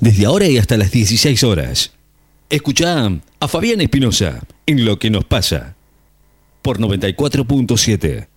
Desde 0.00 0.26
ahora 0.26 0.46
y 0.46 0.58
hasta 0.58 0.76
las 0.76 0.92
16 0.92 1.42
horas. 1.42 1.90
Escucha 2.50 3.10
a 3.40 3.48
Fabián 3.48 3.80
Espinosa 3.80 4.44
en 4.64 4.84
Lo 4.84 5.00
que 5.00 5.10
nos 5.10 5.24
pasa 5.24 5.74
por 6.62 6.78
94.7. 6.78 8.28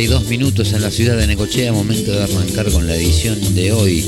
y 0.00 0.06
2 0.06 0.26
minutos 0.26 0.72
en 0.72 0.80
la 0.82 0.90
ciudad 0.90 1.16
de 1.16 1.26
Necochea, 1.26 1.72
momento 1.72 2.12
de 2.12 2.22
arrancar 2.22 2.70
con 2.70 2.86
la 2.86 2.94
edición 2.96 3.54
de 3.54 3.72
hoy, 3.72 4.04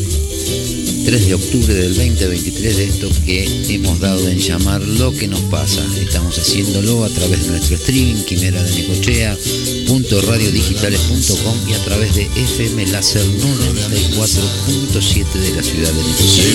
3 1.05 1.29
de 1.29 1.35
octubre 1.35 1.73
del 1.73 1.95
2023, 1.95 2.77
de 2.77 2.85
esto 2.85 3.09
que 3.25 3.49
hemos 3.71 3.99
dado 3.99 4.29
en 4.29 4.39
llamar 4.39 4.83
Lo 4.83 5.11
que 5.13 5.27
nos 5.29 5.41
pasa. 5.43 5.83
Estamos 6.01 6.37
haciéndolo 6.39 7.05
a 7.05 7.09
través 7.09 7.45
de 7.45 7.53
nuestro 7.53 7.77
streaming, 7.77 8.23
quimera 8.25 8.63
de 8.63 8.73
Necochea.radiodigitales.com 8.73 11.69
y 11.69 11.73
a 11.73 11.83
través 11.85 12.15
de 12.15 12.25
FM 12.25 12.87
Láser 12.89 13.25
94.7 13.25 15.33
de 15.33 15.55
la 15.55 15.63
ciudad 15.63 15.93
de 15.93 16.03
Necochea. 16.03 16.53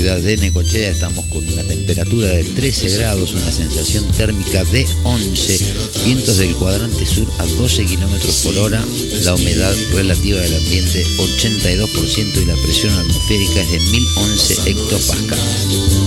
Ciudad 0.00 0.16
de 0.16 0.36
Necochea 0.38 0.92
estamos 0.92 1.26
con 1.26 1.46
una 1.46 1.62
temperatura 1.62 2.28
de 2.28 2.42
13 2.42 2.88
grados, 2.96 3.34
una 3.34 3.52
sensación 3.52 4.02
térmica 4.12 4.64
de 4.64 4.86
11, 5.04 5.74
vientos 6.06 6.38
del 6.38 6.54
cuadrante 6.54 7.04
sur 7.04 7.30
a 7.36 7.44
12 7.44 7.84
kilómetros 7.84 8.36
por 8.36 8.56
hora, 8.56 8.82
la 9.24 9.34
humedad 9.34 9.76
relativa 9.92 10.40
del 10.40 10.56
ambiente 10.56 11.04
82% 11.04 12.42
y 12.42 12.46
la 12.46 12.54
presión 12.62 12.94
atmosférica 12.94 13.60
es 13.60 13.72
de 13.72 13.78
1011 13.78 14.70
hectopascales. 14.70 16.00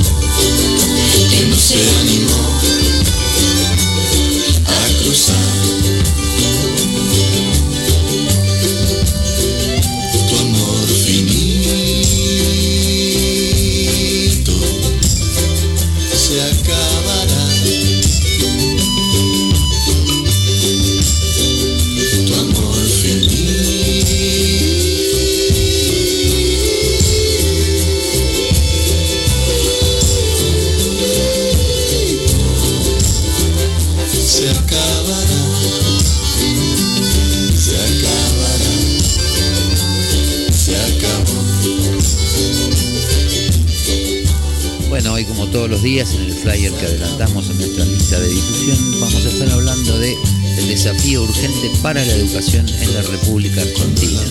Días 45.83 46.15
en 46.15 46.21
el 46.21 46.33
flyer 46.33 46.71
que 46.71 46.85
adelantamos 46.85 47.49
en 47.49 47.57
nuestra 47.57 47.83
lista 47.83 48.17
de 48.17 48.29
difusión 48.29 49.01
vamos 49.01 49.25
a 49.25 49.29
estar 49.29 49.49
hablando 49.49 49.99
de 49.99 50.15
el 50.57 50.67
desafío 50.69 51.23
urgente 51.23 51.69
para 51.81 52.05
la 52.05 52.13
educación 52.13 52.65
en 52.69 52.93
la 52.93 53.01
República 53.01 53.61
Argentina. 53.61 54.21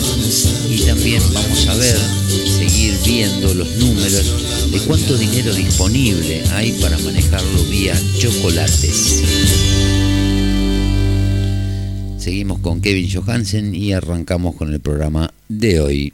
Y 0.71 0.79
también 0.79 1.21
vamos 1.31 1.67
a 1.67 1.75
ver, 1.75 1.95
seguir 2.57 2.95
viendo 3.05 3.53
los 3.53 3.69
números 3.77 4.71
de 4.71 4.79
cuánto 4.79 5.15
dinero 5.15 5.53
disponible 5.53 6.43
hay 6.53 6.71
para 6.81 6.97
manejarlo 6.97 7.63
vía 7.65 7.93
chocolates. 8.17 9.21
Seguimos 12.17 12.59
con 12.59 12.81
Kevin 12.81 13.09
Johansen 13.11 13.75
y 13.75 13.93
arrancamos 13.93 14.55
con 14.55 14.73
el 14.73 14.79
programa 14.79 15.31
de 15.49 15.79
hoy. 15.79 16.13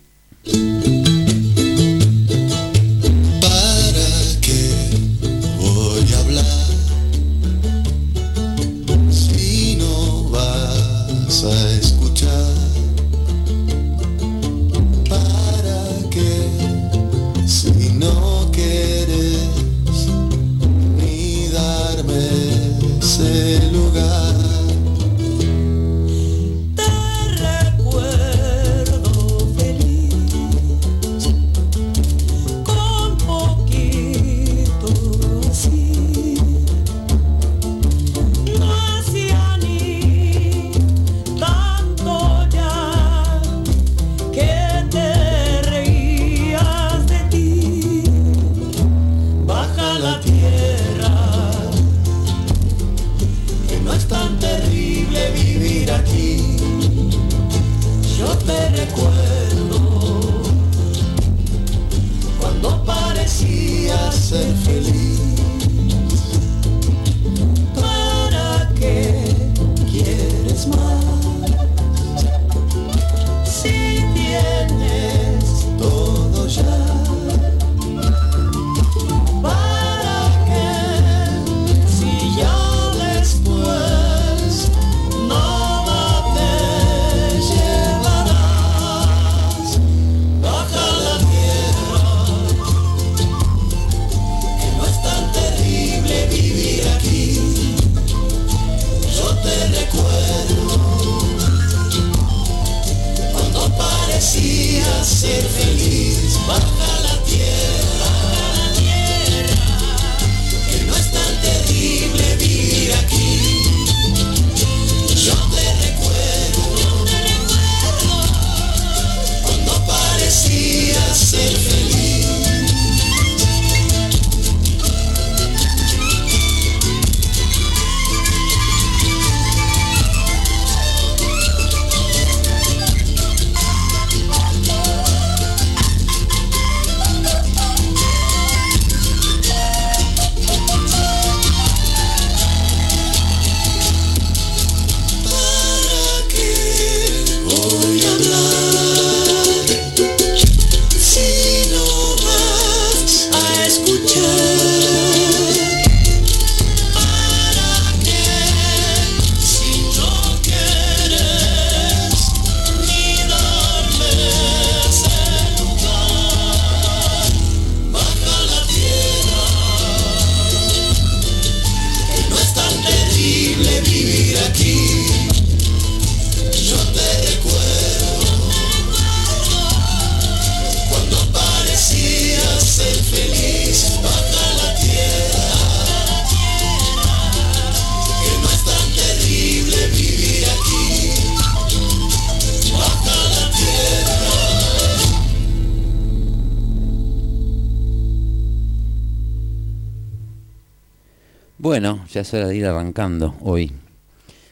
Hoy 203.00 203.72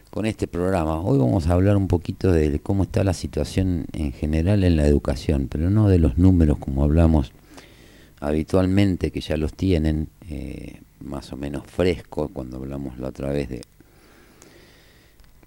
con 0.10 0.26
este 0.26 0.48
programa. 0.48 1.02
Hoy 1.02 1.18
vamos 1.18 1.48
a 1.48 1.54
hablar 1.54 1.76
un 1.76 1.90
poquito 1.90 2.32
de 2.32 2.60
cómo 2.60 2.84
está 2.84 3.04
la 3.04 3.14
situación 3.14 3.88
en 3.92 4.14
general 4.14 4.64
en 4.64 4.78
la 4.78 4.88
educación, 4.88 5.50
pero 5.52 5.70
no 5.70 5.90
de 5.90 6.00
los 6.00 6.18
números 6.18 6.58
como 6.58 6.86
hablamos 6.86 7.34
habitualmente, 8.22 9.12
que 9.12 9.20
ya 9.20 9.36
los 9.36 9.54
tienen 9.54 10.08
eh, 10.30 10.80
más 11.02 11.34
o 11.34 11.36
menos 11.36 11.66
frescos 11.68 12.32
cuando 12.32 12.56
hablamos 12.56 12.98
la 13.00 13.10
otra 13.10 13.32
vez 13.32 13.50
de 13.50 13.64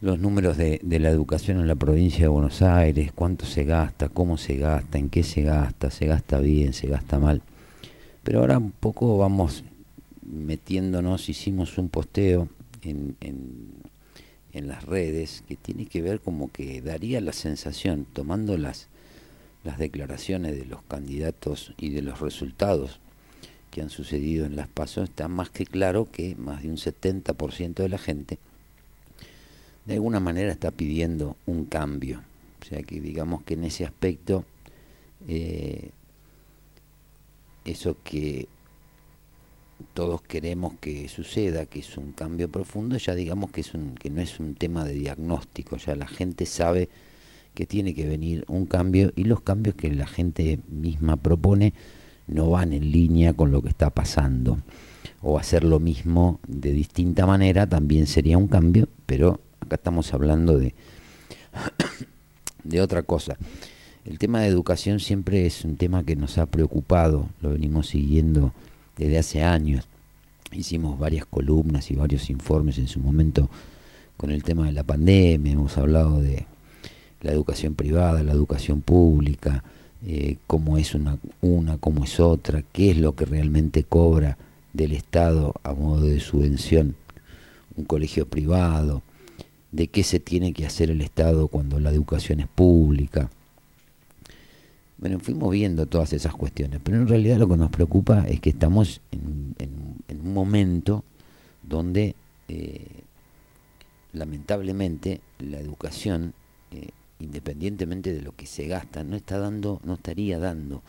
los 0.03 0.19
números 0.19 0.59
de, 0.59 0.79
de 0.83 0.99
la 0.99 1.09
educación 1.09 1.59
en 1.59 1.69
la 1.69 1.77
provincia 1.77 2.25
de 2.25 2.29
Buenos 2.29 2.61
Aires, 2.61 3.13
cuánto 3.15 3.47
se 3.47 3.65
gasta, 3.65 4.11
cómo 4.11 4.37
se 4.37 4.57
gasta, 4.57 4.99
en 4.99 5.09
qué 5.09 5.23
se 5.23 5.41
gasta, 5.41 5.91
se 5.91 6.05
gasta 6.05 6.39
bien, 6.39 6.75
se 6.75 6.87
gasta 6.87 7.19
mal. 7.19 7.41
Pero 8.23 8.41
ahora 8.41 8.59
un 8.59 8.73
poco 8.73 9.17
vamos 9.17 9.65
metiéndonos, 10.21 11.31
hicimos 11.31 11.79
un 11.79 11.89
posteo 11.89 12.51
en, 12.83 13.17
en, 13.21 14.69
las 14.69 14.85
redes 14.85 15.43
que 15.49 15.57
tiene 15.57 15.87
que 15.87 16.03
ver 16.03 16.21
como 16.21 16.51
que 16.51 16.83
daría 16.83 17.21
la 17.21 17.33
sensación, 17.33 18.07
tomando 18.13 18.59
las, 18.59 18.89
las 19.65 19.79
declaraciones 19.79 20.57
de 20.57 20.67
los 20.67 20.83
candidatos 20.83 21.73
y 21.79 21.91
de 21.91 22.03
los 22.03 22.21
resultados 22.21 23.01
que 23.71 23.81
han 23.81 23.91
sucedido 23.91 24.47
en 24.47 24.57
las 24.57 24.69
pasos, 24.69 25.09
está 25.09 25.29
más 25.29 25.51
que 25.51 25.65
claro 25.65 26.11
que 26.11 26.35
más 26.37 26.63
de 26.63 26.69
un 26.69 26.77
70% 26.77 27.75
de 27.75 27.89
la 27.89 27.99
gente 27.99 28.39
de 29.91 29.95
alguna 29.95 30.21
manera 30.21 30.53
está 30.53 30.71
pidiendo 30.71 31.37
un 31.47 31.65
cambio. 31.65 32.23
O 32.63 32.65
sea 32.65 32.83
que 32.83 33.01
digamos 33.01 33.43
que 33.43 33.55
en 33.55 33.65
ese 33.65 33.85
aspecto, 33.85 34.45
eh, 35.27 35.91
eso 37.65 37.97
que 38.05 38.49
todos 39.95 40.23
queremos 40.23 40.75
que 40.81 41.09
suceda, 41.09 41.67
que 41.67 41.81
es 41.81 41.97
un 41.97 42.13
cambio 42.13 42.49
profundo, 42.51 42.97
ya 42.97 43.15
digamos 43.15 43.51
que, 43.51 43.61
es 43.61 43.75
un, 43.75 43.95
que 43.95 44.11
no 44.11 44.21
es 44.21 44.41
un 44.41 44.55
tema 44.55 44.85
de 44.85 44.95
diagnóstico, 44.95 45.77
ya 45.77 45.95
la 45.95 46.07
gente 46.07 46.47
sabe 46.47 46.89
que 47.55 47.67
tiene 47.67 47.95
que 47.95 48.07
venir 48.07 48.45
un 48.49 48.67
cambio 48.67 49.13
y 49.17 49.25
los 49.25 49.41
cambios 49.41 49.75
que 49.75 49.91
la 49.91 50.07
gente 50.07 50.61
misma 50.69 51.17
propone 51.17 51.75
no 52.27 52.51
van 52.51 52.73
en 52.73 52.91
línea 52.91 53.33
con 53.33 53.51
lo 53.51 53.61
que 53.63 53.69
está 53.69 53.91
pasando. 53.91 54.59
O 55.23 55.39
hacer 55.39 55.65
lo 55.65 55.81
mismo 55.81 56.41
de 56.47 56.73
distinta 56.73 57.27
manera 57.27 57.67
también 57.67 58.07
sería 58.07 58.39
un 58.39 58.49
cambio, 58.49 58.89
pero 59.07 59.41
acá 59.61 59.77
estamos 59.77 60.15
hablando 60.15 60.59
de, 60.59 60.75
de 62.65 62.81
otra 62.81 63.03
cosa. 63.03 63.37
El 64.05 64.19
tema 64.19 64.41
de 64.41 64.49
educación 64.49 65.01
siempre 65.01 65.45
es 65.45 65.65
un 65.65 65.77
tema 65.77 66.05
que 66.05 66.17
nos 66.17 66.39
ha 66.39 66.47
preocupado, 66.47 67.29
lo 67.43 67.51
venimos 67.51 67.89
siguiendo 67.89 68.55
desde 69.01 69.19
hace 69.19 69.43
años. 69.43 69.87
Hicimos 70.53 70.99
varias 70.99 71.25
columnas 71.25 71.91
y 71.91 71.95
varios 71.95 72.29
informes 72.29 72.77
en 72.79 72.87
su 72.87 73.01
momento 73.01 73.49
con 74.17 74.31
el 74.31 74.43
tema 74.43 74.67
de 74.67 74.73
la 74.73 74.83
pandemia, 74.83 75.53
hemos 75.53 75.79
hablado 75.79 76.21
de 76.21 76.47
la 77.23 77.33
educación 77.33 77.75
privada, 77.75 78.23
la 78.23 78.33
educación 78.33 78.83
pública, 78.83 79.65
eh, 80.07 80.37
cómo 80.47 80.77
es 80.77 80.95
una, 80.95 81.19
una, 81.41 81.79
cómo 81.79 82.05
es 82.05 82.21
otra, 82.21 82.63
qué 82.73 82.91
es 82.91 82.99
lo 82.99 83.15
que 83.15 83.25
realmente 83.25 83.85
cobra 83.85 84.37
del 84.75 84.93
Estado 84.93 85.55
a 85.63 85.73
modo 85.73 86.03
de 86.03 86.21
subvención 86.21 86.95
un 87.77 87.85
colegio 87.85 88.27
privado, 88.27 89.03
de 89.73 89.87
qué 89.87 90.03
se 90.03 90.21
tiene 90.21 90.53
que 90.53 90.67
hacer 90.67 90.91
el 90.91 91.01
Estado 91.01 91.49
cuando 91.49 91.81
la 91.81 91.91
educación 91.91 92.41
es 92.41 92.49
pública. 92.49 93.31
Bueno, 95.01 95.19
fuimos 95.19 95.51
viendo 95.51 95.87
todas 95.87 96.13
esas 96.13 96.35
cuestiones, 96.35 96.79
pero 96.85 96.99
en 96.99 97.09
realidad 97.09 97.39
lo 97.39 97.49
que 97.49 97.57
nos 97.57 97.71
preocupa 97.71 98.27
es 98.29 98.39
que 98.39 98.51
estamos 98.51 99.01
en, 99.11 99.55
un 100.11 100.35
momento 100.35 101.05
donde 101.63 102.15
eh, 102.49 102.87
lamentablemente 104.13 105.23
la 105.39 105.59
educación, 105.59 106.35
eh, 106.71 106.91
independientemente 107.19 108.13
de 108.13 108.21
lo 108.21 108.37
que 108.37 108.45
se 108.45 108.67
gasta, 108.67 109.03
no 109.03 109.17
está 109.17 109.39
dando, 109.39 109.81
no 109.85 109.95
estaría 109.95 110.39
dando 110.39 110.83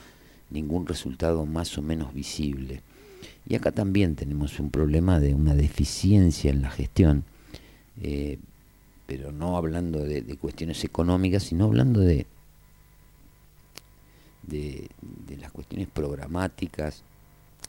ningún 0.50 0.88
resultado 0.88 1.46
más 1.46 1.78
o 1.78 1.82
menos 1.82 2.14
visible. 2.14 2.82
Y 3.48 3.56
acá 3.56 3.72
también 3.72 4.16
tenemos 4.16 4.60
un 4.60 4.72
problema 4.72 5.22
de 5.22 5.34
una 5.34 5.56
deficiencia 5.56 6.52
en 6.52 6.62
la 6.62 6.70
gestión, 6.70 7.24
eh, 8.02 8.40
pero 9.08 9.32
no 9.32 9.56
hablando 9.56 10.00
de 10.00 10.36
cuestiones 10.36 10.84
económicas, 10.84 11.44
sino 11.44 11.64
hablando 11.64 12.02
de, 12.02 12.26
de, 14.52 14.90
de 15.28 15.38
las 15.38 15.52
cuestiones 15.52 15.88
programáticas, 15.88 17.04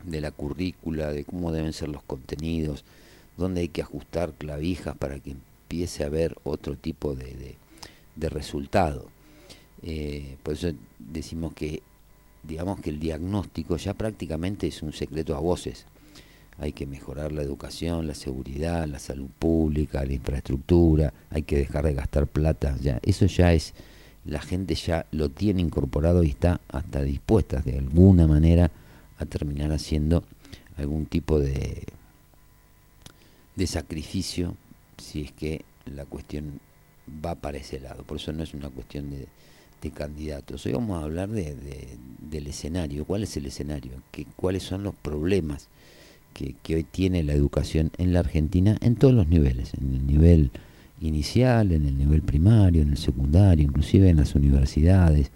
de 0.04 0.20
la 0.20 0.30
currícula, 0.32 1.12
de 1.12 1.24
cómo 1.24 1.52
deben 1.52 1.72
ser 1.72 1.88
los 1.88 2.02
contenidos, 2.02 2.84
dónde 3.36 3.62
hay 3.62 3.68
que 3.68 3.82
ajustar 3.82 4.32
clavijas 4.32 4.96
para 4.96 5.18
que 5.20 5.30
empiece 5.30 6.02
a 6.02 6.08
haber 6.08 6.36
otro 6.44 6.76
tipo 6.76 7.14
de, 7.14 7.56
de- 8.16 8.28
resultado. 8.28 9.08
Eh, 9.82 10.36
por 10.42 10.54
eso 10.54 10.72
decimos 10.98 11.54
que, 11.54 11.82
digamos 12.42 12.80
que 12.80 12.90
el 12.90 13.00
diagnóstico 13.00 13.76
ya 13.76 13.94
prácticamente 13.94 14.66
es 14.66 14.82
un 14.82 14.92
secreto 14.92 15.34
a 15.34 15.40
voces. 15.40 15.86
Hay 16.58 16.72
que 16.72 16.86
mejorar 16.86 17.32
la 17.32 17.42
educación, 17.42 18.06
la 18.06 18.14
seguridad, 18.14 18.86
la 18.86 18.98
salud 18.98 19.28
pública, 19.38 20.04
la 20.04 20.12
infraestructura, 20.12 21.12
hay 21.30 21.42
que 21.42 21.56
dejar 21.56 21.84
de 21.86 21.94
gastar 21.94 22.26
plata, 22.26 22.76
ya 22.80 23.00
eso 23.02 23.26
ya 23.26 23.52
es 23.54 23.72
la 24.24 24.40
gente 24.40 24.74
ya 24.74 25.06
lo 25.10 25.28
tiene 25.28 25.60
incorporado 25.60 26.22
y 26.22 26.28
está 26.30 26.60
hasta 26.68 27.02
dispuesta 27.02 27.60
de 27.60 27.78
alguna 27.78 28.26
manera 28.26 28.70
a 29.18 29.24
terminar 29.26 29.72
haciendo 29.72 30.24
algún 30.76 31.06
tipo 31.06 31.38
de, 31.40 31.84
de 33.56 33.66
sacrificio 33.66 34.54
si 34.98 35.22
es 35.22 35.32
que 35.32 35.64
la 35.86 36.04
cuestión 36.04 36.60
va 37.24 37.34
para 37.34 37.58
ese 37.58 37.80
lado. 37.80 38.04
Por 38.04 38.18
eso 38.18 38.32
no 38.32 38.42
es 38.42 38.54
una 38.54 38.70
cuestión 38.70 39.10
de, 39.10 39.26
de 39.82 39.90
candidatos. 39.90 40.64
Hoy 40.66 40.72
vamos 40.72 41.00
a 41.00 41.04
hablar 41.04 41.28
de, 41.28 41.54
de- 41.56 41.98
del 42.30 42.46
escenario. 42.46 43.04
¿Cuál 43.04 43.24
es 43.24 43.36
el 43.36 43.46
escenario? 43.46 43.92
¿Qué, 44.12 44.26
¿Cuáles 44.36 44.62
son 44.62 44.84
los 44.84 44.94
problemas 44.94 45.68
que, 46.32 46.54
que 46.62 46.76
hoy 46.76 46.84
tiene 46.84 47.22
la 47.24 47.32
educación 47.34 47.90
en 47.98 48.12
la 48.12 48.20
Argentina 48.20 48.78
en 48.80 48.94
todos 48.94 49.12
los 49.14 49.26
niveles? 49.26 49.74
En 49.74 49.94
el 49.94 50.06
nivel 50.06 50.50
inicial, 51.04 51.72
en 51.72 51.86
el 51.86 51.96
nivel 51.96 52.22
primario, 52.22 52.82
en 52.82 52.90
el 52.90 52.98
secundario, 52.98 53.64
inclusive 53.64 54.08
en 54.08 54.16
las 54.18 54.34
universidades. 54.34 55.30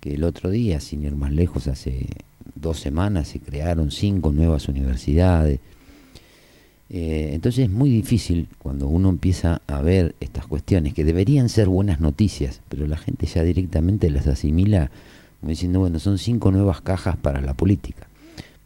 que 0.00 0.14
el 0.14 0.24
otro 0.24 0.48
día, 0.50 0.80
sin 0.80 1.04
ir 1.04 1.14
más 1.14 1.32
lejos, 1.32 1.68
hace 1.68 2.06
dos 2.54 2.80
semanas 2.80 3.28
se 3.28 3.40
crearon 3.40 3.90
cinco 3.90 4.32
nuevas 4.32 4.68
universidades. 4.68 5.60
Eh, 6.88 7.30
entonces 7.34 7.66
es 7.66 7.70
muy 7.70 7.90
difícil 7.90 8.48
cuando 8.58 8.88
uno 8.88 9.10
empieza 9.10 9.62
a 9.66 9.80
ver 9.82 10.14
estas 10.20 10.46
cuestiones 10.46 10.94
que 10.94 11.04
deberían 11.04 11.48
ser 11.48 11.68
buenas 11.68 12.00
noticias, 12.00 12.62
pero 12.68 12.86
la 12.86 12.96
gente 12.96 13.26
ya 13.26 13.42
directamente 13.42 14.10
las 14.10 14.26
asimila 14.26 14.90
como 15.40 15.50
diciendo, 15.50 15.80
bueno, 15.80 15.98
son 15.98 16.18
cinco 16.18 16.52
nuevas 16.52 16.82
cajas 16.82 17.16
para 17.16 17.40
la 17.40 17.54
política, 17.54 18.08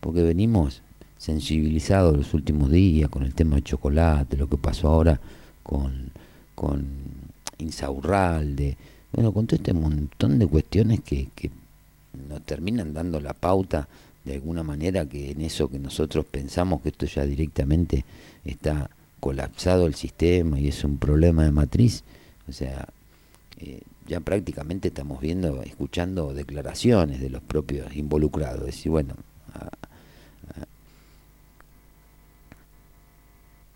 porque 0.00 0.22
venimos 0.22 0.82
sensibilizados 1.18 2.16
los 2.16 2.34
últimos 2.34 2.70
días 2.70 3.08
con 3.08 3.22
el 3.22 3.32
tema 3.32 3.56
de 3.56 3.62
chocolate, 3.62 4.36
lo 4.36 4.48
que 4.48 4.56
pasó 4.56 4.88
ahora 4.88 5.20
con, 5.62 6.10
con 6.54 6.84
Insaurralde, 7.58 8.76
bueno, 9.12 9.32
con 9.32 9.46
todo 9.46 9.56
este 9.56 9.72
montón 9.72 10.38
de 10.38 10.46
cuestiones 10.46 11.00
que, 11.00 11.28
que 11.34 11.50
nos 12.28 12.42
terminan 12.42 12.94
dando 12.94 13.20
la 13.20 13.32
pauta 13.32 13.88
de 14.24 14.34
alguna 14.34 14.62
manera 14.62 15.06
que 15.06 15.30
en 15.30 15.42
eso 15.42 15.68
que 15.68 15.78
nosotros 15.78 16.24
pensamos 16.24 16.80
que 16.80 16.88
esto 16.88 17.06
ya 17.06 17.24
directamente 17.24 18.04
está 18.44 18.90
colapsado 19.20 19.86
el 19.86 19.94
sistema 19.94 20.58
y 20.58 20.68
es 20.68 20.84
un 20.84 20.98
problema 20.98 21.44
de 21.44 21.52
matriz, 21.52 22.04
o 22.48 22.52
sea, 22.52 22.88
eh, 23.58 23.80
ya 24.06 24.20
prácticamente 24.20 24.88
estamos 24.88 25.20
viendo, 25.20 25.62
escuchando 25.62 26.34
declaraciones 26.34 27.20
de 27.20 27.30
los 27.30 27.42
propios 27.42 27.96
involucrados, 27.96 28.66
decir, 28.66 28.90
bueno, 28.90 29.14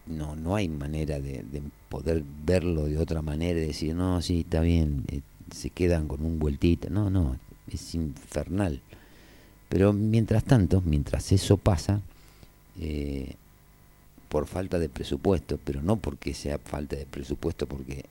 no, 0.09 0.37
no 0.37 0.57
hay 0.57 0.69
manera 0.69 1.21
de, 1.21 1.43
de, 1.43 1.63
poder 1.89 2.23
verlo 2.45 2.85
de 2.85 2.99
otra 2.99 3.23
manera 3.23 3.59
y 3.59 3.67
decir, 3.67 3.95
no, 3.95 4.21
sí, 4.21 4.41
está 4.41 4.61
bien, 4.61 5.05
eh, 5.09 5.21
se 5.55 5.71
quedan 5.71 6.09
con 6.09 6.25
un 6.25 6.39
vueltito, 6.39 6.91
no, 6.91 7.11
no, 7.11 7.37
es 7.71 7.95
infernal. 7.95 8.81
Pero 9.69 9.93
mientras 9.93 10.45
tanto, 10.45 10.83
mientras 10.83 11.33
eso 11.33 11.57
pasa, 11.57 12.01
eh, 12.81 13.35
por 14.29 14.47
falta 14.47 14.79
de 14.79 14.89
presupuesto, 14.89 15.59
pero 15.63 15.83
no 15.83 15.97
porque 15.97 16.35
sea 16.35 16.59
falta 16.59 16.97
de 16.97 17.07
presupuesto 17.07 17.67
porque 17.67 18.05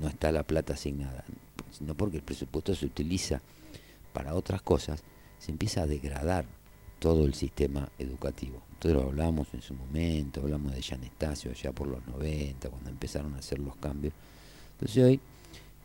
no 0.00 0.08
está 0.08 0.32
la 0.32 0.42
plata 0.42 0.74
asignada, 0.74 1.24
sino 1.70 1.94
porque 1.94 2.16
el 2.16 2.22
presupuesto 2.22 2.74
se 2.74 2.86
utiliza 2.86 3.40
para 4.12 4.34
otras 4.34 4.62
cosas, 4.62 5.02
se 5.38 5.50
empieza 5.50 5.82
a 5.82 5.86
degradar 5.86 6.44
todo 7.02 7.26
el 7.26 7.34
sistema 7.34 7.88
educativo. 7.98 8.62
Nosotros 8.76 9.06
hablamos 9.06 9.48
en 9.54 9.60
su 9.60 9.74
momento, 9.74 10.40
hablamos 10.40 10.72
de 10.72 10.78
Estacio 10.78 11.52
ya 11.52 11.72
por 11.72 11.88
los 11.88 12.06
90, 12.06 12.70
cuando 12.70 12.90
empezaron 12.90 13.34
a 13.34 13.38
hacer 13.38 13.58
los 13.58 13.74
cambios. 13.74 14.14
Entonces 14.74 15.04
hoy 15.04 15.20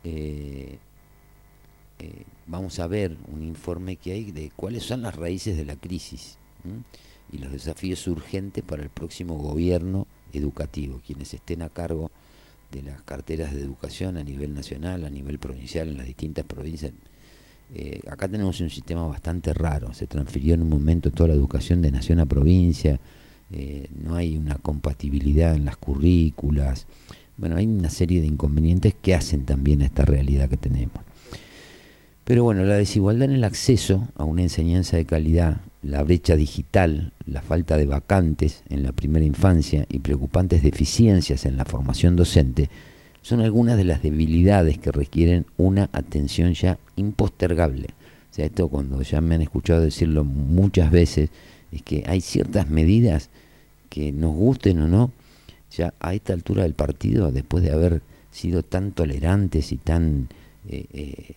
eh, 0.03 0.77
eh, 1.97 2.24
vamos 2.45 2.77
a 2.77 2.86
ver 2.86 3.17
un 3.33 3.41
informe 3.43 3.95
que 3.95 4.12
hay 4.12 4.31
de 4.31 4.51
cuáles 4.55 4.83
son 4.83 5.01
las 5.01 5.15
raíces 5.15 5.57
de 5.57 5.65
la 5.65 5.75
crisis 5.75 6.38
y 7.31 7.39
los 7.39 7.51
desafíos 7.51 8.05
urgentes 8.05 8.63
para 8.63 8.83
el 8.83 8.89
próximo 8.89 9.39
gobierno 9.39 10.05
educativo, 10.33 11.01
quienes 11.03 11.33
estén 11.33 11.63
a 11.63 11.69
cargo 11.69 12.12
de 12.71 12.83
las 12.83 13.01
carteras 13.01 13.55
de 13.55 13.62
educación 13.62 14.17
a 14.17 14.24
nivel 14.24 14.53
nacional, 14.53 15.03
a 15.03 15.09
nivel 15.09 15.39
provincial, 15.39 15.89
en 15.89 15.97
las 15.97 16.05
distintas 16.05 16.45
provincias. 16.45 16.91
Eh, 17.74 18.00
acá 18.09 18.27
tenemos 18.27 18.62
un 18.62 18.69
sistema 18.69 19.05
bastante 19.07 19.53
raro, 19.53 19.93
se 19.93 20.07
transfirió 20.07 20.53
en 20.53 20.62
un 20.62 20.69
momento 20.69 21.12
toda 21.12 21.29
la 21.29 21.36
educación 21.36 21.81
de 21.81 21.91
nación 21.91 22.19
a 22.19 22.25
provincia, 22.25 23.00
eh, 23.51 23.89
no 23.93 24.15
hay 24.15 24.38
una 24.38 24.55
compatibilidad 24.55 25.55
en 25.55 25.65
las 25.65 25.77
currículas, 25.77 26.88
bueno, 27.36 27.57
hay 27.57 27.67
una 27.67 27.89
serie 27.89 28.21
de 28.21 28.27
inconvenientes 28.27 28.95
que 29.01 29.13
hacen 29.13 29.45
también 29.45 29.81
a 29.81 29.86
esta 29.86 30.05
realidad 30.05 30.50
que 30.50 30.57
tenemos. 30.57 30.97
Pero 32.24 32.43
bueno, 32.43 32.63
la 32.63 32.75
desigualdad 32.75 33.29
en 33.29 33.36
el 33.36 33.43
acceso 33.43 34.07
a 34.15 34.25
una 34.25 34.41
enseñanza 34.41 34.97
de 34.97 35.05
calidad, 35.05 35.62
la 35.81 36.03
brecha 36.03 36.36
digital, 36.36 37.13
la 37.25 37.41
falta 37.41 37.77
de 37.77 37.86
vacantes 37.86 38.63
en 38.69 38.83
la 38.83 38.91
primera 38.91 39.25
infancia 39.25 39.86
y 39.88 40.00
preocupantes 40.00 40.62
deficiencias 40.62 41.45
en 41.45 41.55
la 41.55 41.63
formación 41.63 42.17
docente 42.17 42.69
son 43.27 43.41
algunas 43.41 43.75
de 43.75 43.84
las 43.84 44.01
debilidades 44.01 44.77
que 44.77 44.89
requieren 44.89 45.46
una 45.57 45.89
atención 45.91 46.53
ya 46.53 46.79
impostergable. 46.96 47.88
O 48.31 48.34
sea, 48.34 48.46
esto 48.46 48.69
cuando 48.69 49.01
ya 49.01 49.19
me 49.19 49.36
han 49.36 49.41
escuchado 49.41 49.81
decirlo 49.81 50.24
muchas 50.24 50.91
veces, 50.91 51.29
es 51.74 51.81
que 51.81 52.05
hay 52.07 52.22
ciertas 52.22 52.69
medidas 52.69 53.29
que 53.89 54.13
nos 54.13 54.34
gusten 54.34 54.81
o 54.81 54.88
no, 54.88 55.12
ya 55.75 55.93
a 56.00 56.13
esta 56.13 56.31
altura 56.31 56.63
del 56.63 56.74
partido, 56.74 57.34
después 57.34 57.65
de 57.65 57.74
haber 57.74 58.01
sido 58.31 58.63
tan 58.63 58.93
tolerantes 58.93 59.74
y 59.74 59.75
tan 59.75 60.29
eh, 60.69 60.86
eh, 60.93 61.34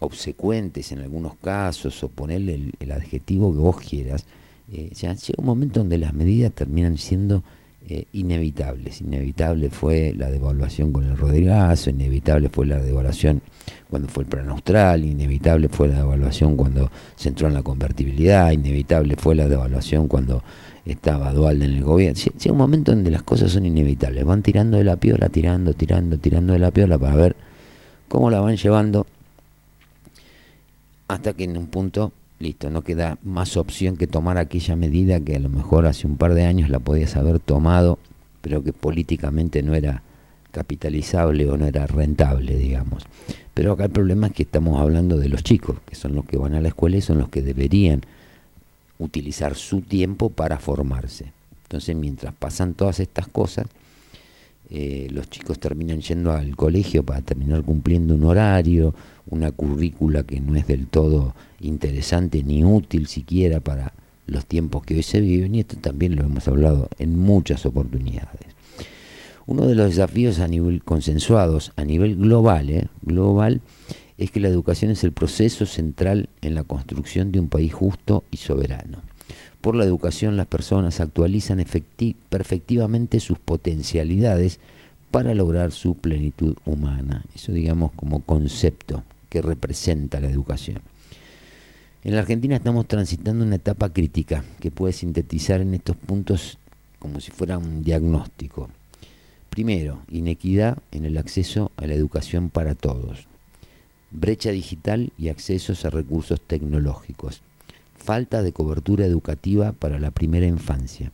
obsecuentes 0.00 0.92
en 0.92 0.98
algunos 0.98 1.36
casos, 1.36 2.04
o 2.04 2.08
ponerle 2.08 2.72
el, 2.78 2.92
adjetivo 2.92 3.54
que 3.54 3.58
vos 3.58 3.80
quieras, 3.80 4.26
eh, 4.70 4.90
ya 4.94 5.14
llega 5.14 5.38
un 5.38 5.46
momento 5.46 5.80
donde 5.80 5.96
las 5.96 6.12
medidas 6.12 6.52
terminan 6.52 6.98
siendo 6.98 7.42
eh, 7.88 8.06
inevitables. 8.12 9.00
Inevitable 9.00 9.70
fue 9.70 10.14
la 10.16 10.30
devaluación 10.30 10.92
con 10.92 11.04
el 11.04 11.16
Rodrigazo, 11.16 11.90
inevitable 11.90 12.48
fue 12.48 12.66
la 12.66 12.78
devaluación 12.78 13.42
cuando 13.90 14.08
fue 14.08 14.24
el 14.24 14.28
plan 14.28 14.48
austral, 14.48 15.04
inevitable 15.04 15.68
fue 15.68 15.88
la 15.88 15.96
devaluación 15.96 16.56
cuando 16.56 16.90
se 17.16 17.28
entró 17.28 17.48
en 17.48 17.54
la 17.54 17.62
convertibilidad, 17.62 18.50
inevitable 18.52 19.16
fue 19.16 19.34
la 19.34 19.48
devaluación 19.48 20.08
cuando 20.08 20.42
estaba 20.84 21.32
Dual 21.32 21.62
en 21.62 21.76
el 21.76 21.84
gobierno. 21.84 22.18
Llega 22.18 22.52
un 22.52 22.58
momento 22.58 22.92
donde 22.92 23.10
las 23.10 23.22
cosas 23.22 23.52
son 23.52 23.66
inevitables, 23.66 24.24
van 24.24 24.42
tirando 24.42 24.78
de 24.78 24.84
la 24.84 24.96
piola, 24.96 25.28
tirando, 25.28 25.74
tirando, 25.74 26.18
tirando 26.18 26.52
de 26.52 26.58
la 26.58 26.70
piola 26.70 26.98
para 26.98 27.16
ver 27.16 27.36
cómo 28.08 28.30
la 28.30 28.40
van 28.40 28.56
llevando 28.56 29.06
hasta 31.08 31.34
que 31.34 31.44
en 31.44 31.56
un 31.56 31.66
punto 31.66 32.12
listo, 32.42 32.70
no 32.70 32.82
queda 32.82 33.18
más 33.22 33.56
opción 33.56 33.96
que 33.96 34.06
tomar 34.06 34.36
aquella 34.36 34.76
medida 34.76 35.20
que 35.20 35.36
a 35.36 35.38
lo 35.38 35.48
mejor 35.48 35.86
hace 35.86 36.06
un 36.06 36.16
par 36.16 36.34
de 36.34 36.44
años 36.44 36.68
la 36.68 36.80
podías 36.80 37.16
haber 37.16 37.38
tomado, 37.38 37.98
pero 38.40 38.62
que 38.64 38.72
políticamente 38.72 39.62
no 39.62 39.74
era 39.74 40.02
capitalizable 40.50 41.48
o 41.48 41.56
no 41.56 41.66
era 41.66 41.86
rentable, 41.86 42.56
digamos. 42.56 43.04
Pero 43.54 43.72
acá 43.72 43.84
el 43.84 43.90
problema 43.90 44.26
es 44.26 44.32
que 44.34 44.42
estamos 44.42 44.80
hablando 44.80 45.16
de 45.16 45.28
los 45.28 45.42
chicos, 45.44 45.78
que 45.86 45.94
son 45.94 46.14
los 46.14 46.24
que 46.24 46.36
van 46.36 46.54
a 46.54 46.60
la 46.60 46.68
escuela 46.68 46.96
y 46.96 47.00
son 47.00 47.18
los 47.18 47.28
que 47.28 47.42
deberían 47.42 48.02
utilizar 48.98 49.54
su 49.54 49.80
tiempo 49.80 50.28
para 50.28 50.58
formarse. 50.58 51.32
Entonces, 51.64 51.96
mientras 51.96 52.34
pasan 52.34 52.74
todas 52.74 53.00
estas 53.00 53.28
cosas, 53.28 53.66
eh, 54.68 55.08
los 55.10 55.30
chicos 55.30 55.58
terminan 55.58 56.00
yendo 56.00 56.32
al 56.32 56.56
colegio 56.56 57.02
para 57.02 57.22
terminar 57.22 57.62
cumpliendo 57.62 58.14
un 58.14 58.24
horario, 58.24 58.94
una 59.32 59.50
currícula 59.50 60.24
que 60.24 60.40
no 60.40 60.56
es 60.56 60.66
del 60.66 60.86
todo 60.86 61.34
interesante 61.58 62.42
ni 62.42 62.64
útil 62.64 63.06
siquiera 63.06 63.60
para 63.60 63.94
los 64.26 64.44
tiempos 64.44 64.84
que 64.84 64.94
hoy 64.94 65.02
se 65.02 65.22
viven, 65.22 65.54
y 65.54 65.60
esto 65.60 65.76
también 65.78 66.16
lo 66.16 66.22
hemos 66.22 66.46
hablado 66.48 66.88
en 66.98 67.18
muchas 67.18 67.64
oportunidades. 67.64 68.46
Uno 69.46 69.66
de 69.66 69.74
los 69.74 69.88
desafíos 69.88 70.38
a 70.38 70.48
nivel 70.48 70.84
consensuados, 70.84 71.72
a 71.76 71.84
nivel 71.84 72.16
global, 72.16 72.68
¿eh? 72.68 72.88
global, 73.00 73.62
es 74.18 74.30
que 74.30 74.38
la 74.38 74.48
educación 74.48 74.90
es 74.90 75.02
el 75.02 75.12
proceso 75.12 75.64
central 75.64 76.28
en 76.42 76.54
la 76.54 76.64
construcción 76.64 77.32
de 77.32 77.40
un 77.40 77.48
país 77.48 77.72
justo 77.72 78.24
y 78.30 78.36
soberano. 78.36 78.98
Por 79.62 79.76
la 79.76 79.84
educación 79.84 80.36
las 80.36 80.46
personas 80.46 81.00
actualizan 81.00 81.64
perfectivamente 82.28 83.18
sus 83.18 83.38
potencialidades 83.38 84.60
para 85.10 85.34
lograr 85.34 85.72
su 85.72 85.94
plenitud 85.94 86.56
humana. 86.66 87.24
Eso 87.34 87.52
digamos 87.52 87.92
como 87.92 88.20
concepto 88.20 89.02
que 89.32 89.40
representa 89.40 90.20
la 90.20 90.28
educación. 90.28 90.82
En 92.04 92.14
la 92.14 92.20
Argentina 92.20 92.56
estamos 92.56 92.86
transitando 92.86 93.46
una 93.46 93.56
etapa 93.56 93.90
crítica 93.90 94.44
que 94.60 94.70
puede 94.70 94.92
sintetizar 94.92 95.62
en 95.62 95.72
estos 95.72 95.96
puntos 95.96 96.58
como 96.98 97.18
si 97.18 97.30
fuera 97.30 97.56
un 97.56 97.82
diagnóstico. 97.82 98.68
Primero, 99.48 100.02
inequidad 100.10 100.76
en 100.90 101.06
el 101.06 101.16
acceso 101.16 101.72
a 101.76 101.86
la 101.86 101.94
educación 101.94 102.50
para 102.50 102.74
todos. 102.74 103.26
Brecha 104.10 104.50
digital 104.50 105.14
y 105.16 105.30
accesos 105.30 105.86
a 105.86 105.90
recursos 105.90 106.38
tecnológicos 106.38 107.40
falta 107.96 108.42
de 108.42 108.52
cobertura 108.52 109.06
educativa 109.06 109.72
para 109.72 109.98
la 109.98 110.10
primera 110.10 110.46
infancia, 110.46 111.10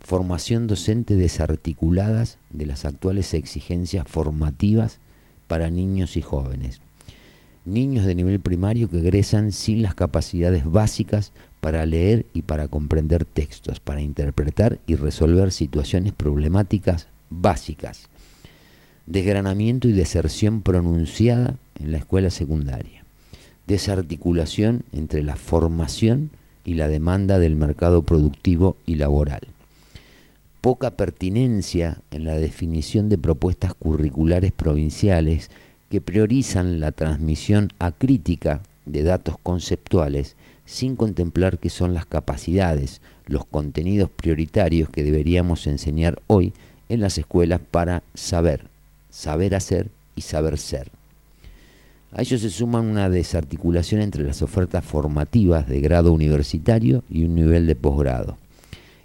formación 0.00 0.66
docente 0.66 1.14
desarticuladas 1.14 2.38
de 2.50 2.66
las 2.66 2.84
actuales 2.86 3.34
exigencias 3.34 4.08
formativas 4.08 4.98
para 5.46 5.70
niños 5.70 6.16
y 6.16 6.22
jóvenes, 6.22 6.80
niños 7.64 8.04
de 8.04 8.14
nivel 8.14 8.40
primario 8.40 8.88
que 8.88 8.98
egresan 8.98 9.52
sin 9.52 9.82
las 9.82 9.94
capacidades 9.94 10.64
básicas 10.64 11.32
para 11.60 11.86
leer 11.86 12.26
y 12.32 12.42
para 12.42 12.68
comprender 12.68 13.24
textos, 13.24 13.80
para 13.80 14.00
interpretar 14.00 14.78
y 14.86 14.96
resolver 14.96 15.52
situaciones 15.52 16.12
problemáticas 16.12 17.08
básicas, 17.30 18.08
desgranamiento 19.06 19.88
y 19.88 19.92
deserción 19.92 20.62
pronunciada 20.62 21.56
en 21.78 21.92
la 21.92 21.98
escuela 21.98 22.30
secundaria 22.30 23.02
desarticulación 23.66 24.84
entre 24.92 25.22
la 25.22 25.36
formación 25.36 26.30
y 26.64 26.74
la 26.74 26.88
demanda 26.88 27.38
del 27.38 27.56
mercado 27.56 28.02
productivo 28.02 28.76
y 28.86 28.96
laboral. 28.96 29.40
Poca 30.60 30.92
pertinencia 30.92 32.02
en 32.10 32.24
la 32.24 32.36
definición 32.36 33.08
de 33.08 33.18
propuestas 33.18 33.74
curriculares 33.74 34.52
provinciales 34.52 35.50
que 35.92 36.00
priorizan 36.00 36.80
la 36.80 36.90
transmisión 36.90 37.68
acrítica 37.78 38.62
de 38.86 39.02
datos 39.02 39.36
conceptuales 39.42 40.36
sin 40.64 40.96
contemplar 40.96 41.58
qué 41.58 41.68
son 41.68 41.92
las 41.92 42.06
capacidades, 42.06 43.02
los 43.26 43.44
contenidos 43.44 44.08
prioritarios 44.08 44.88
que 44.88 45.04
deberíamos 45.04 45.66
enseñar 45.66 46.22
hoy 46.28 46.54
en 46.88 47.00
las 47.00 47.18
escuelas 47.18 47.60
para 47.70 48.02
saber, 48.14 48.68
saber 49.10 49.54
hacer 49.54 49.88
y 50.16 50.22
saber 50.22 50.56
ser. 50.56 50.90
A 52.12 52.22
ello 52.22 52.38
se 52.38 52.48
suma 52.48 52.80
una 52.80 53.10
desarticulación 53.10 54.00
entre 54.00 54.24
las 54.24 54.40
ofertas 54.40 54.82
formativas 54.86 55.68
de 55.68 55.82
grado 55.82 56.14
universitario 56.14 57.04
y 57.10 57.24
un 57.24 57.34
nivel 57.34 57.66
de 57.66 57.76
posgrado, 57.76 58.38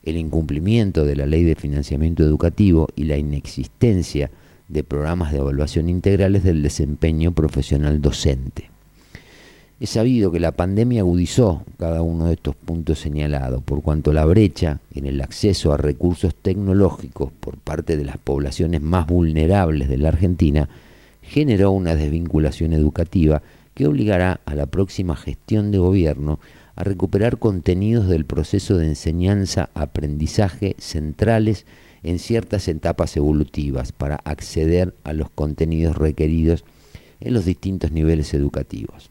el 0.03 0.15
incumplimiento 0.15 1.03
de 1.03 1.17
la 1.17 1.25
ley 1.25 1.43
de 1.43 1.55
financiamiento 1.55 2.23
educativo 2.23 2.87
y 2.95 3.03
la 3.03 3.17
inexistencia 3.17 4.27
de 4.27 4.46
programas 4.83 5.31
de 5.31 5.39
evaluación 5.39 5.89
integrales 5.89 6.43
del 6.43 6.61
desempeño 6.61 7.31
profesional 7.31 8.01
docente. 8.01 8.69
Es 9.79 9.91
sabido 9.91 10.31
que 10.31 10.39
la 10.39 10.53
pandemia 10.53 11.01
agudizó 11.01 11.63
cada 11.77 12.01
uno 12.01 12.25
de 12.25 12.33
estos 12.33 12.55
puntos 12.55 12.99
señalados, 12.99 13.61
por 13.63 13.83
cuanto 13.83 14.11
la 14.11 14.25
brecha 14.25 14.79
en 14.93 15.05
el 15.05 15.21
acceso 15.21 15.71
a 15.71 15.77
recursos 15.77 16.33
tecnológicos 16.33 17.31
por 17.39 17.57
parte 17.57 17.95
de 17.95 18.03
las 18.03 18.17
poblaciones 18.17 18.81
más 18.81 19.05
vulnerables 19.05 19.87
de 19.87 19.97
la 19.97 20.09
Argentina 20.09 20.67
generó 21.21 21.71
una 21.71 21.95
desvinculación 21.95 22.73
educativa 22.73 23.43
que 23.75 23.85
obligará 23.85 24.39
a 24.45 24.55
la 24.55 24.65
próxima 24.65 25.15
gestión 25.15 25.71
de 25.71 25.77
gobierno 25.77 26.39
a 26.75 26.83
recuperar 26.83 27.37
contenidos 27.37 28.07
del 28.07 28.25
proceso 28.25 28.77
de 28.77 28.87
enseñanza-aprendizaje 28.87 30.75
centrales 30.79 31.65
en 32.03 32.19
ciertas 32.19 32.67
etapas 32.67 33.17
evolutivas 33.17 33.91
para 33.91 34.15
acceder 34.23 34.93
a 35.03 35.13
los 35.13 35.29
contenidos 35.29 35.97
requeridos 35.97 36.63
en 37.19 37.33
los 37.33 37.45
distintos 37.45 37.91
niveles 37.91 38.33
educativos 38.33 39.09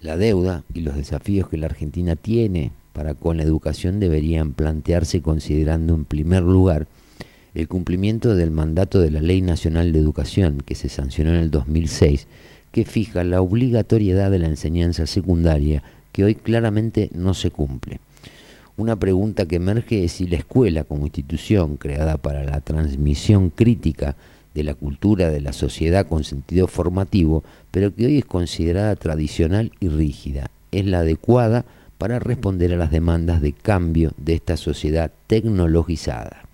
la 0.00 0.16
deuda 0.16 0.62
y 0.74 0.80
los 0.80 0.96
desafíos 0.96 1.48
que 1.48 1.56
la 1.56 1.66
Argentina 1.66 2.16
tiene 2.16 2.70
para 2.92 3.14
con 3.14 3.36
la 3.36 3.42
educación 3.42 4.00
deberían 4.00 4.52
plantearse 4.52 5.22
considerando 5.22 5.94
en 5.94 6.04
primer 6.04 6.42
lugar 6.42 6.86
el 7.54 7.66
cumplimiento 7.66 8.36
del 8.36 8.50
mandato 8.50 9.00
de 9.00 9.10
la 9.10 9.20
Ley 9.20 9.42
Nacional 9.42 9.92
de 9.92 9.98
Educación 9.98 10.62
que 10.64 10.74
se 10.74 10.88
sancionó 10.88 11.30
en 11.30 11.36
el 11.36 11.50
2006, 11.50 12.26
que 12.70 12.84
fija 12.84 13.24
la 13.24 13.40
obligatoriedad 13.40 14.30
de 14.30 14.38
la 14.38 14.46
enseñanza 14.46 15.06
secundaria 15.06 15.82
que 16.12 16.24
hoy 16.24 16.34
claramente 16.34 17.10
no 17.12 17.34
se 17.34 17.50
cumple. 17.50 18.00
Una 18.78 18.94
pregunta 18.94 19.46
que 19.46 19.56
emerge 19.56 20.04
es 20.04 20.12
si 20.12 20.28
la 20.28 20.36
escuela 20.36 20.84
como 20.84 21.02
institución 21.02 21.78
creada 21.78 22.16
para 22.16 22.44
la 22.44 22.60
transmisión 22.60 23.50
crítica 23.50 24.14
de 24.54 24.62
la 24.62 24.74
cultura 24.74 25.30
de 25.30 25.40
la 25.40 25.52
sociedad 25.52 26.06
con 26.06 26.22
sentido 26.22 26.68
formativo, 26.68 27.42
pero 27.72 27.92
que 27.92 28.06
hoy 28.06 28.18
es 28.18 28.24
considerada 28.24 28.94
tradicional 28.94 29.72
y 29.80 29.88
rígida. 29.88 30.52
Es 30.70 30.86
la 30.86 31.00
adecuada 31.00 31.64
para 31.98 32.20
responder 32.20 32.72
a 32.72 32.76
las 32.76 32.92
demandas 32.92 33.42
de 33.42 33.52
cambio 33.52 34.12
de 34.16 34.34
esta 34.34 34.56
sociedad 34.56 35.10
tecnologizada. 35.26 36.44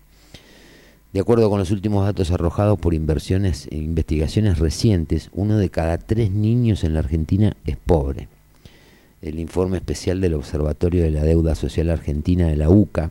De 1.12 1.20
acuerdo 1.20 1.50
con 1.50 1.58
los 1.58 1.72
últimos 1.72 2.06
datos 2.06 2.30
arrojados 2.30 2.78
por 2.78 2.94
inversiones 2.94 3.68
e 3.70 3.76
investigaciones 3.76 4.58
recientes, 4.58 5.28
uno 5.34 5.58
de 5.58 5.68
cada 5.68 5.98
tres 5.98 6.30
niños 6.30 6.84
en 6.84 6.94
la 6.94 7.00
Argentina 7.00 7.54
es 7.66 7.76
pobre. 7.76 8.28
El 9.24 9.38
informe 9.38 9.78
especial 9.78 10.20
del 10.20 10.34
Observatorio 10.34 11.02
de 11.02 11.10
la 11.10 11.22
Deuda 11.22 11.54
Social 11.54 11.88
Argentina 11.88 12.46
de 12.46 12.56
la 12.56 12.68
UCA 12.68 13.10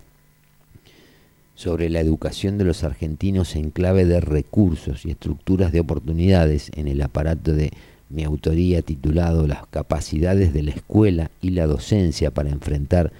sobre 1.56 1.89
la 1.89 2.02
educación 2.02 2.60
de 2.60 2.65
los 2.65 2.84
argentinos 2.84 3.56
en 3.56 3.71
clave 3.71 4.06
de 4.06 4.21
recursos 4.21 5.08
y 5.08 5.10
estructuras 5.10 5.71
de 5.71 5.80
oportunidades 5.80 6.69
en 6.76 6.88
el 6.88 7.02
aparato 7.02 7.54
de 7.54 7.71
mi 8.10 8.23
autoría 8.26 8.84
titulado 8.84 9.47
Las 9.47 9.65
capacidades 9.65 10.54
de 10.54 10.62
la 10.62 10.69
escuela 10.69 11.32
y 11.41 11.49
la 11.49 11.65
docencia 11.65 12.30
para 12.30 12.52
enfrentar 12.52 13.12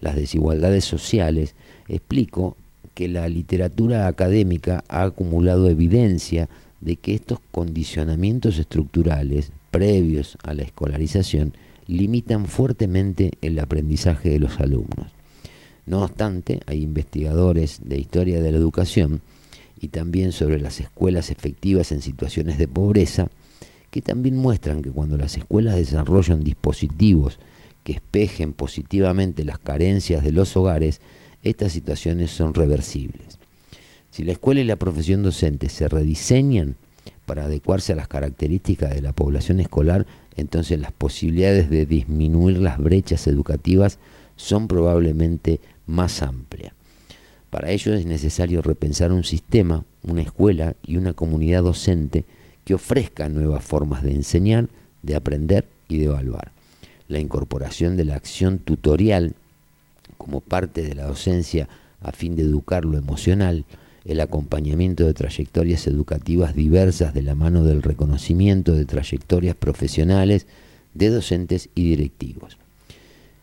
las 0.00 0.16
desigualdades 0.16 0.86
sociales, 0.86 1.54
explico 1.86 2.56
que 2.94 3.08
la 3.08 3.28
literatura 3.28 4.06
académica 4.06 4.84
ha 4.88 5.02
acumulado 5.02 5.68
evidencia 5.68 6.48
de 6.80 6.96
que 6.96 7.14
estos 7.14 7.40
condicionamientos 7.50 8.58
estructurales 8.58 9.52
previos 9.70 10.38
a 10.42 10.54
la 10.54 10.62
escolarización 10.62 11.52
limitan 11.88 12.46
fuertemente 12.46 13.32
el 13.40 13.58
aprendizaje 13.58 14.30
de 14.30 14.38
los 14.38 14.60
alumnos. 14.60 15.10
No 15.86 16.02
obstante, 16.02 16.60
hay 16.66 16.82
investigadores 16.82 17.80
de 17.82 17.98
historia 17.98 18.40
de 18.40 18.52
la 18.52 18.58
educación 18.58 19.22
y 19.80 19.88
también 19.88 20.32
sobre 20.32 20.60
las 20.60 20.80
escuelas 20.80 21.30
efectivas 21.30 21.90
en 21.90 22.02
situaciones 22.02 22.58
de 22.58 22.68
pobreza 22.68 23.30
que 23.90 24.02
también 24.02 24.36
muestran 24.36 24.82
que 24.82 24.90
cuando 24.90 25.16
las 25.16 25.36
escuelas 25.38 25.76
desarrollan 25.76 26.44
dispositivos 26.44 27.38
que 27.84 27.92
espejen 27.92 28.52
positivamente 28.52 29.44
las 29.44 29.58
carencias 29.58 30.22
de 30.22 30.32
los 30.32 30.54
hogares, 30.58 31.00
estas 31.42 31.72
situaciones 31.72 32.30
son 32.30 32.52
reversibles. 32.52 33.38
Si 34.10 34.24
la 34.24 34.32
escuela 34.32 34.60
y 34.60 34.64
la 34.64 34.76
profesión 34.76 35.22
docente 35.22 35.70
se 35.70 35.88
rediseñan 35.88 36.76
para 37.24 37.44
adecuarse 37.44 37.94
a 37.94 37.96
las 37.96 38.08
características 38.08 38.94
de 38.94 39.00
la 39.00 39.12
población 39.12 39.60
escolar, 39.60 40.06
entonces 40.38 40.78
las 40.78 40.92
posibilidades 40.92 41.68
de 41.68 41.84
disminuir 41.84 42.58
las 42.58 42.78
brechas 42.78 43.26
educativas 43.26 43.98
son 44.36 44.68
probablemente 44.68 45.60
más 45.86 46.22
amplia. 46.22 46.74
Para 47.50 47.70
ello 47.70 47.94
es 47.94 48.06
necesario 48.06 48.62
repensar 48.62 49.12
un 49.12 49.24
sistema, 49.24 49.84
una 50.02 50.22
escuela 50.22 50.76
y 50.86 50.96
una 50.96 51.12
comunidad 51.12 51.62
docente 51.62 52.24
que 52.64 52.74
ofrezca 52.74 53.28
nuevas 53.28 53.64
formas 53.64 54.02
de 54.02 54.12
enseñar, 54.12 54.68
de 55.02 55.16
aprender 55.16 55.66
y 55.88 55.98
de 55.98 56.04
evaluar. 56.04 56.52
La 57.08 57.18
incorporación 57.18 57.96
de 57.96 58.04
la 58.04 58.16
acción 58.16 58.58
tutorial 58.58 59.34
como 60.18 60.40
parte 60.40 60.82
de 60.82 60.94
la 60.94 61.06
docencia 61.06 61.68
a 62.00 62.12
fin 62.12 62.36
de 62.36 62.42
educar 62.42 62.84
lo 62.84 62.98
emocional, 62.98 63.64
el 64.04 64.20
acompañamiento 64.20 65.04
de 65.06 65.14
trayectorias 65.14 65.86
educativas 65.86 66.54
diversas 66.54 67.14
de 67.14 67.22
la 67.22 67.34
mano 67.34 67.64
del 67.64 67.82
reconocimiento 67.82 68.72
de 68.74 68.84
trayectorias 68.84 69.56
profesionales 69.56 70.46
de 70.94 71.10
docentes 71.10 71.68
y 71.74 71.90
directivos. 71.90 72.58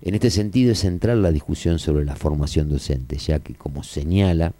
En 0.01 0.13
este 0.13 0.29
sentido 0.29 0.71
es 0.71 0.79
central 0.79 1.21
la 1.21 1.31
discusión 1.31 1.79
sobre 1.79 2.05
la 2.05 2.15
formación 2.15 2.69
docente, 2.69 3.17
ya 3.17 3.39
que, 3.39 3.55
como 3.55 3.83
señala 3.83 4.53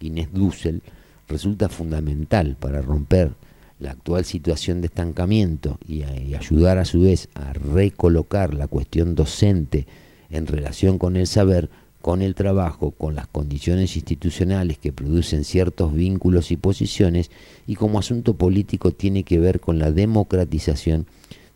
Inés 0.00 0.28
Dussel, 0.32 0.82
resulta 1.28 1.68
fundamental 1.68 2.56
para 2.58 2.82
romper 2.82 3.32
la 3.78 3.92
actual 3.92 4.24
situación 4.24 4.80
de 4.80 4.88
estancamiento 4.88 5.78
y, 5.86 6.02
y, 6.02 6.34
ayudar 6.34 6.78
a 6.78 6.84
su 6.84 7.02
vez 7.02 7.28
a 7.34 7.52
recolocar 7.52 8.54
la 8.54 8.66
cuestión 8.66 9.14
docente 9.14 9.86
en 10.30 10.46
relación 10.46 10.98
con 10.98 11.16
el 11.16 11.26
saber, 11.26 11.70
con 12.00 12.22
el 12.22 12.34
trabajo, 12.34 12.92
con 12.92 13.14
las 13.14 13.26
condiciones 13.26 13.96
institucionales 13.96 14.78
que 14.78 14.92
producen 14.92 15.44
ciertos 15.44 15.92
vínculos 15.92 16.50
y 16.50 16.56
posiciones, 16.56 17.30
y 17.66 17.74
como 17.74 17.98
asunto 17.98 18.34
político 18.34 18.92
tiene 18.92 19.24
que 19.24 19.38
ver 19.38 19.60
con 19.60 19.78
la 19.78 19.90
democratización 19.90 21.06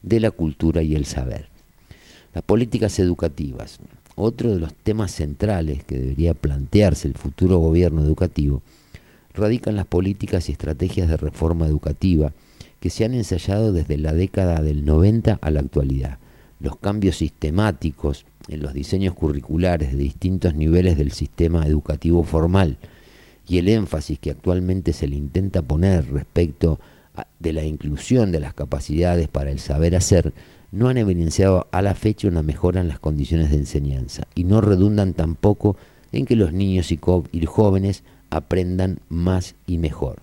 de 0.03 0.21
la 0.21 0.31
cultura 0.31 0.83
y 0.83 0.95
el 0.95 1.07
saber. 1.07 1.49
Las 2.35 2.43
políticas 2.43 2.99
educativas. 2.99 3.79
Otro 4.15 4.53
de 4.53 4.61
los 4.61 4.75
temas 4.75 5.13
centrales 5.13 5.85
que 5.85 5.99
debería 5.99 6.35
plantearse 6.35 7.09
el 7.09 7.15
futuro 7.15 7.59
gobierno 7.59 8.03
educativo 8.03 8.63
radica 9.35 9.71
en 9.71 9.77
las 9.77 9.87
políticas 9.87 10.49
y 10.49 10.53
estrategias 10.53 11.09
de 11.09 11.17
reforma 11.17 11.67
educativa 11.67 12.33
que 12.81 12.91
se 12.91 13.05
han 13.05 13.15
ensayado 13.15 13.73
desde 13.73 13.97
la 13.97 14.13
década 14.13 14.61
del 14.61 14.85
90 14.85 15.39
a 15.41 15.51
la 15.51 15.61
actualidad. 15.61 16.19
Los 16.61 16.77
cambios 16.77 17.17
sistemáticos 17.17 18.27
en 18.49 18.63
los 18.63 18.75
diseños 18.75 19.15
curriculares 19.15 19.93
de 19.93 19.99
distintos 19.99 20.55
niveles 20.55 20.97
del 20.97 21.13
sistema 21.13 21.67
educativo 21.67 22.25
formal 22.25 22.77
y 23.49 23.59
el 23.59 23.69
énfasis 23.69 24.19
que 24.19 24.31
actualmente 24.31 24.93
se 24.93 25.09
le 25.09 25.17
intenta 25.17 25.63
poner 25.63 26.11
respecto 26.13 26.81
de 27.39 27.53
la 27.53 27.65
inclusión 27.65 28.33
de 28.33 28.41
las 28.41 28.55
capacidades 28.55 29.29
para 29.29 29.51
el 29.51 29.59
saber 29.59 29.95
hacer 29.95 30.33
no 30.71 30.89
han 30.89 30.97
evidenciado 30.97 31.67
a 31.71 31.83
la 31.83 31.95
fecha 31.95 32.29
una 32.29 32.43
mejora 32.43 32.81
en 32.81 32.89
las 32.89 32.99
condiciones 32.99 33.51
de 33.51 33.59
enseñanza 33.59 34.27
y 34.35 34.45
no 34.45 34.61
redundan 34.61 35.13
tampoco 35.13 35.77
en 36.13 36.25
que 36.25 36.37
los 36.37 36.53
niños 36.53 36.93
y, 36.93 36.99
jóvenes 37.47 38.03
aprendan 38.31 38.99
más 39.09 39.55
y 39.67 39.79
mejor. 39.79 40.17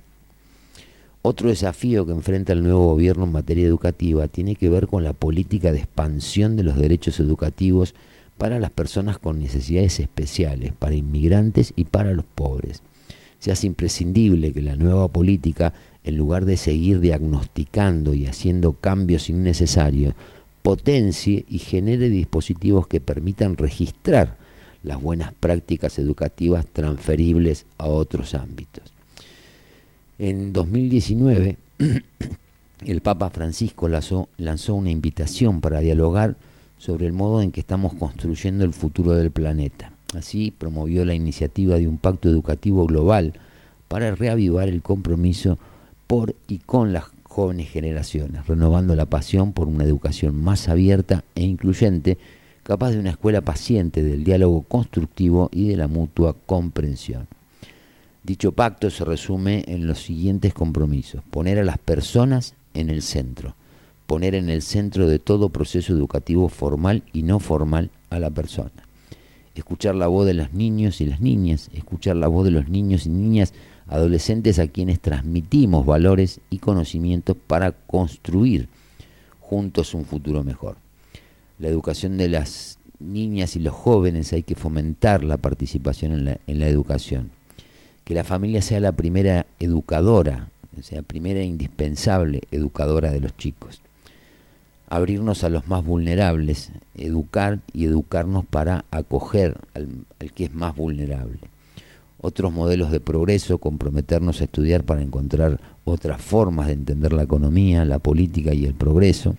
Otro 1.21 1.49
desafío 1.49 2.05
que 2.05 2.13
enfrenta 2.13 2.53
el 2.53 2.63
nuevo 2.63 2.87
gobierno 2.87 3.25
en 3.25 3.31
materia 3.31 3.67
educativa 3.67 4.27
tiene 4.27 4.55
que 4.55 4.69
ver 4.69 4.87
con 4.87 5.03
la 5.03 5.13
política 5.13 5.71
de 5.71 5.79
expansión 5.79 6.55
de 6.55 6.63
los 6.63 6.77
derechos 6.77 7.19
educativos 7.19 7.93
para 8.39 8.57
las 8.57 8.71
personas 8.71 9.19
con 9.19 9.37
necesidades 9.37 9.99
especiales, 9.99 10.71
para 10.71 10.95
inmigrantes 10.95 11.73
y 11.75 11.83
para 11.83 12.13
los 12.13 12.23
pobres. 12.23 12.81
Se 13.37 13.51
hace 13.51 13.67
imprescindible 13.67 14.53
que 14.53 14.61
la 14.61 14.77
nueva 14.77 15.09
política, 15.09 15.73
en 16.05 16.15
lugar 16.15 16.45
de 16.45 16.55
seguir 16.55 17.01
diagnosticando 17.01 18.13
y 18.13 18.25
haciendo 18.27 18.73
cambios 18.73 19.29
innecesarios, 19.29 20.15
potencie 20.61 21.45
y 21.49 21.59
genere 21.59 22.09
dispositivos 22.09 22.87
que 22.87 23.01
permitan 23.01 23.57
registrar 23.57 24.37
las 24.83 25.01
buenas 25.01 25.33
prácticas 25.33 25.99
educativas 25.99 26.65
transferibles 26.65 27.65
a 27.77 27.87
otros 27.87 28.35
ámbitos. 28.35 28.93
En 30.17 30.53
2019, 30.53 31.57
el 32.85 33.01
Papa 33.01 33.29
Francisco 33.31 33.89
lanzó, 33.89 34.29
lanzó 34.37 34.75
una 34.75 34.91
invitación 34.91 35.59
para 35.59 35.81
dialogar 35.81 36.37
sobre 36.79 37.05
el 37.05 37.13
modo 37.13 37.43
en 37.43 37.51
que 37.51 37.59
estamos 37.59 37.93
construyendo 37.93 38.65
el 38.65 38.73
futuro 38.73 39.11
del 39.11 39.29
planeta. 39.29 39.91
Así 40.15 40.49
promovió 40.49 41.05
la 41.05 41.13
iniciativa 41.13 41.75
de 41.75 41.87
un 41.87 41.97
pacto 41.97 42.29
educativo 42.29 42.87
global 42.87 43.33
para 43.87 44.15
reavivar 44.15 44.67
el 44.67 44.81
compromiso 44.81 45.59
por 46.07 46.35
y 46.47 46.57
con 46.57 46.93
las 46.93 47.03
jóvenes 47.23 47.69
generaciones, 47.69 48.47
renovando 48.47 48.95
la 48.95 49.05
pasión 49.05 49.53
por 49.53 49.67
una 49.67 49.83
educación 49.83 50.35
más 50.35 50.67
abierta 50.67 51.23
e 51.35 51.43
incluyente, 51.43 52.17
capaz 52.63 52.91
de 52.91 52.99
una 52.99 53.11
escuela 53.11 53.41
paciente 53.41 54.01
del 54.01 54.23
diálogo 54.23 54.63
constructivo 54.63 55.49
y 55.51 55.67
de 55.67 55.77
la 55.77 55.87
mutua 55.87 56.35
comprensión. 56.47 57.27
Dicho 58.23 58.51
pacto 58.51 58.89
se 58.89 59.05
resume 59.05 59.63
en 59.67 59.85
los 59.85 60.01
siguientes 60.01 60.53
compromisos. 60.53 61.23
Poner 61.29 61.59
a 61.59 61.63
las 61.63 61.77
personas 61.77 62.55
en 62.73 62.89
el 62.89 63.01
centro. 63.01 63.55
Poner 64.09 64.33
en 64.33 64.49
el 64.49 64.63
centro 64.63 65.07
de 65.07 65.19
todo 65.19 65.49
proceso 65.49 65.93
educativo 65.93 66.49
formal 66.49 67.03
y 67.13 67.21
no 67.21 67.39
formal 67.39 67.91
a 68.09 68.17
la 68.17 68.31
persona. 68.31 68.71
Escuchar 69.53 69.93
la 69.93 70.07
voz 70.07 70.25
de 70.25 70.33
los 70.33 70.51
niños 70.51 70.99
y 70.99 71.05
las 71.05 71.21
niñas. 71.21 71.69
Escuchar 71.75 72.15
la 72.15 72.27
voz 72.27 72.45
de 72.45 72.49
los 72.49 72.69
niños 72.69 73.05
y 73.05 73.09
niñas 73.09 73.53
adolescentes 73.85 74.57
a 74.57 74.67
quienes 74.67 74.99
transmitimos 74.99 75.85
valores 75.85 76.39
y 76.49 76.57
conocimientos 76.57 77.37
para 77.45 77.71
construir 77.71 78.67
juntos 79.41 79.93
un 79.93 80.05
futuro 80.05 80.43
mejor. 80.43 80.77
La 81.59 81.67
educación 81.67 82.17
de 82.17 82.29
las 82.29 82.79
niñas 82.99 83.55
y 83.57 83.59
los 83.59 83.75
jóvenes 83.75 84.33
hay 84.33 84.41
que 84.41 84.55
fomentar 84.55 85.23
la 85.23 85.37
participación 85.37 86.13
en 86.47 86.59
la, 86.59 86.67
educación 86.67 87.29
que 88.05 88.15
la 88.15 88.23
familia 88.23 88.63
sea 88.63 88.79
la 88.79 88.93
primera 88.93 89.45
educadora, 89.59 90.49
o 90.79 90.81
sea, 90.81 91.03
primera 91.03 91.41
e 91.41 91.45
indispensable 91.45 92.41
educadora 92.49 93.11
de 93.11 93.19
los 93.19 93.37
chicos. 93.37 93.83
Abrirnos 94.91 95.43
a 95.43 95.49
los 95.49 95.67
más 95.67 95.85
vulnerables, 95.85 96.71
educar 96.97 97.59
y 97.73 97.85
educarnos 97.85 98.43
para 98.45 98.85
acoger 98.89 99.55
al, 99.75 100.05
que 100.33 100.45
es 100.45 100.53
más 100.53 100.75
vulnerable. 100.75 101.39
Otros 102.19 102.51
modelos 102.51 102.91
de 102.91 102.99
progreso, 102.99 103.59
comprometernos 103.59 104.41
a 104.41 104.45
estudiar 104.45 104.83
para 104.83 105.01
encontrar 105.01 105.59
otras 105.85 106.19
formas 106.19 106.67
de 106.67 106.73
entender 106.73 107.13
la 107.13 107.23
economía, 107.23 107.85
la 107.85 107.99
política 107.99 108.53
y 108.53 108.65
el 108.65 108.73
progreso. 108.73 109.35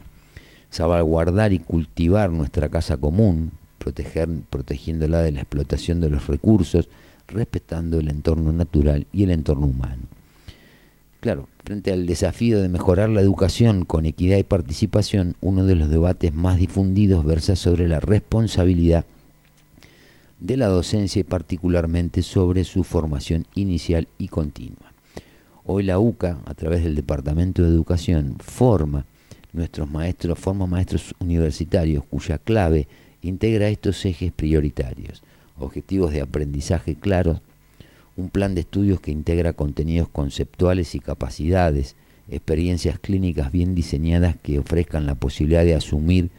Salvaguardar 0.71 1.53
y 1.53 1.59
cultivar 1.59 2.31
nuestra 2.31 2.69
casa 2.69 2.97
común, 2.97 3.51
proteger, 3.79 4.29
protegiéndola 4.49 5.21
de 5.21 5.33
la 5.33 5.41
explotación 5.41 6.01
de 6.01 6.11
los 6.11 6.29
recursos, 6.29 6.89
respetando 7.27 7.99
el 7.99 8.09
entorno 8.09 8.53
natural 8.53 9.07
y 9.13 9.25
el 9.25 9.31
entorno 9.31 9.67
humano. 9.67 10.03
Claro, 11.21 11.49
frente 11.71 11.93
al 11.93 12.05
desafío 12.05 12.61
de 12.61 12.69
mejorar 12.69 13.11
la 13.11 13.21
educación 13.21 13.85
con 13.85 14.05
equidad 14.05 14.39
y 14.39 14.43
participación, 14.43 15.37
uno 15.41 15.65
de 15.67 15.77
los 15.77 15.89
debates 15.89 16.35
más 16.35 16.59
difundidos 16.59 17.25
versa 17.25 17.55
sobre 17.55 17.87
la 17.87 18.01
responsabilidad 18.01 19.05
de 20.41 20.57
la 20.57 20.67
docencia 20.67 21.21
y 21.21 21.23
particularmente 21.23 22.23
sobre 22.23 22.65
su 22.65 22.83
formación 22.83 23.47
inicial 23.55 24.09
y 24.19 24.27
continua. 24.27 24.93
Hoy 25.65 25.85
la 25.85 26.01
UCA, 26.01 26.41
a 26.45 26.55
través 26.55 26.83
del 26.83 26.97
Departamento 26.97 27.63
de 27.63 27.69
Educación, 27.69 28.35
forma 28.41 29.07
nuestros 29.53 29.89
maestros, 29.89 30.41
forma 30.41 30.67
maestros 30.67 31.15
universitarios 31.21 32.03
cuya 32.05 32.39
clave 32.39 32.89
integra 33.23 33.69
estos 33.69 34.05
ejes 34.05 34.33
prioritarios 34.33 35.23
objetivos 35.57 36.11
de 36.11 36.23
aprendizaje 36.23 36.97
claros, 36.97 37.43
un 38.21 38.29
plan 38.31 38.55
de 38.55 38.61
estudios 38.61 39.01
que 39.01 39.11
integra 39.11 39.53
contenidos 39.55 40.09
conceptuales 40.09 40.95
y 40.95 41.01
capacidades, 41.01 41.97
experiencias 42.29 42.99
clínicas 42.99 43.51
bien 43.51 43.75
diseñadas 43.75 44.37
que 44.43 44.59
ofrezcan 44.59 45.07
la 45.07 45.15
posibilidad 45.15 45.65
de 45.65 45.75
asumir 45.75 46.31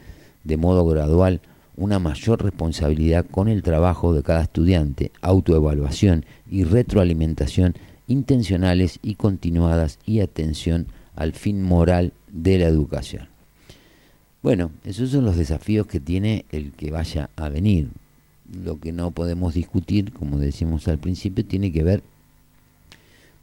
de 0.44 0.58
modo 0.58 0.86
gradual 0.86 1.42
una 1.76 2.00
mayor 2.00 2.44
responsabilidad 2.44 3.26
con 3.26 3.48
el 3.48 3.64
trabajo 3.64 4.14
de 4.14 4.24
cada 4.24 4.44
estudiante, 4.44 5.12
autoevaluación 5.22 6.26
y 6.50 6.64
retroalimentación 6.64 7.76
intencionales 8.08 9.00
y 9.02 9.16
continuadas 9.16 10.00
y 10.06 10.20
atención 10.20 10.88
al 11.16 11.34
fin 11.34 11.62
moral 11.62 12.14
de 12.32 12.60
la 12.60 12.66
educación. 12.66 13.30
Bueno, 14.44 14.72
esos 14.84 15.12
son 15.12 15.26
los 15.26 15.38
desafíos 15.38 15.88
que 15.88 16.00
tiene 16.00 16.46
el 16.52 16.72
que 16.72 16.92
vaya 16.92 17.30
a 17.36 17.50
venir 17.50 17.90
lo 18.52 18.80
que 18.80 18.92
no 18.92 19.12
podemos 19.12 19.54
discutir, 19.54 20.12
como 20.14 20.38
decimos 20.38 20.88
al 20.88 21.00
principio, 21.00 21.46
tiene 21.46 21.72
que 21.72 21.84
ver 21.84 22.04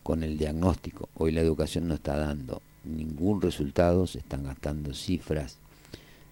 con 0.02 0.22
el 0.22 0.38
diagnóstico. 0.38 1.08
Hoy 1.14 1.32
la 1.32 1.40
educación 1.40 1.88
no 1.88 1.94
está 1.94 2.16
dando 2.16 2.62
ningún 2.84 3.40
resultado, 3.40 4.06
se 4.06 4.18
están 4.18 4.44
gastando 4.44 4.94
cifras. 4.94 5.58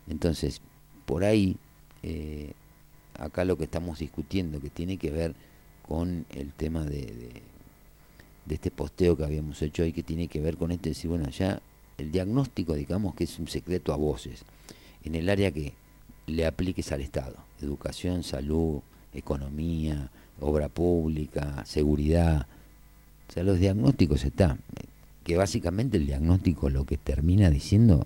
Entonces, 0.09 0.61
por 1.05 1.25
ahí, 1.25 1.57
eh, 2.03 2.53
acá 3.19 3.45
lo 3.45 3.57
que 3.57 3.65
estamos 3.65 3.99
discutiendo, 3.99 4.61
que 4.61 4.71
tiene 4.71 4.97
que 4.97 5.11
ver 5.11 5.35
con 5.87 6.27
el 6.35 6.53
tema 6.53 6.85
de, 6.85 7.43
este 8.49 8.71
posteo 8.71 9.17
que 9.17 9.25
habíamos 9.25 9.61
hecho 9.63 9.83
hoy, 9.83 9.93
que 9.93 10.03
tiene 10.03 10.29
que 10.29 10.41
ver 10.41 10.57
con 10.57 10.71
este, 10.71 10.91
decir, 10.91 11.11
bueno, 11.11 11.29
ya 11.31 11.61
el 11.99 12.13
diagnóstico, 12.13 12.75
digamos 12.75 13.15
que 13.15 13.25
es 13.25 13.39
un 13.39 13.49
secreto 13.49 13.93
a 13.93 13.97
voces, 13.97 14.45
en 15.05 15.15
el 15.15 15.29
área 15.29 15.51
que 15.51 15.73
le 16.27 16.47
apliques 16.47 16.93
al 16.93 17.01
Estado. 17.01 17.46
Educación, 17.61 18.23
salud, 18.23 18.81
economía, 19.15 20.11
obra 20.41 20.69
pública, 20.69 21.65
seguridad. 21.65 22.47
O 23.29 23.33
sea, 23.33 23.43
los 23.43 23.59
diagnósticos 23.59 24.25
están. 24.25 24.61
Que 25.25 25.37
básicamente 25.37 25.97
el 25.97 26.07
diagnóstico 26.07 26.71
lo 26.71 26.85
que 26.85 26.97
termina 26.97 27.51
diciendo, 27.51 28.05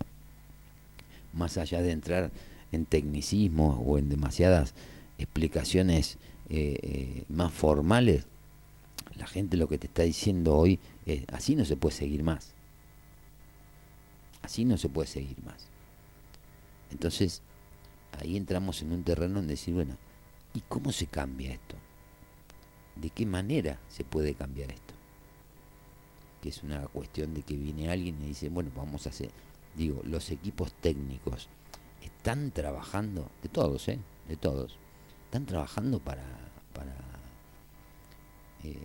más 1.32 1.58
allá 1.58 1.82
de 1.82 1.92
entrar 1.92 2.30
en 2.72 2.86
tecnicismos 2.86 3.78
o 3.84 3.98
en 3.98 4.08
demasiadas 4.08 4.74
explicaciones 5.18 6.16
eh, 6.48 6.78
eh, 6.82 7.24
más 7.28 7.52
formales, 7.52 8.24
la 9.16 9.26
gente 9.26 9.56
lo 9.56 9.68
que 9.68 9.78
te 9.78 9.86
está 9.86 10.02
diciendo 10.02 10.56
hoy 10.56 10.78
es, 11.04 11.24
así 11.32 11.56
no 11.56 11.64
se 11.64 11.76
puede 11.76 11.94
seguir 11.94 12.22
más. 12.22 12.52
Así 14.42 14.64
no 14.64 14.78
se 14.78 14.88
puede 14.88 15.08
seguir 15.08 15.36
más. 15.44 15.66
Entonces, 16.90 17.42
ahí 18.18 18.36
entramos 18.36 18.82
en 18.82 18.92
un 18.92 19.02
terreno 19.02 19.36
donde 19.36 19.54
decir, 19.54 19.74
bueno, 19.74 19.96
¿y 20.54 20.60
cómo 20.60 20.92
se 20.92 21.06
cambia 21.06 21.52
esto? 21.52 21.76
¿De 22.96 23.10
qué 23.10 23.26
manera 23.26 23.78
se 23.88 24.04
puede 24.04 24.34
cambiar 24.34 24.70
esto? 24.70 24.94
Que 26.42 26.48
es 26.50 26.62
una 26.62 26.86
cuestión 26.88 27.34
de 27.34 27.42
que 27.42 27.56
viene 27.56 27.90
alguien 27.90 28.16
y 28.22 28.28
dice, 28.28 28.48
bueno, 28.48 28.70
vamos 28.74 29.06
a 29.06 29.10
hacer, 29.10 29.30
digo, 29.76 30.02
los 30.04 30.30
equipos 30.30 30.72
técnicos 30.74 31.48
están 32.02 32.50
trabajando, 32.50 33.30
de 33.42 33.48
todos, 33.48 33.88
¿eh? 33.88 33.98
De 34.28 34.36
todos, 34.36 34.76
están 35.26 35.46
trabajando 35.46 35.98
para, 35.98 36.24
para 36.72 36.94
eh, 38.64 38.82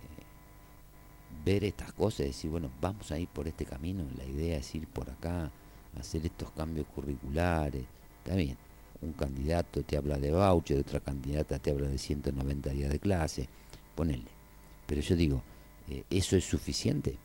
ver 1.44 1.64
estas 1.64 1.92
cosas 1.92 2.26
decir, 2.26 2.50
bueno, 2.50 2.70
vamos 2.80 3.10
a 3.12 3.18
ir 3.18 3.28
por 3.28 3.46
este 3.46 3.64
camino, 3.64 4.04
la 4.16 4.24
idea 4.24 4.58
es 4.58 4.74
ir 4.74 4.86
por 4.88 5.10
acá, 5.10 5.50
hacer 5.98 6.26
estos 6.26 6.50
cambios 6.52 6.86
curriculares, 6.88 7.84
está 8.18 8.34
bien, 8.36 8.56
un 9.02 9.12
candidato 9.12 9.82
te 9.82 9.96
habla 9.96 10.18
de 10.18 10.32
voucher, 10.32 10.78
otra 10.78 11.00
candidata 11.00 11.58
te 11.58 11.70
habla 11.70 11.88
de 11.88 11.98
190 11.98 12.70
días 12.70 12.90
de 12.90 12.98
clase, 12.98 13.48
ponele. 13.94 14.24
Pero 14.86 15.00
yo 15.00 15.16
digo, 15.16 15.42
eh, 15.88 16.04
¿eso 16.10 16.36
es 16.36 16.44
suficiente? 16.44 17.16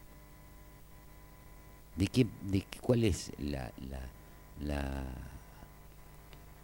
¿De 1.95 2.07
qué, 2.07 2.25
de 2.49 2.61
qué, 2.61 2.79
¿Cuál 2.79 3.03
es 3.03 3.31
la, 3.37 3.71
la, 3.89 3.99
la, 4.65 5.03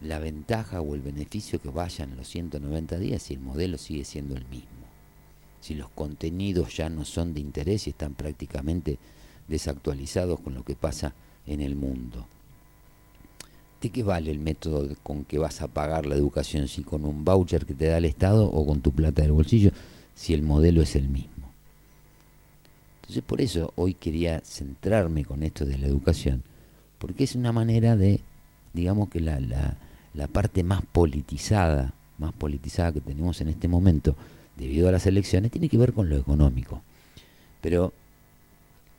la 0.02 0.20
ventaja 0.20 0.82
o 0.82 0.96
el 0.96 1.02
beneficio 1.02 1.62
que 1.62 1.70
vayan 1.70 2.16
los 2.16 2.28
190 2.28 2.98
días 2.98 3.24
si 3.24 3.34
el 3.34 3.40
modelo 3.40 3.78
sigue 3.78 4.06
siendo 4.06 4.36
el 4.36 4.46
mismo? 4.46 4.70
Si 5.62 5.76
los 5.76 5.90
contenidos 5.90 6.78
ya 6.78 6.90
no 6.90 7.04
son 7.04 7.34
de 7.34 7.42
interés 7.42 7.88
y 7.88 7.92
están 7.92 8.14
prácticamente 8.14 8.98
desactualizados 9.48 10.40
con 10.40 10.54
lo 10.54 10.64
que 10.64 10.76
pasa 10.76 11.14
en 11.46 11.62
el 11.62 11.76
mundo. 11.76 12.28
¿De 13.82 13.90
qué 13.90 14.04
vale 14.04 14.32
el 14.32 14.40
método 14.40 14.88
con 15.04 15.24
que 15.24 15.38
vas 15.38 15.62
a 15.62 15.68
pagar 15.68 16.06
la 16.06 16.16
educación? 16.16 16.68
Si 16.68 16.84
con 16.84 17.06
un 17.06 17.24
voucher 17.24 17.66
que 17.66 17.76
te 17.76 17.86
da 17.86 17.98
el 17.98 18.06
Estado 18.06 18.46
o 18.50 18.66
con 18.66 18.82
tu 18.82 18.92
plata 18.92 19.22
del 19.22 19.32
bolsillo, 19.32 19.72
si 20.16 20.34
el 20.34 20.42
modelo 20.42 20.82
es 20.82 20.96
el 20.96 21.10
mismo. 21.10 21.52
Entonces 23.02 23.24
por 23.24 23.40
eso 23.40 23.72
hoy 23.76 23.94
quería 23.94 24.42
centrarme 24.44 25.24
con 25.24 25.44
esto 25.44 25.64
de 25.64 25.78
la 25.78 25.88
educación, 25.88 26.44
porque 26.98 27.24
es 27.24 27.36
una 27.36 27.52
manera 27.52 27.96
de, 27.96 28.20
digamos 28.74 29.10
que 29.10 29.22
la, 29.22 29.40
la, 29.40 29.78
la 30.14 30.28
parte 30.28 30.64
más 30.64 30.82
politizada, 30.92 31.94
más 32.18 32.34
politizada 32.34 32.92
que 32.92 33.02
tenemos 33.02 33.40
en 33.42 33.50
este 33.50 33.68
momento, 33.68 34.16
debido 34.58 34.90
a 34.90 34.92
las 34.92 35.06
elecciones, 35.06 35.52
tiene 35.52 35.70
que 35.70 35.78
ver 35.78 35.94
con 35.94 36.10
lo 36.10 36.18
económico. 36.18 36.82
Pero 37.62 37.94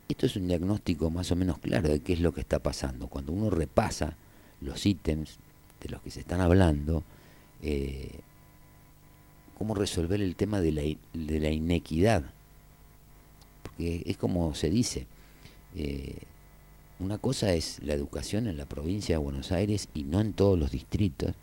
esto 0.09 0.27
es 0.27 0.37
un 0.37 0.49
diagnóstico 0.49 1.11
más 1.11 1.31
o 1.33 1.37
menos 1.37 1.59
claro 1.59 1.89
de 1.89 2.01
qué 2.01 2.15
es 2.15 2.21
lo 2.21 2.33
que 2.33 2.41
está 2.41 2.61
pasando. 2.61 3.09
Cuando 3.09 3.33
uno 3.33 3.51
repasa 3.51 4.17
los 4.61 4.85
ítems 4.87 5.39
de 5.81 5.89
los 5.89 6.03
que 6.03 6.11
se 6.11 6.21
están 6.21 6.41
hablando, 6.41 7.05
eh, 7.63 8.21
cómo 9.57 9.75
resolver 9.75 10.21
el 10.21 10.37
tema 10.37 10.61
de 10.61 10.73
la, 10.73 10.83
de 10.83 11.41
la, 11.41 11.51
inequidad. 11.51 12.25
Porque 13.63 14.03
es 14.07 14.17
como 14.17 14.55
se 14.55 14.71
dice, 14.71 15.07
eh, 15.77 16.19
una 16.99 17.19
cosa 17.19 17.53
es 17.53 17.81
la 17.83 17.95
educación 17.95 18.47
en 18.47 18.57
la 18.57 18.67
provincia 18.67 19.15
de 19.15 19.23
Buenos 19.23 19.53
Aires 19.53 19.89
y 19.95 20.05
no 20.05 20.21
en 20.21 20.33
todos 20.33 20.59
los 20.59 20.71
distritos, 20.71 21.35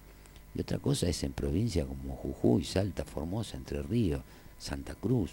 y 0.53 0.61
otra 0.61 0.79
cosa 0.79 1.07
es 1.07 1.23
en 1.23 1.33
provincias 1.33 1.85
como 1.85 2.15
Jujuy, 2.15 2.63
Salta, 2.63 3.03
Formosa, 3.03 3.57
Entre 3.57 3.81
Ríos, 3.81 4.21
Santa 4.57 4.95
Cruz, 4.95 5.31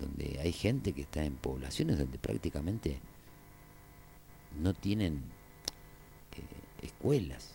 donde 0.00 0.40
hay 0.40 0.52
gente 0.52 0.92
que 0.92 1.02
está 1.02 1.24
en 1.24 1.34
poblaciones 1.34 1.98
donde 1.98 2.18
prácticamente 2.18 2.98
no 4.60 4.72
tienen 4.74 5.22
escuelas. 6.82 7.50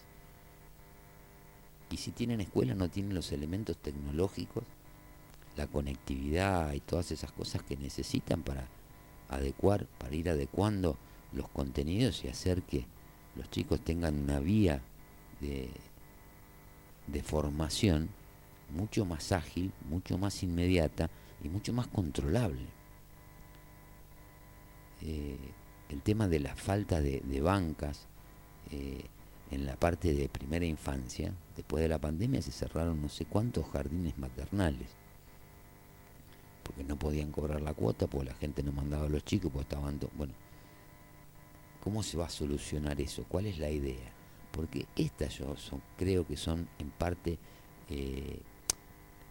Y 1.90 1.98
si 1.98 2.12
tienen 2.12 2.42
escuelas 2.42 2.76
no 2.76 2.90
tienen 2.90 3.16
los 3.16 3.32
elementos 3.32 3.78
tecnológicos, 3.78 4.64
la 5.56 5.68
conectividad 5.68 6.74
y 6.74 6.80
todas 6.80 7.12
esas 7.12 7.32
cosas 7.32 7.64
que 7.64 7.78
necesitan 7.78 8.44
para 8.44 8.68
adecuar, 9.30 9.86
para 9.98 10.16
ir 10.16 10.30
adecuando 10.30 10.98
los 11.34 11.48
contenidos 11.50 12.24
y 12.24 12.28
hacer 12.28 12.62
que 12.64 12.86
los 13.36 13.50
chicos 13.50 13.80
tengan 13.82 14.16
una 14.16 14.40
vía 14.40 14.82
de, 15.40 15.70
de 17.08 17.24
formación 17.24 18.10
mucho 18.70 19.06
más 19.06 19.32
ágil, 19.32 19.72
mucho 19.90 20.18
más 20.18 20.44
inmediata 20.44 21.10
y 21.44 21.50
mucho 21.50 21.74
más 21.74 21.88
controlable. 21.88 22.66
Eh, 25.02 25.38
el 25.90 26.02
tema 26.02 26.28
de 26.28 26.40
la 26.40 26.56
falta 26.56 27.00
de, 27.00 27.42
bancas 27.42 28.08
eh, 28.72 29.06
en 29.52 29.66
la 29.66 29.76
parte 29.76 30.14
de 30.14 30.30
primera 30.30 30.66
infancia, 30.66 31.32
después 31.56 31.82
de 31.82 31.90
la 31.90 32.00
pandemia 32.00 32.42
se 32.42 32.52
cerraron 32.52 33.02
no 33.02 33.10
sé 33.10 33.26
cuántos 33.26 33.66
jardines 33.70 34.18
maternales, 34.18 34.88
porque 36.64 36.84
no 36.84 36.98
podían 36.98 37.32
cobrar 37.32 37.62
la 37.62 37.74
cuota, 37.74 38.08
porque 38.08 38.28
la 38.30 38.36
gente 38.36 38.62
no 38.62 38.72
mandaba 38.74 39.06
a 39.06 39.10
los 39.10 39.24
chicos, 39.24 39.52
porque 39.52 39.64
estaban... 39.70 40.00
Bueno, 40.18 40.34
¿cómo 41.84 42.04
se 42.04 42.18
va 42.18 42.26
a 42.26 42.30
solucionar 42.30 43.00
eso? 43.00 43.24
¿Cuál 43.30 43.46
es 43.46 43.58
la 43.58 43.70
idea? 43.70 44.12
Porque 44.52 44.86
estas 44.96 45.38
yo 45.38 45.56
son- 45.56 45.82
creo 45.98 46.28
que 46.28 46.36
son 46.36 46.68
en 46.80 46.90
parte 46.90 47.38
eh, 47.90 48.40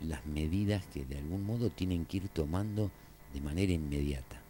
las 0.01 0.25
medidas 0.25 0.87
que 0.87 1.05
de 1.05 1.19
algún 1.19 1.45
modo 1.45 1.69
tienen 1.71 2.07
que 2.07 2.19
ir 2.19 2.29
tomando 2.29 2.91
de 3.35 3.41
manera 3.43 3.73
inmediata. 3.73 4.41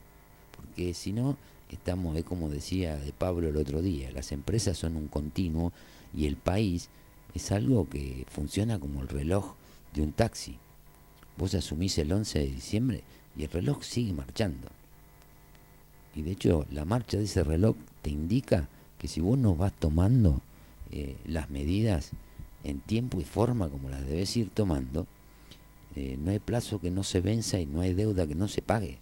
Porque 0.55 0.95
si 0.95 1.13
no, 1.13 1.37
estamos, 1.71 2.17
es 2.17 2.25
como 2.25 2.49
decía 2.49 2.97
de 2.97 3.13
Pablo 3.13 3.49
el 3.49 3.57
otro 3.57 3.83
día, 3.83 4.11
las 4.11 4.33
empresas 4.33 4.79
son 4.79 4.97
un 4.97 5.09
continuo 5.09 5.73
y 6.15 6.27
el 6.27 6.37
país 6.37 6.89
es 7.35 7.53
algo 7.53 7.89
que 7.89 8.25
funciona 8.31 8.79
como 8.79 9.03
el 9.03 9.09
reloj 9.09 9.55
de 9.95 10.03
un 10.03 10.13
taxi. 10.13 10.57
Vos 11.37 11.55
asumís 11.55 11.99
el 11.99 12.13
11 12.13 12.39
de 12.39 12.47
diciembre 12.47 13.03
y 13.37 13.45
el 13.45 13.51
reloj 13.51 13.83
sigue 13.83 14.13
marchando. 14.13 14.69
Y 16.15 16.23
de 16.23 16.33
hecho, 16.33 16.67
la 16.71 16.87
marcha 16.87 17.19
de 17.19 17.25
ese 17.25 17.45
reloj 17.45 17.77
te 18.01 18.11
indica 18.11 18.69
que 18.99 19.09
si 19.09 19.21
vos 19.21 19.37
no 19.37 19.55
vas 19.55 19.73
tomando 19.73 20.41
eh, 20.91 21.17
las 21.27 21.51
medidas 21.51 22.13
en 22.65 22.81
tiempo 22.81 23.21
y 23.21 23.25
forma 23.25 23.69
como 23.69 23.91
las 23.91 24.07
debes 24.07 24.35
ir 24.37 24.49
tomando, 24.49 25.07
eh, 25.95 26.17
no 26.19 26.31
hay 26.31 26.39
plazo 26.39 26.81
que 26.81 26.91
no 26.91 27.05
se 27.05 27.21
venza 27.21 27.61
y 27.61 27.67
no 27.67 27.81
hay 27.83 27.93
deuda 27.93 28.27
que 28.27 28.35
no 28.35 28.49
se 28.49 28.63
pague. 28.63 28.99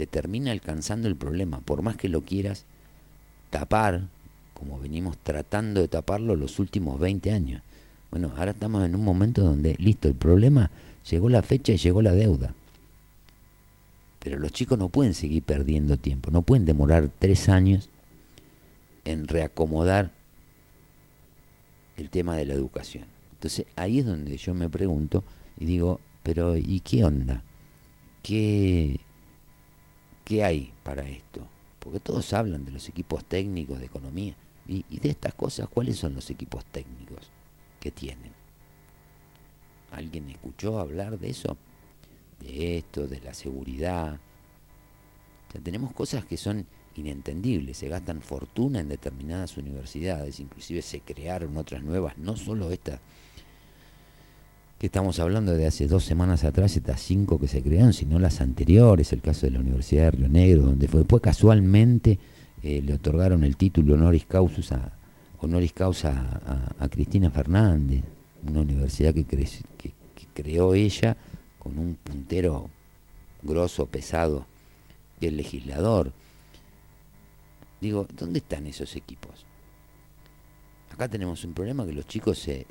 Te 0.00 0.06
termina 0.06 0.50
alcanzando 0.50 1.08
el 1.08 1.14
problema, 1.14 1.60
por 1.60 1.82
más 1.82 1.94
que 1.94 2.08
lo 2.08 2.22
quieras 2.22 2.64
tapar, 3.50 4.04
como 4.54 4.80
venimos 4.80 5.18
tratando 5.18 5.82
de 5.82 5.88
taparlo 5.88 6.36
los 6.36 6.58
últimos 6.58 6.98
20 6.98 7.30
años. 7.30 7.60
Bueno, 8.10 8.32
ahora 8.38 8.52
estamos 8.52 8.82
en 8.82 8.94
un 8.94 9.04
momento 9.04 9.42
donde, 9.42 9.76
listo, 9.78 10.08
el 10.08 10.14
problema, 10.14 10.70
llegó 11.10 11.28
la 11.28 11.42
fecha 11.42 11.74
y 11.74 11.76
llegó 11.76 12.00
la 12.00 12.12
deuda. 12.12 12.54
Pero 14.20 14.38
los 14.38 14.52
chicos 14.52 14.78
no 14.78 14.88
pueden 14.88 15.12
seguir 15.12 15.42
perdiendo 15.42 15.98
tiempo, 15.98 16.30
no 16.30 16.40
pueden 16.40 16.64
demorar 16.64 17.10
tres 17.18 17.50
años 17.50 17.90
en 19.04 19.28
reacomodar 19.28 20.12
el 21.98 22.08
tema 22.08 22.36
de 22.36 22.46
la 22.46 22.54
educación. 22.54 23.04
Entonces 23.34 23.66
ahí 23.76 23.98
es 23.98 24.06
donde 24.06 24.34
yo 24.38 24.54
me 24.54 24.70
pregunto 24.70 25.24
y 25.58 25.66
digo, 25.66 26.00
pero 26.22 26.56
¿y 26.56 26.80
qué 26.80 27.04
onda? 27.04 27.42
¿Qué, 28.22 28.98
qué 30.30 30.44
hay 30.44 30.72
para 30.84 31.02
esto? 31.08 31.44
Porque 31.80 31.98
todos 31.98 32.32
hablan 32.34 32.64
de 32.64 32.70
los 32.70 32.88
equipos 32.88 33.24
técnicos 33.24 33.80
de 33.80 33.86
economía 33.86 34.36
y, 34.68 34.84
de 35.00 35.10
estas 35.10 35.34
cosas, 35.34 35.68
¿cuáles 35.68 35.96
son 35.96 36.14
los 36.14 36.30
equipos 36.30 36.64
técnicos 36.66 37.28
que 37.80 37.90
tienen? 37.90 38.30
¿Alguien 39.90 40.30
escuchó 40.30 40.78
hablar 40.78 41.18
de 41.18 41.30
eso? 41.30 41.56
De 42.38 42.78
esto, 42.78 43.08
de 43.08 43.20
la 43.20 43.34
seguridad. 43.34 44.20
O 45.52 45.58
tenemos 45.58 45.92
cosas 45.94 46.24
que 46.24 46.36
son 46.36 46.64
inentendibles, 46.94 47.78
se 47.78 47.88
gastan 47.88 48.22
fortuna 48.22 48.78
en 48.78 48.88
determinadas 48.88 49.56
universidades, 49.56 50.38
inclusive 50.38 50.80
se 50.82 51.00
crearon 51.00 51.56
otras 51.56 51.82
nuevas, 51.82 52.16
no 52.18 52.36
solo 52.36 52.70
estas 52.70 53.00
que 54.80 54.86
estamos 54.86 55.18
hablando 55.20 55.52
de 55.52 55.66
hace 55.66 55.86
dos 55.86 56.04
semanas 56.06 56.42
atrás, 56.42 56.74
estas 56.74 57.02
cinco 57.02 57.38
que 57.38 57.46
se 57.48 57.62
crearon, 57.62 57.92
sino 57.92 58.18
las 58.18 58.40
anteriores, 58.40 59.12
el 59.12 59.20
caso 59.20 59.44
de 59.44 59.52
la 59.52 59.60
Universidad 59.60 60.04
de 60.04 60.10
Río 60.12 60.28
Negro, 60.30 60.62
donde 60.62 60.88
fue 60.88 61.00
después 61.00 61.22
casualmente 61.22 62.18
eh, 62.62 62.80
le 62.82 62.94
otorgaron 62.94 63.44
el 63.44 63.58
título 63.58 63.92
honoris 63.94 64.24
causa 64.24 64.76
a, 64.76 64.92
honoris 65.44 65.74
causa 65.74 66.72
a, 66.78 66.88
Cristina 66.88 67.30
Fernández, 67.30 68.02
una 68.48 68.60
universidad 68.62 69.12
que, 69.12 69.26
cre- 69.26 69.62
que- 69.76 69.92
que 70.14 70.26
creó 70.32 70.72
ella 70.72 71.14
con 71.58 71.78
un 71.78 71.96
puntero 72.02 72.70
grosso, 73.42 73.84
pesado, 73.84 74.46
que 75.20 75.28
el 75.28 75.36
legislador. 75.36 76.10
Digo, 77.82 78.06
¿dónde 78.16 78.38
están 78.38 78.66
esos 78.66 78.96
equipos? 78.96 79.44
Acá 80.90 81.06
tenemos 81.06 81.44
un 81.44 81.52
problema 81.52 81.84
que 81.84 81.92
los 81.92 82.06
chicos 82.06 82.38
se, 82.38 82.66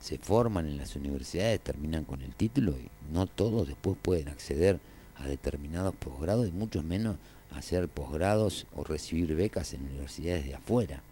se 0.00 0.18
forman 0.18 0.66
en 0.66 0.76
las 0.76 0.96
universidades, 0.96 1.60
terminan 1.60 2.04
con 2.04 2.22
el 2.22 2.34
título 2.34 2.72
y 2.72 2.88
no 3.12 3.26
todos 3.26 3.66
después 3.66 3.96
pueden 4.00 4.28
acceder 4.28 4.78
a 5.16 5.26
determinados 5.26 5.94
posgrados 5.96 6.48
y 6.48 6.52
mucho 6.52 6.82
menos 6.82 7.16
hacer 7.54 7.88
posgrados 7.88 8.66
o 8.76 8.84
recibir 8.84 9.34
becas 9.34 9.72
en 9.72 9.86
universidades 9.86 10.44
de 10.44 10.54
afuera. 10.54 11.02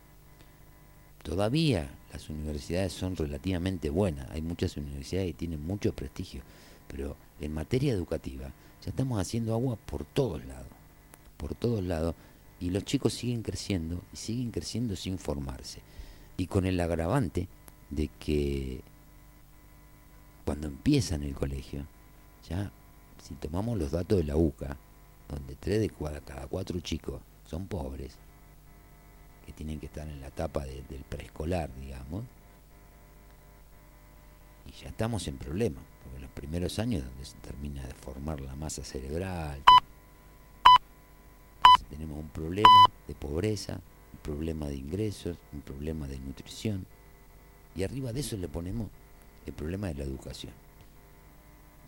Todavía 1.22 1.90
las 2.12 2.30
universidades 2.30 2.92
son 2.92 3.16
relativamente 3.16 3.90
buenas, 3.90 4.30
hay 4.30 4.42
muchas 4.42 4.76
universidades 4.76 5.32
que 5.32 5.38
tienen 5.38 5.66
mucho 5.66 5.92
prestigio, 5.92 6.42
pero 6.86 7.16
en 7.40 7.52
materia 7.52 7.92
educativa 7.92 8.52
ya 8.84 8.90
estamos 8.90 9.20
haciendo 9.20 9.52
agua 9.52 9.76
por 9.86 10.04
todos 10.04 10.44
lados, 10.44 10.68
por 11.36 11.54
todos 11.54 11.82
lados, 11.82 12.14
y 12.60 12.70
los 12.70 12.84
chicos 12.84 13.12
siguen 13.12 13.42
creciendo 13.42 14.00
y 14.12 14.16
siguen 14.16 14.50
creciendo 14.50 14.94
sin 14.94 15.18
formarse. 15.18 15.80
Y 16.36 16.46
con 16.46 16.64
el 16.64 16.78
agravante 16.80 17.48
de 17.90 18.08
que 18.18 18.80
cuando 20.44 20.66
empiezan 20.68 21.22
el 21.22 21.34
colegio, 21.34 21.86
ya 22.48 22.70
si 23.22 23.34
tomamos 23.34 23.78
los 23.78 23.90
datos 23.92 24.18
de 24.18 24.24
la 24.24 24.36
UCA, 24.36 24.76
donde 25.28 25.56
tres 25.56 25.80
de 25.80 25.90
cada 26.24 26.46
cuatro 26.46 26.78
chicos 26.80 27.20
son 27.46 27.66
pobres, 27.66 28.16
que 29.44 29.52
tienen 29.52 29.80
que 29.80 29.86
estar 29.86 30.08
en 30.08 30.20
la 30.20 30.28
etapa 30.28 30.64
de- 30.64 30.82
del 30.88 31.02
preescolar, 31.08 31.70
digamos, 31.80 32.24
y 34.66 34.72
ya 34.82 34.88
estamos 34.88 35.26
en 35.28 35.36
problemas, 35.38 35.84
porque 36.02 36.20
los 36.20 36.30
primeros 36.30 36.78
años 36.78 37.04
donde 37.04 37.24
se 37.24 37.36
termina 37.38 37.84
de 37.86 37.94
formar 37.94 38.40
la 38.40 38.54
masa 38.56 38.84
cerebral, 38.84 39.62
tenemos 41.90 42.18
un 42.18 42.28
problema 42.28 42.68
de 43.06 43.14
pobreza, 43.14 43.74
un 44.12 44.18
problema 44.20 44.66
de 44.66 44.74
ingresos, 44.76 45.36
un 45.52 45.60
problema 45.60 46.08
de 46.08 46.18
nutrición, 46.18 46.84
y 47.76 47.84
arriba 47.84 48.12
de 48.12 48.20
eso 48.20 48.36
le 48.36 48.48
ponemos 48.48 48.88
el 49.46 49.52
problema 49.52 49.88
de 49.88 49.94
la 49.94 50.04
educación. 50.04 50.52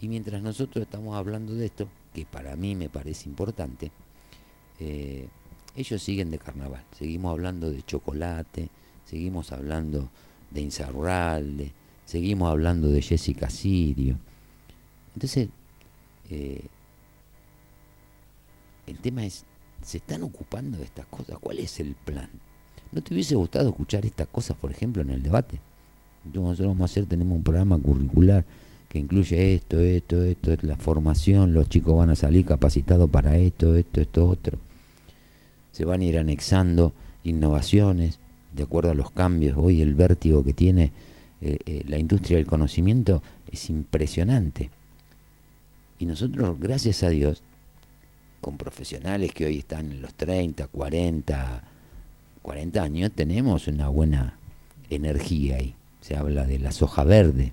Y 0.00 0.08
mientras 0.08 0.42
nosotros 0.42 0.82
estamos 0.82 1.16
hablando 1.16 1.54
de 1.54 1.66
esto, 1.66 1.88
que 2.14 2.24
para 2.24 2.54
mí 2.56 2.74
me 2.74 2.88
parece 2.88 3.28
importante, 3.28 3.90
eh, 4.78 5.28
ellos 5.76 6.02
siguen 6.02 6.30
de 6.30 6.38
carnaval. 6.38 6.84
Seguimos 6.96 7.32
hablando 7.32 7.70
de 7.70 7.82
chocolate, 7.82 8.68
seguimos 9.04 9.52
hablando 9.52 10.08
de 10.50 10.60
Insaurralde, 10.60 11.72
seguimos 12.04 12.50
hablando 12.50 12.88
de 12.88 13.02
Jessica 13.02 13.50
Sirio. 13.50 14.18
Entonces, 15.14 15.48
eh, 16.30 16.64
el 18.86 18.98
tema 19.00 19.24
es, 19.24 19.44
¿se 19.82 19.98
están 19.98 20.22
ocupando 20.22 20.78
de 20.78 20.84
estas 20.84 21.06
cosas? 21.06 21.38
¿Cuál 21.40 21.58
es 21.58 21.80
el 21.80 21.94
plan? 21.94 22.30
¿No 22.92 23.02
te 23.02 23.12
hubiese 23.12 23.34
gustado 23.34 23.68
escuchar 23.68 24.06
estas 24.06 24.28
cosas, 24.28 24.56
por 24.56 24.70
ejemplo, 24.70 25.02
en 25.02 25.10
el 25.10 25.22
debate? 25.22 25.60
Nosotros 26.34 26.68
vamos 26.68 26.82
a 26.82 26.84
hacer, 26.84 27.06
tenemos 27.06 27.36
un 27.36 27.42
programa 27.42 27.78
curricular 27.78 28.44
que 28.88 28.98
incluye 28.98 29.54
esto, 29.54 29.78
esto, 29.80 30.22
esto, 30.22 30.56
la 30.62 30.76
formación, 30.76 31.52
los 31.52 31.68
chicos 31.68 31.96
van 31.96 32.10
a 32.10 32.16
salir 32.16 32.46
capacitados 32.46 33.10
para 33.10 33.36
esto, 33.36 33.74
esto, 33.76 34.00
esto, 34.00 34.28
otro. 34.28 34.58
Se 35.72 35.84
van 35.84 36.00
a 36.00 36.04
ir 36.04 36.18
anexando 36.18 36.92
innovaciones 37.24 38.18
de 38.54 38.62
acuerdo 38.62 38.90
a 38.90 38.94
los 38.94 39.10
cambios. 39.10 39.56
Hoy 39.58 39.82
el 39.82 39.94
vértigo 39.94 40.42
que 40.42 40.54
tiene 40.54 40.92
eh, 41.40 41.58
eh, 41.66 41.84
la 41.86 41.98
industria 41.98 42.38
del 42.38 42.46
conocimiento 42.46 43.22
es 43.50 43.68
impresionante. 43.68 44.70
Y 45.98 46.06
nosotros, 46.06 46.58
gracias 46.58 47.02
a 47.02 47.10
Dios, 47.10 47.42
con 48.40 48.56
profesionales 48.56 49.32
que 49.32 49.46
hoy 49.46 49.58
están 49.58 49.90
en 49.90 50.00
los 50.00 50.14
30, 50.14 50.68
40, 50.68 51.62
40 52.40 52.82
años, 52.82 53.12
tenemos 53.12 53.66
una 53.66 53.88
buena 53.88 54.38
energía 54.90 55.56
ahí. 55.56 55.74
Se 56.08 56.16
habla 56.16 56.46
de 56.46 56.58
la 56.58 56.72
soja 56.72 57.04
verde. 57.04 57.52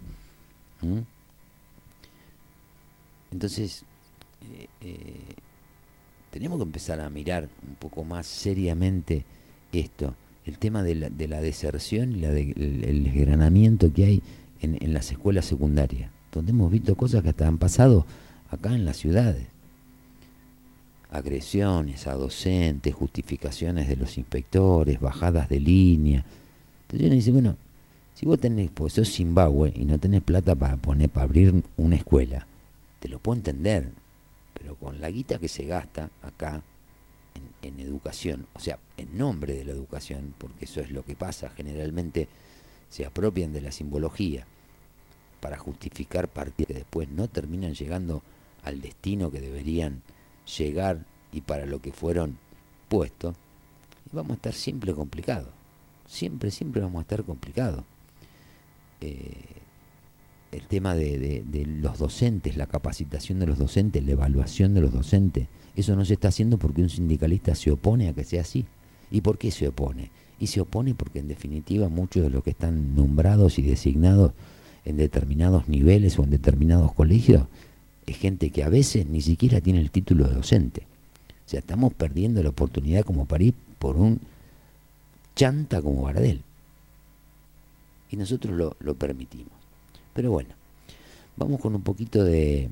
Entonces, 3.30 3.84
eh, 4.50 4.68
eh, 4.80 5.20
tenemos 6.32 6.58
que 6.60 6.64
empezar 6.64 7.02
a 7.02 7.10
mirar 7.10 7.50
un 7.68 7.76
poco 7.76 8.06
más 8.06 8.26
seriamente 8.26 9.26
esto, 9.74 10.16
el 10.46 10.58
tema 10.58 10.84
de 10.84 10.96
la, 10.96 11.10
de 11.10 11.28
la 11.28 11.42
deserción 11.42 12.14
y 12.14 12.20
la 12.22 12.30
de- 12.30 12.54
el, 12.56 12.86
el 12.86 13.04
desgranamiento 13.04 13.92
que 13.92 14.06
hay 14.06 14.24
en, 14.62 14.82
en 14.82 14.94
las 14.94 15.12
escuelas 15.12 15.44
secundarias, 15.46 16.10
donde 16.32 16.52
hemos 16.52 16.72
visto 16.72 16.96
cosas 16.96 17.24
que 17.24 17.30
hasta 17.30 17.48
han 17.50 17.58
pasado 17.58 18.06
acá 18.52 18.74
en 18.74 18.86
las 18.86 18.96
ciudades. 18.96 19.48
Agresiones 21.12 22.08
a 22.08 22.14
docentes, 22.14 22.94
justificaciones 22.96 23.90
de 23.90 23.98
los 23.98 24.18
inspectores, 24.18 25.02
bajadas 25.02 25.50
de 25.50 25.60
línea. 25.60 26.24
Entonces 26.84 27.06
uno 27.08 27.16
dice, 27.16 27.32
bueno, 27.32 27.58
si 28.16 28.26
vos 28.26 28.40
tenés, 28.40 28.72
pues 28.72 28.94
sos 28.94 29.12
Zimbabue 29.12 29.74
y 29.76 29.86
no 29.86 30.00
tenés 30.00 30.24
plata 30.24 30.56
para 30.56 30.78
poner, 30.78 31.10
para 31.10 31.26
abrir 31.26 31.64
una 31.78 31.98
escuela, 31.98 32.48
te 33.00 33.10
lo 33.10 33.20
puedo 33.20 33.38
entender, 33.38 33.90
pero 34.54 34.76
con 34.76 35.02
la 35.02 35.12
guita 35.12 35.38
que 35.38 35.50
se 35.50 35.66
gasta 35.66 36.10
acá 36.24 36.64
en, 37.62 37.74
en 37.74 37.80
educación, 37.82 38.48
o 38.54 38.60
sea, 38.60 38.80
en 38.96 39.18
nombre 39.18 39.54
de 39.54 39.66
la 39.66 39.74
educación, 39.74 40.34
porque 40.38 40.64
eso 40.64 40.80
es 40.80 40.92
lo 40.92 41.04
que 41.04 41.16
pasa, 41.16 41.50
generalmente 41.50 42.30
se 42.90 43.06
apropian 43.06 43.52
de 43.52 43.62
la 43.62 43.74
simbología 43.74 44.46
para 45.42 45.58
justificar 45.58 46.30
partidas 46.30 46.68
que 46.70 46.74
después 46.74 47.10
no 47.10 47.28
terminan 47.28 47.74
llegando 47.74 48.24
al 48.64 48.82
destino 48.82 49.30
que 49.30 49.42
deberían 49.42 50.02
llegar 50.58 51.06
y 51.32 51.42
para 51.42 51.66
lo 51.66 51.82
que 51.82 51.92
fueron 51.92 52.38
puestos, 52.88 53.36
vamos 54.14 54.32
a 54.32 54.36
estar 54.36 54.54
siempre 54.54 54.94
complicados, 54.94 55.50
siempre, 56.08 56.50
siempre 56.50 56.82
vamos 56.82 57.00
a 57.00 57.02
estar 57.02 57.24
complicados. 57.24 57.84
Eh, 59.06 59.56
el 60.52 60.68
tema 60.68 60.96
de, 60.96 61.44
los 61.82 62.00
docentes, 62.00 62.56
la 62.56 62.66
capacitación 62.66 63.40
de 63.40 63.46
los 63.46 63.58
docentes, 63.58 64.06
la 64.06 64.14
evaluación 64.14 64.74
de 64.74 64.82
los 64.82 64.94
docentes, 64.94 65.48
eso 65.76 65.96
no 65.98 66.06
se 66.06 66.14
está 66.14 66.30
haciendo 66.30 66.58
porque 66.58 66.82
un 66.82 66.90
sindicalista 66.90 67.56
se 67.56 67.72
opone 67.72 68.08
a 68.08 68.14
que 68.14 68.24
sea 68.24 68.42
así. 68.42 68.66
¿Y 69.12 69.22
por 69.22 69.38
qué 69.38 69.52
se 69.52 69.68
opone? 69.68 70.12
Y 70.40 70.48
se 70.48 70.62
opone 70.62 70.96
porque 70.96 71.20
en 71.20 71.28
definitiva 71.28 71.90
muchos 71.90 72.24
de 72.24 72.30
los 72.30 72.42
que 72.42 72.52
están 72.52 72.96
nombrados 72.96 73.60
y 73.60 73.64
designados 73.64 74.32
en 74.86 74.96
determinados 74.96 75.68
niveles 75.68 76.18
o 76.18 76.24
en 76.24 76.30
determinados 76.30 76.94
colegios 76.94 77.44
es 78.06 78.18
gente 78.18 78.50
que 78.50 78.64
a 78.64 78.70
veces 78.70 79.08
ni 79.08 79.22
siquiera 79.22 79.60
tiene 79.60 79.82
el 79.82 79.92
título 79.92 80.28
de 80.28 80.36
docente. 80.36 80.84
O 81.46 81.50
sea, 81.50 81.60
estamos 81.60 81.94
perdiendo 81.94 82.42
la 82.42 82.50
oportunidad 82.50 83.04
como 83.04 83.26
país 83.26 83.54
por 83.78 83.98
un 83.98 84.22
chanta 85.36 85.82
como 85.82 86.04
Baradel. 86.04 86.45
Y 88.10 88.18
nosotros 88.18 88.56
lo, 88.56 88.76
lo 88.80 88.96
permitimos. 88.96 89.54
Pero 90.14 90.32
bueno, 90.32 90.50
vamos 91.38 91.60
con 91.60 91.76
un 91.76 91.82
poquito 91.82 92.24
de 92.24 92.70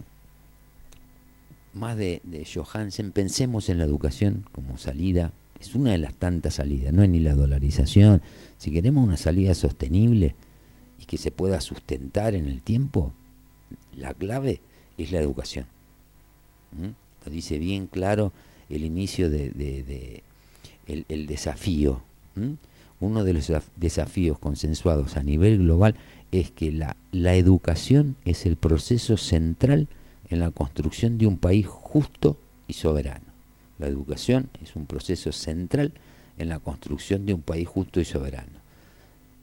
más 1.73 1.97
de, 1.97 2.21
de 2.23 2.45
Johansen. 2.45 3.11
Pensemos 3.11 3.69
en 3.69 3.77
la 3.79 3.83
educación 3.85 4.45
como 4.51 4.77
salida. 4.77 5.31
Es 5.59 5.75
una 5.75 5.91
de 5.91 5.97
las 5.97 6.13
tantas 6.13 6.55
salidas, 6.55 6.93
no 6.93 7.03
es 7.03 7.09
ni 7.09 7.19
la 7.19 7.35
dolarización. 7.35 8.21
Si 8.57 8.71
queremos 8.71 9.05
una 9.05 9.17
salida 9.17 9.53
sostenible 9.55 10.35
y 10.99 11.05
que 11.05 11.17
se 11.17 11.31
pueda 11.31 11.61
sustentar 11.61 12.35
en 12.35 12.47
el 12.47 12.61
tiempo, 12.61 13.13
la 13.95 14.13
clave 14.13 14.59
es 14.97 15.11
la 15.11 15.19
educación. 15.21 15.65
¿Mm? 16.73 16.89
Lo 17.25 17.31
dice 17.31 17.57
bien 17.59 17.87
claro 17.87 18.33
el 18.69 18.83
inicio 18.83 19.29
de, 19.29 19.51
de- 19.51 19.83
de- 19.83 20.23
el, 20.87 21.05
el 21.07 21.27
desafío. 21.27 22.01
¿Mm? 22.35 22.53
Uno 23.03 23.25
de 23.25 23.33
los 23.33 23.49
desaf- 23.49 23.69
desafíos 23.75 24.39
consensuados 24.39 25.17
a 25.17 25.23
nivel 25.23 25.57
global 25.57 25.95
es 26.31 26.51
que 26.51 26.71
la, 26.71 26.95
la 27.11 27.35
educación 27.35 28.15
es 28.23 28.45
el 28.45 28.55
proceso 28.55 29.17
central 29.17 29.89
en 30.29 30.39
la 30.39 30.51
construcción 30.51 31.17
de 31.17 31.27
un 31.27 31.37
país 31.37 31.67
justo 31.67 32.37
y 32.65 32.73
soberano. 32.73 33.25
La 33.77 33.87
educación 33.87 34.49
es 34.63 34.77
un 34.77 34.85
proceso 34.85 35.33
central 35.33 35.91
en 36.37 36.47
la 36.47 36.59
construcción 36.59 37.25
de 37.25 37.33
un 37.33 37.41
país 37.41 37.67
justo 37.67 37.99
y 37.99 38.05
soberano. 38.05 38.63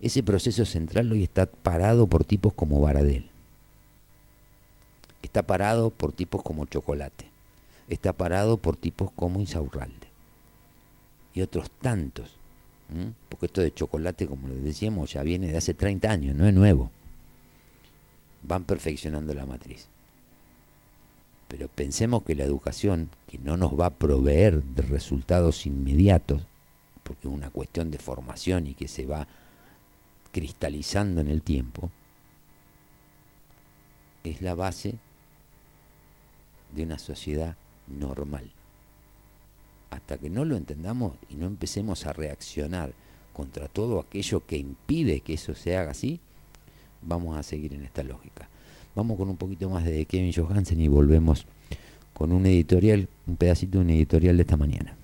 Ese 0.01 0.23
proceso 0.23 0.65
central 0.65 1.13
hoy 1.13 1.23
está 1.23 1.45
parado 1.45 2.07
por 2.07 2.25
tipos 2.25 2.55
como 2.55 2.81
Baradel. 2.81 3.29
Está 5.23 5.43
parado 5.43 5.91
por 5.91 6.13
tipos 6.13 6.43
como 6.43 6.65
Chocolate. 6.65 7.27
Está 7.91 8.15
parado 8.15 8.57
por 8.57 8.77
tipos 8.77 9.11
como 9.15 9.39
Insaurralde. 9.39 10.09
Y 11.35 11.43
otros 11.43 11.71
tantos. 11.71 12.40
Porque 13.29 13.47
esto 13.47 13.61
de 13.61 13.73
chocolate, 13.73 14.27
como 14.27 14.49
les 14.49 14.63
decíamos, 14.63 15.13
ya 15.13 15.23
viene 15.23 15.49
de 15.49 15.57
hace 15.57 15.75
30 15.75 16.11
años, 16.11 16.37
no 16.37 16.47
es 16.47 16.55
nuevo. 16.55 16.91
Van 18.43 18.65
perfeccionando 18.65 19.33
la 19.35 19.47
matriz. 19.47 19.87
Pero 21.49 21.69
pensemos 21.69 22.23
que 22.23 22.35
la 22.35 22.45
educación, 22.45 23.11
que 23.29 23.39
no 23.39 23.57
nos 23.57 23.79
va 23.79 23.87
a 23.87 23.91
proveer 23.91 24.63
de 24.63 24.83
resultados 24.83 25.67
inmediatos, 25.67 26.43
porque 27.03 27.29
es 27.29 27.35
una 27.35 27.51
cuestión 27.51 27.91
de 27.91 27.99
formación 27.99 28.67
y 28.67 28.75
que 28.75 28.89
se 28.89 29.07
va 29.07 29.27
cristalizando 30.33 31.21
en 31.21 31.29
el 31.29 31.43
tiempo, 31.43 31.91
es 34.25 34.43
la 34.43 34.55
base 34.55 34.95
de 36.75 36.85
una 36.85 36.99
sociedad 36.99 37.57
normal. 37.87 38.51
Hasta 39.91 40.19
que 40.19 40.31
no 40.31 40.45
lo 40.45 40.57
entendamos 40.57 41.17
y 41.29 41.35
no 41.35 41.47
empecemos 41.47 42.07
a 42.07 42.13
reaccionar 42.13 42.93
contra 43.33 43.69
todo 43.69 44.01
aquello 44.01 44.47
que 44.47 44.57
impide 44.57 45.21
que 45.21 45.35
eso 45.35 45.55
se 45.55 45.77
haga 45.77 45.93
así, 45.93 46.21
vamos 47.03 47.37
a 47.37 47.43
seguir 47.43 47.75
en 47.75 47.85
esta 47.85 48.03
lógica. 48.03 48.49
Vamos 48.95 49.17
con 49.17 49.29
un 49.29 49.37
poquito 49.37 49.71
más 49.71 49.85
de 49.85 50.05
Kevin 50.05 50.33
Johansen 50.33 50.81
y 50.81 50.89
volvemos 50.89 51.47
con 52.13 52.33
un 52.33 52.47
editorial, 52.47 53.09
un 53.27 53.37
pedacito 53.37 53.79
de 53.79 53.85
un 53.85 53.91
editorial 53.91 54.37
de 54.37 54.43
esta 54.43 54.57
mañana. 54.57 55.00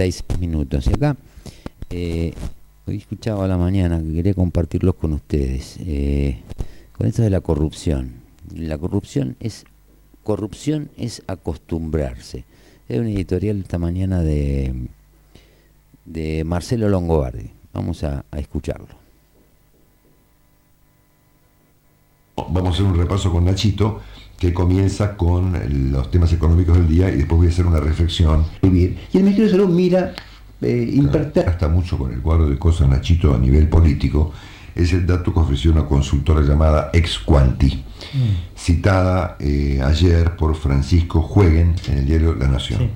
36 0.00 0.40
minutos. 0.40 0.86
Y 0.86 0.94
acá, 0.94 1.16
eh, 1.90 2.32
hoy 2.86 2.96
escuchaba 2.96 3.44
a 3.44 3.48
la 3.48 3.58
mañana 3.58 4.00
que 4.00 4.14
quería 4.14 4.32
compartirlos 4.32 4.94
con 4.94 5.12
ustedes, 5.12 5.76
eh, 5.80 6.40
con 6.96 7.06
esto 7.06 7.22
de 7.22 7.28
la 7.28 7.42
corrupción. 7.42 8.14
La 8.54 8.78
corrupción 8.78 9.36
es, 9.40 9.64
corrupción 10.24 10.90
es 10.96 11.22
acostumbrarse. 11.26 12.44
Es 12.88 12.98
una 12.98 13.10
editorial 13.10 13.60
esta 13.60 13.78
mañana 13.78 14.22
de, 14.22 14.88
de 16.06 16.44
Marcelo 16.44 16.88
Longobardi. 16.88 17.50
Vamos 17.74 18.02
a 18.02 18.24
escucharlo. 18.36 18.98
Vamos 22.36 22.64
a 22.64 22.68
hacer 22.70 22.86
un 22.86 22.96
repaso 22.96 23.30
con 23.30 23.44
Nachito 23.44 24.00
que 24.40 24.54
comienza 24.54 25.16
con 25.18 25.52
los 25.92 26.10
temas 26.10 26.32
económicos 26.32 26.76
del 26.78 26.88
día 26.88 27.10
y 27.10 27.16
después 27.18 27.36
voy 27.38 27.46
a 27.48 27.50
hacer 27.50 27.66
una 27.66 27.78
reflexión. 27.78 28.46
vivir. 28.62 28.98
Y 29.12 29.18
el 29.18 29.22
Ministerio 29.24 29.52
de 29.52 29.56
Salud 29.58 29.68
mira, 29.68 30.14
eh, 30.62 30.90
impacta- 30.94 31.42
Está 31.42 31.68
mucho 31.68 31.98
con 31.98 32.10
el 32.12 32.20
cuadro 32.20 32.48
de 32.48 32.58
cosas 32.58 32.88
Nachito 32.88 33.34
a 33.34 33.38
nivel 33.38 33.68
político. 33.68 34.32
Es 34.74 34.94
el 34.94 35.06
dato 35.06 35.34
que 35.34 35.40
ofreció 35.40 35.70
una 35.72 35.84
consultora 35.84 36.40
llamada 36.40 36.88
Exquanti, 36.94 37.84
citada 38.56 39.36
eh, 39.40 39.80
ayer 39.84 40.34
por 40.36 40.54
Francisco 40.56 41.20
Jueguen 41.20 41.74
en 41.88 41.98
el 41.98 42.06
diario 42.06 42.34
La 42.34 42.48
Nación, 42.48 42.88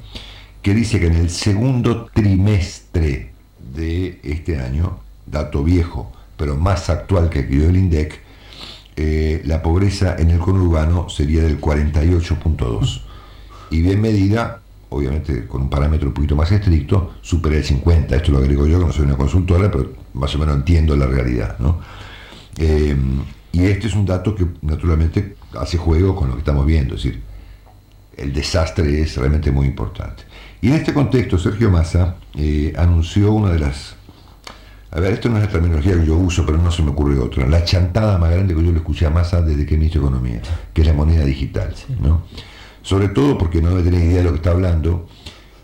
que 0.63 0.73
dice 0.75 0.99
que 0.99 1.09
en 1.09 1.15
el 1.17 1.29
segundo 1.29 2.07
trimestre 2.15 3.33
de 3.75 4.19
este 4.23 4.59
año, 4.61 4.99
dato 5.27 5.63
viejo, 5.63 6.11
pero 6.39 6.57
más 6.57 6.89
actual 6.89 7.29
que 7.29 7.41
el 7.41 7.49
que 7.49 7.57
dio 7.57 7.69
el 7.69 7.77
INDEC, 7.77 8.23
eh, 8.97 9.43
la 9.45 9.63
pobreza 9.63 10.17
en 10.19 10.31
el 10.31 10.39
conurbano 10.39 11.09
sería 11.09 11.43
del 11.43 11.61
48.2 11.61 13.01
y 13.71 13.83
bien 13.83 14.01
medida, 14.01 14.61
obviamente 14.91 15.47
con 15.47 15.63
un 15.63 15.71
parámetro 15.71 16.09
un 16.09 16.15
poquito 16.15 16.37
más 16.37 16.53
estricto, 16.53 17.15
supera 17.21 17.57
el 17.57 17.65
50. 17.65 18.15
Esto 18.15 18.33
lo 18.33 18.39
agrego 18.39 18.67
yo, 18.67 18.79
que 18.79 18.87
no 18.87 18.93
soy 18.93 19.05
una 19.05 19.17
consultora, 19.17 19.71
pero 19.71 19.93
más 20.15 20.35
o 20.35 20.39
menos 20.39 20.57
entiendo 20.57 20.97
la 20.97 21.07
realidad. 21.07 21.59
¿no? 21.59 21.81
Eh, 22.59 22.97
y 23.53 23.65
este 23.65 23.87
es 23.89 23.95
un 23.95 24.07
dato 24.07 24.35
que 24.35 24.47
naturalmente 24.63 25.37
hace 25.59 25.77
juego 25.77 26.15
con 26.15 26.29
lo 26.29 26.35
que 26.35 26.41
estamos 26.41 26.67
viendo, 26.67 26.95
es 26.95 27.03
decir, 27.05 27.23
el 28.17 28.33
desastre 28.33 29.01
es 29.01 29.17
realmente 29.17 29.51
muy 29.51 29.67
importante. 29.67 30.25
Y 30.61 30.69
en 30.69 30.75
este 30.75 30.95
contexto, 30.95 31.39
Sergio 31.39 31.71
Massa 31.71 32.17
eh, 32.37 32.73
anunció 32.77 33.33
una 33.33 33.51
de 33.51 33.59
las... 33.59 33.97
A 34.95 35.01
ver, 35.01 35.13
esto 35.15 35.29
no 35.29 35.39
es 35.39 35.45
la 35.45 35.51
terminología 35.51 35.95
que 35.99 36.07
yo 36.07 36.17
uso, 36.17 36.47
pero 36.47 36.57
no 36.59 36.71
se 36.71 36.83
me 36.83 36.91
ocurre 36.91 37.19
otra. 37.19 37.47
La 37.49 37.65
chantada 37.65 38.17
más 38.17 38.31
grande 38.31 38.55
que 38.55 38.65
yo 38.65 38.71
le 38.71 38.79
escuché 38.79 39.07
a 39.07 39.11
Massa 39.11 39.43
desde 39.43 39.67
que 39.67 39.77
ministro 39.77 40.01
de 40.03 40.07
Economía, 40.09 40.41
que 40.73 40.83
es 40.83 40.87
la 40.87 40.95
moneda 40.95 41.25
digital. 41.25 41.75
¿no? 42.01 42.23
Sobre 42.83 43.09
todo 43.09 43.37
porque 43.37 43.61
no 43.61 43.71
debe 43.71 43.83
tener 43.83 44.05
idea 44.05 44.19
de 44.19 44.25
lo 44.25 44.31
que 44.31 44.37
está 44.37 44.51
hablando 44.53 45.09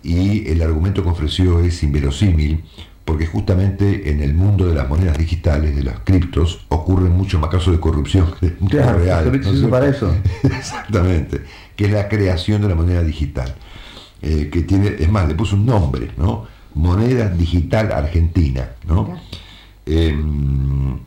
y 0.02 0.48
el 0.48 0.60
argumento 0.62 1.02
que 1.04 1.10
ofreció 1.10 1.60
es 1.60 1.82
inverosímil, 1.82 2.64
porque 3.04 3.26
justamente 3.26 4.10
en 4.10 4.20
el 4.20 4.34
mundo 4.34 4.66
de 4.66 4.74
las 4.74 4.88
monedas 4.88 5.16
digitales, 5.18 5.76
de 5.76 5.82
las 5.84 6.00
criptos, 6.00 6.64
ocurren 6.68 7.12
muchos 7.12 7.40
más 7.40 7.50
casos 7.50 7.72
de 7.72 7.80
corrupción 7.80 8.26
que 8.40 8.54
Claro, 8.68 8.98
real. 8.98 9.30
¿no 9.42 9.50
es 9.50 9.58
para 9.70 9.88
eso. 9.88 10.12
Exactamente, 10.42 11.42
que 11.76 11.84
es 11.86 11.92
la 11.92 12.08
creación 12.08 12.62
de 12.62 12.68
la 12.68 12.74
moneda 12.74 13.02
digital. 13.02 13.54
eh, 14.22 14.48
que 14.52 14.62
tiene, 14.62 14.96
es 14.98 15.10
más, 15.10 15.26
le 15.28 15.34
puso 15.34 15.56
un 15.56 15.66
nombre, 15.66 16.10
¿no? 16.16 16.46
Moneda 16.74 17.28
Digital 17.28 17.92
Argentina, 17.92 18.70
¿no? 18.86 19.18
Em, 19.86 20.98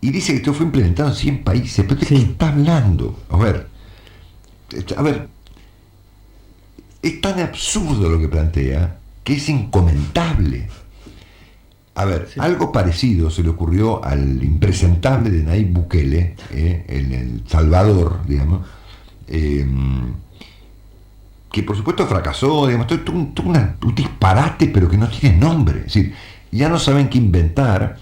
y 0.00 0.10
dice 0.10 0.32
que 0.32 0.38
esto 0.38 0.54
fue 0.54 0.66
implementado 0.66 1.10
en 1.10 1.14
100 1.14 1.44
países. 1.44 1.84
¿Pero 1.86 2.00
de 2.00 2.06
qué 2.06 2.16
está 2.16 2.48
hablando? 2.48 3.20
A 3.28 3.36
ver, 3.36 3.68
a 4.96 5.02
ver, 5.02 5.28
es 7.02 7.20
tan 7.20 7.40
absurdo 7.40 8.08
lo 8.08 8.18
que 8.18 8.28
plantea 8.28 8.98
que 9.24 9.34
es 9.34 9.48
incomentable. 9.48 10.68
A 11.94 12.04
ver, 12.04 12.28
algo 12.38 12.72
parecido 12.72 13.30
se 13.30 13.42
le 13.42 13.50
ocurrió 13.50 14.02
al 14.02 14.42
impresentable 14.42 15.30
de 15.30 15.42
Nayib 15.42 15.72
Bukele, 15.72 16.36
eh, 16.50 16.84
en 16.88 17.12
El 17.12 17.42
Salvador, 17.46 18.20
digamos, 18.26 18.66
eh, 19.28 19.66
que 21.52 21.62
por 21.62 21.76
supuesto 21.76 22.06
fracasó, 22.06 22.66
digamos, 22.66 22.86
todo, 22.86 23.12
un, 23.12 23.34
todo 23.34 23.48
una- 23.48 23.76
un 23.82 23.94
disparate, 23.94 24.68
pero 24.68 24.88
que 24.88 24.96
no 24.96 25.08
tiene 25.08 25.36
nombre. 25.38 25.78
Es 25.80 25.84
decir, 25.86 26.14
ya 26.52 26.68
no 26.68 26.78
saben 26.78 27.08
qué 27.08 27.18
inventar 27.18 27.96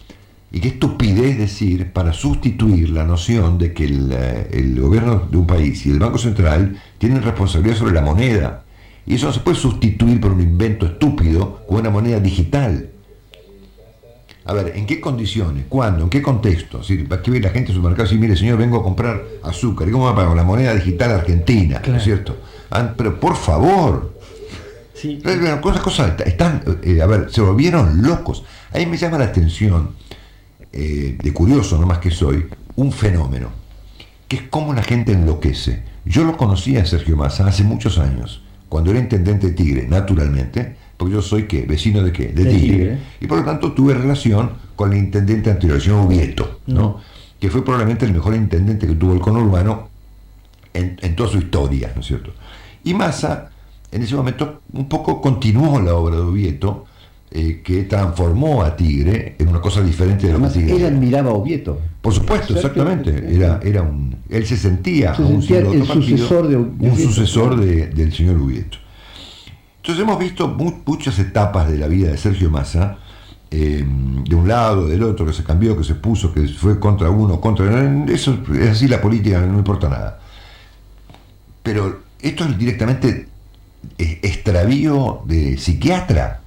y 0.51 0.61
qué 0.61 0.69
estupidez 0.69 1.37
decir 1.39 1.93
para 1.93 2.13
sustituir 2.13 2.91
la 2.91 3.05
noción 3.05 3.59
de 3.59 3.73
que 3.73 3.85
el, 3.85 4.11
eh, 4.13 4.49
el 4.53 4.81
gobierno 4.81 5.27
de 5.31 5.37
un 5.37 5.47
país 5.47 5.85
y 5.87 5.91
el 5.91 5.99
Banco 5.99 6.19
Central 6.19 6.79
tienen 6.99 7.23
responsabilidad 7.23 7.77
sobre 7.77 7.95
la 7.95 8.03
moneda. 8.03 8.65
Y 9.07 9.15
eso 9.15 9.27
no 9.27 9.33
se 9.33 9.41
puede 9.41 9.57
sustituir 9.57 10.21
por 10.21 10.33
un 10.33 10.41
invento 10.43 10.85
estúpido 10.87 11.65
con 11.67 11.79
una 11.81 11.91
moneda 11.91 12.21
digital. 12.21 12.91
A 14.45 14.53
ver, 14.55 14.73
¿en 14.77 14.87
qué 14.87 15.01
condiciones? 15.01 15.65
¿Cuándo? 15.69 16.05
¿En 16.05 16.11
qué 16.11 16.23
contexto? 16.23 16.81
Es 16.81 16.89
decir, 16.89 17.07
aquí 17.13 17.31
ve 17.31 17.41
la 17.41 17.51
gente 17.51 17.71
en 17.71 17.77
su 17.77 17.83
mercado 17.83 18.05
y 18.05 18.09
dice, 18.13 18.21
mire 18.21 18.37
señor, 18.37 18.57
vengo 18.59 18.79
a 18.79 18.83
comprar 18.83 19.23
azúcar. 19.43 19.89
¿Y 19.89 19.93
cómo 19.93 20.05
va 20.07 20.13
a 20.13 20.15
pagar? 20.15 20.35
La 20.37 20.45
moneda 20.45 20.75
digital 20.75 21.11
argentina, 21.13 21.83
¿no 21.87 21.97
es 21.97 22.05
cierto? 22.05 22.37
Ah, 22.71 22.93
pero 22.97 23.19
por 23.19 23.37
favor. 23.37 24.15
Sí. 24.95 25.23
Cosas, 25.61 25.81
cosas 25.81 26.21
están, 26.27 26.63
eh, 26.83 27.01
a 27.01 27.07
ver, 27.07 27.31
se 27.31 27.41
volvieron 27.41 28.03
locos. 28.03 28.45
A 28.73 28.79
mí 28.79 28.87
me 28.87 28.97
llama 28.97 29.19
la 29.19 29.27
atención, 29.27 29.91
eh, 30.73 31.17
de 31.23 31.33
curioso 31.33 31.79
nomás 31.79 31.99
que 31.99 32.11
soy, 32.11 32.47
un 32.77 32.93
fenómeno, 32.93 33.51
que 34.27 34.37
es 34.37 34.43
cómo 34.51 34.75
la 34.75 34.83
gente 34.83 35.13
enloquece. 35.13 35.85
Yo 36.05 36.25
lo 36.25 36.37
conocía 36.37 36.83
a 36.83 36.87
Sergio 36.87 37.17
Massa 37.17 37.47
hace 37.47 37.63
muchos 37.63 37.99
años, 37.99 38.43
cuando 38.69 38.91
era 38.91 38.99
intendente 38.99 39.49
de 39.49 39.53
Tigre, 39.53 39.87
naturalmente, 39.89 40.77
porque 40.97 41.15
yo 41.15 41.23
soy 41.23 41.45
qué, 41.45 41.63
vecino 41.63 42.03
de 42.03 42.13
qué, 42.13 42.29
de, 42.29 42.45
De 42.45 42.51
Tigre, 42.51 42.77
Tigre. 42.77 42.99
y 43.21 43.27
por 43.27 43.39
lo 43.39 43.45
tanto 43.45 43.73
tuve 43.73 43.95
relación 43.95 44.53
con 44.75 44.93
el 44.93 44.99
intendente 44.99 45.51
anterior, 45.51 45.77
el 45.77 45.83
señor 45.83 46.07
Ubieto, 46.07 46.61
¿no? 46.67 47.01
que 47.39 47.51
fue 47.51 47.65
probablemente 47.65 48.05
el 48.05 48.13
mejor 48.13 48.35
intendente 48.35 48.87
que 48.87 48.95
tuvo 48.95 49.15
el 49.15 49.21
conurbano 49.21 49.89
en, 50.75 50.99
en 51.01 51.17
toda 51.17 51.31
su 51.31 51.39
historia, 51.39 51.93
¿no 51.95 52.01
es 52.01 52.07
cierto? 52.07 52.33
Y 52.85 52.95
Massa, 52.95 53.51
en 53.91 54.03
ese 54.03 54.15
momento, 54.15 54.61
un 54.73 54.89
poco 54.89 55.21
continuó 55.21 55.81
la 55.81 55.95
obra 55.95 56.17
de 56.17 56.23
Ubieto, 56.23 56.85
eh, 57.31 57.61
que 57.63 57.83
transformó 57.85 58.63
a 58.63 58.75
Tigre 58.75 59.37
en 59.39 59.49
una 59.49 59.61
cosa 59.61 59.83
diferente 59.83 60.27
de 60.29 60.33
lo 60.33 60.39
que 60.39 60.61
Tigre 60.61 60.77
él 60.77 60.87
admiraba 60.87 61.31
a 61.31 61.35
Oviedo. 61.35 61.79
Por 62.01 62.15
supuesto, 62.15 62.55
exactamente. 62.55 63.35
Era, 63.35 63.61
era 63.63 63.83
un, 63.83 64.17
él 64.31 64.47
se 64.47 64.57
sentía, 64.57 65.15
Se 65.15 65.23
sentía 65.27 65.47
siendo 65.61 65.73
el 65.73 65.81
sucesor 66.17 66.49
de- 66.49 66.57
un 66.57 66.97
sucesor 66.97 67.61
de- 67.61 67.87
del 67.89 68.13
señor 68.15 68.39
Ubieto. 68.39 68.79
Entonces 69.83 70.03
hemos 70.03 70.19
visto 70.19 70.49
mu- 70.49 70.81
muchas 70.87 71.19
etapas 71.19 71.71
de 71.71 71.77
la 71.79 71.87
vida 71.87 72.11
de 72.11 72.17
Sergio 72.17 72.51
Massa, 72.51 72.97
eh, 73.51 73.85
de 74.29 74.35
un 74.35 74.47
lado, 74.49 74.87
del 74.87 75.03
otro, 75.03 75.25
que 75.27 75.33
se 75.33 75.43
cambió, 75.45 75.77
que 75.77 75.85
se 75.85 75.95
puso, 75.97 76.33
que 76.33 76.47
fue 76.49 76.79
contra 76.79 77.11
uno, 77.11 77.41
contra 77.41 77.67
eso 78.11 78.39
es 78.55 78.69
así 78.71 78.89
la 78.89 79.01
política, 79.01 79.41
no 79.41 79.59
importa 79.59 79.89
nada. 79.89 80.19
Pero 81.63 82.01
esto 82.21 82.45
es 82.45 82.59
directamente 82.59 83.29
eh, 83.99 84.19
extravío 84.23 85.23
de 85.27 85.57
psiquiatra. 85.57 86.41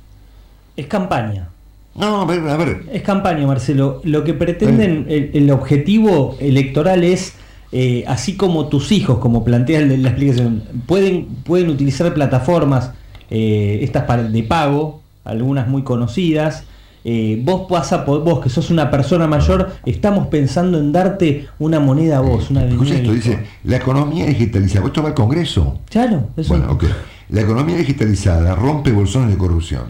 Es 0.76 0.88
campaña. 0.88 1.50
No, 1.96 2.22
a 2.22 2.26
ver, 2.26 2.48
a 2.48 2.56
ver, 2.56 2.84
Es 2.92 3.02
campaña, 3.02 3.46
Marcelo. 3.46 4.02
Lo 4.04 4.24
que 4.24 4.34
pretenden, 4.34 5.06
el, 5.10 5.32
el 5.34 5.52
objetivo 5.52 6.38
electoral 6.40 7.04
es, 7.04 7.34
eh, 7.74 8.06
así 8.08 8.36
como 8.38 8.68
tus 8.68 8.92
hijos, 8.92 9.20
como 9.20 9.44
plantea 9.44 9.82
la 9.82 10.10
explicación, 10.10 10.64
pueden, 10.86 11.26
pueden 11.44 11.70
utilizar 11.70 12.14
plataformas, 12.14 12.92
eh, 13.30 13.80
estas 13.82 14.32
de 14.32 14.44
pago, 14.44 15.02
algunas 15.26 15.68
muy 15.68 15.84
conocidas. 15.84 16.64
Eh, 17.04 17.41
vos 17.43 17.68
vas 17.70 17.91
a 17.93 18.04
vos 18.04 18.39
que 18.41 18.49
sos 18.49 18.70
una 18.70 18.91
persona 18.91 19.28
mayor, 19.28 19.74
estamos 19.86 20.28
pensando 20.28 20.78
en 20.80 20.91
darte 20.91 21.47
una 21.60 21.80
moneda 21.80 22.18
a 22.18 22.22
vos, 22.22 22.49
una 22.52 22.66
escucha 22.66 22.95
esto, 22.95 23.12
dice, 23.14 23.39
la 23.64 23.78
economía 23.78 24.26
digitalizada, 24.26 24.86
esto 24.88 25.02
va 25.02 25.10
al 25.10 25.16
Congreso. 25.16 25.80
Claro, 25.89 26.30
eso 26.38 26.49
Bueno, 26.56 26.72
ok. 26.72 26.84
La 27.30 27.41
economía 27.41 27.78
digitalizada 27.78 28.56
rompe 28.56 28.91
bolsones 28.91 29.30
de 29.30 29.38
corrupción. 29.38 29.84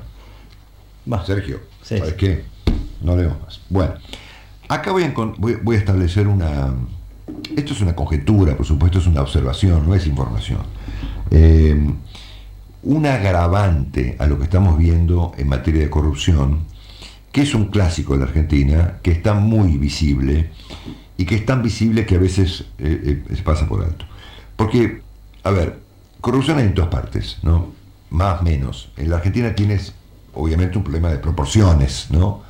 va. 1.12 1.26
Sergio, 1.26 1.59
Sí. 1.82 1.97
¿sabes 1.97 2.14
qué? 2.14 2.43
No 3.01 3.16
leo 3.18 3.36
más. 3.43 3.59
Bueno, 3.70 3.93
acá 4.70 4.91
voy 4.91 5.03
a, 5.03 5.14
voy 5.64 5.76
a 5.76 5.80
establecer 5.80 6.28
una... 6.28 6.74
Esto 7.57 7.74
es 7.74 7.82
una 7.82 7.95
conjetura, 7.95 8.55
por 8.55 8.66
supuesto, 8.66 8.99
es 8.99 9.07
una 9.07 9.22
observación, 9.22 9.88
no 9.88 9.95
es 9.95 10.05
información. 10.05 10.59
Eh, 11.32 11.76
un 12.84 13.05
agravante 13.05 14.16
a 14.20 14.28
lo 14.28 14.38
que 14.38 14.43
estamos 14.43 14.78
viendo 14.78 15.32
en 15.38 15.47
materia 15.47 15.82
de 15.82 15.89
corrupción, 15.89 16.59
que 17.32 17.42
es 17.42 17.54
un 17.56 17.66
clásico 17.66 18.14
de 18.14 18.20
la 18.20 18.26
Argentina, 18.26 19.00
que 19.02 19.12
está 19.12 19.34
muy 19.34 19.78
visible 19.78 20.50
y 21.18 21.26
que 21.26 21.36
es 21.36 21.46
tan 21.46 21.62
visible 21.64 22.06
que 22.06 22.16
a 22.16 22.20
veces 22.20 22.66
eh, 22.80 23.24
eh, 23.30 23.36
se 23.36 23.42
pasa 23.44 23.68
por 23.68 23.84
alto. 23.84 24.06
Porque, 24.56 25.02
a 25.44 25.52
ver, 25.52 25.80
corrupción 26.20 26.58
hay 26.58 26.66
en 26.66 26.74
todas 26.74 26.90
partes, 26.90 27.38
¿no? 27.44 27.72
Más 28.10 28.42
menos. 28.44 28.92
En 28.98 29.10
la 29.10 29.18
Argentina 29.18 29.56
tienes, 29.56 29.94
obviamente, 30.34 30.78
un 30.78 30.84
problema 30.84 31.10
de 31.10 31.18
proporciones, 31.20 32.08
¿no? 32.12 32.42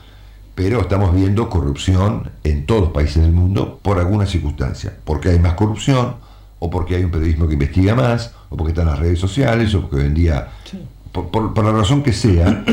Pero 0.55 0.81
estamos 0.81 1.13
viendo 1.15 1.49
corrupción 1.49 2.31
en 2.43 2.65
todos 2.65 2.81
los 2.81 2.89
países 2.91 3.21
del 3.21 3.31
mundo 3.31 3.79
por 3.81 3.99
alguna 3.99 4.25
circunstancia. 4.25 4.97
Porque 5.05 5.29
hay 5.29 5.39
más 5.39 5.53
corrupción, 5.53 6.15
o 6.59 6.69
porque 6.69 6.95
hay 6.95 7.03
un 7.03 7.11
periodismo 7.11 7.47
que 7.47 7.53
investiga 7.53 7.95
más, 7.95 8.33
o 8.49 8.57
porque 8.57 8.71
están 8.71 8.87
las 8.87 8.99
redes 8.99 9.19
sociales, 9.19 9.73
o 9.75 9.81
porque 9.81 9.97
hoy 9.97 10.05
en 10.07 10.13
día, 10.13 10.49
por, 11.11 11.29
por- 11.29 11.53
por 11.53 11.63
la 11.65 11.71
razón 11.71 12.03
que 12.03 12.13
sea, 12.13 12.63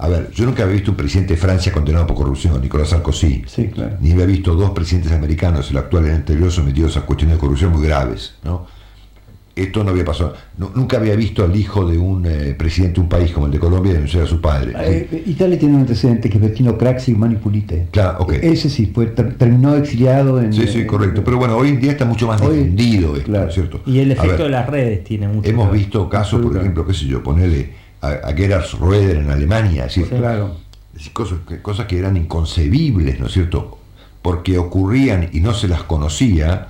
a 0.00 0.08
ver, 0.08 0.30
yo 0.32 0.44
nunca 0.46 0.62
había 0.62 0.74
visto 0.76 0.92
un 0.92 0.96
presidente 0.96 1.34
de 1.34 1.40
Francia 1.40 1.72
condenado 1.72 2.06
por 2.06 2.16
corrupción, 2.16 2.60
Nicolás 2.60 2.90
Sarkozy, 2.90 3.42
Sí, 3.46 3.66
claro. 3.66 3.96
ni 4.00 4.12
había 4.12 4.26
visto 4.26 4.54
dos 4.54 4.70
presidentes 4.70 5.10
americanos, 5.12 5.70
el 5.70 5.78
actual 5.78 6.04
y 6.04 6.08
el 6.10 6.14
anterior, 6.14 6.50
sometidos 6.52 6.96
a 6.96 7.02
cuestiones 7.02 7.36
de 7.36 7.40
corrupción 7.40 7.72
muy 7.72 7.84
graves, 7.86 8.34
¿no? 8.44 8.66
Esto 9.56 9.82
no 9.82 9.90
había 9.90 10.04
pasado. 10.04 10.34
Nu- 10.56 10.70
nunca 10.72 10.98
había 10.98 11.16
visto 11.16 11.42
al 11.44 11.56
hijo 11.56 11.84
de 11.84 11.98
un 11.98 12.24
eh, 12.26 12.54
presidente 12.56 12.94
de 12.94 13.00
un 13.00 13.08
país 13.08 13.32
como 13.32 13.46
el 13.46 13.52
de 13.52 13.58
Colombia 13.58 13.92
denunciar 13.92 14.22
a 14.22 14.26
su 14.28 14.40
padre. 14.40 14.72
Eh, 14.78 15.24
Italia 15.26 15.58
tiene 15.58 15.74
un 15.74 15.80
antecedente 15.80 16.30
que 16.30 16.36
es 16.36 16.42
Bettino 16.44 16.78
Craxi 16.78 17.12
Manipulite. 17.16 17.88
Claro, 17.90 18.18
ok. 18.20 18.34
Ese 18.40 18.70
sí, 18.70 18.92
fue, 18.94 19.06
ter- 19.06 19.34
terminó 19.36 19.74
exiliado 19.74 20.40
en. 20.40 20.52
Sí, 20.52 20.64
sí, 20.68 20.82
en- 20.82 20.86
correcto. 20.86 21.24
Pero 21.24 21.38
bueno, 21.38 21.56
hoy 21.56 21.70
en 21.70 21.80
día 21.80 21.90
está 21.90 22.04
mucho 22.04 22.28
más 22.28 22.40
Hoy- 22.40 22.56
difundido 22.58 23.16
esto, 23.16 23.26
claro. 23.26 23.44
¿no 23.46 23.48
es 23.48 23.54
cierto? 23.56 23.80
Y 23.84 23.98
el 23.98 24.10
A 24.12 24.14
efecto 24.14 24.30
ver, 24.34 24.42
de 24.44 24.48
las 24.50 24.68
redes 24.70 25.02
tiene 25.02 25.26
mucho. 25.26 25.50
Hemos 25.50 25.72
visto 25.72 26.08
casos, 26.08 26.40
por 26.40 26.56
ejemplo, 26.56 26.86
qué 26.86 26.94
sé 26.94 27.06
yo, 27.06 27.20
ponerle 27.24 27.72
a, 28.00 28.08
a 28.28 28.32
Gerhard 28.34 28.64
Schröder 28.64 29.18
en 29.18 29.30
Alemania, 29.30 29.86
es 29.86 29.94
decir, 29.96 30.08
Claro. 30.16 30.56
es 30.92 30.98
decir, 30.98 31.12
cosas, 31.12 31.38
que- 31.48 31.60
cosas 31.62 31.86
que 31.86 31.98
eran 31.98 32.16
inconcebibles, 32.16 33.18
¿no 33.20 33.26
es 33.26 33.32
cierto? 33.32 33.78
Porque 34.22 34.58
ocurrían 34.58 35.30
y 35.32 35.40
no 35.40 35.54
se 35.54 35.68
las 35.68 35.82
conocía, 35.84 36.68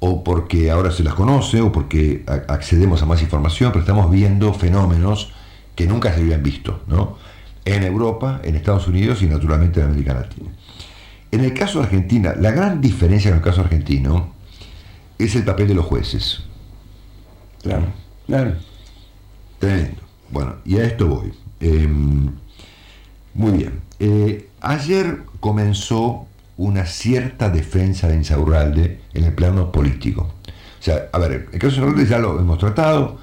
o 0.00 0.24
porque 0.24 0.70
ahora 0.70 0.90
se 0.90 1.04
las 1.04 1.14
conoce, 1.14 1.60
o 1.60 1.70
porque 1.72 2.24
accedemos 2.48 3.02
a 3.02 3.06
más 3.06 3.20
información, 3.22 3.70
pero 3.72 3.80
estamos 3.80 4.10
viendo 4.10 4.52
fenómenos 4.54 5.32
que 5.74 5.86
nunca 5.86 6.12
se 6.14 6.20
habían 6.20 6.42
visto, 6.42 6.82
¿no? 6.86 7.16
En 7.64 7.82
Europa, 7.82 8.40
en 8.42 8.56
Estados 8.56 8.88
Unidos 8.88 9.22
y 9.22 9.26
naturalmente 9.26 9.80
en 9.80 9.86
América 9.86 10.14
Latina. 10.14 10.50
En 11.30 11.44
el 11.44 11.52
caso 11.54 11.78
de 11.78 11.84
Argentina, 11.84 12.34
la 12.38 12.50
gran 12.50 12.80
diferencia 12.80 13.28
en 13.28 13.36
el 13.36 13.42
caso 13.42 13.60
argentino 13.60 14.32
es 15.18 15.36
el 15.36 15.44
papel 15.44 15.68
de 15.68 15.74
los 15.74 15.84
jueces. 15.84 16.42
Claro. 17.62 17.84
Claro. 18.26 18.54
Tremendo. 19.58 20.00
Bueno, 20.30 20.56
y 20.64 20.78
a 20.78 20.84
esto 20.84 21.06
voy. 21.06 21.32
Eh, 21.60 21.88
muy 23.34 23.52
bien. 23.52 23.80
Eh, 23.98 24.48
ayer 24.60 25.22
comenzó 25.40 26.26
una 26.56 26.86
cierta 26.86 27.48
defensa 27.50 28.08
de 28.08 28.16
Insaurralde 28.16 29.00
en 29.14 29.24
el 29.24 29.34
plano 29.34 29.72
político. 29.72 30.34
O 30.48 30.82
sea, 30.82 31.08
a 31.12 31.18
ver, 31.18 31.48
el 31.52 31.58
caso 31.58 31.76
de 31.76 31.76
Insaurralde 31.76 32.06
ya 32.06 32.18
lo 32.18 32.38
hemos 32.38 32.58
tratado. 32.58 33.18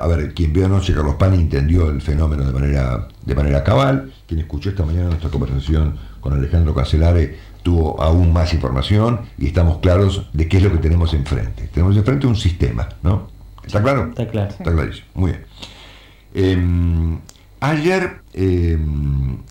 A 0.00 0.06
ver, 0.08 0.34
quien 0.34 0.52
vio 0.52 0.66
anoche 0.66 0.92
Carlos 0.92 1.14
Pani 1.14 1.36
entendió 1.36 1.88
el 1.88 2.00
fenómeno 2.00 2.44
de 2.44 2.52
manera, 2.52 3.08
de 3.24 3.34
manera 3.34 3.62
cabal. 3.62 4.12
Quien 4.26 4.40
escuchó 4.40 4.70
esta 4.70 4.84
mañana 4.84 5.06
nuestra 5.06 5.30
conversación 5.30 5.96
con 6.20 6.32
Alejandro 6.32 6.74
Cancelare 6.74 7.38
tuvo 7.62 8.00
aún 8.02 8.32
más 8.32 8.52
información 8.54 9.20
y 9.38 9.46
estamos 9.46 9.78
claros 9.78 10.28
de 10.32 10.48
qué 10.48 10.56
es 10.56 10.62
lo 10.62 10.72
que 10.72 10.78
tenemos 10.78 11.14
enfrente. 11.14 11.68
Tenemos 11.72 11.96
enfrente 11.96 12.26
un 12.26 12.36
sistema, 12.36 12.88
¿no? 13.02 13.28
¿Está 13.64 13.82
claro? 13.82 14.08
Está 14.08 14.26
claro. 14.26 14.50
Está 14.50 14.72
clarísimo. 14.72 15.06
Muy 15.14 15.32
bien. 15.32 15.44
Eh, 16.34 16.56
ayer, 17.60 18.22
eh, 18.34 18.78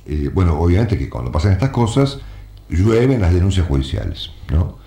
eh, 0.06 0.30
bueno, 0.34 0.60
obviamente 0.60 0.98
que 0.98 1.10
cuando 1.10 1.32
pasan 1.32 1.54
estas 1.54 1.70
cosas, 1.70 2.20
llueven 2.70 3.22
las 3.22 3.34
denuncias 3.34 3.68
judiciales, 3.68 4.32
¿no? 4.50 4.78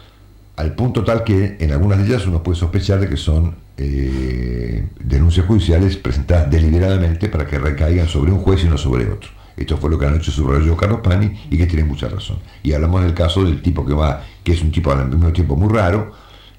Al 0.57 0.75
punto 0.75 1.05
tal 1.05 1.25
que 1.25 1.57
en 1.59 1.73
algunas 1.73 1.99
de 1.99 2.05
ellas 2.05 2.27
uno 2.27 2.43
puede 2.43 2.59
sospechar 2.59 3.01
de 3.01 3.09
que 3.09 3.17
son 3.17 3.57
eh, 3.79 4.87
denuncias 4.99 5.47
judiciales 5.47 5.97
presentadas 5.97 6.51
deliberadamente 6.51 7.31
para 7.31 7.47
que 7.47 7.59
recaigan 7.59 8.09
sobre 8.09 8.31
un 8.31 8.41
juez 8.41 8.63
y 8.65 8.69
no 8.69 8.77
sobre 8.77 9.11
otro. 9.11 9.31
Esto 9.57 9.79
fue 9.79 9.89
lo 9.89 9.99
que 9.99 10.07
anoche 10.07 10.31
subrayó 10.31 10.77
Carlos 10.77 11.01
Pani 11.03 11.33
y 11.51 11.57
que 11.57 11.67
tiene 11.67 11.85
mucha 11.85 12.09
razón. 12.09 12.39
Y 12.63 12.73
hablamos 12.75 13.03
del 13.03 13.15
caso 13.15 13.43
del 13.43 13.63
tipo 13.63 13.87
que 13.87 13.95
va, 13.95 14.23
que 14.45 14.53
es 14.53 14.63
un 14.63 14.71
tipo 14.71 14.93
al 14.93 15.09
mismo 15.09 15.33
tiempo 15.33 15.57
muy 15.57 15.73
raro, 15.73 16.13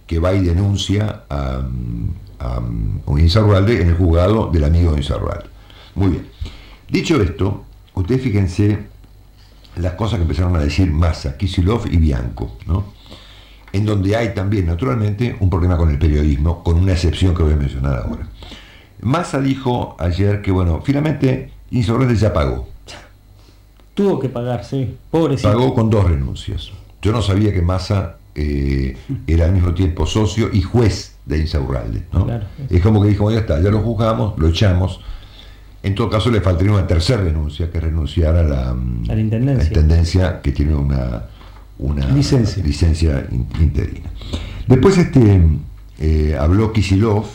que 0.07 0.17
va 0.17 0.33
y 0.33 0.43
denuncia 0.43 1.23
a, 1.29 1.61
a, 2.41 2.57
a 2.57 3.19
Insaurralde 3.19 3.81
en 3.81 3.89
el 3.89 3.95
juzgado 3.95 4.49
del 4.51 4.63
amigo 4.63 4.91
de 4.91 4.97
Insaurralde. 4.97 5.45
Muy 5.95 6.09
bien. 6.09 6.27
Dicho 6.89 7.21
esto, 7.21 7.65
ustedes 7.93 8.21
fíjense 8.21 8.79
las 9.77 9.93
cosas 9.93 10.17
que 10.17 10.23
empezaron 10.23 10.55
a 10.55 10.59
decir 10.59 10.91
Massa, 10.91 11.37
Kisilov 11.37 11.87
y 11.89 11.97
Bianco, 11.97 12.57
¿no? 12.65 12.93
En 13.73 13.85
donde 13.85 14.15
hay 14.17 14.33
también, 14.33 14.65
naturalmente, 14.65 15.37
un 15.39 15.49
problema 15.49 15.77
con 15.77 15.89
el 15.89 15.97
periodismo, 15.97 16.63
con 16.63 16.77
una 16.77 16.91
excepción 16.91 17.33
que 17.33 17.43
voy 17.43 17.53
a 17.53 17.55
mencionar 17.55 18.03
ahora. 18.05 18.27
Massa 19.01 19.39
dijo 19.39 19.95
ayer 19.97 20.41
que, 20.41 20.51
bueno, 20.51 20.81
finalmente 20.83 21.51
Insaurralde 21.71 22.15
ya 22.15 22.33
pagó. 22.33 22.67
Tuvo 23.93 24.19
que 24.19 24.29
pagar, 24.29 24.65
sí. 24.65 24.97
Pobrecito. 25.09 25.49
Pagó 25.49 25.73
con 25.73 25.89
dos 25.89 26.09
renuncias. 26.09 26.71
Yo 27.01 27.11
no 27.11 27.21
sabía 27.21 27.53
que 27.53 27.61
Massa 27.61 28.17
eh, 28.35 28.97
era 29.27 29.45
al 29.45 29.53
mismo 29.53 29.73
tiempo 29.73 30.05
socio 30.05 30.49
y 30.51 30.61
juez 30.61 31.10
de 31.25 31.37
Insaurralde. 31.39 32.03
¿no? 32.13 32.25
Claro. 32.25 32.45
Es 32.69 32.81
como 32.81 33.01
que 33.01 33.09
dijo, 33.09 33.29
ya 33.31 33.39
está, 33.39 33.59
ya 33.61 33.69
lo 33.69 33.79
juzgamos, 33.81 34.37
lo 34.37 34.47
echamos. 34.47 34.99
En 35.83 35.95
todo 35.95 36.09
caso 36.09 36.29
le 36.29 36.41
faltaría 36.41 36.71
una 36.73 36.85
tercera 36.87 37.23
renuncia, 37.23 37.71
que 37.71 37.77
es 37.79 37.83
renunciar 37.83 38.35
a 38.35 38.43
la, 38.43 38.73
mm, 38.73 39.09
A 39.09 39.15
la 39.15 39.21
intendencia. 39.21 39.67
intendencia, 39.67 40.41
que 40.41 40.51
tiene 40.51 40.75
una, 40.75 41.23
una 41.79 42.05
Licencia. 42.07 42.63
licencia 42.63 43.25
in- 43.31 43.47
interina. 43.59 44.09
Después 44.67 44.97
este 44.97 45.41
eh, 45.99 46.37
habló 46.39 46.71
Kisilov. 46.71 47.25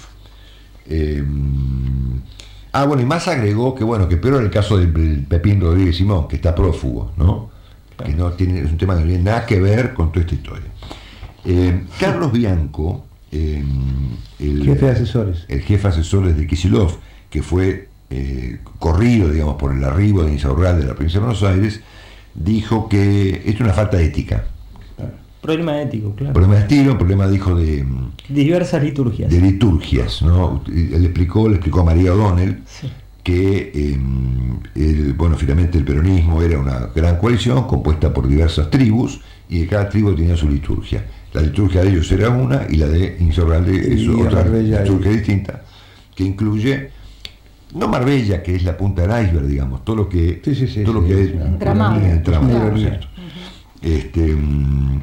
eh, 0.89 1.25
ah, 2.73 2.85
bueno, 2.85 3.03
y 3.03 3.07
más 3.07 3.27
agregó 3.29 3.75
que 3.75 3.83
bueno, 3.85 4.09
que 4.09 4.17
peor 4.17 4.37
en 4.39 4.45
el 4.45 4.51
caso 4.51 4.79
del 4.79 5.25
Pepín 5.29 5.61
Rodríguez 5.61 5.97
Simón, 5.97 6.29
que 6.29 6.37
está 6.37 6.55
prófugo, 6.55 7.13
¿no? 7.17 7.51
Que 8.05 8.13
no 8.13 8.31
tiene, 8.33 8.61
es 8.61 8.71
un 8.71 8.77
tema 8.79 8.95
que 8.95 9.01
no 9.01 9.07
tiene 9.09 9.25
nada 9.25 9.47
que 9.47 9.59
ver 9.61 9.95
con 9.95 10.13
toda 10.13 10.21
esta 10.25 10.35
historia. 10.35 10.67
Eh, 11.45 11.85
Carlos 11.99 12.31
Bianco, 12.31 13.06
eh, 13.37 13.65
el 14.41 14.65
Jefe 14.65 14.87
de 14.87 14.93
asesores. 14.93 15.45
el 15.49 15.61
jefe 15.63 15.83
de 15.83 15.89
asesores 15.89 16.37
de 16.37 16.47
Kisilov, 16.47 16.97
que 17.31 17.43
fue 17.43 17.89
eh, 18.11 18.59
corrido, 18.79 19.31
digamos, 19.31 19.57
por 19.57 19.73
el 19.75 19.83
arribo 19.85 20.23
de 20.23 20.33
Insaurralde 20.33 20.83
de 20.83 20.89
la 20.89 20.95
provincia 20.95 21.21
de 21.21 21.27
Buenos 21.27 21.43
Aires, 21.43 21.81
dijo 22.35 22.89
que 22.89 23.31
esto 23.47 23.51
es 23.51 23.61
una 23.61 23.73
falta 23.73 23.97
de 23.97 24.05
ética. 24.07 24.45
Problema 25.41 25.81
ético, 25.81 26.13
claro. 26.17 26.33
Problema 26.33 26.55
de 26.57 26.61
estilo, 26.63 26.99
problema, 26.99 27.29
dijo, 27.29 27.55
de, 27.55 27.85
Diversas 28.29 28.83
liturgias. 28.83 29.31
de 29.31 29.41
liturgias, 29.41 30.23
¿no? 30.23 30.63
Él 30.67 31.05
explicó, 31.05 31.49
le 31.49 31.55
explicó 31.57 31.81
a 31.81 31.85
María 31.85 32.13
O'Donnell 32.15 32.63
Sí. 32.67 32.91
que, 33.23 33.71
eh, 33.75 33.99
el- 34.75 35.13
bueno, 35.13 35.37
finalmente 35.37 35.79
el 35.79 35.85
peronismo 35.85 36.43
era 36.43 36.59
una 36.59 36.89
gran 36.95 37.19
coalición 37.19 37.67
compuesta 37.69 38.13
por 38.13 38.27
diversas 38.27 38.71
tribus 38.71 39.21
y 39.49 39.65
cada 39.67 39.89
tribu 39.89 40.15
tenía 40.15 40.37
su 40.37 40.49
liturgia. 40.49 41.07
La 41.37 41.43
liturgia 41.43 41.83
de 41.83 41.91
ellos 41.91 42.11
era 42.13 42.31
una 42.31 42.67
y 42.67 42.77
la 42.77 42.87
de 42.87 43.19
Insaurralde 43.21 43.93
es 43.93 44.01
Y 44.01 44.09
otra 44.09 44.43
Marbella 44.43 44.81
liturgia 44.81 45.11
distinta, 45.11 45.63
que 46.15 46.25
incluye, 46.25 46.91
no 47.75 47.89
Marbella, 47.89 48.43
que 48.43 48.55
es 48.55 48.65
la 48.65 48.75
punta 48.75 49.07
del 49.07 49.27
iceberg, 49.27 49.47
digamos, 49.47 49.85
todo 49.85 49.97
lo 49.97 50.09
que, 50.09 50.41
Sí, 50.43 50.55
sí, 50.55 50.67
sí, 50.67 50.83
todo 50.83 50.95
lo 50.95 51.03
sí, 51.03 51.09
que 51.09 51.23
es 51.25 51.31
Entramado. 51.33 52.01
el 52.01 52.07
entramado. 52.07 52.73
Este, 53.83 54.35
mm, 54.35 55.03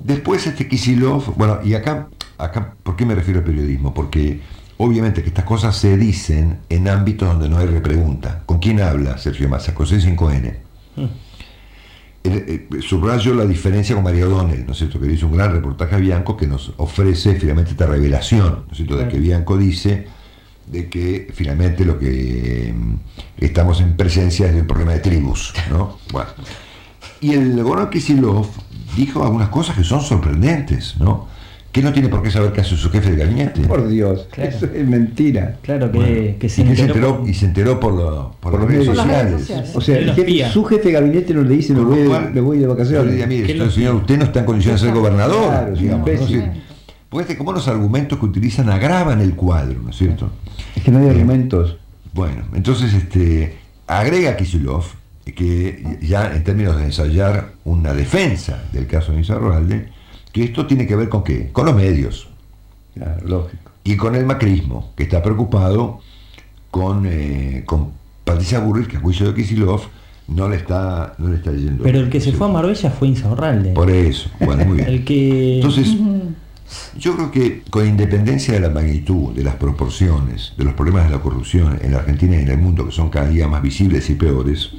después 0.00 0.46
este 0.46 0.66
Kisilov, 0.66 1.34
bueno, 1.36 1.58
y 1.62 1.74
acá, 1.74 2.08
acá, 2.38 2.72
¿por 2.82 2.96
qué 2.96 3.04
me 3.04 3.14
refiero 3.14 3.40
al 3.40 3.44
periodismo? 3.44 3.92
Porque 3.92 4.40
obviamente 4.78 5.20
que 5.22 5.28
estas 5.28 5.44
cosas 5.44 5.76
se 5.76 5.98
dicen 5.98 6.60
en 6.70 6.88
ámbitos 6.88 7.28
donde 7.28 7.50
no 7.50 7.58
hay 7.58 7.66
repregunta. 7.66 8.42
¿Con 8.46 8.58
quién 8.58 8.80
habla 8.80 9.18
Sergio 9.18 9.50
Massa? 9.50 9.74
Con 9.74 9.84
C5N. 9.84 10.46
Eh, 10.46 10.56
eh, 10.96 11.08
Subrayo 12.80 13.34
la 13.34 13.46
diferencia 13.46 13.94
con 13.94 14.04
María 14.04 14.26
O'Donnell, 14.26 14.66
¿no 14.66 14.72
es 14.72 14.78
cierto? 14.78 15.00
Que 15.00 15.10
hizo 15.10 15.26
un 15.26 15.36
gran 15.36 15.52
reportaje 15.52 15.94
a 15.94 15.98
Bianco 15.98 16.36
que 16.36 16.46
nos 16.46 16.72
ofrece 16.76 17.34
finalmente 17.36 17.70
esta 17.70 17.86
revelación, 17.86 18.64
¿no 18.66 18.72
es 18.72 18.76
cierto? 18.76 18.96
De 18.96 19.08
que 19.08 19.18
Bianco 19.18 19.56
dice 19.56 20.06
de 20.66 20.88
que 20.88 21.30
finalmente 21.32 21.84
lo 21.84 21.98
que 21.98 22.74
mm, 22.76 22.94
estamos 23.38 23.80
en 23.80 23.96
presencia 23.96 24.46
es 24.46 24.54
de 24.54 24.60
un 24.60 24.66
problema 24.66 24.92
de 24.92 25.00
tribus, 25.00 25.54
¿no? 25.70 25.98
Bueno. 26.12 26.30
Y 27.20 27.32
el 27.32 27.62
gobernador 27.62 27.90
Kisilov 27.90 28.46
dijo 28.96 29.24
algunas 29.24 29.48
cosas 29.48 29.76
que 29.76 29.84
son 29.84 30.02
sorprendentes, 30.02 30.96
¿no? 30.98 31.26
Que 31.72 31.82
no 31.82 31.92
tiene 31.92 32.08
por 32.08 32.22
qué 32.22 32.30
saber 32.30 32.52
qué 32.52 32.62
hace 32.62 32.76
su 32.76 32.88
jefe 32.90 33.10
de 33.10 33.16
gabinete. 33.24 33.60
Por 33.60 33.86
Dios, 33.88 34.26
Claro. 34.30 34.50
eso 34.50 34.66
es 34.74 34.88
mentira. 34.88 35.56
Claro 35.62 35.92
que, 35.92 35.98
Bueno, 35.98 36.38
que 36.38 36.48
se 36.48 36.62
y, 36.62 36.68
enteró 36.80 37.18
por- 37.20 37.28
y 37.28 37.34
se 37.34 37.44
enteró 37.44 37.78
por, 37.78 37.92
lo- 37.92 38.34
por 38.40 38.58
los 38.58 38.68
medios. 38.68 38.86
Sociales. 38.96 39.40
sociales. 39.42 39.70
O 39.74 39.80
sea, 39.80 40.14
jefe- 40.14 40.50
su 40.50 40.64
jefe 40.64 40.88
de 40.88 40.92
gabinete 40.92 41.34
no 41.34 41.42
le 41.42 41.54
dice 41.56 41.74
me 41.74 41.80
voy, 41.82 41.98
de, 42.00 42.08
me 42.32 42.40
voy 42.40 42.56
de 42.56 42.62
le 42.62 42.68
vacaciones. 42.68 43.10
diría, 43.10 43.26
mire, 43.26 43.46
¿Qué 43.54 43.70
señor, 43.70 43.96
usted 43.96 44.16
no 44.18 44.24
está 44.24 44.40
en 44.40 44.46
condiciones 44.46 44.80
de 44.80 44.86
ser 44.88 44.96
gobernador. 44.96 45.74
Claro, 45.74 46.04
Pues 47.10 47.22
este, 47.26 47.38
como 47.38 47.52
los 47.52 47.68
argumentos 47.68 48.18
que 48.18 48.24
utilizan 48.26 48.68
agravan 48.70 49.20
el 49.20 49.34
cuadro, 49.34 49.80
¿no 49.82 49.90
es 49.90 49.96
cierto? 49.96 50.30
Es 50.74 50.82
que 50.82 50.90
no 50.90 50.98
hay 50.98 51.06
Eh, 51.06 51.10
argumentos. 51.10 51.76
Bueno, 52.14 52.44
entonces 52.54 52.92
este, 52.94 53.56
agrega 53.86 54.36
Kisilov 54.36 54.84
que 55.24 55.98
ya 56.00 56.34
en 56.34 56.42
términos 56.44 56.76
de 56.78 56.84
ensayar 56.84 57.50
una 57.64 57.92
defensa 57.92 58.62
del 58.72 58.86
caso 58.86 59.12
de 59.12 59.18
Insaurralde, 59.18 59.88
que 60.32 60.44
esto 60.44 60.66
tiene 60.66 60.86
que 60.86 60.96
ver 60.96 61.08
con 61.08 61.22
qué? 61.24 61.50
Con 61.52 61.66
los 61.66 61.74
medios 61.74 62.28
Claro, 62.94 63.26
lógico. 63.26 63.70
y 63.84 63.96
con 63.96 64.14
el 64.16 64.26
macrismo, 64.26 64.92
que 64.96 65.04
está 65.04 65.22
preocupado 65.22 66.00
con, 66.70 67.06
eh, 67.06 67.62
con 67.64 67.90
Patricia 68.24 68.58
Burrich, 68.58 68.88
que 68.88 68.96
a 68.96 69.00
juicio 69.00 69.26
de 69.28 69.34
Kisilov 69.34 69.82
no 70.28 70.48
le 70.48 70.56
está, 70.56 71.14
no 71.18 71.28
le 71.28 71.36
está 71.36 71.52
yendo. 71.52 71.82
Pero 71.84 72.00
el 72.00 72.10
que 72.10 72.20
se 72.20 72.32
fue 72.32 72.46
a 72.48 72.50
Marbella 72.50 72.90
fue 72.90 73.08
Insaurralde. 73.08 73.70
Por 73.70 73.90
eso, 73.90 74.28
bueno, 74.40 74.64
muy 74.66 74.76
bien. 74.78 74.88
El 74.88 75.04
que 75.04 75.56
Entonces, 75.56 75.94
Yo 76.98 77.14
creo 77.16 77.30
que 77.30 77.62
con 77.70 77.86
independencia 77.88 78.52
de 78.52 78.60
la 78.60 78.68
magnitud, 78.68 79.32
de 79.32 79.42
las 79.42 79.54
proporciones, 79.54 80.52
de 80.58 80.64
los 80.64 80.74
problemas 80.74 81.04
de 81.06 81.10
la 81.16 81.22
corrupción 81.22 81.78
en 81.82 81.92
la 81.92 81.98
Argentina 82.00 82.36
y 82.36 82.40
en 82.40 82.48
el 82.48 82.58
mundo 82.58 82.84
que 82.84 82.92
son 82.92 83.08
cada 83.08 83.28
día 83.30 83.48
más 83.48 83.62
visibles 83.62 84.10
y 84.10 84.14
peores, 84.16 84.70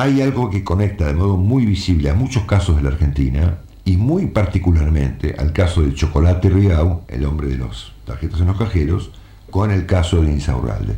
hay 0.00 0.22
algo 0.22 0.48
que 0.48 0.64
conecta 0.64 1.04
de 1.04 1.12
modo 1.12 1.36
muy 1.36 1.66
visible 1.66 2.08
a 2.08 2.14
muchos 2.14 2.44
casos 2.44 2.76
de 2.76 2.82
la 2.82 2.88
Argentina 2.88 3.58
y 3.84 3.98
muy 3.98 4.28
particularmente 4.28 5.34
al 5.38 5.52
caso 5.52 5.82
del 5.82 5.94
Chocolate 5.94 6.48
Riau, 6.48 7.02
el 7.06 7.26
hombre 7.26 7.48
de 7.48 7.58
los 7.58 7.92
tarjetas 8.06 8.40
en 8.40 8.46
los 8.46 8.56
cajeros, 8.56 9.10
con 9.50 9.70
el 9.70 9.84
caso 9.84 10.22
de 10.22 10.32
Insaurralde, 10.32 10.94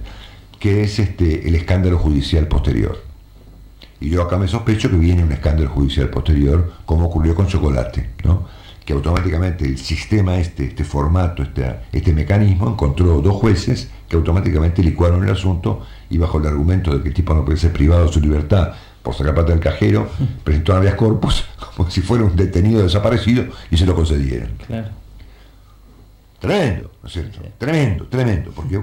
que 0.61 0.85
es 0.85 1.01
este, 1.01 1.49
el 1.49 1.57
escándalo 1.57 1.99
judicial 1.99 2.47
posterior. 2.47 3.03
Y 3.99 4.11
yo 4.11 4.23
acá 4.23 4.39
me 4.39 4.47
sospecho 4.47 4.89
que 4.89 4.97
viene 4.97 5.25
un 5.25 5.33
escándalo 5.33 5.71
judicial 5.71 6.09
posterior, 6.09 6.73
como 6.87 7.07
ocurrió 7.07 7.35
con 7.35 7.49
Chocolate, 7.49 8.11
¿no? 8.23 8.47
que 8.85 8.93
automáticamente 8.93 9.65
el 9.65 9.79
sistema, 9.79 10.37
este, 10.37 10.67
este 10.67 10.85
formato, 10.85 11.43
este, 11.43 11.75
este 11.91 12.13
mecanismo, 12.13 12.69
encontró 12.69 13.21
dos 13.21 13.35
jueces 13.35 13.91
que 14.09 14.15
automáticamente 14.15 14.81
licuaron 14.81 15.25
el 15.25 15.31
asunto 15.31 15.85
y 16.09 16.19
bajo 16.19 16.39
el 16.39 16.47
argumento 16.47 16.97
de 16.97 17.03
que 17.03 17.09
el 17.09 17.15
tipo 17.15 17.35
no 17.35 17.45
puede 17.45 17.59
ser 17.59 17.73
privado 17.73 18.07
de 18.07 18.13
su 18.13 18.21
libertad 18.21 18.75
por 19.03 19.15
sacar 19.15 19.35
plata 19.35 19.51
del 19.51 19.61
cajero, 19.61 20.11
presentó 20.45 20.75
habeas 20.75 20.95
corpus 20.95 21.45
como 21.77 21.91
si 21.91 22.01
fuera 22.01 22.25
un 22.25 22.37
detenido 22.37 22.83
desaparecido 22.83 23.47
y 23.71 23.77
se 23.77 23.87
lo 23.87 23.95
concedieron. 23.95 24.51
Claro. 24.67 24.89
Tremendo, 26.39 26.91
¿no 27.03 27.07
es 27.07 27.13
cierto? 27.13 27.39
Tremendo, 27.59 28.07
tremendo, 28.07 28.51
porque 28.51 28.81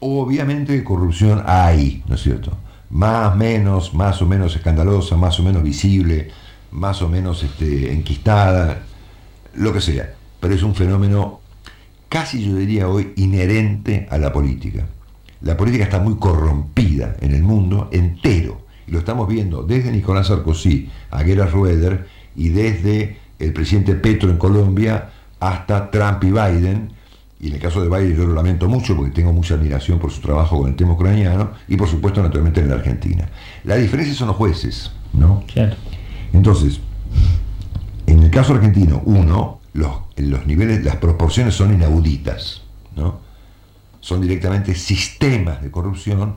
obviamente 0.00 0.84
corrupción 0.84 1.42
hay, 1.46 2.02
¿no 2.06 2.14
es 2.14 2.22
cierto? 2.22 2.56
Más, 2.90 3.34
menos, 3.36 3.94
más 3.94 4.20
o 4.20 4.26
menos 4.26 4.54
escandalosa, 4.54 5.16
más 5.16 5.38
o 5.40 5.42
menos 5.42 5.62
visible, 5.62 6.30
más 6.72 7.00
o 7.00 7.08
menos 7.08 7.42
este, 7.42 7.92
enquistada, 7.92 8.82
lo 9.54 9.72
que 9.72 9.80
sea. 9.80 10.12
Pero 10.40 10.54
es 10.54 10.62
un 10.62 10.74
fenómeno 10.74 11.40
casi 12.10 12.44
yo 12.44 12.56
diría 12.56 12.88
hoy 12.88 13.12
inherente 13.16 14.06
a 14.10 14.18
la 14.18 14.32
política. 14.32 14.86
La 15.40 15.56
política 15.56 15.84
está 15.84 16.00
muy 16.00 16.16
corrompida 16.16 17.16
en 17.20 17.32
el 17.32 17.42
mundo 17.42 17.88
entero. 17.92 18.66
Lo 18.90 18.98
estamos 18.98 19.28
viendo 19.28 19.62
desde 19.62 19.92
Nicolás 19.92 20.26
Sarkozy 20.26 20.90
a 21.10 21.22
Gerhard 21.22 21.52
Rueder 21.52 22.06
y 22.36 22.48
desde 22.48 23.18
el 23.38 23.52
presidente 23.52 23.94
Petro 23.94 24.30
en 24.30 24.36
Colombia 24.36 25.10
hasta 25.38 25.90
Trump 25.90 26.22
y 26.24 26.30
Biden. 26.30 26.92
Y 27.40 27.48
en 27.48 27.54
el 27.54 27.60
caso 27.60 27.80
de 27.80 27.88
Biden 27.88 28.16
yo 28.16 28.26
lo 28.26 28.34
lamento 28.34 28.68
mucho 28.68 28.96
porque 28.96 29.12
tengo 29.12 29.32
mucha 29.32 29.54
admiración 29.54 29.98
por 29.98 30.10
su 30.10 30.20
trabajo 30.20 30.58
con 30.58 30.68
el 30.68 30.76
tema 30.76 30.92
ucraniano 30.92 31.52
y 31.68 31.76
por 31.76 31.88
supuesto 31.88 32.22
naturalmente 32.22 32.60
en 32.60 32.68
la 32.68 32.74
Argentina. 32.74 33.28
La 33.64 33.76
diferencia 33.76 34.14
son 34.14 34.28
los 34.28 34.36
jueces, 34.36 34.90
¿no? 35.12 35.44
Claro. 35.52 35.76
Entonces, 36.32 36.80
en 38.06 38.22
el 38.24 38.30
caso 38.30 38.54
argentino, 38.54 39.02
uno, 39.06 39.60
los, 39.72 39.92
los 40.16 40.46
niveles, 40.46 40.84
las 40.84 40.96
proporciones 40.96 41.54
son 41.54 41.72
inauditas, 41.72 42.62
¿no? 42.96 43.20
Son 44.00 44.20
directamente 44.20 44.74
sistemas 44.74 45.62
de 45.62 45.70
corrupción 45.70 46.36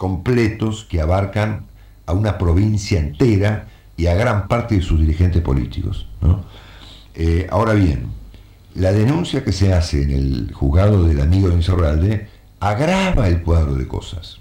completos 0.00 0.86
que 0.88 1.02
abarcan 1.02 1.66
a 2.06 2.14
una 2.14 2.38
provincia 2.38 2.98
entera 2.98 3.68
y 3.98 4.06
a 4.06 4.14
gran 4.14 4.48
parte 4.48 4.76
de 4.76 4.80
sus 4.80 4.98
dirigentes 4.98 5.42
políticos. 5.42 6.06
Eh, 7.14 7.46
ahora 7.50 7.74
bien, 7.74 8.06
la 8.74 8.92
denuncia 8.92 9.44
que 9.44 9.52
se 9.52 9.74
hace 9.74 10.02
en 10.02 10.10
el 10.12 10.52
juzgado 10.54 11.04
del 11.04 11.20
amigo 11.20 11.50
de 11.50 11.56
Insaurralde 11.56 12.28
agrava 12.60 13.28
el 13.28 13.42
cuadro 13.42 13.74
de 13.74 13.86
cosas. 13.86 14.38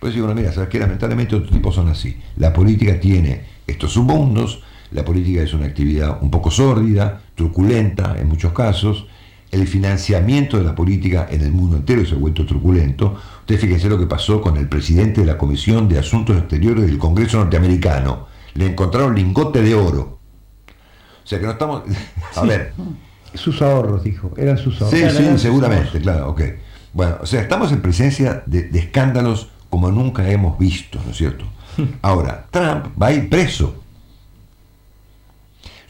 Pues 0.00 0.12
digo, 0.12 0.26
bueno, 0.26 0.38
mira, 0.38 0.52
sabes 0.52 0.68
que 0.68 0.78
lamentablemente 0.78 1.34
otros 1.34 1.50
tipos 1.50 1.74
son 1.74 1.88
así. 1.88 2.18
La 2.36 2.52
política 2.52 3.00
tiene 3.00 3.40
estos 3.66 3.94
submundos, 3.94 4.62
la 4.90 5.02
política 5.02 5.40
es 5.40 5.54
una 5.54 5.64
actividad 5.64 6.18
un 6.20 6.30
poco 6.30 6.50
sórdida, 6.50 7.22
truculenta 7.34 8.16
en 8.18 8.28
muchos 8.28 8.52
casos, 8.52 9.06
el 9.50 9.66
financiamiento 9.66 10.58
de 10.58 10.64
la 10.64 10.74
política 10.74 11.28
en 11.30 11.40
el 11.40 11.52
mundo 11.52 11.76
entero 11.76 12.04
se 12.04 12.14
ha 12.14 12.18
vuelto 12.18 12.44
truculento. 12.44 13.16
Ustedes 13.44 13.60
fíjense 13.60 13.90
lo 13.90 13.98
que 13.98 14.06
pasó 14.06 14.40
con 14.40 14.56
el 14.56 14.70
presidente 14.70 15.20
de 15.20 15.26
la 15.26 15.36
Comisión 15.36 15.86
de 15.86 15.98
Asuntos 15.98 16.34
Exteriores 16.38 16.86
del 16.86 16.96
Congreso 16.96 17.36
norteamericano. 17.36 18.26
Le 18.54 18.64
encontraron 18.64 19.14
lingote 19.14 19.60
de 19.60 19.74
oro. 19.74 20.18
O 21.22 21.26
sea 21.26 21.38
que 21.38 21.44
no 21.44 21.52
estamos... 21.52 21.82
A 22.36 22.40
ver, 22.44 22.72
Sus 23.34 23.60
ahorros, 23.60 24.02
dijo. 24.02 24.32
Eran 24.38 24.56
sus 24.56 24.80
ahorros. 24.80 24.98
Sí, 24.98 25.04
Claro, 25.04 25.32
sí, 25.32 25.38
seguramente, 25.38 26.00
claro, 26.00 26.30
ok. 26.30 26.40
Bueno, 26.94 27.18
o 27.20 27.26
sea, 27.26 27.42
estamos 27.42 27.70
en 27.70 27.82
presencia 27.82 28.42
de, 28.46 28.62
de 28.62 28.78
escándalos 28.78 29.50
como 29.68 29.90
nunca 29.90 30.26
hemos 30.30 30.58
visto, 30.58 30.98
¿no 31.04 31.10
es 31.10 31.18
cierto? 31.18 31.44
Ahora, 32.00 32.46
Trump 32.50 32.86
va 33.00 33.08
a 33.08 33.12
ir 33.12 33.28
preso. 33.28 33.74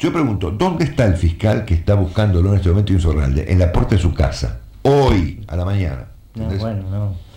Yo 0.00 0.12
pregunto, 0.12 0.50
¿dónde 0.50 0.86
está 0.86 1.04
el 1.04 1.16
fiscal 1.16 1.64
que 1.64 1.74
está 1.74 1.94
buscándolo 1.94 2.50
en 2.50 2.56
este 2.56 2.68
momento 2.70 2.92
Insaurralde? 2.92 3.44
En 3.52 3.60
la 3.60 3.70
puerta 3.70 3.94
de 3.94 4.02
su 4.02 4.12
casa, 4.12 4.58
hoy, 4.82 5.44
a 5.46 5.54
la 5.54 5.64
mañana. 5.64 6.08
No, 6.34 6.46
bueno, 6.46 6.82
no. 6.90 7.33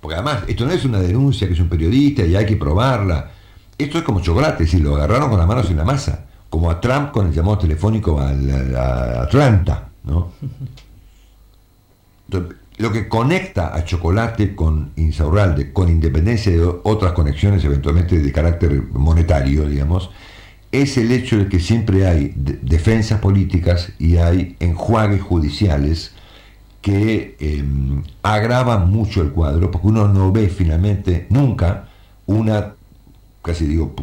Porque 0.00 0.14
además, 0.14 0.44
esto 0.46 0.64
no 0.64 0.72
es 0.72 0.84
una 0.84 1.00
denuncia 1.00 1.46
que 1.48 1.54
es 1.54 1.60
un 1.60 1.68
periodista 1.68 2.22
y 2.24 2.36
hay 2.36 2.46
que 2.46 2.56
probarla. 2.56 3.32
Esto 3.76 3.98
es 3.98 4.04
como 4.04 4.20
chocolate, 4.20 4.66
si 4.66 4.78
lo 4.78 4.96
agarraron 4.96 5.28
con 5.30 5.38
las 5.38 5.46
manos 5.48 5.70
en 5.70 5.76
la 5.76 5.84
masa, 5.84 6.26
como 6.48 6.70
a 6.70 6.80
Trump 6.80 7.10
con 7.12 7.26
el 7.26 7.32
llamado 7.32 7.58
telefónico 7.58 8.20
a, 8.20 8.32
la- 8.32 8.80
a 9.18 9.22
Atlanta, 9.24 9.88
¿no? 10.04 10.32
Lo 12.78 12.92
que 12.92 13.08
conecta 13.08 13.74
a 13.74 13.84
Chocolate 13.84 14.54
con 14.54 14.92
Insaurralde, 14.96 15.72
con 15.72 15.88
independencia 15.88 16.52
de 16.52 16.62
otras 16.84 17.12
conexiones 17.12 17.64
eventualmente 17.64 18.18
de 18.20 18.32
carácter 18.32 18.82
monetario, 18.92 19.68
digamos, 19.68 20.10
es 20.70 20.96
el 20.98 21.10
hecho 21.10 21.38
de 21.38 21.48
que 21.48 21.58
siempre 21.58 22.06
hay 22.06 22.32
de- 22.36 22.58
defensas 22.62 23.20
políticas 23.20 23.90
y 23.98 24.18
hay 24.18 24.56
enjuagues 24.60 25.22
judiciales 25.22 26.12
que 26.88 27.36
eh, 27.38 27.64
agravan 28.22 28.90
mucho 28.90 29.20
el 29.20 29.32
cuadro, 29.32 29.70
porque 29.70 29.88
uno 29.88 30.08
no 30.08 30.32
ve 30.32 30.48
finalmente 30.48 31.26
nunca 31.28 31.84
una, 32.24 32.72
casi 33.42 33.66
digo, 33.66 33.94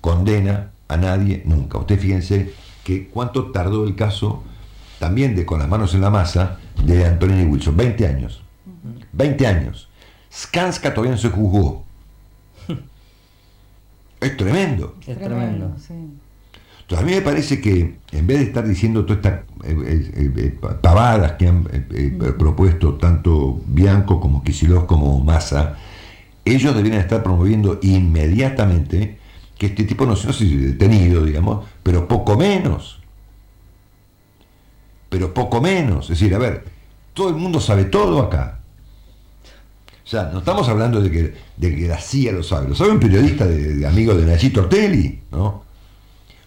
condena 0.00 0.70
a 0.88 0.96
nadie 0.96 1.42
nunca. 1.44 1.76
Usted 1.76 1.98
fíjense 1.98 2.54
que 2.82 3.08
cuánto 3.08 3.50
tardó 3.50 3.84
el 3.84 3.94
caso 3.94 4.42
también 4.98 5.36
de 5.36 5.44
con 5.44 5.58
las 5.58 5.68
manos 5.68 5.92
en 5.92 6.00
la 6.00 6.08
masa 6.08 6.60
de 6.82 7.04
Antonini 7.04 7.44
Wilson, 7.44 7.76
20 7.76 8.06
años. 8.06 8.42
20 9.12 9.46
años. 9.46 9.90
Skanska 10.32 10.94
todavía 10.94 11.12
no 11.12 11.18
se 11.20 11.28
juzgó. 11.28 11.84
Es 14.22 14.34
tremendo. 14.38 14.94
Es 15.06 15.18
tremendo. 15.18 15.76
sí. 15.76 15.92
Entonces, 16.84 17.02
a 17.02 17.06
mí 17.06 17.14
me 17.14 17.22
parece 17.22 17.62
que 17.62 17.96
en 18.12 18.26
vez 18.26 18.40
de 18.40 18.44
estar 18.44 18.68
diciendo 18.68 19.06
todas 19.06 19.24
estas 19.24 19.40
eh, 19.64 20.10
eh, 20.16 20.32
eh, 20.36 20.58
pavadas 20.82 21.32
que 21.32 21.48
han 21.48 21.66
eh, 21.72 22.34
propuesto 22.38 22.94
tanto 22.94 23.58
Bianco 23.66 24.20
como 24.20 24.44
Kicillof 24.44 24.84
como 24.84 25.18
Massa, 25.20 25.78
ellos 26.44 26.76
deberían 26.76 27.00
estar 27.00 27.22
promoviendo 27.22 27.78
inmediatamente 27.80 29.18
que 29.56 29.66
este 29.66 29.84
tipo 29.84 30.04
no, 30.04 30.10
no 30.10 30.16
sé 30.16 30.32
si 30.34 30.56
detenido, 30.56 31.24
digamos, 31.24 31.64
pero 31.82 32.06
poco 32.06 32.36
menos. 32.36 33.00
Pero 35.08 35.32
poco 35.32 35.62
menos. 35.62 36.10
Es 36.10 36.18
decir, 36.18 36.34
a 36.34 36.38
ver, 36.38 36.64
todo 37.14 37.30
el 37.30 37.36
mundo 37.36 37.60
sabe 37.60 37.84
todo 37.84 38.20
acá. 38.20 38.60
O 40.04 40.06
sea, 40.06 40.24
no 40.24 40.40
estamos 40.40 40.68
hablando 40.68 41.00
de 41.00 41.10
que, 41.10 41.34
de 41.56 41.74
que 41.74 41.88
la 41.88 41.98
CIA 41.98 42.32
lo 42.32 42.42
sabe, 42.42 42.68
lo 42.68 42.74
sabe 42.74 42.90
un 42.90 43.00
periodista 43.00 43.46
de, 43.46 43.76
de 43.76 43.86
amigo 43.86 44.14
de 44.14 44.26
Nachito 44.26 44.60
Ortelli, 44.60 45.20
¿no? 45.30 45.63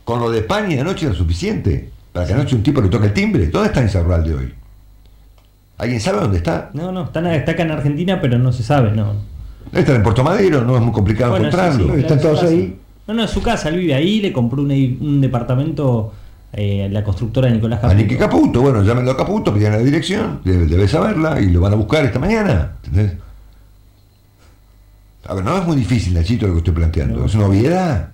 Con 0.08 0.22
lo 0.22 0.32
de 0.32 0.42
Pani 0.42 0.76
de 0.76 0.80
anoche 0.80 1.06
era 1.06 1.14
suficiente 1.14 1.90
para 2.14 2.26
que 2.26 2.32
anoche 2.32 2.56
un 2.56 2.64
tipo 2.64 2.80
le 2.80 2.88
toque 2.88 3.08
el 3.08 3.14
timbre. 3.14 3.48
¿Dónde 3.48 3.68
está 3.68 3.82
Insaurralde 3.82 4.34
hoy? 4.34 4.54
¿Alguien 5.80 6.00
sabe 6.00 6.22
dónde 6.22 6.38
está? 6.38 6.70
No, 6.74 6.94
no, 6.94 7.04
está, 7.04 7.36
está 7.36 7.52
acá 7.52 7.64
en 7.64 7.72
Argentina, 7.72 8.22
pero 8.22 8.40
no 8.40 8.54
se 8.54 8.64
sabe, 8.64 8.92
no. 8.92 9.16
Está 9.74 9.94
en 9.94 10.04
Puerto 10.04 10.24
Madero, 10.24 10.64
no 10.64 10.78
es 10.78 10.82
muy 10.82 10.94
complicado 10.94 11.32
Bueno, 11.32 11.48
encontrarlo. 11.48 11.94
sí, 11.94 12.00
Están 12.00 12.20
claro, 12.20 12.36
todos 12.38 12.50
ahí. 12.50 12.80
No, 13.06 13.16
no, 13.16 13.24
es 13.26 13.32
su 13.32 13.42
casa, 13.42 13.68
él 13.68 13.80
vive 13.80 13.96
ahí, 13.96 14.22
le 14.22 14.32
compró 14.32 14.62
un, 14.62 14.72
un 14.72 15.20
departamento 15.20 16.14
eh, 16.54 16.88
la 16.90 17.04
constructora 17.04 17.50
Nicolás 17.50 17.80
A 17.80 17.82
Caputo. 17.82 18.02
Nicky 18.02 18.16
Caputo, 18.16 18.62
bueno, 18.62 18.84
llámenlo 18.84 19.12
a 19.12 19.18
Caputo, 19.18 19.54
pidan 19.54 19.74
la 19.74 19.80
dirección, 19.80 20.40
debe, 20.46 20.68
debe 20.68 20.88
saberla 20.88 21.42
y 21.42 21.48
lo 21.50 21.60
van 21.60 21.74
a 21.74 21.76
buscar 21.76 22.06
esta 22.06 22.18
mañana. 22.18 22.78
¿entendés? 22.86 23.12
A 25.28 25.34
ver, 25.34 25.44
no 25.44 25.58
es 25.58 25.66
muy 25.68 25.76
difícil, 25.76 26.14
Nachito, 26.14 26.48
lo 26.48 26.54
que 26.54 26.60
estoy 26.60 26.74
planteando, 26.76 27.20
No. 27.20 27.26
es 27.26 27.36
una 27.36 27.48
obviedad. 27.48 28.12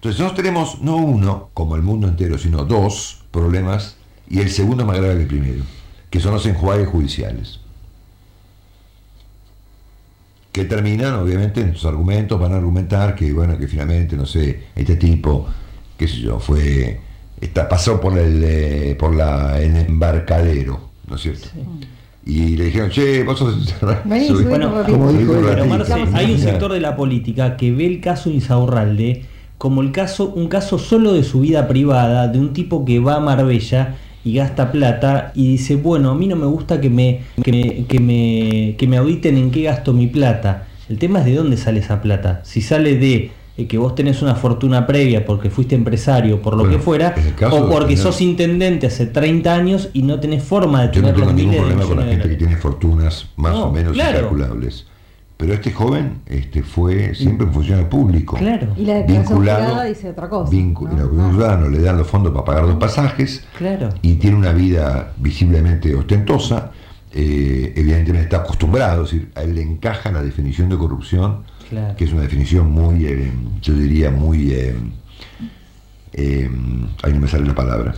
Entonces, 0.00 0.18
nosotros 0.18 0.42
tenemos 0.42 0.80
no 0.80 0.96
uno, 0.96 1.50
como 1.52 1.76
el 1.76 1.82
mundo 1.82 2.08
entero, 2.08 2.38
sino 2.38 2.64
dos 2.64 3.20
problemas, 3.30 3.98
y 4.30 4.40
el 4.40 4.48
segundo 4.48 4.84
es 4.84 4.86
más 4.86 4.96
grave 4.96 5.16
que 5.16 5.20
el 5.20 5.28
primero, 5.28 5.64
que 6.08 6.20
son 6.20 6.32
los 6.32 6.46
enjuagues 6.46 6.88
judiciales. 6.88 7.60
Que 10.52 10.64
terminan, 10.64 11.16
obviamente, 11.16 11.60
en 11.60 11.74
sus 11.74 11.84
argumentos, 11.84 12.40
van 12.40 12.54
a 12.54 12.56
argumentar 12.56 13.14
que, 13.14 13.30
bueno, 13.30 13.58
que 13.58 13.68
finalmente, 13.68 14.16
no 14.16 14.24
sé, 14.24 14.68
este 14.74 14.96
tipo, 14.96 15.46
qué 15.98 16.08
sé 16.08 16.16
yo, 16.16 16.40
fue, 16.40 16.98
está, 17.38 17.68
pasó 17.68 18.00
por 18.00 18.16
el, 18.18 18.42
eh, 18.42 18.96
por 18.98 19.14
la, 19.14 19.60
el 19.60 19.76
embarcadero, 19.76 20.80
¿no 21.08 21.16
es 21.16 21.20
cierto? 21.20 21.48
Y 22.24 22.56
le 22.56 22.64
dijeron, 22.64 22.88
che, 22.88 23.22
vos 23.22 23.38
sos... 23.38 23.74
Bueno, 24.48 24.82
como 24.86 25.12
dijo 25.12 25.34
Pero 25.34 25.46
ratito". 25.46 25.66
Marce, 25.66 25.92
Vamos 25.92 26.14
a 26.14 26.16
hay 26.16 26.32
un 26.32 26.38
sector 26.38 26.72
de 26.72 26.80
la 26.80 26.96
política 26.96 27.58
que 27.58 27.70
ve 27.70 27.84
el 27.84 28.00
caso 28.00 28.30
Insaurralde 28.30 29.26
como 29.60 29.82
el 29.82 29.92
caso, 29.92 30.32
un 30.34 30.48
caso 30.48 30.78
solo 30.78 31.12
de 31.12 31.22
su 31.22 31.40
vida 31.40 31.68
privada, 31.68 32.28
de 32.28 32.38
un 32.38 32.54
tipo 32.54 32.82
que 32.86 32.98
va 32.98 33.16
a 33.16 33.20
Marbella 33.20 33.96
y 34.24 34.32
gasta 34.36 34.72
plata 34.72 35.32
y 35.34 35.48
dice, 35.48 35.76
bueno, 35.76 36.08
a 36.10 36.14
mí 36.14 36.26
no 36.28 36.34
me 36.34 36.46
gusta 36.46 36.80
que 36.80 36.88
me, 36.88 37.20
que 37.44 37.52
me, 37.52 37.84
que 37.84 38.00
me, 38.00 38.74
que 38.78 38.86
me 38.86 38.96
auditen 38.96 39.36
en 39.36 39.50
qué 39.50 39.64
gasto 39.64 39.92
mi 39.92 40.06
plata. 40.06 40.66
El 40.88 40.96
tema 40.98 41.18
es 41.18 41.26
de 41.26 41.34
dónde 41.34 41.58
sale 41.58 41.80
esa 41.80 42.00
plata. 42.00 42.40
Si 42.42 42.62
sale 42.62 42.96
de 42.96 43.32
eh, 43.58 43.66
que 43.66 43.76
vos 43.76 43.94
tenés 43.94 44.22
una 44.22 44.34
fortuna 44.34 44.86
previa 44.86 45.26
porque 45.26 45.50
fuiste 45.50 45.74
empresario, 45.74 46.40
por 46.40 46.54
lo 46.54 46.60
Bueno, 46.60 46.78
que 46.78 46.82
fuera, 46.82 47.14
o 47.52 47.68
porque 47.68 47.88
tener- 47.96 47.98
sos 47.98 48.22
intendente 48.22 48.86
hace 48.86 49.04
30 49.04 49.54
años 49.54 49.90
y 49.92 50.00
no 50.04 50.18
tenés 50.20 50.42
forma 50.42 50.86
de 50.86 50.96
Yo 50.96 51.02
no 51.02 51.08
tener 51.08 51.14
tengo 51.16 51.26
los 51.26 51.34
ningún 51.34 51.56
problema 51.56 51.84
con 51.84 51.96
la 52.00 52.06
gente 52.06 52.30
que 52.30 52.36
tiene 52.36 52.56
fortunas 52.56 53.26
más 53.36 53.52
No, 53.52 53.64
o 53.66 53.72
menos 53.72 53.92
claro. 53.92 54.20
incalculables. 54.20 54.86
Pero 55.40 55.54
este 55.54 55.72
joven 55.72 56.18
este, 56.26 56.62
fue 56.62 57.14
siempre 57.14 57.46
un 57.46 57.52
funcionario 57.54 57.88
público. 57.88 58.36
Claro. 58.36 58.74
Y 58.76 58.84
la 58.84 58.96
declaración 58.96 59.38
jurada 59.38 59.84
dice 59.84 60.10
otra 60.10 60.28
cosa. 60.28 60.52
vincu- 60.52 60.86
¿no? 60.90 60.92
y 60.92 60.96
la 60.98 61.32
jurada 61.32 61.56
no 61.56 61.68
le 61.70 61.80
dan 61.80 61.96
los 61.96 62.06
fondos 62.06 62.30
para 62.32 62.44
pagar 62.44 62.64
los 62.64 62.76
pasajes 62.76 63.42
Claro. 63.56 63.88
y 64.02 64.16
tiene 64.16 64.36
una 64.36 64.52
vida 64.52 65.12
visiblemente 65.16 65.94
ostentosa. 65.94 66.72
eh, 67.12 67.72
evidentemente 67.74 68.24
está 68.26 68.36
acostumbrado, 68.44 69.02
es 69.04 69.10
decir, 69.10 69.32
a 69.34 69.42
él 69.42 69.54
le 69.56 69.62
encaja 69.62 70.12
la 70.12 70.22
definición 70.22 70.68
de 70.68 70.76
corrupción, 70.78 71.38
Claro. 71.68 71.96
que 71.96 72.04
es 72.04 72.12
una 72.12 72.22
definición 72.22 72.70
muy, 72.70 73.04
eh, 73.06 73.32
yo 73.62 73.72
diría, 73.74 74.10
muy. 74.12 74.52
Eh, 74.52 74.74
ahí 77.02 77.12
no 77.12 77.20
me 77.20 77.28
sale 77.28 77.46
la 77.46 77.54
palabra. 77.54 77.94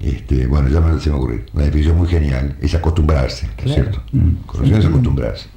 Este, 0.00 0.46
bueno, 0.46 0.68
ya 0.68 0.80
me, 0.80 0.98
se 1.00 1.10
me 1.10 1.16
ocurrió. 1.16 1.40
Una 1.52 1.64
definición 1.64 1.96
muy 1.96 2.08
genial, 2.08 2.56
es 2.60 2.74
acostumbrarse, 2.74 3.48
¿no 3.58 3.64
es 3.68 3.74
cierto? 3.74 4.02
Corrupción 4.46 4.80
es 4.80 4.86
acostumbrarse. 4.86 5.48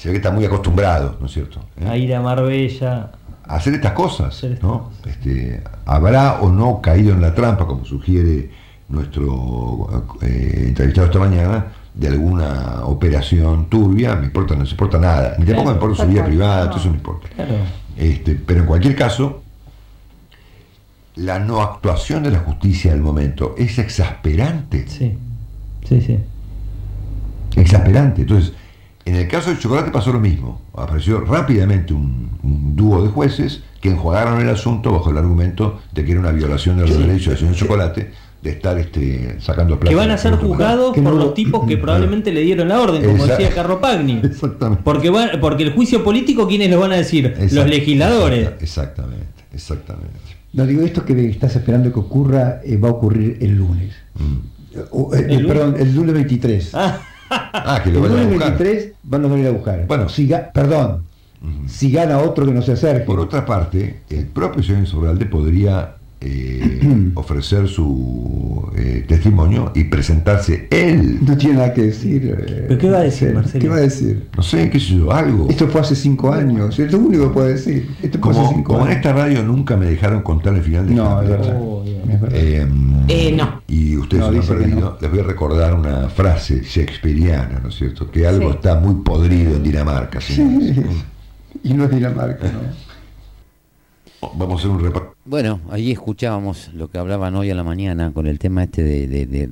Se 0.00 0.08
ve 0.08 0.14
que 0.14 0.16
está 0.16 0.30
muy 0.30 0.46
acostumbrado, 0.46 1.18
¿no 1.20 1.26
es 1.26 1.32
cierto? 1.32 1.60
¿Eh? 1.78 1.86
A 1.86 1.94
ir 1.94 2.14
a 2.14 2.22
Marbella. 2.22 3.10
a 3.44 3.56
hacer 3.56 3.74
estas 3.74 3.92
cosas, 3.92 4.42
¿no? 4.62 4.88
Este, 5.04 5.62
habrá 5.84 6.40
o 6.40 6.48
no 6.48 6.80
caído 6.80 7.12
en 7.12 7.20
la 7.20 7.34
trampa, 7.34 7.66
como 7.66 7.84
sugiere 7.84 8.48
nuestro 8.88 10.06
eh, 10.22 10.64
entrevistado 10.68 11.08
esta 11.08 11.18
mañana, 11.18 11.66
de 11.92 12.08
alguna 12.08 12.84
operación 12.84 13.66
turbia, 13.66 14.16
me 14.16 14.24
importa, 14.24 14.56
no 14.56 14.64
se 14.64 14.70
importa 14.70 14.98
nada, 14.98 15.36
ni 15.38 15.44
tampoco 15.44 15.68
me 15.68 15.74
importa 15.74 16.02
su 16.02 16.08
vida 16.08 16.24
privada, 16.24 16.64
no. 16.64 16.70
todo 16.70 16.80
eso 16.80 16.88
no 16.88 16.94
importa. 16.94 17.28
Claro. 17.36 17.54
Este, 17.98 18.36
pero 18.36 18.60
en 18.60 18.66
cualquier 18.66 18.96
caso, 18.96 19.42
la 21.16 21.38
no 21.40 21.60
actuación 21.60 22.22
de 22.22 22.30
la 22.30 22.38
justicia 22.38 22.92
del 22.92 23.02
momento 23.02 23.54
es 23.58 23.78
exasperante. 23.78 24.88
Sí. 24.88 25.18
Sí, 25.86 26.00
sí. 26.00 26.18
exasperante. 27.54 28.22
Entonces, 28.22 28.54
en 29.04 29.16
el 29.16 29.28
caso 29.28 29.50
del 29.50 29.58
chocolate 29.58 29.90
pasó 29.90 30.12
lo 30.12 30.20
mismo. 30.20 30.60
Apareció 30.74 31.20
rápidamente 31.20 31.92
un, 31.94 32.30
un 32.42 32.76
dúo 32.76 33.02
de 33.02 33.08
jueces 33.08 33.62
que 33.80 33.88
enjuagaron 33.90 34.40
el 34.40 34.48
asunto 34.48 34.92
bajo 34.92 35.10
el 35.10 35.18
argumento 35.18 35.80
de 35.92 36.04
que 36.04 36.12
era 36.12 36.20
una 36.20 36.32
violación 36.32 36.76
de 36.78 36.86
los 36.86 36.98
derechos 36.98 37.28
del 37.28 37.38
señor 37.38 37.54
Chocolate 37.54 38.10
de 38.42 38.50
estar 38.50 38.78
este, 38.78 39.36
sacando 39.40 39.78
plata. 39.78 39.90
Que 39.90 39.94
van 39.96 40.10
a 40.10 40.16
ser 40.18 40.34
juzgados 40.36 40.94
por 40.94 41.02
no- 41.02 41.10
los 41.12 41.34
tipos 41.34 41.66
que 41.66 41.76
probablemente 41.76 42.32
le 42.32 42.40
dieron 42.42 42.68
la 42.68 42.80
orden, 42.80 43.02
como 43.02 43.16
Exacto. 43.24 43.42
decía 43.42 43.54
Carropagni. 43.54 44.20
Exactamente. 44.24 44.82
Porque, 44.84 45.10
van- 45.10 45.40
porque 45.40 45.62
el 45.64 45.72
juicio 45.72 46.02
político, 46.04 46.46
¿quiénes 46.48 46.70
lo 46.70 46.80
van 46.80 46.92
a 46.92 46.96
decir? 46.96 47.26
Exact- 47.38 47.52
los 47.52 47.66
legisladores. 47.68 48.48
exacta- 48.48 48.64
Exactamente, 48.64 49.26
exactamente. 49.54 50.18
No 50.52 50.66
digo 50.66 50.82
esto 50.82 51.04
que 51.04 51.28
estás 51.28 51.54
esperando 51.56 51.92
que 51.92 52.00
ocurra, 52.00 52.60
eh, 52.64 52.76
va 52.76 52.88
a 52.88 52.92
ocurrir 52.92 53.38
el 53.40 53.56
lunes. 53.56 53.92
Mm. 54.14 54.78
O, 54.90 55.14
eh, 55.14 55.18
¿El 55.18 55.24
eh, 55.30 55.34
lunes? 55.40 55.46
perdón, 55.46 55.76
el 55.78 55.94
lunes 55.94 56.14
23. 56.14 56.74
Ah, 56.74 56.98
Ah, 57.30 57.80
que 57.82 57.90
lo 57.90 58.02
van 58.02 58.12
a 58.12 58.24
buscar. 58.24 58.58
23 58.58 58.92
van 59.04 59.24
a 59.24 59.28
venir 59.28 59.46
a 59.46 59.50
buscar. 59.50 59.86
Bueno. 59.86 60.08
Si 60.08 60.30
perdón, 60.52 61.04
si 61.66 61.90
gana 61.90 62.18
otro 62.18 62.44
que 62.44 62.52
no 62.52 62.62
se 62.62 62.72
acerque. 62.72 63.04
Por 63.04 63.20
otra 63.20 63.46
parte, 63.46 64.02
el 64.10 64.26
propio 64.26 64.62
señor 64.62 64.80
Insaurralde 64.80 65.26
podría 65.26 65.94
eh, 66.22 67.10
ofrecer 67.14 67.66
su 67.68 68.70
eh, 68.76 69.04
testimonio 69.08 69.72
y 69.74 69.84
presentarse 69.84 70.68
él. 70.70 71.18
No 71.26 71.36
tiene 71.36 71.54
nada 71.56 71.72
que 71.74 71.82
decir. 71.82 72.36
eh, 72.38 72.64
¿Pero 72.68 72.78
qué 72.80 72.90
va 72.90 72.98
a 72.98 73.02
decir, 73.02 73.32
Marcelo. 73.34 73.60
¿Qué 73.62 73.68
va 73.68 73.76
a 73.76 73.80
decir? 73.80 74.26
No 74.36 74.42
sé, 74.42 74.68
qué 74.70 74.78
sé 74.80 74.94
yo, 74.96 75.12
algo. 75.12 75.48
Esto 75.48 75.68
fue 75.68 75.80
hace 75.80 75.94
cinco 75.96 76.32
años. 76.32 76.78
Es 76.78 76.92
lo 76.92 76.98
único 76.98 77.28
que 77.28 77.34
puede 77.34 77.52
decir. 77.54 77.88
Esto 78.02 78.18
fue 78.20 78.30
hace 78.32 78.40
Como, 78.40 78.52
cinco 78.52 78.72
como 78.74 78.86
en 78.86 78.92
esta 78.92 79.12
radio 79.12 79.42
nunca 79.42 79.76
me 79.76 79.86
dejaron 79.86 80.22
contar 80.22 80.54
el 80.54 80.62
final 80.62 80.86
de 80.86 80.94
No, 80.94 81.04
es 81.04 81.10
Hamlet. 81.30 81.38
verdad. 81.40 81.56
Oh. 81.60 81.84
Es 82.10 82.20
verdad. 82.20 82.38
Eh, 82.38 82.66
Eh, 83.08 83.34
no. 83.36 83.62
Y 83.66 83.96
ustedes 83.96 84.20
No, 84.22 84.28
se 84.28 84.34
lo 84.36 84.40
han 84.40 84.46
perdido. 84.60 84.80
no. 84.80 84.96
Les 85.00 85.10
voy 85.10 85.20
a 85.20 85.22
recordar 85.24 85.74
una 85.74 86.08
frase 86.08 86.60
shakespeariana, 86.62 87.60
¿no 87.62 87.68
es 87.70 87.74
cierto? 87.76 88.10
Que 88.10 88.26
algo 88.26 88.50
Sí. 88.50 88.56
está 88.56 88.78
muy 88.78 88.96
podrido 89.02 89.56
en 89.56 89.62
Dinamarca. 89.62 90.20
señores. 90.20 90.76
y 91.64 91.72
no 91.74 91.84
es 91.84 91.90
Dinamarca, 91.90 92.44
¿no? 92.44 92.89
Vamos 94.34 94.52
a 94.52 94.58
hacer 94.58 94.70
un 94.70 94.80
repaso. 94.82 95.14
Bueno, 95.24 95.60
ahí 95.70 95.90
escuchábamos 95.92 96.70
lo 96.74 96.88
que 96.88 96.98
hablaban 96.98 97.34
hoy 97.36 97.50
a 97.50 97.54
la 97.54 97.64
mañana 97.64 98.12
con 98.12 98.26
el 98.26 98.38
tema 98.38 98.64
este 98.64 98.82
de, 98.82 99.06
de, 99.08 99.26
de 99.26 99.50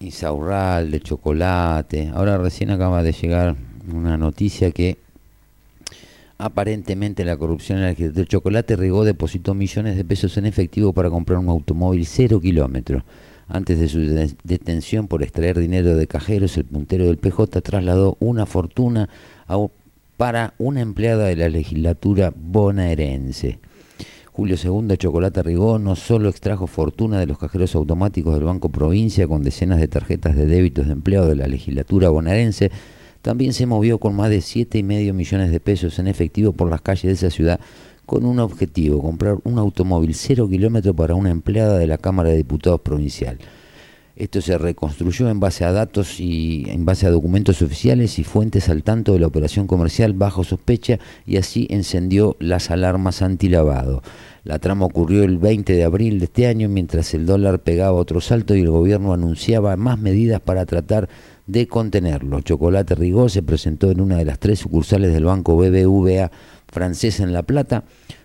Insaurral, 0.00 0.90
de 0.90 1.00
chocolate. 1.00 2.10
Ahora 2.14 2.38
recién 2.38 2.70
acaba 2.70 3.02
de 3.02 3.12
llegar 3.12 3.56
una 3.92 4.16
noticia 4.16 4.70
que 4.70 4.96
aparentemente 6.38 7.24
la 7.24 7.36
corrupción 7.36 7.78
en 7.78 7.94
el 7.98 8.12
del 8.12 8.26
chocolate 8.28 8.76
Rigó 8.76 9.04
depositó 9.04 9.54
millones 9.54 9.96
de 9.96 10.04
pesos 10.04 10.36
en 10.36 10.46
efectivo 10.46 10.92
para 10.92 11.10
comprar 11.10 11.38
un 11.38 11.48
automóvil 11.48 12.04
cero 12.06 12.40
kilómetros. 12.40 13.02
Antes 13.48 13.78
de 13.78 13.88
su 13.88 14.00
de- 14.00 14.34
detención 14.42 15.06
por 15.06 15.22
extraer 15.22 15.58
dinero 15.58 15.94
de 15.96 16.06
cajeros, 16.06 16.56
el 16.56 16.64
puntero 16.64 17.04
del 17.06 17.18
PJ 17.18 17.60
trasladó 17.60 18.16
una 18.18 18.46
fortuna 18.46 19.08
a 19.46 19.58
para 20.16 20.54
una 20.58 20.80
empleada 20.80 21.26
de 21.26 21.36
la 21.36 21.48
legislatura 21.48 22.32
bonaerense. 22.34 23.58
Julio 24.32 24.56
II 24.62 24.96
Chocolate 24.96 25.42
Rigó 25.42 25.78
no 25.78 25.94
solo 25.94 26.28
extrajo 26.28 26.66
fortuna 26.66 27.20
de 27.20 27.26
los 27.26 27.38
cajeros 27.38 27.74
automáticos 27.74 28.34
del 28.34 28.44
Banco 28.44 28.68
Provincia 28.68 29.28
con 29.28 29.42
decenas 29.42 29.78
de 29.78 29.88
tarjetas 29.88 30.34
de 30.34 30.46
débitos 30.46 30.86
de 30.86 30.92
empleados 30.92 31.28
de 31.28 31.36
la 31.36 31.46
legislatura 31.46 32.08
bonaerense, 32.10 32.70
también 33.22 33.52
se 33.52 33.66
movió 33.66 33.98
con 33.98 34.14
más 34.16 34.30
de 34.30 34.40
siete 34.40 34.78
y 34.78 34.82
medio 34.82 35.14
millones 35.14 35.50
de 35.50 35.60
pesos 35.60 35.98
en 35.98 36.08
efectivo 36.08 36.52
por 36.52 36.68
las 36.68 36.80
calles 36.80 37.04
de 37.04 37.12
esa 37.12 37.30
ciudad 37.30 37.60
con 38.06 38.24
un 38.26 38.38
objetivo, 38.38 39.00
comprar 39.00 39.38
un 39.44 39.58
automóvil 39.58 40.14
cero 40.14 40.48
kilómetro 40.48 40.94
para 40.94 41.14
una 41.14 41.30
empleada 41.30 41.78
de 41.78 41.86
la 41.86 41.98
Cámara 41.98 42.30
de 42.30 42.36
Diputados 42.36 42.80
Provincial. 42.80 43.38
Esto 44.16 44.40
se 44.40 44.56
reconstruyó 44.58 45.28
en 45.28 45.40
base 45.40 45.64
a 45.64 45.72
datos 45.72 46.20
y 46.20 46.66
en 46.68 46.84
base 46.84 47.04
a 47.04 47.10
documentos 47.10 47.62
oficiales 47.62 48.20
y 48.20 48.24
fuentes 48.24 48.68
al 48.68 48.84
tanto 48.84 49.12
de 49.12 49.18
la 49.18 49.26
operación 49.26 49.66
comercial 49.66 50.12
bajo 50.12 50.44
sospecha 50.44 51.00
y 51.26 51.36
así 51.36 51.66
encendió 51.68 52.36
las 52.38 52.70
alarmas 52.70 53.22
antilavado. 53.22 54.04
La 54.44 54.60
trama 54.60 54.86
ocurrió 54.86 55.24
el 55.24 55.38
20 55.38 55.72
de 55.72 55.82
abril 55.82 56.20
de 56.20 56.26
este 56.26 56.46
año 56.46 56.68
mientras 56.68 57.12
el 57.14 57.26
dólar 57.26 57.60
pegaba 57.60 57.98
otro 57.98 58.20
salto 58.20 58.54
y 58.54 58.60
el 58.60 58.70
gobierno 58.70 59.12
anunciaba 59.12 59.76
más 59.76 59.98
medidas 59.98 60.40
para 60.40 60.64
tratar 60.64 61.08
de 61.48 61.66
contenerlo. 61.66 62.40
Chocolate 62.40 62.94
Rigó 62.94 63.28
se 63.28 63.42
presentó 63.42 63.90
en 63.90 64.00
una 64.00 64.16
de 64.16 64.26
las 64.26 64.38
tres 64.38 64.60
sucursales 64.60 65.12
del 65.12 65.24
banco 65.24 65.56
BBVA 65.56 66.30
francesa 66.68 67.24
en 67.24 67.32
La 67.32 67.42
Plata 67.42 67.82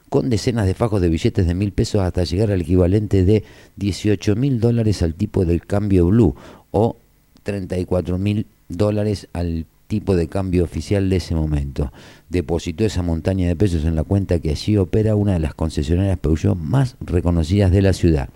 con 0.09 0.29
decenas 0.29 0.65
de 0.65 0.73
fajos 0.73 1.01
de 1.01 1.09
billetes 1.09 1.47
de 1.47 1.53
mil 1.53 1.71
pesos 1.71 2.01
hasta 2.01 2.23
llegar 2.23 2.51
al 2.51 2.61
equivalente 2.61 3.23
de 3.23 3.43
18 3.77 4.35
mil 4.35 4.59
dólares 4.59 5.01
al 5.03 5.13
tipo 5.13 5.45
del 5.45 5.65
cambio 5.65 6.07
blue 6.07 6.35
o 6.71 6.97
34 7.43 8.17
mil 8.17 8.45
dólares 8.67 9.27
al 9.33 9.65
tipo 9.87 10.15
de 10.15 10.27
cambio 10.27 10.63
oficial 10.63 11.09
de 11.09 11.15
ese 11.15 11.33
momento. 11.35 11.91
Depositó 12.29 12.85
esa 12.85 13.01
montaña 13.01 13.47
de 13.47 13.55
pesos 13.55 13.85
en 13.85 13.95
la 13.95 14.03
cuenta 14.03 14.39
que 14.39 14.51
allí 14.51 14.77
opera 14.77 15.15
una 15.15 15.33
de 15.33 15.39
las 15.39 15.55
concesionarias 15.55 16.19
Peugeot 16.19 16.55
más 16.55 16.95
reconocidas 17.01 17.71
de 17.71 17.81
la 17.81 17.93
ciudad. 17.93 18.29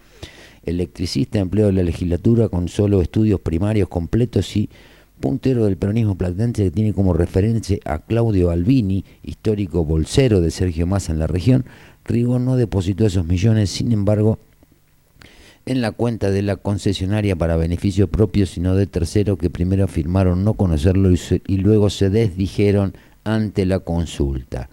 Electricista, 0.65 1.39
empleo 1.39 1.67
de 1.67 1.74
la 1.74 1.84
legislatura 1.84 2.49
con 2.49 2.69
solo 2.69 3.01
estudios 3.01 3.39
primarios 3.39 3.88
completos 3.88 4.55
y 4.57 4.69
puntero 5.24 5.63
del 5.63 5.78
peronismo 5.78 6.17
platense 6.17 6.65
que 6.65 6.71
tiene 6.71 6.91
como 6.91 7.13
referencia 7.13 7.78
a 7.86 7.99
Claudio 7.99 8.51
Albini, 8.51 9.05
histórico 9.24 9.86
bolsero 9.86 10.41
de 10.41 10.51
Sergio 10.51 10.86
Massa 10.86 11.13
en 11.13 11.19
la 11.19 11.28
región, 11.28 11.63
Rigo 12.03 12.39
no 12.39 12.57
depositó 12.57 13.05
esos 13.05 13.26
millones, 13.26 13.69
sin 13.69 13.93
embargo, 13.93 14.38
en 15.65 15.80
la 15.80 15.93
cuenta 15.93 16.30
de 16.30 16.41
la 16.41 16.57
concesionaria 16.57 17.38
para 17.38 17.55
beneficio 17.55 18.09
propio, 18.09 18.45
sino 18.45 18.76
de 18.76 18.86
tercero 18.86 19.38
que 19.38 19.49
primero 19.49 19.86
afirmaron 19.86 20.43
no 20.43 20.55
conocerlo 20.55 21.09
y, 21.09 21.57
luego 21.57 21.89
se 21.89 22.09
desdijeron 22.09 22.93
ante 23.24 23.65
la 23.65 23.80
consulta. 23.80 24.67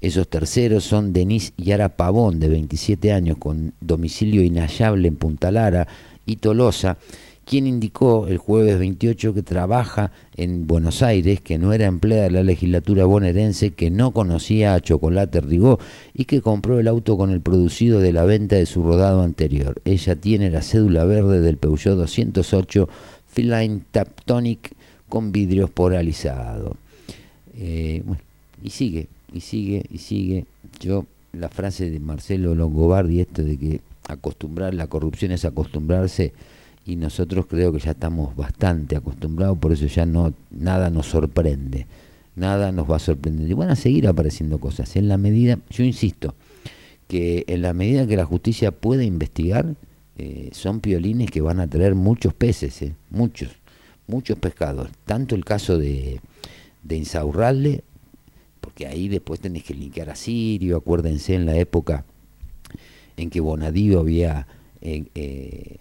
Esos 0.00 0.26
terceros 0.26 0.84
son 0.84 1.12
Denis 1.12 1.52
Yara 1.58 1.90
Pavón, 1.90 2.40
de 2.40 2.48
27 2.48 3.12
años, 3.12 3.36
con 3.36 3.74
domicilio 3.82 4.42
inhallable 4.42 5.06
en 5.06 5.16
Punta 5.16 5.50
Lara, 5.50 5.86
y 6.24 6.36
Tolosa, 6.36 6.96
quien 7.44 7.66
indicó 7.66 8.26
el 8.28 8.38
jueves 8.38 8.78
28 8.78 9.34
que 9.34 9.42
trabaja 9.42 10.12
en 10.36 10.66
Buenos 10.66 11.02
Aires, 11.02 11.40
que 11.40 11.58
no 11.58 11.72
era 11.72 11.86
empleada 11.86 12.24
de 12.24 12.30
la 12.30 12.42
legislatura 12.42 13.04
bonaerense, 13.04 13.72
que 13.72 13.90
no 13.90 14.12
conocía 14.12 14.74
a 14.74 14.80
Chocolate 14.80 15.40
Rigó 15.40 15.78
y 16.14 16.24
que 16.24 16.40
compró 16.40 16.78
el 16.78 16.88
auto 16.88 17.16
con 17.16 17.30
el 17.30 17.40
producido 17.40 18.00
de 18.00 18.12
la 18.12 18.24
venta 18.24 18.56
de 18.56 18.66
su 18.66 18.82
rodado 18.82 19.22
anterior. 19.22 19.80
Ella 19.84 20.16
tiene 20.16 20.50
la 20.50 20.62
cédula 20.62 21.04
verde 21.04 21.40
del 21.40 21.56
Peugeot 21.56 21.96
208 21.96 22.88
Feline 23.26 23.82
Taptonic 23.90 24.72
con 25.08 25.32
vidrios 25.32 25.70
polarizados. 25.70 26.76
Eh, 27.58 28.02
y 28.62 28.70
sigue, 28.70 29.08
y 29.32 29.40
sigue, 29.40 29.84
y 29.90 29.98
sigue. 29.98 30.46
Yo 30.80 31.06
la 31.32 31.48
frase 31.48 31.90
de 31.90 31.98
Marcelo 31.98 32.54
Longobardi, 32.54 33.20
esto 33.20 33.42
de 33.42 33.56
que 33.56 33.80
acostumbrar, 34.08 34.74
la 34.74 34.86
corrupción 34.86 35.32
es 35.32 35.44
acostumbrarse, 35.44 36.32
y 36.84 36.96
nosotros 36.96 37.46
creo 37.46 37.72
que 37.72 37.78
ya 37.78 37.92
estamos 37.92 38.34
bastante 38.34 38.96
acostumbrados, 38.96 39.58
por 39.58 39.72
eso 39.72 39.86
ya 39.86 40.04
no 40.04 40.34
nada 40.50 40.90
nos 40.90 41.06
sorprende, 41.06 41.86
nada 42.34 42.72
nos 42.72 42.90
va 42.90 42.96
a 42.96 43.00
sorprender. 43.00 43.48
Y 43.48 43.54
van 43.54 43.70
a 43.70 43.76
seguir 43.76 44.08
apareciendo 44.08 44.58
cosas. 44.58 44.96
En 44.96 45.08
la 45.08 45.16
medida, 45.16 45.58
yo 45.70 45.84
insisto, 45.84 46.34
que 47.06 47.44
en 47.46 47.62
la 47.62 47.72
medida 47.72 48.06
que 48.06 48.16
la 48.16 48.24
justicia 48.24 48.72
pueda 48.72 49.04
investigar, 49.04 49.76
eh, 50.18 50.50
son 50.52 50.80
piolines 50.80 51.30
que 51.30 51.40
van 51.40 51.60
a 51.60 51.68
traer 51.68 51.94
muchos 51.94 52.34
peces, 52.34 52.82
eh, 52.82 52.94
muchos, 53.10 53.50
muchos 54.06 54.38
pescados. 54.38 54.90
Tanto 55.04 55.34
el 55.34 55.44
caso 55.44 55.78
de, 55.78 56.20
de 56.82 56.96
Insaurralde, 56.96 57.84
porque 58.60 58.86
ahí 58.86 59.08
después 59.08 59.40
tenés 59.40 59.62
que 59.62 59.74
linkear 59.74 60.10
a 60.10 60.16
Sirio, 60.16 60.76
acuérdense 60.76 61.34
en 61.34 61.46
la 61.46 61.56
época 61.56 62.04
en 63.16 63.30
que 63.30 63.40
Bonadío 63.40 64.00
había 64.00 64.46
eh, 64.80 65.76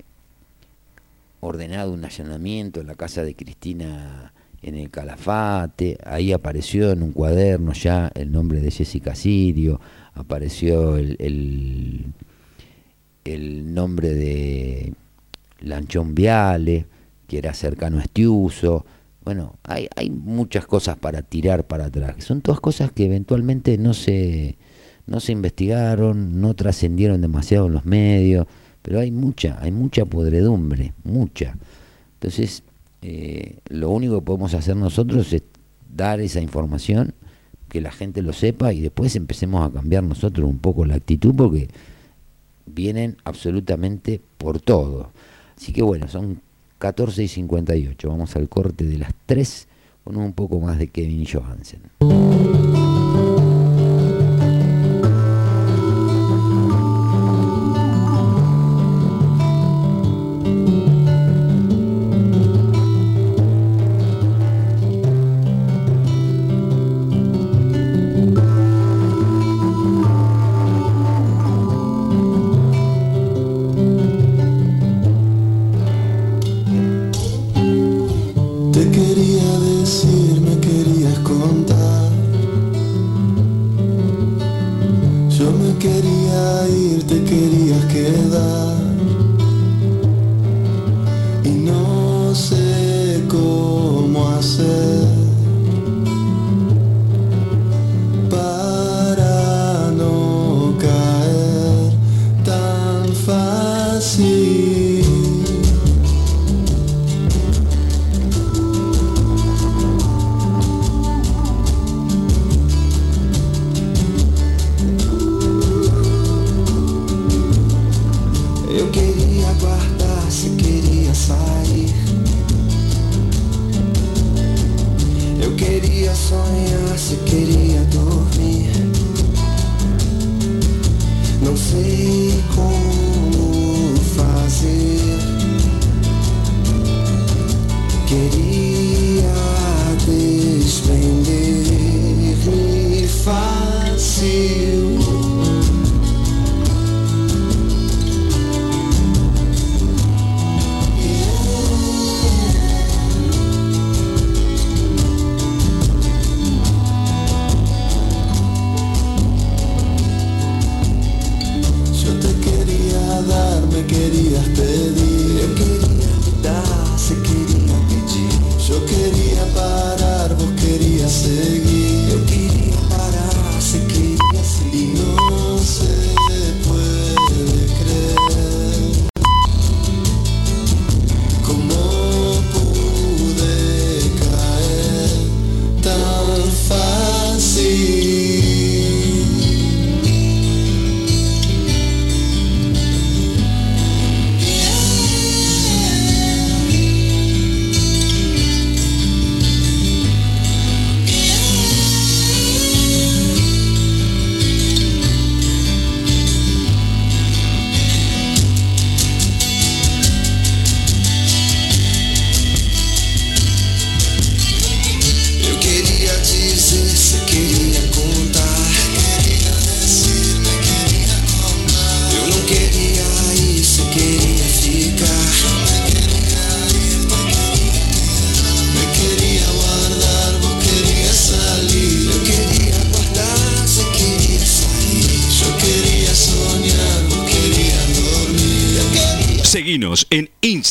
ordenado 1.41 1.91
un 1.91 2.05
allanamiento 2.05 2.79
en 2.79 2.87
la 2.87 2.95
casa 2.95 3.23
de 3.23 3.35
Cristina 3.35 4.31
en 4.61 4.75
el 4.75 4.89
Calafate, 4.91 5.97
ahí 6.05 6.31
apareció 6.31 6.91
en 6.91 7.01
un 7.01 7.11
cuaderno 7.11 7.73
ya 7.73 8.11
el 8.13 8.31
nombre 8.31 8.61
de 8.61 8.69
Jessica 8.69 9.15
Sirio, 9.15 9.81
apareció 10.13 10.97
el, 10.97 11.17
el, 13.25 13.73
nombre 13.73 14.13
de 14.13 14.93
Lanchón 15.61 16.13
Viale, 16.13 16.85
que 17.27 17.39
era 17.39 17.53
cercano 17.55 17.97
a 17.97 18.03
Estiuso. 18.03 18.85
Bueno, 19.23 19.55
hay, 19.63 19.87
hay 19.95 20.11
muchas 20.11 20.67
cosas 20.67 20.97
para 20.97 21.23
tirar 21.23 21.65
para 21.65 21.85
atrás. 21.85 22.23
Son 22.23 22.41
todas 22.41 22.59
cosas 22.59 22.91
que 22.91 23.05
eventualmente 23.05 23.79
no 23.79 23.95
se, 23.95 24.57
no 25.07 25.19
se 25.19 25.31
investigaron, 25.31 26.39
no 26.39 26.53
trascendieron 26.53 27.21
demasiado 27.21 27.65
en 27.65 27.73
los 27.73 27.85
medios, 27.85 28.45
pero 28.81 28.99
hay 28.99 29.11
mucha, 29.11 29.57
hay 29.61 29.71
mucha 29.71 30.05
podredumbre, 30.05 30.93
mucha. 31.03 31.55
Entonces, 32.13 32.63
eh, 33.01 33.59
lo 33.69 33.89
único 33.89 34.19
que 34.19 34.25
podemos 34.25 34.53
hacer 34.53 34.75
nosotros 34.75 35.31
es 35.33 35.43
dar 35.95 36.19
esa 36.19 36.41
información, 36.41 37.13
que 37.69 37.81
la 37.81 37.91
gente 37.91 38.21
lo 38.21 38.33
sepa 38.33 38.73
y 38.73 38.81
después 38.81 39.15
empecemos 39.15 39.67
a 39.67 39.73
cambiar 39.73 40.03
nosotros 40.03 40.49
un 40.49 40.59
poco 40.59 40.85
la 40.85 40.95
actitud 40.95 41.33
porque 41.35 41.69
vienen 42.65 43.17
absolutamente 43.23 44.21
por 44.37 44.59
todo. 44.59 45.11
Así 45.57 45.71
que 45.71 45.81
bueno, 45.81 46.07
son 46.07 46.41
14 46.79 47.23
y 47.23 47.27
58. 47.27 48.09
Vamos 48.09 48.35
al 48.35 48.49
corte 48.49 48.83
de 48.83 48.97
las 48.97 49.11
3 49.25 49.67
con 50.03 50.17
un 50.17 50.33
poco 50.33 50.59
más 50.59 50.79
de 50.79 50.87
Kevin 50.87 51.25
Johansen. 51.25 52.30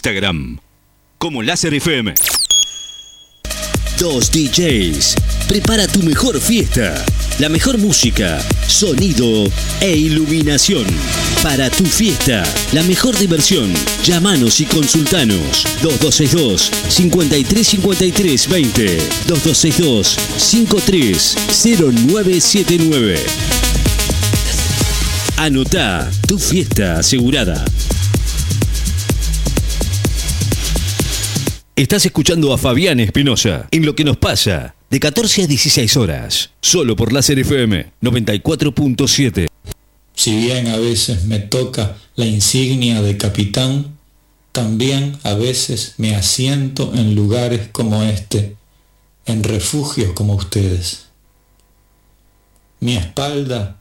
Instagram 0.00 0.56
como 1.18 1.42
Láser 1.42 1.74
FM. 1.74 2.14
Dos 3.98 4.30
DJs. 4.30 5.14
Prepara 5.46 5.86
tu 5.86 6.02
mejor 6.02 6.40
fiesta. 6.40 7.04
La 7.38 7.50
mejor 7.50 7.76
música, 7.76 8.42
sonido 8.66 9.52
e 9.82 9.94
iluminación. 9.94 10.86
Para 11.42 11.68
tu 11.68 11.84
fiesta, 11.84 12.42
la 12.72 12.82
mejor 12.84 13.18
diversión. 13.18 13.70
Llámanos 14.02 14.60
y 14.60 14.64
consultanos. 14.64 15.66
2262 15.82 16.70
5353 16.88 18.48
20 18.48 18.96
2262 19.26 20.16
530979 20.38 23.20
Anotá 25.36 26.10
tu 26.26 26.38
fiesta 26.38 27.00
asegurada. 27.00 27.62
Estás 31.80 32.04
escuchando 32.04 32.52
a 32.52 32.58
Fabián 32.58 33.00
Espinosa 33.00 33.66
en 33.70 33.86
Lo 33.86 33.96
que 33.96 34.04
nos 34.04 34.18
pasa, 34.18 34.74
de 34.90 35.00
14 35.00 35.44
a 35.44 35.46
16 35.46 35.96
horas, 35.96 36.50
solo 36.60 36.94
por 36.94 37.10
Láser 37.10 37.38
FM 37.38 37.92
94.7. 38.02 39.46
Si 40.14 40.36
bien 40.36 40.66
a 40.66 40.76
veces 40.76 41.24
me 41.24 41.38
toca 41.38 41.96
la 42.16 42.26
insignia 42.26 43.00
de 43.00 43.16
capitán, 43.16 43.96
también 44.52 45.16
a 45.22 45.32
veces 45.32 45.94
me 45.96 46.14
asiento 46.14 46.92
en 46.94 47.14
lugares 47.14 47.70
como 47.72 48.02
este, 48.02 48.56
en 49.24 49.42
refugios 49.42 50.12
como 50.12 50.34
ustedes. 50.34 51.06
Mi 52.80 52.96
espalda, 52.96 53.80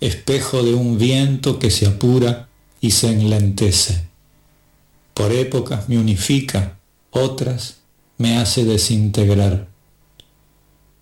espejo 0.00 0.64
de 0.64 0.74
un 0.74 0.98
viento 0.98 1.60
que 1.60 1.70
se 1.70 1.86
apura 1.86 2.48
y 2.80 2.90
se 2.90 3.12
enlentece. 3.12 4.08
Por 5.14 5.30
épocas 5.30 5.88
me 5.88 5.98
unifica, 5.98 6.77
otras 7.10 7.78
me 8.16 8.36
hace 8.36 8.64
desintegrar. 8.64 9.68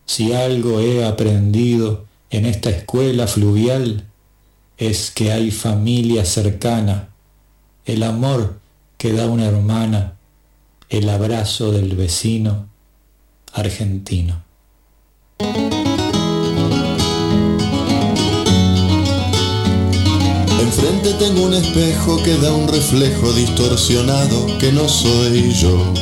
Si 0.05 0.33
algo 0.33 0.81
he 0.81 1.05
aprendido 1.05 2.07
en 2.31 2.47
esta 2.47 2.71
escuela 2.71 3.27
fluvial, 3.27 4.07
es 4.77 5.11
que 5.11 5.33
hay 5.33 5.51
familia 5.51 6.25
cercana, 6.25 7.09
el 7.85 8.03
amor 8.03 8.61
que 8.99 9.13
da 9.13 9.27
una 9.27 9.47
hermana, 9.47 10.17
el 10.89 11.09
abrazo 11.09 11.73
del 11.73 11.97
vecino 11.97 12.69
argentino. 13.53 14.45
Enfrente 20.79 21.15
tengo 21.15 21.47
un 21.47 21.55
espejo 21.55 22.23
que 22.23 22.37
da 22.37 22.53
un 22.53 22.69
reflejo 22.69 23.33
distorsionado 23.33 24.47
que 24.59 24.71
no 24.73 24.87
soy 24.87 25.51
yo. 25.55 25.95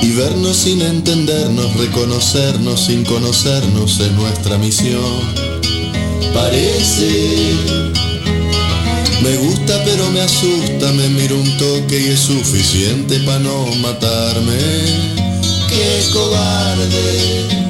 Y 0.00 0.12
vernos 0.12 0.56
sin 0.56 0.80
entendernos, 0.80 1.76
reconocernos 1.76 2.86
sin 2.86 3.04
conocernos 3.04 4.00
es 4.00 4.10
nuestra 4.12 4.56
misión. 4.56 5.20
Parece, 6.32 7.52
me 9.22 9.36
gusta 9.36 9.78
pero 9.84 10.10
me 10.12 10.22
asusta, 10.22 10.92
me 10.92 11.10
miro 11.10 11.38
un 11.38 11.58
toque 11.58 12.00
y 12.00 12.08
es 12.12 12.20
suficiente 12.20 13.18
para 13.20 13.40
no 13.40 13.66
matarme. 13.82 14.56
Qué 15.68 16.08
cobarde. 16.10 17.65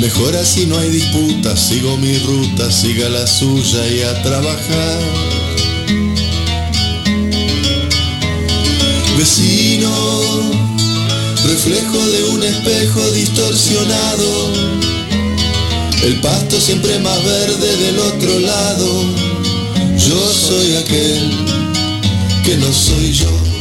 Mejor 0.00 0.36
así 0.36 0.66
no 0.66 0.78
hay 0.78 0.90
disputa, 0.90 1.56
sigo 1.56 1.96
mi 1.96 2.18
ruta, 2.18 2.70
siga 2.70 3.08
la 3.08 3.26
suya 3.26 3.86
y 3.88 4.02
a 4.02 4.22
trabajar. 4.22 5.00
Vecino, 9.16 9.90
reflejo 11.46 12.06
de 12.06 12.24
un 12.24 12.42
espejo 12.42 13.00
distorsionado, 13.12 14.52
el 16.02 16.20
pasto 16.20 16.60
siempre 16.60 16.98
más 16.98 17.24
verde 17.24 17.76
del 17.76 17.98
otro 17.98 18.40
lado. 18.40 19.04
Yo 19.96 20.32
soy 20.32 20.74
aquel 20.76 21.30
que 22.44 22.56
no 22.56 22.72
soy 22.72 23.12
yo. 23.12 23.53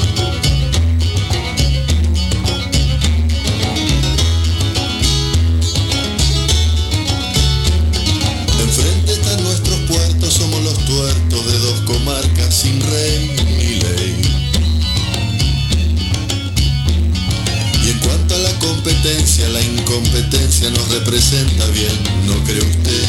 Competencia, 19.94 20.72
nos 20.72 20.90
representa 20.90 21.68
bien, 21.68 21.96
¿no 22.26 22.34
cree 22.46 22.62
usted? 22.62 23.04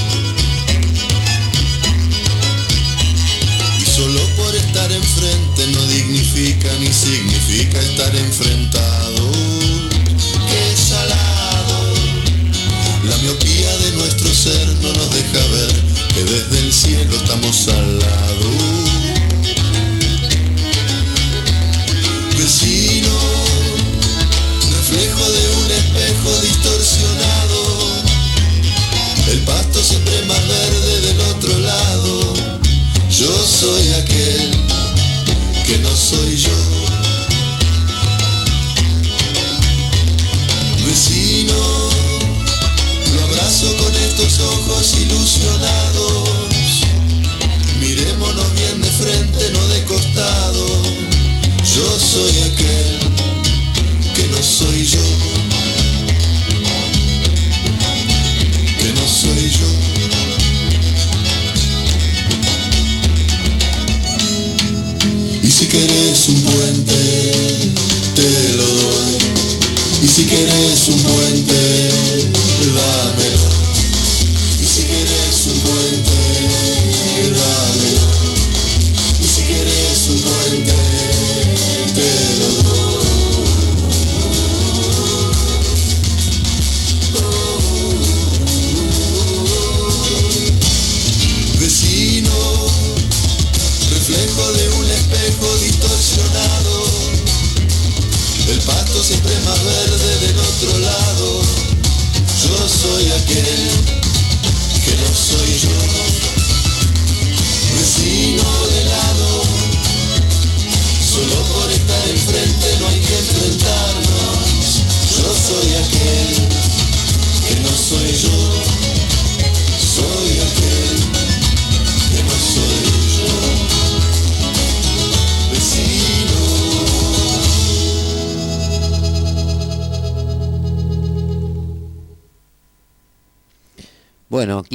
Y 3.80 3.85
solo 3.87 4.20
por 4.37 4.55
estar 4.55 4.93
enfrente 4.93 5.66
no 5.68 5.87
dignifica 5.87 6.68
ni 6.80 6.93
significa 6.93 7.80
estar 7.80 8.14
enfrentado. 8.14 9.32
¡Qué 10.51 10.76
salado! 10.76 11.95
La 13.09 13.16
miopía 13.18 13.76
de 13.78 13.93
nuestro 13.93 14.35
ser 14.35 14.66
no 14.82 14.93
nos 14.93 15.11
deja 15.11 15.47
ver 15.57 15.72
que 16.12 16.24
desde 16.24 16.59
el 16.66 16.72
cielo 16.72 17.16
estamos 17.16 17.68
al 17.68 18.03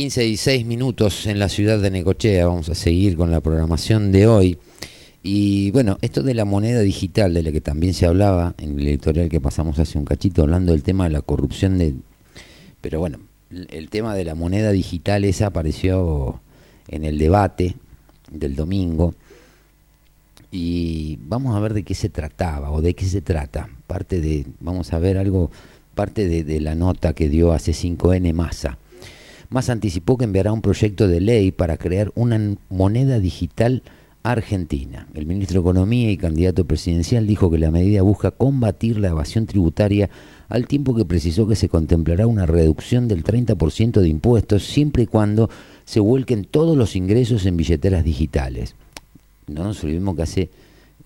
15 0.09 0.25
y 0.25 0.37
6 0.37 0.65
minutos 0.65 1.27
en 1.27 1.37
la 1.37 1.49
ciudad 1.49 1.77
de 1.77 1.91
Necochea. 1.91 2.47
Vamos 2.47 2.67
a 2.69 2.73
seguir 2.73 3.15
con 3.15 3.29
la 3.29 3.41
programación 3.41 4.11
de 4.11 4.25
hoy. 4.25 4.57
Y 5.21 5.69
bueno, 5.69 5.99
esto 6.01 6.23
de 6.23 6.33
la 6.33 6.45
moneda 6.45 6.79
digital, 6.79 7.31
de 7.35 7.43
la 7.43 7.51
que 7.51 7.61
también 7.61 7.93
se 7.93 8.07
hablaba 8.07 8.55
en 8.57 8.79
el 8.79 8.87
editorial 8.87 9.29
que 9.29 9.39
pasamos 9.39 9.77
hace 9.77 9.99
un 9.99 10.05
cachito, 10.05 10.41
hablando 10.41 10.71
del 10.71 10.81
tema 10.81 11.03
de 11.03 11.11
la 11.11 11.21
corrupción 11.21 11.77
de... 11.77 11.93
Pero 12.81 12.97
bueno, 12.97 13.19
el 13.51 13.91
tema 13.91 14.15
de 14.15 14.25
la 14.25 14.33
moneda 14.33 14.71
digital 14.71 15.25
esa 15.25 15.45
apareció 15.45 16.41
en 16.87 17.03
el 17.03 17.19
debate 17.19 17.75
del 18.31 18.55
domingo. 18.55 19.13
Y 20.49 21.19
vamos 21.21 21.55
a 21.55 21.59
ver 21.59 21.75
de 21.75 21.83
qué 21.83 21.93
se 21.93 22.09
trataba 22.09 22.71
o 22.71 22.81
de 22.81 22.95
qué 22.95 23.05
se 23.05 23.21
trata. 23.21 23.69
Parte 23.85 24.21
de, 24.21 24.47
vamos 24.59 24.91
a 24.91 24.97
ver 24.97 25.19
algo, 25.19 25.51
parte 25.93 26.27
de, 26.27 26.43
de 26.43 26.61
la 26.61 26.73
nota 26.73 27.13
que 27.13 27.29
dio 27.29 27.53
hace 27.53 27.73
5N 27.73 28.33
Massa. 28.33 28.79
Más 29.49 29.69
anticipó 29.69 30.17
que 30.17 30.25
enviará 30.25 30.53
un 30.53 30.61
proyecto 30.61 31.07
de 31.07 31.21
ley 31.21 31.51
para 31.51 31.77
crear 31.77 32.11
una 32.15 32.55
moneda 32.69 33.19
digital 33.19 33.81
argentina. 34.21 35.07
El 35.13 35.25
ministro 35.25 35.61
de 35.61 35.69
Economía 35.69 36.11
y 36.11 36.17
candidato 36.17 36.65
presidencial 36.65 37.25
dijo 37.25 37.49
que 37.49 37.57
la 37.57 37.71
medida 37.71 38.01
busca 38.01 38.31
combatir 38.31 38.99
la 38.99 39.09
evasión 39.09 39.45
tributaria 39.45 40.09
al 40.49 40.67
tiempo 40.67 40.95
que 40.95 41.05
precisó 41.05 41.47
que 41.47 41.55
se 41.55 41.69
contemplará 41.69 42.27
una 42.27 42.45
reducción 42.45 43.07
del 43.07 43.23
30% 43.23 44.01
de 44.01 44.09
impuestos 44.09 44.65
siempre 44.65 45.03
y 45.03 45.07
cuando 45.07 45.49
se 45.85 45.99
vuelquen 45.99 46.45
todos 46.45 46.77
los 46.77 46.95
ingresos 46.95 47.45
en 47.45 47.57
billeteras 47.57 48.03
digitales. 48.03 48.75
No 49.47 49.63
nos 49.63 49.83
olvidemos 49.83 50.15
que 50.15 50.21
hace 50.21 50.49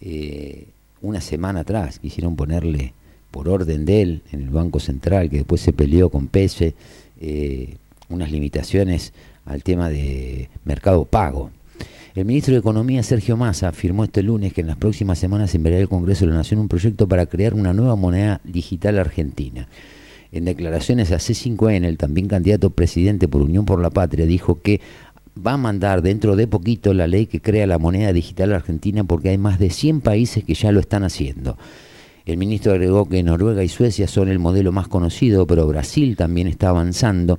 eh, 0.01 0.67
una 1.01 1.21
semana 1.21 1.61
atrás 1.61 1.99
quisieron 1.99 2.35
ponerle 2.35 2.93
por 3.31 3.49
orden 3.49 3.85
de 3.85 4.01
él 4.01 4.21
en 4.31 4.41
el 4.41 4.49
Banco 4.49 4.79
Central, 4.79 5.29
que 5.29 5.37
después 5.37 5.61
se 5.61 5.73
peleó 5.73 6.09
con 6.09 6.27
PESE, 6.27 6.75
eh, 7.19 7.77
unas 8.09 8.31
limitaciones 8.31 9.13
al 9.45 9.63
tema 9.63 9.89
de 9.89 10.49
mercado 10.65 11.05
pago. 11.05 11.51
El 12.15 12.25
ministro 12.25 12.53
de 12.53 12.59
Economía, 12.59 13.01
Sergio 13.01 13.37
Massa, 13.37 13.69
afirmó 13.69 14.03
este 14.03 14.21
lunes 14.21 14.53
que 14.53 14.61
en 14.61 14.67
las 14.67 14.77
próximas 14.77 15.17
semanas 15.17 15.55
enviará 15.55 15.79
al 15.79 15.89
Congreso 15.89 16.25
de 16.25 16.31
la 16.31 16.37
Nación 16.37 16.59
un 16.59 16.67
proyecto 16.67 17.07
para 17.07 17.25
crear 17.25 17.55
una 17.55 17.73
nueva 17.73 17.95
moneda 17.95 18.39
digital 18.43 18.99
argentina. 18.99 19.67
En 20.31 20.45
declaraciones 20.45 21.11
a 21.11 21.17
C5N, 21.17 21.85
el 21.85 21.97
también 21.97 22.27
candidato 22.27 22.69
presidente 22.69 23.27
por 23.27 23.41
Unión 23.41 23.65
por 23.65 23.81
la 23.81 23.89
Patria 23.89 24.25
dijo 24.25 24.61
que 24.61 24.79
va 25.35 25.53
a 25.53 25.57
mandar 25.57 26.01
dentro 26.01 26.35
de 26.35 26.47
poquito 26.47 26.93
la 26.93 27.07
ley 27.07 27.25
que 27.25 27.41
crea 27.41 27.65
la 27.65 27.79
moneda 27.79 28.13
digital 28.13 28.53
argentina 28.53 29.03
porque 29.03 29.29
hay 29.29 29.37
más 29.37 29.57
de 29.57 29.69
100 29.69 30.01
países 30.01 30.43
que 30.43 30.53
ya 30.53 30.71
lo 30.71 30.79
están 30.79 31.03
haciendo. 31.03 31.57
El 32.25 32.37
ministro 32.37 32.71
agregó 32.71 33.09
que 33.09 33.21
Noruega 33.21 33.65
y 33.65 33.67
Suecia 33.67 34.07
son 34.07 34.29
el 34.29 34.39
modelo 34.39 34.71
más 34.71 34.87
conocido, 34.87 35.45
pero 35.45 35.67
Brasil 35.67 36.15
también 36.15 36.47
está 36.47 36.69
avanzando, 36.69 37.37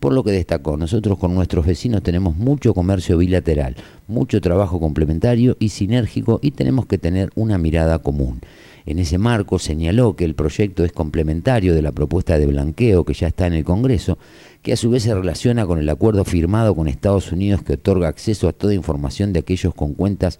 por 0.00 0.14
lo 0.14 0.24
que 0.24 0.30
destacó, 0.30 0.78
nosotros 0.78 1.18
con 1.18 1.34
nuestros 1.34 1.66
vecinos 1.66 2.02
tenemos 2.02 2.36
mucho 2.36 2.72
comercio 2.72 3.18
bilateral, 3.18 3.76
mucho 4.08 4.40
trabajo 4.40 4.80
complementario 4.80 5.58
y 5.60 5.68
sinérgico 5.68 6.40
y 6.42 6.52
tenemos 6.52 6.86
que 6.86 6.96
tener 6.96 7.30
una 7.34 7.58
mirada 7.58 7.98
común. 7.98 8.40
En 8.86 8.98
ese 8.98 9.18
marco 9.18 9.58
señaló 9.58 10.16
que 10.16 10.24
el 10.24 10.34
proyecto 10.34 10.82
es 10.82 10.92
complementario 10.92 11.74
de 11.74 11.82
la 11.82 11.92
propuesta 11.92 12.38
de 12.38 12.46
blanqueo 12.46 13.04
que 13.04 13.12
ya 13.12 13.26
está 13.26 13.46
en 13.46 13.52
el 13.52 13.64
Congreso, 13.64 14.16
que 14.62 14.72
a 14.72 14.76
su 14.76 14.88
vez 14.88 15.02
se 15.02 15.14
relaciona 15.14 15.66
con 15.66 15.78
el 15.78 15.88
acuerdo 15.90 16.24
firmado 16.24 16.74
con 16.74 16.88
Estados 16.88 17.32
Unidos 17.32 17.62
que 17.62 17.74
otorga 17.74 18.08
acceso 18.08 18.48
a 18.48 18.52
toda 18.54 18.72
información 18.72 19.34
de 19.34 19.40
aquellos 19.40 19.74
con 19.74 19.92
cuentas 19.92 20.38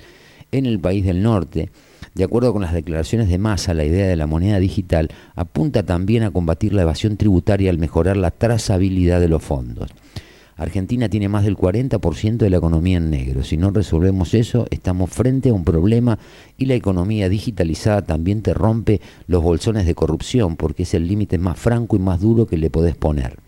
en 0.51 0.65
el 0.65 0.81
país 0.81 1.05
del 1.05 1.23
norte. 1.23 1.71
De 2.15 2.25
acuerdo 2.25 2.53
con 2.53 2.61
las 2.61 2.75
declaraciones 2.75 3.29
de 3.29 3.39
Massa, 3.39 3.73
la 3.73 3.85
idea 3.85 4.07
de 4.07 4.17
la 4.17 4.27
moneda 4.27 4.59
digital 4.59 5.09
apunta 5.35 5.83
también 5.83 6.25
a 6.25 6.31
combatir 6.31 6.75
la 6.75 6.83
evasión 6.83 7.17
tributaria 7.17 7.71
al 7.71 7.79
mejorar 7.79 8.19
la 8.19 8.31
trazabilidad 8.31 9.19
de 9.19 9.29
los 9.29 9.43
fondos. 9.43 9.91
Argentina 10.57 11.09
tiene 11.09 11.29
más 11.29 11.45
del 11.45 11.57
40% 11.57 12.37
de 12.37 12.51
la 12.51 12.59
economía 12.59 12.99
en 12.99 13.11
negro. 13.11 13.43
Si 13.43 13.57
no 13.57 13.71
resolvemos 13.71 14.35
eso, 14.35 14.67
estamos 14.71 15.11
frente 15.11 15.49
a 15.49 15.55
un 15.55 15.65
problema 15.65 16.19
y 16.59 16.67
la 16.67 16.75
economía 16.75 17.31
digitalizada 17.31 18.03
también 18.03 18.43
te 18.43 18.53
rompe 18.53 19.01
los 19.27 19.43
bolsones 19.43 19.87
de 19.87 19.95
corrupción 19.95 20.57
porque 20.57 20.83
es 20.83 20.93
el 20.93 21.09
límite 21.09 21.39
más 21.39 21.59
franco 21.59 21.97
y 21.97 22.01
más 22.01 22.21
duro 22.21 22.47
que 22.47 22.59
le 22.59 22.69
podés 22.69 22.95
poner. 22.95 23.39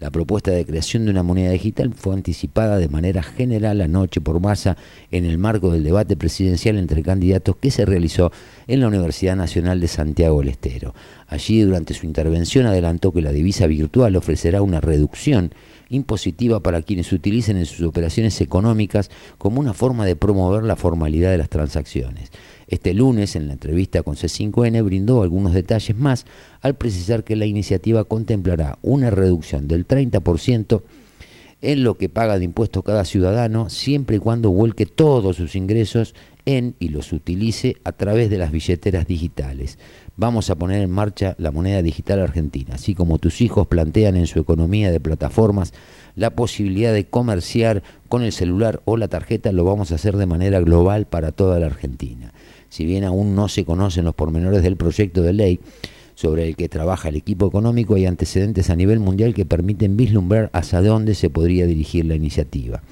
La 0.00 0.10
propuesta 0.10 0.50
de 0.50 0.66
creación 0.66 1.04
de 1.04 1.12
una 1.12 1.22
moneda 1.22 1.50
digital 1.52 1.94
fue 1.94 2.14
anticipada 2.14 2.78
de 2.78 2.88
manera 2.88 3.22
general 3.22 3.80
anoche 3.80 4.20
por 4.20 4.40
Massa 4.40 4.76
en 5.10 5.24
el 5.24 5.38
marco 5.38 5.70
del 5.70 5.84
debate 5.84 6.16
presidencial 6.16 6.78
entre 6.78 7.02
candidatos 7.02 7.56
que 7.56 7.70
se 7.70 7.84
realizó 7.84 8.32
en 8.66 8.80
la 8.80 8.88
Universidad 8.88 9.36
Nacional 9.36 9.80
de 9.80 9.88
Santiago 9.88 10.40
del 10.40 10.48
Estero. 10.48 10.94
Allí, 11.28 11.60
durante 11.60 11.94
su 11.94 12.06
intervención, 12.06 12.66
adelantó 12.66 13.12
que 13.12 13.22
la 13.22 13.32
divisa 13.32 13.66
virtual 13.66 14.16
ofrecerá 14.16 14.62
una 14.62 14.80
reducción 14.80 15.52
impositiva 15.88 16.60
para 16.60 16.82
quienes 16.82 17.12
utilicen 17.12 17.56
en 17.56 17.66
sus 17.66 17.86
operaciones 17.86 18.40
económicas 18.40 19.10
como 19.38 19.60
una 19.60 19.74
forma 19.74 20.06
de 20.06 20.16
promover 20.16 20.64
la 20.64 20.76
formalidad 20.76 21.30
de 21.30 21.38
las 21.38 21.48
transacciones. 21.48 22.30
Este 22.68 22.94
lunes, 22.94 23.36
en 23.36 23.46
la 23.46 23.54
entrevista 23.54 24.02
con 24.02 24.16
C5N, 24.16 24.84
brindó 24.84 25.22
algunos 25.22 25.52
detalles 25.52 25.96
más 25.96 26.26
al 26.60 26.74
precisar 26.74 27.24
que 27.24 27.36
la 27.36 27.46
iniciativa 27.46 28.04
contemplará 28.04 28.78
una 28.82 29.10
reducción 29.10 29.68
del 29.68 29.86
30% 29.86 30.82
en 31.64 31.82
lo 31.82 31.96
que 31.96 32.10
paga 32.10 32.38
de 32.38 32.44
impuestos 32.44 32.84
cada 32.84 33.06
ciudadano, 33.06 33.70
siempre 33.70 34.16
y 34.16 34.18
cuando 34.18 34.50
vuelque 34.50 34.84
todos 34.84 35.36
sus 35.36 35.56
ingresos 35.56 36.14
en 36.44 36.74
y 36.78 36.90
los 36.90 37.12
utilice 37.14 37.76
a 37.84 37.92
través 37.92 38.28
de 38.28 38.36
las 38.36 38.52
billeteras 38.52 39.06
digitales. 39.06 39.78
Vamos 40.16 40.50
a 40.50 40.56
poner 40.56 40.82
en 40.82 40.90
marcha 40.90 41.34
la 41.38 41.50
moneda 41.50 41.80
digital 41.80 42.20
argentina, 42.20 42.74
así 42.74 42.94
como 42.94 43.18
tus 43.18 43.40
hijos 43.40 43.66
plantean 43.66 44.16
en 44.16 44.26
su 44.26 44.38
economía 44.40 44.92
de 44.92 45.00
plataformas 45.00 45.72
la 46.16 46.30
posibilidad 46.36 46.92
de 46.92 47.06
comerciar 47.06 47.82
con 48.10 48.22
el 48.22 48.32
celular 48.32 48.82
o 48.84 48.98
la 48.98 49.08
tarjeta, 49.08 49.50
lo 49.50 49.64
vamos 49.64 49.90
a 49.90 49.94
hacer 49.94 50.18
de 50.18 50.26
manera 50.26 50.60
global 50.60 51.06
para 51.06 51.32
toda 51.32 51.58
la 51.58 51.66
Argentina. 51.66 52.33
Si 52.74 52.84
bien 52.84 53.04
aún 53.04 53.36
no 53.36 53.48
se 53.48 53.64
conocen 53.64 54.04
los 54.04 54.16
pormenores 54.16 54.64
del 54.64 54.76
proyecto 54.76 55.22
de 55.22 55.32
ley 55.32 55.60
sobre 56.16 56.48
el 56.48 56.56
que 56.56 56.68
trabaja 56.68 57.08
el 57.08 57.14
equipo 57.14 57.46
económico, 57.46 57.94
hay 57.94 58.04
antecedentes 58.04 58.68
a 58.68 58.74
nivel 58.74 58.98
mundial 58.98 59.32
que 59.32 59.44
permiten 59.44 59.96
vislumbrar 59.96 60.50
hacia 60.52 60.82
dónde 60.82 61.14
se 61.14 61.30
podría 61.30 61.66
dirigir 61.66 62.04
la 62.04 62.16
iniciativa. 62.16 62.82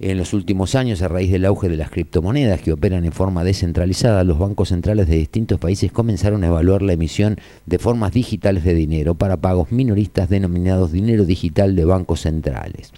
En 0.00 0.18
los 0.18 0.34
últimos 0.34 0.74
años, 0.74 1.02
a 1.02 1.08
raíz 1.08 1.30
del 1.30 1.44
auge 1.44 1.68
de 1.68 1.76
las 1.76 1.90
criptomonedas 1.90 2.62
que 2.62 2.72
operan 2.72 3.04
en 3.04 3.12
forma 3.12 3.44
descentralizada, 3.44 4.24
los 4.24 4.40
bancos 4.40 4.70
centrales 4.70 5.06
de 5.06 5.18
distintos 5.18 5.60
países 5.60 5.92
comenzaron 5.92 6.42
a 6.42 6.48
evaluar 6.48 6.82
la 6.82 6.94
emisión 6.94 7.36
de 7.66 7.78
formas 7.78 8.10
digitales 8.10 8.64
de 8.64 8.74
dinero 8.74 9.14
para 9.14 9.36
pagos 9.36 9.70
minoristas 9.70 10.28
denominados 10.28 10.90
dinero 10.90 11.26
digital 11.26 11.76
de 11.76 11.84
bancos 11.84 12.22
centrales. 12.22 12.90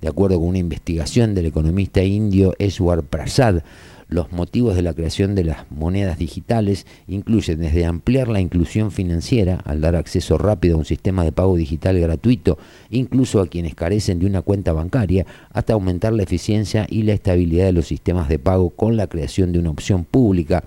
De 0.00 0.08
acuerdo 0.08 0.38
con 0.38 0.48
una 0.48 0.58
investigación 0.58 1.34
del 1.34 1.46
economista 1.46 2.02
indio 2.02 2.54
Eswar 2.58 3.02
Prasad, 3.02 3.62
los 4.08 4.30
motivos 4.30 4.76
de 4.76 4.82
la 4.82 4.94
creación 4.94 5.34
de 5.34 5.44
las 5.44 5.70
monedas 5.70 6.18
digitales 6.18 6.86
incluyen 7.08 7.58
desde 7.58 7.86
ampliar 7.86 8.28
la 8.28 8.40
inclusión 8.40 8.92
financiera 8.92 9.56
al 9.64 9.80
dar 9.80 9.96
acceso 9.96 10.38
rápido 10.38 10.76
a 10.76 10.78
un 10.78 10.84
sistema 10.84 11.24
de 11.24 11.32
pago 11.32 11.56
digital 11.56 11.98
gratuito, 11.98 12.56
incluso 12.90 13.40
a 13.40 13.48
quienes 13.48 13.74
carecen 13.74 14.20
de 14.20 14.26
una 14.26 14.42
cuenta 14.42 14.72
bancaria, 14.72 15.26
hasta 15.50 15.72
aumentar 15.72 16.12
la 16.12 16.22
eficiencia 16.22 16.86
y 16.88 17.02
la 17.02 17.14
estabilidad 17.14 17.66
de 17.66 17.72
los 17.72 17.86
sistemas 17.86 18.28
de 18.28 18.38
pago 18.38 18.70
con 18.70 18.96
la 18.96 19.08
creación 19.08 19.52
de 19.52 19.58
una 19.58 19.70
opción 19.70 20.04
pública 20.04 20.62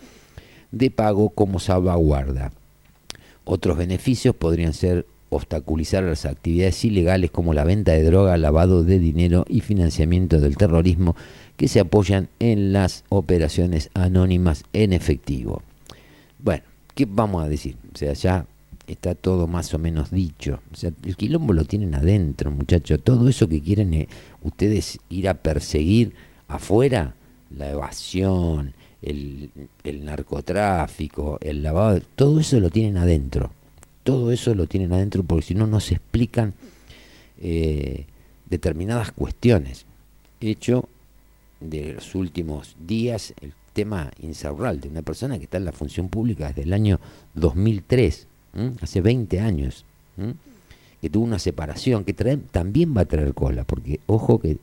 de 0.72 0.92
pago 0.92 1.30
como 1.30 1.60
salvaguarda. 1.60 2.52
Otros 3.46 3.78
beneficios 3.78 4.36
podrían 4.36 4.74
ser 4.74 5.06
obstaculizar 5.30 6.04
las 6.04 6.26
actividades 6.26 6.84
ilegales 6.84 7.32
como 7.32 7.54
la 7.54 7.64
venta 7.64 7.94
de 7.94 8.04
droga, 8.04 8.38
lavado 8.38 8.84
de 8.84 9.00
dinero 9.00 9.46
y 9.48 9.62
financiamiento 9.62 10.40
del 10.40 10.58
terrorismo 10.58 11.16
que 11.60 11.68
se 11.68 11.82
apoyan 11.82 12.30
en 12.40 12.72
las 12.72 13.04
operaciones 13.10 13.90
anónimas 13.94 14.64
en 14.72 14.94
efectivo. 14.94 15.62
Bueno, 16.42 16.64
¿qué 16.96 17.06
vamos 17.06 17.44
a 17.44 17.50
decir? 17.50 17.76
O 17.94 17.98
sea, 17.98 18.14
ya 18.14 18.46
está 18.88 19.14
todo 19.14 19.46
más 19.46 19.74
o 19.74 19.78
menos 19.78 20.10
dicho. 20.10 20.62
O 20.72 20.78
sea, 20.78 20.94
el 21.04 21.18
quilombo 21.18 21.52
lo 21.52 21.66
tienen 21.66 21.96
adentro, 21.96 22.50
muchachos. 22.50 23.02
Todo 23.04 23.28
eso 23.28 23.50
que 23.50 23.62
quieren 23.62 23.94
eh, 23.94 24.08
ustedes 24.42 25.00
ir 25.10 25.28
a 25.28 25.34
perseguir 25.34 26.14
afuera, 26.48 27.16
la 27.54 27.70
evasión, 27.70 28.74
el, 29.02 29.52
el 29.84 30.06
narcotráfico, 30.06 31.40
el 31.42 31.62
lavado, 31.62 32.00
todo 32.16 32.40
eso 32.40 32.58
lo 32.62 32.70
tienen 32.70 32.96
adentro. 32.96 33.52
Todo 34.04 34.32
eso 34.32 34.56
lo 34.56 34.66
tienen 34.66 34.94
adentro 34.94 35.24
porque 35.24 35.48
si 35.48 35.56
no, 35.56 35.68
no 35.68 35.82
se 35.82 35.96
explican 35.96 36.54
eh, 37.42 38.06
determinadas 38.50 39.12
cuestiones. 39.12 39.86
Hecho 40.40 40.88
de 41.60 41.94
los 41.94 42.16
últimos 42.16 42.76
días 42.86 43.34
el 43.42 43.54
tema 43.74 44.12
Insaurralde, 44.22 44.88
una 44.90 45.02
persona 45.02 45.38
que 45.38 45.44
está 45.46 45.58
en 45.58 45.66
la 45.66 45.72
función 45.72 46.10
pública 46.10 46.48
desde 46.48 46.64
el 46.64 46.74
año 46.74 47.00
2003, 47.36 48.28
¿m? 48.56 48.74
hace 48.82 49.02
20 49.02 49.40
años, 49.40 49.86
que 51.02 51.10
tuvo 51.10 51.24
una 51.24 51.40
separación 51.40 52.04
que 52.04 52.16
trae- 52.16 52.40
también 52.52 52.96
va 52.96 53.02
a 53.02 53.06
traer 53.06 53.34
cola, 53.34 53.64
porque 53.64 54.00
ojo 54.08 54.40
que 54.40 54.58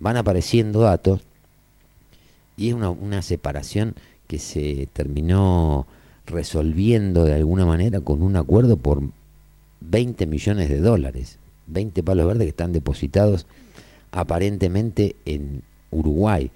van 0.00 0.16
apareciendo 0.16 0.80
datos 0.80 1.20
y 2.56 2.68
es 2.68 2.74
una, 2.74 2.90
una 2.90 3.22
separación 3.22 3.94
que 4.26 4.38
se 4.38 4.88
terminó 4.92 5.86
resolviendo 6.26 7.24
de 7.24 7.34
alguna 7.34 7.66
manera 7.66 8.00
con 8.00 8.22
un 8.22 8.34
acuerdo 8.36 8.76
por 8.76 9.02
20 9.80 10.26
millones 10.26 10.68
de 10.68 10.80
dólares, 10.80 11.38
20 11.68 12.02
palos 12.02 12.26
verdes 12.26 12.44
que 12.44 12.48
están 12.50 12.72
depositados 12.72 13.46
aparentemente 14.10 15.14
en 15.24 15.62
Uruguay. 15.90 16.50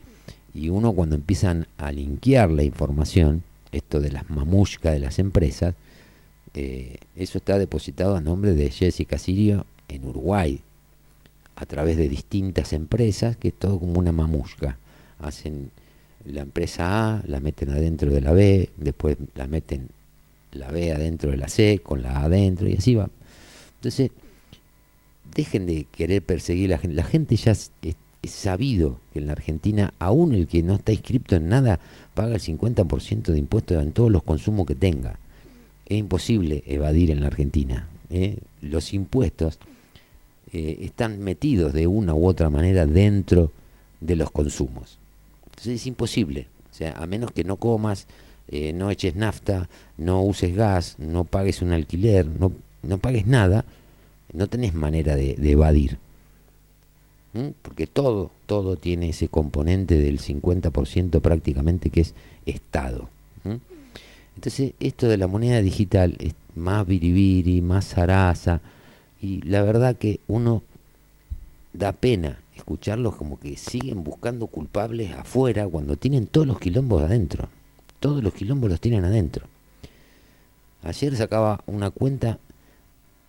Y 0.55 0.69
uno 0.69 0.93
cuando 0.93 1.17
empiezan 1.17 1.67
a 1.79 1.93
linkear 1.93 2.51
la 2.51 2.65
información, 2.65 3.43
esto 3.73 4.01
de 4.01 4.11
las 4.11 4.29
mamushkas 4.31 4.93
de 4.93 4.99
las 4.99 5.19
empresas, 5.19 5.75
eh, 6.55 6.97
eso 7.15 7.39
está 7.39 7.59
depositado 7.59 8.17
a 8.17 8.21
nombre 8.21 8.55
de 8.55 8.71
Jessica 8.71 9.19
Sirio 9.19 9.67
en 9.89 10.05
Uruguay, 10.05 10.61
a 11.57 11.67
través 11.67 11.97
de 11.97 12.09
distintas 12.09 12.73
empresas, 12.73 13.37
que 13.37 13.49
es 13.49 13.55
todo 13.55 13.79
como 13.79 13.99
una 13.99 14.13
mamushka. 14.13 14.79
Hacen 15.21 15.71
la 16.25 16.41
empresa 16.41 17.17
A, 17.17 17.23
la 17.27 17.41
meten 17.41 17.71
adentro 17.71 18.11
de 18.11 18.21
la 18.21 18.33
B, 18.33 18.71
después 18.77 19.17
la 19.35 19.47
meten 19.47 19.89
la 20.53 20.71
B 20.71 20.93
adentro 20.93 21.31
de 21.31 21.37
la 21.37 21.49
C, 21.49 21.81
con 21.83 22.03
la 22.03 22.19
A 22.19 22.25
adentro, 22.25 22.69
y 22.69 22.75
así 22.75 22.95
va. 22.95 23.09
Entonces, 23.77 24.11
dejen 25.35 25.67
de 25.67 25.87
querer 25.91 26.23
perseguir 26.23 26.73
a 26.73 26.77
la 26.77 26.79
gente. 26.79 26.97
La 26.97 27.05
gente 27.05 27.37
ya 27.37 27.53
es, 27.53 27.71
es- 28.23 28.31
sabido 28.31 28.99
que 29.13 29.19
en 29.21 29.27
la 29.27 29.33
Argentina, 29.33 29.93
aún 29.99 30.35
el 30.35 30.47
que 30.47 30.63
no 30.63 30.75
está 30.75 30.93
inscripto 30.93 31.37
en 31.37 31.49
nada, 31.49 31.81
paga 32.15 32.35
el 32.35 32.41
50% 32.41 33.33
de 33.33 33.39
impuestos 33.39 33.83
en 33.83 33.93
todos 33.93 34.11
los 34.11 34.23
consumos 34.23 34.67
que 34.67 34.75
tenga. 34.75 35.19
Es 35.87 35.99
imposible 35.99 36.63
evadir 36.67 37.11
en 37.11 37.21
la 37.21 37.27
Argentina. 37.29 37.89
¿eh? 38.11 38.39
Los 38.63 38.93
impuestos 38.95 39.59
eh, 40.53 40.79
están 40.83 41.21
metidos 41.21 41.73
de 41.73 41.87
una 41.87 42.15
u 42.15 42.27
otra 42.27 42.51
manera 42.51 42.87
dentro 42.87 43.53
de 44.01 44.17
los 44.17 44.31
consumos. 44.31 44.99
Entonces 45.47 45.75
es 45.81 45.87
imposible. 45.87 46.47
O 46.71 46.75
sea, 46.75 46.93
a 46.93 47.07
menos 47.07 47.33
que 47.33 47.45
no 47.45 47.57
comas, 47.57 48.07
eh, 48.49 48.73
no 48.73 48.91
eches 48.91 49.15
nafta, 49.17 49.69
no 49.99 50.23
uses 50.23 50.55
gas, 50.55 50.97
no 50.99 51.25
pagues 51.25 51.63
un 51.63 51.73
alquiler, 51.73 52.27
no, 52.27 52.53
no 52.83 52.99
pagues 52.99 53.27
nada, 53.27 53.65
no 54.33 54.47
tenés 54.49 54.75
manera 54.75 55.17
de 55.17 55.37
evadir. 55.51 55.99
Porque 57.63 57.87
todo, 57.87 58.31
todo 58.47 58.77
tiene 58.77 59.11
ese 59.11 59.29
componente 59.29 59.97
del 59.97 60.19
50% 60.19 61.21
prácticamente 61.21 61.91
que 61.91 62.01
es 62.01 62.15
Estado. 62.45 63.09
Entonces, 64.35 64.73
esto 64.81 65.07
de 65.07 65.17
la 65.17 65.27
moneda 65.27 65.61
digital 65.61 66.17
es 66.19 66.35
más 66.57 66.87
biribiri, 66.87 67.61
más 67.61 67.87
zaraza, 67.87 68.61
y 69.21 69.43
la 69.43 69.63
verdad 69.63 69.97
que 69.97 70.21
uno 70.29 70.63
da 71.73 71.93
pena 71.93 72.39
escucharlos 72.57 73.17
como 73.17 73.39
que 73.39 73.57
siguen 73.57 74.03
buscando 74.03 74.47
culpables 74.47 75.13
afuera 75.13 75.69
cuando 75.69 75.97
tienen 75.97 76.27
todos 76.27 76.47
los 76.47 76.59
quilombos 76.59 77.03
adentro. 77.03 77.49
Todos 78.01 78.25
los 78.25 78.33
quilombos 78.33 78.71
los 78.71 78.81
tienen 78.81 79.05
adentro. 79.05 79.47
Ayer 80.83 81.15
sacaba 81.17 81.63
una 81.67 81.91
cuenta 81.91 82.39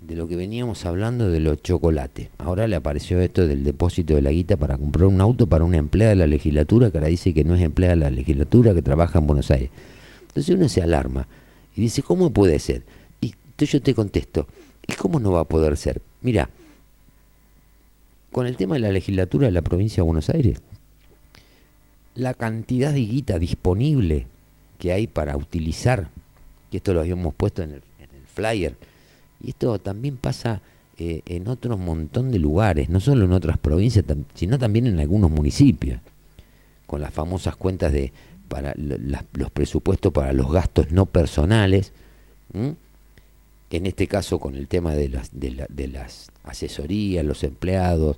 de 0.01 0.15
lo 0.15 0.27
que 0.27 0.35
veníamos 0.35 0.85
hablando 0.85 1.29
de 1.29 1.39
los 1.39 1.61
chocolates. 1.61 2.29
Ahora 2.39 2.67
le 2.67 2.75
apareció 2.75 3.21
esto 3.21 3.47
del 3.47 3.63
depósito 3.63 4.15
de 4.15 4.23
la 4.23 4.31
guita 4.31 4.57
para 4.57 4.77
comprar 4.77 5.05
un 5.05 5.21
auto 5.21 5.45
para 5.45 5.63
una 5.63 5.77
empleada 5.77 6.09
de 6.09 6.15
la 6.15 6.27
legislatura 6.27 6.89
que 6.89 6.97
ahora 6.97 7.07
dice 7.09 7.33
que 7.33 7.43
no 7.43 7.55
es 7.55 7.61
empleada 7.61 7.93
de 7.93 8.01
la 8.01 8.09
legislatura, 8.09 8.73
que 8.73 8.81
trabaja 8.81 9.19
en 9.19 9.27
Buenos 9.27 9.51
Aires. 9.51 9.69
Entonces 10.21 10.55
uno 10.55 10.67
se 10.69 10.81
alarma 10.81 11.27
y 11.75 11.81
dice, 11.81 12.01
¿cómo 12.01 12.31
puede 12.31 12.57
ser? 12.57 12.81
Y 13.21 13.27
entonces 13.27 13.73
yo 13.73 13.81
te 13.81 13.93
contesto, 13.93 14.47
¿y 14.87 14.93
cómo 14.93 15.19
no 15.19 15.33
va 15.33 15.41
a 15.41 15.45
poder 15.45 15.77
ser? 15.77 16.01
Mira, 16.21 16.49
con 18.31 18.47
el 18.47 18.57
tema 18.57 18.75
de 18.75 18.81
la 18.81 18.91
legislatura 18.91 19.45
de 19.45 19.51
la 19.51 19.61
provincia 19.61 19.97
de 19.97 20.07
Buenos 20.07 20.29
Aires, 20.29 20.61
la 22.15 22.33
cantidad 22.33 22.91
de 22.91 23.01
guita 23.01 23.37
disponible 23.37 24.25
que 24.79 24.93
hay 24.93 25.05
para 25.05 25.37
utilizar, 25.37 26.09
que 26.71 26.77
esto 26.77 26.93
lo 26.93 27.01
habíamos 27.01 27.35
puesto 27.35 27.61
en 27.61 27.69
el, 27.69 27.81
en 27.99 28.15
el 28.15 28.25
flyer, 28.33 28.75
y 29.43 29.49
esto 29.49 29.79
también 29.79 30.17
pasa 30.17 30.61
eh, 30.97 31.21
en 31.25 31.47
otros 31.47 31.79
montón 31.79 32.31
de 32.31 32.39
lugares, 32.39 32.89
no 32.89 32.99
solo 32.99 33.25
en 33.25 33.31
otras 33.31 33.57
provincias, 33.57 34.05
sino 34.33 34.59
también 34.59 34.87
en 34.87 34.99
algunos 34.99 35.31
municipios, 35.31 35.99
con 36.85 37.01
las 37.01 37.13
famosas 37.13 37.55
cuentas 37.55 37.91
de 37.91 38.11
los 39.33 39.51
presupuestos 39.51 40.11
para 40.11 40.33
los 40.33 40.51
gastos 40.51 40.91
no 40.91 41.05
personales, 41.05 41.93
en 42.53 43.85
este 43.85 44.07
caso 44.07 44.39
con 44.39 44.55
el 44.55 44.67
tema 44.67 44.93
de 44.93 45.09
las, 45.09 46.31
asesorías, 46.43 47.25
los 47.25 47.43
empleados, 47.43 48.17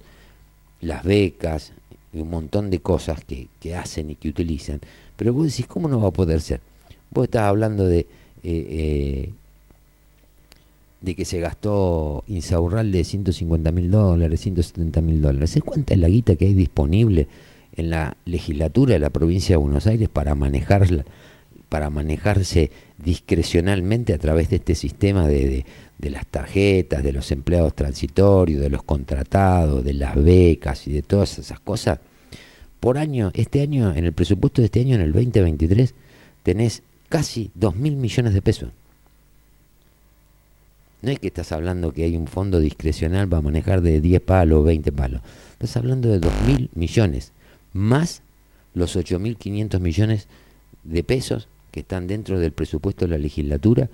las 0.81 1.03
becas 1.03 1.71
y 2.11 2.19
un 2.19 2.29
montón 2.29 2.69
de 2.69 2.79
cosas 2.79 3.23
que, 3.23 3.47
que 3.59 3.75
hacen 3.75 4.09
y 4.09 4.15
que 4.15 4.29
utilizan. 4.29 4.81
Pero 5.15 5.33
vos 5.33 5.45
decís, 5.45 5.67
¿cómo 5.67 5.87
no 5.87 6.01
va 6.01 6.09
a 6.09 6.11
poder 6.11 6.41
ser? 6.41 6.59
Vos 7.11 7.25
estás 7.25 7.43
hablando 7.43 7.85
de, 7.85 7.99
eh, 7.99 8.07
eh, 8.43 9.33
de 11.03 11.13
que 11.15 11.25
se 11.25 11.39
gastó 11.39 12.23
Insaurralde 12.27 12.97
de 12.97 13.03
150 13.03 13.71
mil 13.71 13.91
dólares, 13.91 14.39
170 14.41 15.01
mil 15.01 15.21
dólares. 15.21 15.51
¿Sabés 15.51 15.63
cuánta 15.65 15.93
es 15.93 15.99
la 15.99 16.07
guita 16.07 16.35
que 16.35 16.45
hay 16.47 16.53
disponible 16.55 17.27
en 17.75 17.89
la 17.91 18.17
legislatura 18.25 18.93
de 18.93 18.99
la 18.99 19.09
provincia 19.11 19.53
de 19.53 19.57
Buenos 19.57 19.85
Aires 19.85 20.09
para 20.09 20.34
manejarla? 20.34 21.05
para 21.69 21.89
manejarse 21.89 22.69
discrecionalmente 23.03 24.13
a 24.13 24.19
través 24.19 24.49
de 24.51 24.57
este 24.57 24.75
sistema 24.75 25.27
de, 25.27 25.47
de- 25.49 25.65
de 25.97 26.09
las 26.11 26.27
tarjetas, 26.27 27.01
de 27.03 27.13
los 27.13 27.31
empleados 27.31 27.73
transitorios, 27.75 28.61
de 28.61 28.69
los 28.69 28.84
contratados, 28.84 29.84
de 29.84 29.93
las 29.93 30.21
becas 30.21 30.85
y 30.88 30.91
de 30.93 31.01
todas 31.01 31.39
esas 31.39 31.59
cosas. 31.59 31.99
Por 32.80 32.97
año, 32.99 33.31
este 33.34 33.61
año, 33.61 33.91
en 33.95 34.05
el 34.05 34.13
presupuesto 34.13 34.61
de 34.61 34.65
este 34.65 34.81
año, 34.81 34.95
en 34.95 35.01
el 35.01 35.13
2023, 35.13 35.95
tenés 36.43 36.84
casi 37.09 37.49
2 37.55 37.75
mil 37.75 37.95
millones 37.95 38.34
de 38.35 38.41
pesos. 38.43 38.69
No 41.03 41.11
es 41.11 41.19
que 41.19 41.27
estás 41.27 41.51
hablando 41.51 41.91
que 41.91 42.05
hay 42.05 42.15
un 42.15 42.27
fondo 42.27 42.61
discrecional 42.61 43.27
para 43.27 43.41
manejar 43.41 43.81
de 43.81 43.99
10 43.99 44.21
palos, 44.21 44.63
20 44.63 44.93
palos. 44.93 45.21
Estás 45.51 45.75
hablando 45.75 46.07
de 46.07 46.19
2 46.19 46.31
mil 46.47 46.69
millones, 46.75 47.34
más 47.73 48.21
los 48.73 48.95
8.500 48.95 49.81
millones 49.81 50.27
de 50.85 51.03
pesos 51.03 51.49
que 51.71 51.81
están 51.81 52.07
dentro 52.07 52.39
del 52.39 52.53
presupuesto 52.53 53.03
de 53.03 53.11
la 53.11 53.17
legislatura 53.17 53.89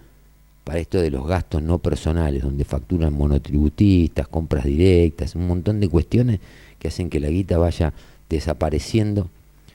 para 0.63 0.77
esto 0.77 1.01
de 1.01 1.09
los 1.09 1.25
gastos 1.25 1.63
no 1.63 1.79
personales, 1.79 2.43
donde 2.43 2.63
facturan 2.63 3.13
monotributistas, 3.13 4.27
compras 4.27 4.65
directas, 4.65 5.33
un 5.33 5.47
montón 5.47 5.79
de 5.79 5.89
cuestiones 5.89 6.39
que 6.77 6.89
hacen 6.89 7.09
que 7.09 7.19
la 7.19 7.29
guita 7.29 7.57
vaya 7.57 7.91
desapareciendo 8.29 9.31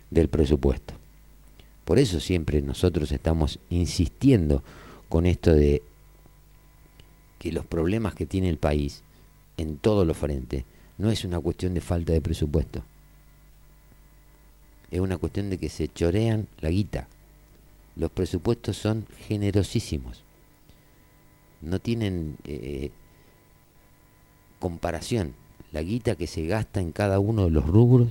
del 0.09 0.29
presupuesto. 0.29 0.95
Por 1.85 1.99
eso 1.99 2.21
siempre 2.21 2.63
nosotros 2.63 3.11
estamos 3.11 3.59
insistiendo 3.71 4.63
con 5.09 5.27
esto 5.27 5.53
de 5.53 5.83
que 7.45 7.53
los 7.53 7.67
problemas 7.67 8.15
que 8.15 8.25
tiene 8.25 8.49
el 8.49 8.57
país 8.57 9.03
en 9.59 9.77
todos 9.77 10.07
los 10.07 10.17
frentes 10.17 10.65
no 10.97 11.11
es 11.11 11.27
una 11.27 11.39
cuestión 11.39 11.75
de 11.75 11.83
falta 11.83 12.15
de 12.15 12.23
presupuesto. 12.23 12.83
Es 14.91 14.99
una 14.99 15.19
cuestión 15.19 15.51
de 15.51 15.59
que 15.59 15.69
se 15.69 15.89
chorean 15.89 16.49
la 16.63 16.71
guita. 16.71 17.07
Los 17.97 18.11
presupuestos 18.11 18.79
son 18.79 19.07
generosísimos. 19.29 20.23
No 21.61 21.81
tienen 21.81 22.39
eh, 22.47 22.93
comparación. 24.59 25.35
La 25.71 25.83
guita 25.83 26.15
que 26.15 26.27
se 26.27 26.47
gasta 26.47 26.81
en 26.81 26.93
cada 26.93 27.19
uno 27.19 27.45
de 27.45 27.51
los 27.51 27.67
rubros 27.67 28.09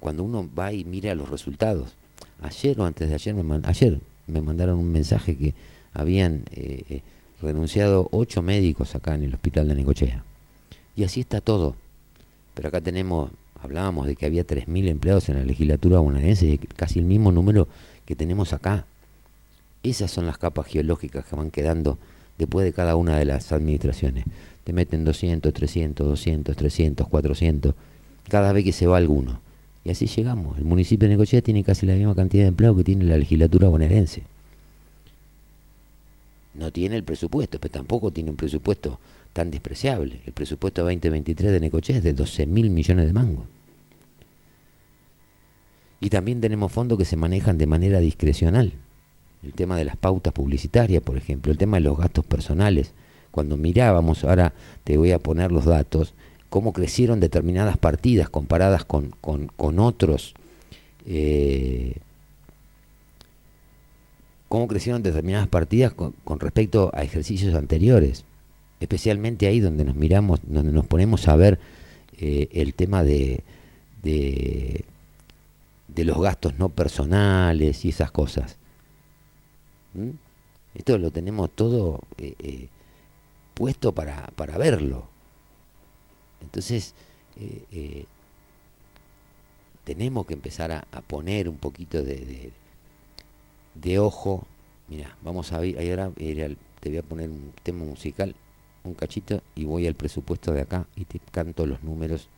cuando 0.00 0.24
uno 0.24 0.50
va 0.58 0.72
y 0.72 0.84
mira 0.84 1.14
los 1.14 1.28
resultados. 1.30 1.94
Ayer 2.42 2.80
o 2.80 2.84
antes 2.84 3.10
de 3.10 3.14
ayer 3.14 3.32
me, 3.36 3.60
ayer 3.62 4.00
me 4.26 4.40
mandaron 4.40 4.80
un 4.80 4.90
mensaje 4.90 5.36
que 5.36 5.54
habían 5.94 6.42
eh, 6.50 6.82
eh, 6.90 7.02
renunciado 7.40 8.08
ocho 8.12 8.42
médicos 8.42 8.94
acá 8.94 9.14
en 9.14 9.24
el 9.24 9.34
hospital 9.34 9.68
de 9.68 9.74
Necochea. 9.74 10.24
Y 10.96 11.04
así 11.04 11.20
está 11.20 11.40
todo. 11.40 11.76
Pero 12.54 12.68
acá 12.68 12.80
tenemos, 12.80 13.30
hablábamos 13.62 14.06
de 14.06 14.16
que 14.16 14.26
había 14.26 14.46
3.000 14.46 14.88
empleados 14.88 15.28
en 15.28 15.36
la 15.36 15.44
legislatura 15.44 16.00
bonaerense, 16.00 16.58
casi 16.74 16.98
el 16.98 17.04
mismo 17.04 17.30
número 17.30 17.68
que 18.04 18.16
tenemos 18.16 18.52
acá. 18.52 18.84
Esas 19.82 20.10
son 20.10 20.26
las 20.26 20.38
capas 20.38 20.66
geológicas 20.66 21.24
que 21.24 21.36
van 21.36 21.50
quedando 21.50 21.98
después 22.36 22.64
de 22.64 22.72
cada 22.72 22.96
una 22.96 23.16
de 23.16 23.24
las 23.24 23.52
administraciones. 23.52 24.24
Te 24.64 24.72
meten 24.72 25.04
200, 25.04 25.52
300, 25.52 26.06
200, 26.06 26.56
300, 26.56 27.08
400, 27.08 27.74
cada 28.28 28.52
vez 28.52 28.64
que 28.64 28.72
se 28.72 28.86
va 28.86 28.96
alguno. 28.96 29.40
Y 29.84 29.90
así 29.90 30.06
llegamos. 30.06 30.58
El 30.58 30.64
municipio 30.64 31.08
de 31.08 31.14
Necochea 31.14 31.40
tiene 31.40 31.62
casi 31.64 31.86
la 31.86 31.94
misma 31.94 32.14
cantidad 32.14 32.42
de 32.42 32.48
empleados 32.48 32.78
que 32.78 32.84
tiene 32.84 33.04
la 33.04 33.16
legislatura 33.16 33.68
bonaerense. 33.68 34.22
No 36.58 36.72
tiene 36.72 36.96
el 36.96 37.04
presupuesto, 37.04 37.60
pero 37.60 37.72
tampoco 37.72 38.10
tiene 38.10 38.30
un 38.30 38.36
presupuesto 38.36 38.98
tan 39.32 39.50
despreciable. 39.50 40.20
El 40.26 40.32
presupuesto 40.32 40.82
2023 40.82 41.52
de 41.52 41.60
Necochea 41.60 41.98
es 41.98 42.02
de 42.02 42.12
12 42.12 42.46
mil 42.46 42.70
millones 42.70 43.06
de 43.06 43.12
mangos. 43.12 43.46
Y 46.00 46.10
también 46.10 46.40
tenemos 46.40 46.72
fondos 46.72 46.98
que 46.98 47.04
se 47.04 47.16
manejan 47.16 47.58
de 47.58 47.66
manera 47.66 48.00
discrecional. 48.00 48.72
El 49.44 49.52
tema 49.52 49.76
de 49.76 49.84
las 49.84 49.96
pautas 49.96 50.32
publicitarias, 50.32 51.00
por 51.00 51.16
ejemplo, 51.16 51.52
el 51.52 51.58
tema 51.58 51.76
de 51.76 51.84
los 51.84 51.96
gastos 51.96 52.24
personales. 52.24 52.92
Cuando 53.30 53.56
mirábamos, 53.56 54.24
ahora 54.24 54.52
te 54.82 54.96
voy 54.96 55.12
a 55.12 55.20
poner 55.20 55.52
los 55.52 55.64
datos, 55.64 56.14
cómo 56.50 56.72
crecieron 56.72 57.20
determinadas 57.20 57.76
partidas 57.76 58.28
comparadas 58.30 58.84
con, 58.84 59.10
con, 59.20 59.46
con 59.46 59.78
otros, 59.78 60.34
eh, 61.06 61.98
cómo 64.48 64.66
crecieron 64.66 65.02
determinadas 65.02 65.48
partidas 65.48 65.92
con, 65.92 66.14
respecto 66.40 66.90
a 66.94 67.02
ejercicios 67.02 67.54
anteriores. 67.54 68.24
Especialmente 68.80 69.46
ahí 69.46 69.60
donde 69.60 69.84
nos 69.84 69.96
miramos, 69.96 70.40
donde 70.44 70.72
nos 70.72 70.86
ponemos 70.86 71.28
a 71.28 71.36
ver 71.36 71.58
eh, 72.18 72.48
el 72.52 72.74
tema 72.74 73.02
de, 73.02 73.42
de, 74.02 74.84
los 75.96 76.20
gastos 76.20 76.58
no 76.58 76.68
personales 76.68 77.84
y 77.84 77.88
esas 77.88 78.12
cosas. 78.12 78.56
¿Mm? 79.94 80.10
Esto 80.74 80.96
lo 80.96 81.10
tenemos 81.10 81.50
todo 81.50 82.00
eh, 82.18 82.34
eh, 82.38 82.68
puesto 83.54 83.92
para, 83.92 84.28
para 84.36 84.56
verlo. 84.58 85.08
Entonces, 86.40 86.94
tenemos 89.82 90.24
que 90.26 90.34
empezar 90.34 90.70
a, 90.70 90.82
poner 91.02 91.48
un 91.48 91.56
poquito 91.56 92.02
de, 92.02 92.52
de 93.80 93.98
ojo. 93.98 94.46
Mira, 94.88 95.16
vamos 95.22 95.52
a 95.52 95.58
ahí 95.58 95.90
ahora 95.90 96.10
te 96.80 96.88
voy 96.88 96.98
a 96.98 97.02
poner 97.02 97.28
un 97.30 97.52
tema 97.62 97.84
musical 97.84 98.34
un 98.84 98.94
cachito 98.94 99.42
y 99.54 99.64
voy 99.64 99.86
al 99.86 99.94
presupuesto 99.94 100.52
de 100.52 100.62
acá 100.62 100.86
y 100.96 101.04
te 101.04 101.20
canto 101.30 101.66
los 101.66 101.82
números 101.82 102.28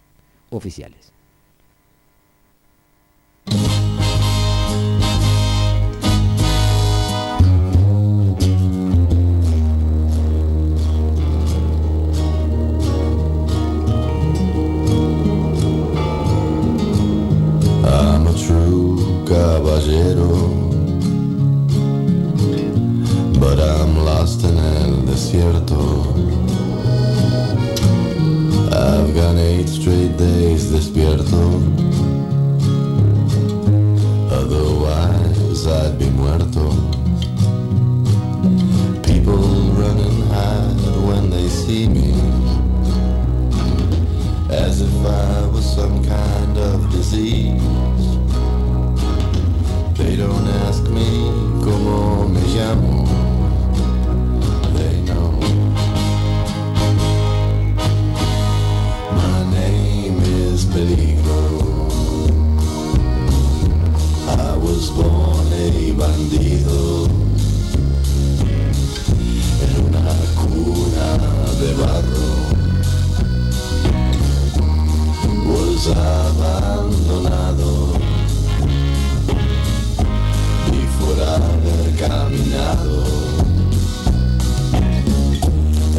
oficiales. 0.51 1.13
True 18.51 19.25
caballero, 19.29 20.70
but 23.41 23.59
I'm 23.59 23.97
lost 24.05 24.45
in 24.45 24.59
el 24.59 25.07
desierto. 25.07 26.05
I've 28.71 29.15
gone 29.15 29.39
eight 29.39 29.67
straight 29.67 30.15
days 30.19 30.71
despierto. 30.71 31.43
Otherwise, 34.31 35.67
I'd 35.67 35.99
be 35.99 36.11
muerto. 36.11 36.69
People 39.03 39.43
run 39.81 39.99
and 39.99 40.23
hide 40.33 40.97
when 41.09 41.31
they 41.31 41.49
see 41.49 41.89
me 41.89 42.13
as 44.51 44.83
if 44.83 44.95
I 45.07 45.47
was 45.47 45.65
some 45.65 46.05
kind 46.05 46.59
of 46.59 46.91
disease. 46.93 48.07
They 49.97 50.17
don't 50.17 50.49
ask 50.67 50.83
me 50.85 51.09
cómo 51.65 52.29
me 52.29 52.43
llamo. 52.55 53.30
Peligro. 60.73 61.91
I 64.29 64.57
was 64.57 64.91
born 64.91 65.53
a 65.53 65.93
bandido 65.99 67.09
en 69.65 69.73
una 69.87 70.15
cuna 70.39 71.09
de 71.61 71.71
barro. 71.75 72.31
was 75.47 75.89
abandonado 75.89 77.71
before 80.71 81.21
haber 81.25 81.87
caminado. 81.99 82.97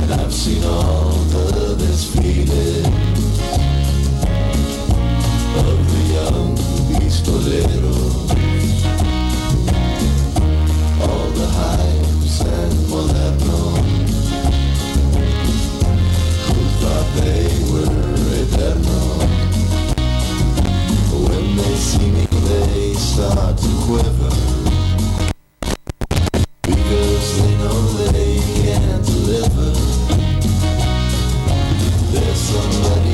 And 0.02 0.14
I've 0.14 0.34
seen 0.34 0.64
all 0.64 1.12
the 1.34 1.76
desfile 1.76 3.11
pistolero, 7.12 7.96
all 11.02 11.28
the 11.38 11.48
and 12.44 12.74
who 16.48 16.60
thought 16.80 17.08
they 17.18 17.46
were 17.72 17.94
eternal. 18.42 19.10
When 21.28 21.46
they 21.58 21.76
see 21.76 22.10
me, 22.12 22.26
they 22.26 22.94
start 22.94 23.58
to 23.58 23.72
quiver 23.86 24.52
somebody 32.52 33.11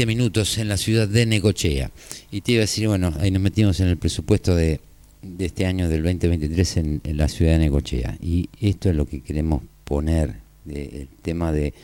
20 0.00 0.06
minutos 0.06 0.56
en 0.56 0.68
la 0.68 0.78
ciudad 0.78 1.06
de 1.06 1.26
Necochea. 1.26 1.90
Y 2.30 2.40
te 2.40 2.52
iba 2.52 2.60
a 2.60 2.62
decir, 2.62 2.88
bueno, 2.88 3.12
ahí 3.20 3.30
nos 3.30 3.42
metimos 3.42 3.80
en 3.80 3.88
el 3.88 3.98
presupuesto 3.98 4.54
de, 4.54 4.80
de 5.20 5.44
este 5.44 5.66
año 5.66 5.90
del 5.90 6.02
2023 6.02 6.76
en, 6.78 7.00
en 7.04 7.16
la 7.18 7.28
ciudad 7.28 7.52
de 7.52 7.58
Necochea. 7.58 8.16
Y 8.22 8.48
esto 8.62 8.88
es 8.88 8.96
lo 8.96 9.04
que 9.04 9.20
queremos 9.20 9.62
poner, 9.84 10.36
de- 10.64 11.02
el 11.02 11.08
tema 11.20 11.52
de 11.52 11.74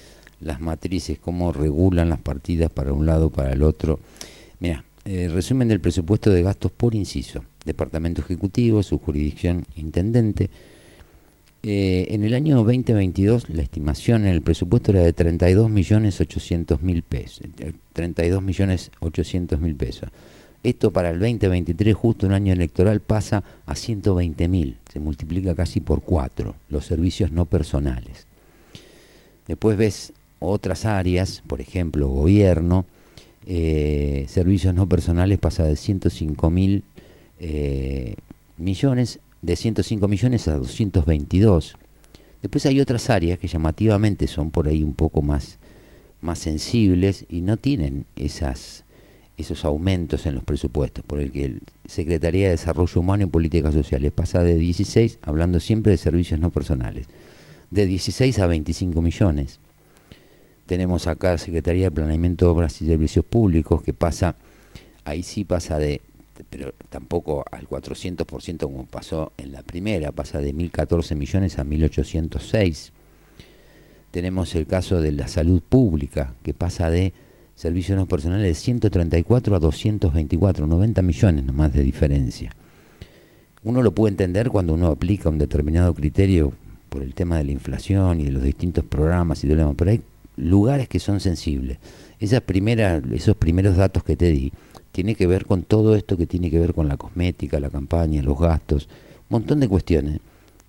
las 0.41 0.63
matrices, 0.63 1.19
cómo 1.19 1.53
regulan 1.53 2.09
las 2.09 2.21
partidas 2.21 2.71
para 2.71 2.95
un 2.95 3.05
lado, 3.05 3.29
para 3.29 3.53
el 3.53 3.63
otro. 3.63 4.01
Mira, 4.61 4.83
eh, 5.05 5.29
resumen 5.31 5.69
del 5.69 5.81
presupuesto 5.81 6.31
de 6.31 6.43
gastos 6.43 6.73
por 6.73 6.95
inciso. 6.95 7.45
Departamento 7.67 8.23
Ejecutivo, 8.23 8.83
su 8.83 8.99
jurisdicción 8.99 9.67
intendente, 9.77 10.49
eh, 11.69 12.15
en 12.15 12.23
el 12.23 12.33
año 12.35 12.57
2022 12.59 13.51
la 13.51 13.63
estimación 13.63 14.23
en 14.25 14.29
el 14.29 14.41
presupuesto 14.41 14.93
era 14.93 15.01
de 15.01 15.13
32 15.13 15.69
millones 15.69 16.21
800 16.21 16.81
mil 16.81 17.03
pesos. 17.03 17.41
eh, 17.59 17.73
32 17.93 18.41
millones 18.41 18.93
800 19.01 19.61
mil 19.61 19.75
pesos. 19.75 20.09
Esto 20.63 20.93
para 20.93 21.11
el 21.11 21.19
2023, 21.19 21.95
justo 21.95 22.27
un 22.27 22.35
año 22.35 22.53
electoral, 22.53 23.01
pasa 23.01 23.43
a 23.67 23.75
120 23.75 24.49
mil. 24.49 24.77
Se 24.93 25.01
multiplica 25.01 25.57
casi 25.57 25.81
por 25.81 26.03
cuatro 26.03 26.55
los 26.69 26.87
servicios 26.87 27.33
no 27.33 27.47
personales. 27.47 28.27
Después 29.49 29.77
ves 29.77 30.13
otras 30.39 30.85
áreas, 30.85 31.43
por 31.47 31.61
ejemplo, 31.61 32.09
gobierno, 32.09 32.85
eh, 33.45 34.27
servicios 34.29 34.73
no 34.75 34.89
personales 34.89 35.39
pasa 35.39 35.65
de 35.65 35.77
105 35.77 36.51
mil 36.51 36.85
eh, 37.39 38.15
millones, 38.57 39.21
de 39.47 39.55
105 39.55 40.09
millones 40.09 40.49
a 40.49 40.57
222. 40.57 41.77
Después 42.43 42.67
hay 42.67 42.81
otras 42.81 43.09
áreas 43.11 43.39
que 43.39 43.47
llamativamente 43.47 44.27
son 44.27 44.51
por 44.51 44.67
ahí 44.67 44.83
un 44.83 44.95
poco 44.95 45.23
más, 45.23 45.59
más 46.21 46.41
sensibles 46.41 47.25
y 47.29 47.43
no 47.43 47.57
tienen 47.57 48.07
esas, 48.17 48.83
esos 49.37 49.65
aumentos 49.65 50.27
en 50.27 50.35
los 50.35 50.43
presupuestos, 50.43 51.05
por 51.05 51.21
el 51.21 51.31
que 51.31 51.45
el 51.45 51.63
Secretaría 51.87 52.47
de 52.47 52.51
Desarrollo 52.51 53.01
Humano 53.01 53.23
y 53.23 53.27
Políticas 53.27 53.73
Sociales 53.73 54.11
pasa 54.11 54.43
de 54.43 54.57
16, 54.57 55.21
hablando 55.23 55.61
siempre 55.61 55.93
de 55.93 55.99
servicios 55.99 56.41
no 56.41 56.51
personales, 56.51 57.07
de 57.71 57.87
16 57.87 58.41
a 58.41 58.49
25 58.49 59.01
millones. 59.01 59.61
Tenemos 60.67 61.07
acá 61.07 61.39
Secretaría 61.39 61.85
de 61.85 61.91
Planeamiento 61.93 62.51
Obras 62.51 62.83
y 62.83 62.87
Servicios 62.87 63.25
Públicos, 63.25 63.81
que 63.81 63.95
pasa, 63.95 64.35
ahí 65.05 65.23
sí 65.23 65.45
pasa 65.45 65.79
de, 65.79 66.03
pero 66.45 66.75
tampoco 66.91 67.45
al 67.51 67.69
400% 67.69 68.61
como 68.61 68.87
pasó 68.87 69.33
en 69.37 69.53
la 69.53 69.63
primera, 69.63 70.13
pasa 70.13 70.41
de 70.41 70.55
1.014 70.55 71.17
millones 71.17 71.59
a 71.59 71.65
1.806. 71.65 72.91
Tenemos 74.11 74.55
el 74.55 74.67
caso 74.67 75.01
de 75.01 75.13
la 75.13 75.29
salud 75.29 75.63
pública, 75.63 76.35
que 76.43 76.55
pasa 76.55 76.91
de 76.91 77.13
servicios 77.55 77.99
no 77.99 78.07
personales 78.07 78.47
de 78.47 78.55
134 78.55 79.57
a 79.57 79.59
224, 79.59 80.67
90 80.67 81.03
millones 81.03 81.45
nomás 81.45 81.73
de 81.73 81.83
diferencia. 81.83 82.53
Uno 83.65 83.83
lo 83.83 83.93
puede 83.93 84.13
entender 84.13 84.51
cuando 84.51 84.75
uno 84.75 84.89
aplica 84.89 85.29
un 85.29 85.39
determinado 85.39 85.93
criterio 85.93 86.53
por 86.89 87.03
el 87.03 87.15
tema 87.15 87.39
de 87.39 87.45
la 87.45 87.53
inflación 87.53 88.21
y 88.21 88.25
de 88.25 88.31
los 88.31 88.43
distintos 88.43 88.85
programas 88.85 89.43
y 89.43 89.49
demás, 89.49 89.75
pero 89.77 89.91
hay 89.91 90.03
lugares 90.37 90.89
que 90.89 91.01
son 91.01 91.21
sensibles. 91.21 91.79
Esas 92.21 92.43
primeras, 92.43 93.03
esos 93.13 93.37
primeros 93.37 93.77
datos 93.77 94.05
que 94.05 94.17
te 94.17 94.31
di 94.31 94.53
tiene 94.97 95.15
que 95.15 95.27
ver 95.27 95.45
con 95.45 95.63
todo 95.63 95.95
esto 95.95 96.17
que 96.17 96.25
tiene 96.25 96.51
que 96.51 96.59
ver 96.59 96.73
con 96.73 96.89
la 96.89 96.97
cosmética, 96.97 97.61
la 97.61 97.69
campaña, 97.69 98.23
los 98.23 98.39
gastos, 98.39 98.89
un 99.29 99.41
montón 99.41 99.61
de 99.61 99.69
cuestiones 99.69 100.21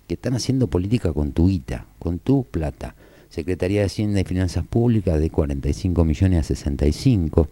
que 0.06 0.14
están 0.14 0.34
haciendo 0.34 0.66
política 0.66 1.14
con 1.14 1.32
tu 1.32 1.48
guita, 1.48 1.86
con 1.98 2.18
tu 2.18 2.44
plata. 2.44 2.94
Secretaría 3.30 3.80
de 3.80 3.86
Hacienda 3.86 4.20
y 4.20 4.24
Finanzas 4.24 4.66
Públicas 4.66 5.18
de 5.18 5.30
45 5.30 6.04
millones 6.04 6.40
a 6.40 6.42
65. 6.42 7.48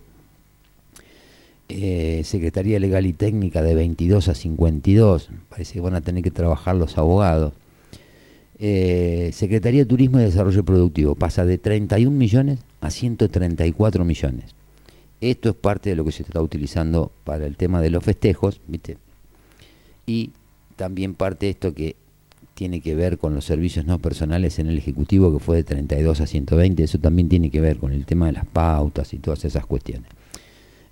Eh, 1.70 2.20
Secretaría 2.26 2.78
Legal 2.78 3.06
y 3.06 3.14
Técnica 3.14 3.62
de 3.62 3.74
22 3.74 4.28
a 4.28 4.34
52. 4.34 5.30
Parece 5.48 5.72
que 5.72 5.80
van 5.80 5.94
a 5.94 6.02
tener 6.02 6.22
que 6.22 6.30
trabajar 6.30 6.76
los 6.76 6.98
abogados. 6.98 7.54
Eh, 8.58 9.30
Secretaría 9.32 9.80
de 9.80 9.86
Turismo 9.86 10.20
y 10.20 10.24
Desarrollo 10.24 10.62
Productivo 10.62 11.14
pasa 11.14 11.46
de 11.46 11.56
31 11.56 12.14
millones 12.14 12.58
a 12.82 12.90
134 12.90 14.04
millones. 14.04 14.54
Esto 15.20 15.50
es 15.50 15.54
parte 15.56 15.90
de 15.90 15.96
lo 15.96 16.04
que 16.04 16.12
se 16.12 16.22
está 16.22 16.42
utilizando 16.42 17.10
para 17.24 17.46
el 17.46 17.56
tema 17.56 17.80
de 17.80 17.90
los 17.90 18.04
festejos, 18.04 18.60
¿viste? 18.66 18.98
Y 20.06 20.30
también 20.76 21.14
parte 21.14 21.46
de 21.46 21.50
esto 21.50 21.74
que 21.74 21.96
tiene 22.54 22.80
que 22.80 22.94
ver 22.94 23.18
con 23.18 23.34
los 23.34 23.44
servicios 23.44 23.84
no 23.84 23.98
personales 23.98 24.58
en 24.58 24.68
el 24.68 24.78
Ejecutivo, 24.78 25.32
que 25.32 25.38
fue 25.38 25.56
de 25.56 25.64
32 25.64 26.20
a 26.20 26.26
120, 26.26 26.82
eso 26.82 26.98
también 26.98 27.28
tiene 27.28 27.50
que 27.50 27.60
ver 27.60 27.76
con 27.78 27.92
el 27.92 28.06
tema 28.06 28.26
de 28.26 28.32
las 28.32 28.46
pautas 28.46 29.12
y 29.12 29.18
todas 29.18 29.44
esas 29.44 29.66
cuestiones. 29.66 30.10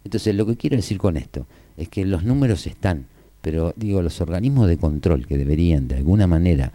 Entonces, 0.04 0.34
lo 0.34 0.44
que 0.44 0.56
quiero 0.56 0.76
decir 0.76 0.98
con 0.98 1.16
esto 1.16 1.46
es 1.76 1.88
que 1.88 2.04
los 2.04 2.24
números 2.24 2.66
están, 2.66 3.06
pero 3.40 3.72
digo, 3.76 4.02
los 4.02 4.20
organismos 4.20 4.68
de 4.68 4.76
control 4.76 5.26
que 5.26 5.38
deberían 5.38 5.88
de 5.88 5.96
alguna 5.96 6.26
manera, 6.26 6.72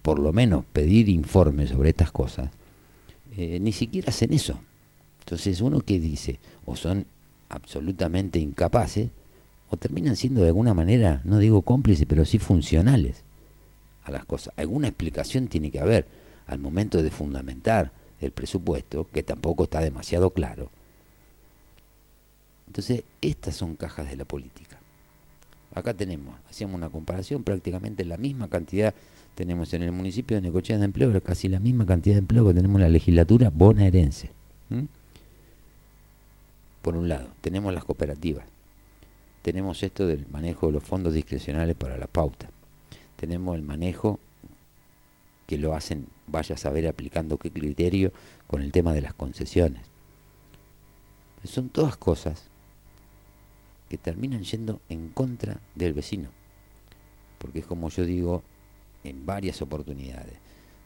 por 0.00 0.18
lo 0.18 0.32
menos, 0.32 0.64
pedir 0.72 1.10
informes 1.10 1.70
sobre 1.70 1.90
estas 1.90 2.10
cosas, 2.10 2.50
eh, 3.36 3.58
ni 3.60 3.72
siquiera 3.72 4.08
hacen 4.08 4.32
eso. 4.32 4.58
Entonces, 5.22 5.60
uno 5.60 5.80
que 5.80 6.00
dice, 6.00 6.38
o 6.66 6.76
son 6.76 7.06
absolutamente 7.48 8.38
incapaces, 8.38 9.10
o 9.70 9.76
terminan 9.76 10.16
siendo 10.16 10.42
de 10.42 10.48
alguna 10.48 10.74
manera, 10.74 11.22
no 11.24 11.38
digo 11.38 11.62
cómplices, 11.62 12.06
pero 12.06 12.24
sí 12.24 12.38
funcionales 12.38 13.22
a 14.04 14.10
las 14.10 14.24
cosas. 14.24 14.52
Alguna 14.56 14.88
explicación 14.88 15.48
tiene 15.48 15.70
que 15.70 15.80
haber 15.80 16.06
al 16.46 16.58
momento 16.58 17.02
de 17.02 17.10
fundamentar 17.10 17.92
el 18.20 18.32
presupuesto, 18.32 19.08
que 19.12 19.22
tampoco 19.22 19.64
está 19.64 19.80
demasiado 19.80 20.30
claro. 20.30 20.70
Entonces, 22.66 23.04
estas 23.20 23.56
son 23.56 23.76
cajas 23.76 24.08
de 24.08 24.16
la 24.16 24.24
política. 24.24 24.78
Acá 25.74 25.94
tenemos, 25.94 26.34
hacíamos 26.50 26.76
una 26.76 26.90
comparación, 26.90 27.44
prácticamente 27.44 28.04
la 28.04 28.18
misma 28.18 28.48
cantidad 28.48 28.94
tenemos 29.34 29.72
en 29.72 29.82
el 29.82 29.92
municipio 29.92 30.36
de 30.36 30.42
Necochea 30.42 30.78
de 30.78 30.84
empleo, 30.84 31.08
pero 31.08 31.22
casi 31.22 31.48
la 31.48 31.58
misma 31.58 31.86
cantidad 31.86 32.14
de 32.14 32.20
empleo 32.20 32.46
que 32.46 32.54
tenemos 32.54 32.76
en 32.76 32.82
la 32.82 32.88
legislatura 32.88 33.50
bonaerense. 33.50 34.30
Por 36.82 36.96
un 36.96 37.08
lado, 37.08 37.28
tenemos 37.40 37.72
las 37.72 37.84
cooperativas, 37.84 38.44
tenemos 39.42 39.82
esto 39.82 40.06
del 40.06 40.26
manejo 40.28 40.66
de 40.66 40.72
los 40.72 40.84
fondos 40.84 41.14
discrecionales 41.14 41.76
para 41.76 41.96
la 41.96 42.06
pauta, 42.06 42.50
tenemos 43.16 43.56
el 43.56 43.62
manejo 43.62 44.18
que 45.46 45.58
lo 45.58 45.74
hacen, 45.74 46.06
vaya 46.26 46.54
a 46.54 46.58
saber 46.58 46.88
aplicando 46.88 47.38
qué 47.38 47.50
criterio 47.50 48.12
con 48.46 48.62
el 48.62 48.72
tema 48.72 48.92
de 48.92 49.02
las 49.02 49.14
concesiones. 49.14 49.82
Son 51.44 51.68
todas 51.68 51.96
cosas 51.96 52.44
que 53.88 53.98
terminan 53.98 54.42
yendo 54.42 54.80
en 54.88 55.10
contra 55.10 55.60
del 55.74 55.92
vecino. 55.92 56.30
Porque 57.38 57.58
es 57.58 57.66
como 57.66 57.90
yo 57.90 58.04
digo 58.04 58.42
en 59.04 59.26
varias 59.26 59.60
oportunidades. 59.60 60.34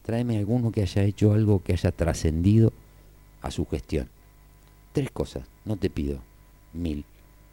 Tráeme 0.03 0.39
alguno 0.39 0.73
que 0.73 0.83
haya 0.83 1.05
hecho 1.05 1.33
algo 1.33 1.63
que 1.63 1.73
haya 1.73 1.93
trascendido 1.93 2.73
a 3.43 3.53
su 3.53 3.65
gestión. 3.67 4.09
Tres 4.97 5.11
cosas, 5.11 5.45
no 5.67 5.77
te 5.77 5.91
pido 5.91 6.21
mil. 6.73 7.05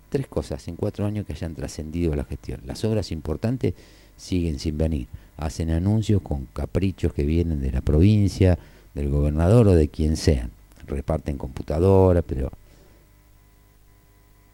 Tres 0.08 0.28
cosas 0.28 0.66
en 0.70 0.78
cuatro 0.78 1.06
años 1.06 1.26
que 1.26 1.34
hayan 1.34 1.56
trascendido 1.56 2.16
la 2.16 2.24
gestión. 2.24 2.62
Las 2.64 2.86
obras 2.86 3.12
importantes 3.12 3.74
siguen 4.16 4.60
sin 4.60 4.78
venir. 4.78 5.10
Hacen 5.36 5.70
anuncios 5.70 6.22
con 6.22 6.46
caprichos 6.46 7.12
que 7.14 7.26
vienen 7.26 7.60
de 7.60 7.74
la 7.74 7.82
provincia, 7.82 8.58
del 8.94 9.10
gobernador 9.10 9.68
o 9.68 9.76
de 9.76 9.90
quien 9.90 10.16
sean. 10.16 10.52
Reparten 10.88 11.38
computadoras, 11.38 12.24
pero 12.26 12.50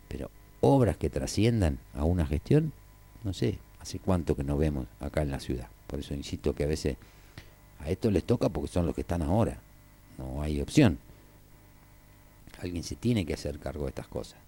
pero 0.07 0.31
obras 0.59 0.97
que 0.97 1.11
trasciendan 1.11 1.77
a 1.93 2.05
una 2.05 2.25
gestión, 2.25 2.71
no 3.23 3.33
sé, 3.33 3.59
hace 3.79 3.99
cuánto 3.99 4.35
que 4.35 4.43
no 4.43 4.57
vemos 4.57 4.87
acá 4.99 5.21
en 5.21 5.29
la 5.29 5.39
ciudad. 5.39 5.67
Por 5.85 5.99
eso 5.99 6.15
insisto 6.15 6.55
que 6.55 6.63
a 6.63 6.67
veces 6.67 6.97
a 7.81 7.91
esto 7.91 8.09
les 8.09 8.23
toca 8.23 8.49
porque 8.49 8.71
son 8.71 8.87
los 8.87 8.95
que 8.95 9.01
están 9.01 9.21
ahora. 9.21 9.59
No 10.17 10.41
hay 10.41 10.59
opción. 10.59 10.97
Alguien 12.61 12.83
se 12.83 12.95
tiene 12.95 13.25
que 13.25 13.33
hacer 13.33 13.59
cargo 13.59 13.83
de 13.83 13.89
estas 13.89 14.07
cosas. 14.07 14.39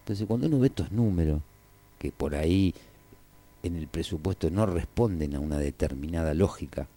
Entonces 0.00 0.26
cuando 0.26 0.46
uno 0.46 0.58
ve 0.58 0.68
estos 0.68 0.92
números, 0.92 1.40
que 1.98 2.12
por 2.12 2.34
ahí 2.34 2.74
en 3.62 3.76
el 3.76 3.86
presupuesto 3.86 4.50
no 4.50 4.66
responden 4.66 5.34
a 5.34 5.40
una 5.40 5.58
determinada 5.58 6.34
lógica, 6.34 6.88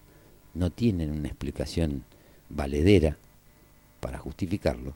no 0.54 0.72
tienen 0.72 1.12
una 1.12 1.28
explicación 1.28 2.04
valedera 2.50 3.18
para 4.00 4.18
justificarlo, 4.18 4.94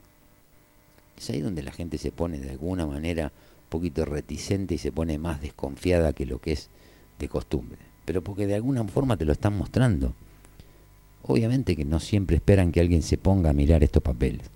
es 1.19 1.29
ahí 1.29 1.41
donde 1.41 1.63
la 1.63 1.71
gente 1.71 1.97
se 1.97 2.11
pone 2.11 2.39
de 2.39 2.51
alguna 2.51 2.85
manera 2.85 3.25
un 3.25 3.69
poquito 3.69 4.05
reticente 4.05 4.75
y 4.75 4.77
se 4.77 4.91
pone 4.91 5.17
más 5.17 5.41
desconfiada 5.41 6.13
que 6.13 6.25
lo 6.25 6.39
que 6.39 6.53
es 6.53 6.69
de 7.19 7.27
costumbre. 7.27 7.77
Pero 8.05 8.23
porque 8.23 8.47
de 8.47 8.55
alguna 8.55 8.83
forma 8.85 9.17
te 9.17 9.25
lo 9.25 9.33
están 9.33 9.57
mostrando. 9.57 10.13
Obviamente 11.23 11.75
que 11.75 11.85
no 11.85 11.99
siempre 11.99 12.37
esperan 12.37 12.71
que 12.71 12.79
alguien 12.79 13.03
se 13.03 13.17
ponga 13.17 13.49
a 13.49 13.53
mirar 13.53 13.83
estos 13.83 14.01
papeles. 14.01 14.49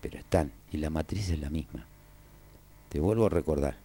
Pero 0.00 0.18
están, 0.18 0.52
y 0.72 0.78
la 0.78 0.90
matriz 0.90 1.30
es 1.30 1.40
la 1.40 1.50
misma. 1.50 1.86
Te 2.88 3.00
vuelvo 3.00 3.26
a 3.26 3.30
recordar, 3.30 3.76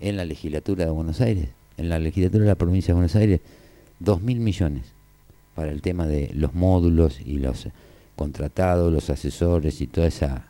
en 0.00 0.16
la 0.16 0.24
legislatura 0.24 0.84
de 0.84 0.90
Buenos 0.90 1.20
Aires, 1.20 1.50
en 1.76 1.88
la 1.88 1.98
legislatura 1.98 2.44
de 2.44 2.50
la 2.50 2.56
provincia 2.56 2.88
de 2.88 2.94
Buenos 2.94 3.16
Aires, 3.16 3.40
dos 4.00 4.20
mil 4.22 4.40
millones 4.40 4.84
para 5.54 5.70
el 5.70 5.82
tema 5.82 6.06
de 6.06 6.30
los 6.34 6.54
módulos 6.54 7.20
y 7.20 7.38
los 7.38 7.68
contratados, 8.16 8.92
los 8.92 9.10
asesores 9.10 9.80
y 9.80 9.86
toda 9.86 10.08
esa 10.08 10.48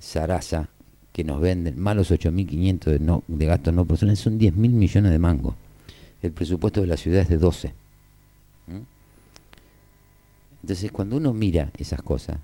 zaraza 0.00 0.68
que 1.12 1.24
nos 1.24 1.40
venden, 1.40 1.78
más 1.78 1.94
los 1.94 2.10
8.500 2.10 2.84
de, 2.84 2.98
no, 2.98 3.22
de 3.28 3.46
gastos 3.46 3.72
no 3.72 3.84
personales, 3.84 4.18
son 4.18 4.38
10.000 4.38 4.52
millones 4.52 5.12
de 5.12 5.18
mangos. 5.18 5.54
El 6.22 6.32
presupuesto 6.32 6.80
de 6.80 6.88
la 6.88 6.96
ciudad 6.96 7.20
es 7.20 7.28
de 7.28 7.38
12. 7.38 7.68
¿Mm? 8.66 8.80
Entonces, 10.62 10.90
cuando 10.90 11.16
uno 11.16 11.32
mira 11.32 11.70
esas 11.76 12.02
cosas, 12.02 12.38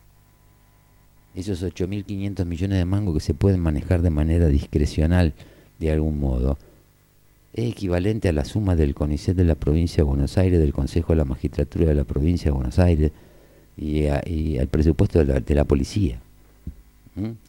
esos 1.35 1.63
8.500 1.63 2.45
millones 2.45 2.79
de 2.79 2.85
mangos 2.85 3.15
que 3.15 3.21
se 3.21 3.35
pueden 3.35 3.61
manejar 3.61 4.03
de 4.03 4.11
manera 4.11 4.49
discrecional 4.49 5.33
de 5.79 5.93
algún 5.93 6.19
modo, 6.21 6.59
es 7.53 7.71
equivalente 7.71 8.29
a 8.29 8.33
la 8.33 8.45
suma 8.45 8.77
del 8.77 8.95
CONICET 8.95 9.37
de 9.37 9.45
la 9.45 9.55
provincia 9.55 9.99
de 9.99 10.03
Buenos 10.05 10.39
Aires, 10.39 10.61
del 10.61 10.73
Consejo 10.73 11.13
de 11.13 11.17
la 11.17 11.25
Magistratura 11.25 11.87
de 11.87 11.95
la 11.95 12.05
provincia 12.05 12.47
de 12.47 12.51
Buenos 12.57 12.79
Aires 12.79 13.13
y, 13.77 14.07
a- 14.07 14.23
al 14.61 14.69
presupuesto 14.69 15.19
de 15.21 15.25
la, 15.25 15.41
de 15.41 15.55
la 15.55 15.65
policía. 15.65 16.21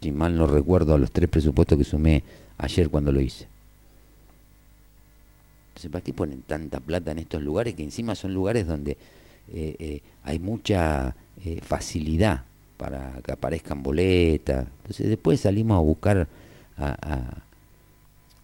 Si 0.02 0.12
mal 0.12 0.36
no 0.36 0.48
recuerdo 0.48 0.95
a 0.95 0.98
los 0.98 1.12
tres 1.12 1.30
presupuestos 1.30 1.78
que 1.78 1.84
sumé 1.84 2.24
ayer 2.58 2.90
cuando 2.90 3.12
lo 3.12 3.22
hice. 3.22 3.48
Entonces, 5.70 5.91
¿para 5.91 6.03
qué 6.03 6.14
ponen 6.14 6.41
tanta 6.41 6.80
plata 6.80 7.12
en 7.12 7.20
estos 7.20 7.41
lugares 7.41 7.76
que 7.76 7.84
encima 7.84 8.16
son 8.16 8.34
lugares 8.34 8.68
donde 8.68 8.91
eh, 9.53 9.76
eh, 9.80 10.02
hay 10.24 10.40
mucha 10.40 11.16
eh, 11.45 11.60
facilidad 11.62 12.44
para 12.82 13.22
que 13.24 13.32
aparezcan 13.32 13.84
boletas. 13.84 14.66
Entonces 14.78 15.08
después 15.08 15.40
salimos 15.40 15.78
a 15.78 15.82
buscar 15.82 16.28
a, 16.80 17.44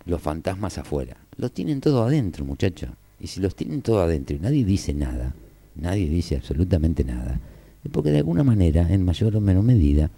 los 0.05 0.21
fantasmas 0.21 0.77
afuera. 0.77 1.17
Los 1.37 1.51
tienen 1.51 1.81
todo 1.81 2.03
adentro, 2.03 2.45
muchachos. 2.45 2.91
Y 3.19 3.25
si 3.25 3.39
los 3.39 3.55
tienen 3.55 3.81
todo 3.81 3.99
adentro 3.99 4.35
y 4.35 4.39
nadie 4.39 4.63
dice 4.63 4.93
nada, 4.93 5.33
nadie 5.73 6.07
dice 6.07 6.35
absolutamente 6.35 7.03
nada, 7.03 7.39
es 7.83 7.91
porque 7.91 8.11
de 8.11 8.19
alguna 8.19 8.43
manera, 8.43 8.87
en 8.93 9.03
mayor 9.03 9.35
o 9.35 9.41
menor 9.41 9.63
medida, 9.63 10.11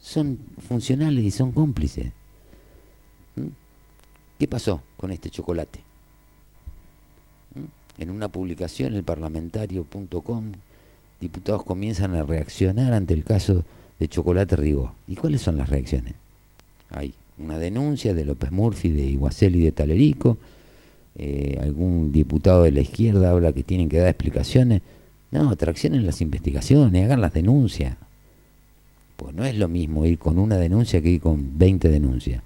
son 0.00 0.38
funcionales 0.68 1.24
y 1.24 1.32
son 1.32 1.50
cómplices. 1.50 2.12
¿Mm? 3.34 3.48
¿Qué 4.38 4.46
pasó 4.46 4.82
con 4.96 5.10
este 5.10 5.30
chocolate? 5.30 5.80
¿Mm? 7.56 8.02
En 8.02 8.10
una 8.10 8.28
publicación, 8.28 8.94
el 8.94 9.02
parlamentario.com, 9.02 10.52
diputados 11.20 11.64
comienzan 11.64 12.14
a 12.14 12.22
reaccionar 12.22 12.92
ante 12.92 13.14
el 13.14 13.24
caso 13.24 13.64
de 13.98 14.08
Chocolate 14.08 14.56
Rigó. 14.56 14.94
¿Y 15.08 15.16
cuáles 15.16 15.42
son 15.42 15.56
las 15.56 15.68
reacciones? 15.68 16.14
Hay 16.90 17.14
una 17.38 17.58
denuncia 17.58 18.14
de 18.14 18.24
López 18.24 18.52
Murphy, 18.52 18.90
de 18.90 19.02
Iguacel 19.02 19.56
y 19.56 19.62
de 19.62 19.72
Talerico. 19.72 20.38
eh, 21.16 21.58
algún 21.62 22.10
diputado 22.10 22.64
de 22.64 22.72
la 22.72 22.80
izquierda 22.80 23.30
habla 23.30 23.52
que 23.52 23.62
tienen 23.62 23.88
que 23.88 23.98
dar 23.98 24.08
explicaciones. 24.08 24.82
No, 25.30 25.54
traccionen 25.56 26.06
las 26.06 26.20
investigaciones, 26.20 27.04
hagan 27.04 27.20
las 27.20 27.32
denuncias. 27.32 27.96
Pues 29.16 29.34
no 29.34 29.44
es 29.44 29.56
lo 29.56 29.68
mismo 29.68 30.06
ir 30.06 30.18
con 30.18 30.38
una 30.38 30.56
denuncia 30.56 31.00
que 31.00 31.10
ir 31.10 31.20
con 31.20 31.56
20 31.56 31.88
denuncias. 31.88 32.42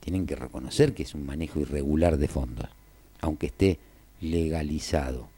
Tienen 0.00 0.26
que 0.26 0.36
reconocer 0.36 0.92
que 0.94 1.04
es 1.04 1.14
un 1.14 1.24
manejo 1.24 1.60
irregular 1.60 2.18
de 2.18 2.28
fondos, 2.28 2.68
aunque 3.20 3.46
esté 3.46 3.78
legalizado, 4.20 5.28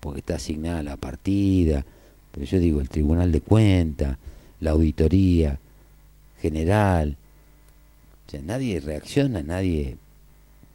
porque 0.00 0.20
está 0.20 0.36
asignada 0.36 0.82
la 0.82 0.96
partida, 0.96 1.84
pero 2.32 2.46
yo 2.46 2.58
digo, 2.58 2.80
el 2.80 2.88
Tribunal 2.88 3.32
de 3.32 3.40
Cuentas, 3.40 4.18
la 4.60 4.70
Auditoría 4.72 5.58
General, 6.40 7.16
o 8.26 8.30
sea, 8.30 8.42
nadie 8.42 8.78
reacciona, 8.80 9.42
nadie 9.42 9.96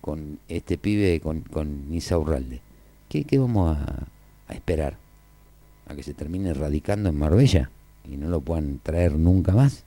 con 0.02 0.40
este 0.50 0.78
pibe, 0.78 1.20
con, 1.22 1.42
con 1.42 1.94
Insaurralde. 1.94 2.62
¿Qué, 3.08 3.24
qué 3.24 3.38
vamos 3.38 3.78
a, 3.78 4.08
esperar? 4.54 4.98
¿A 5.88 5.96
que 5.96 6.04
se 6.04 6.14
termine 6.14 6.54
radicando 6.54 7.10
en 7.10 7.18
Marbella 7.18 7.70
y 8.04 8.18
no 8.18 8.28
lo 8.28 8.42
puedan 8.42 8.80
traer 8.80 9.14
nunca 9.14 9.54
más? 9.54 9.84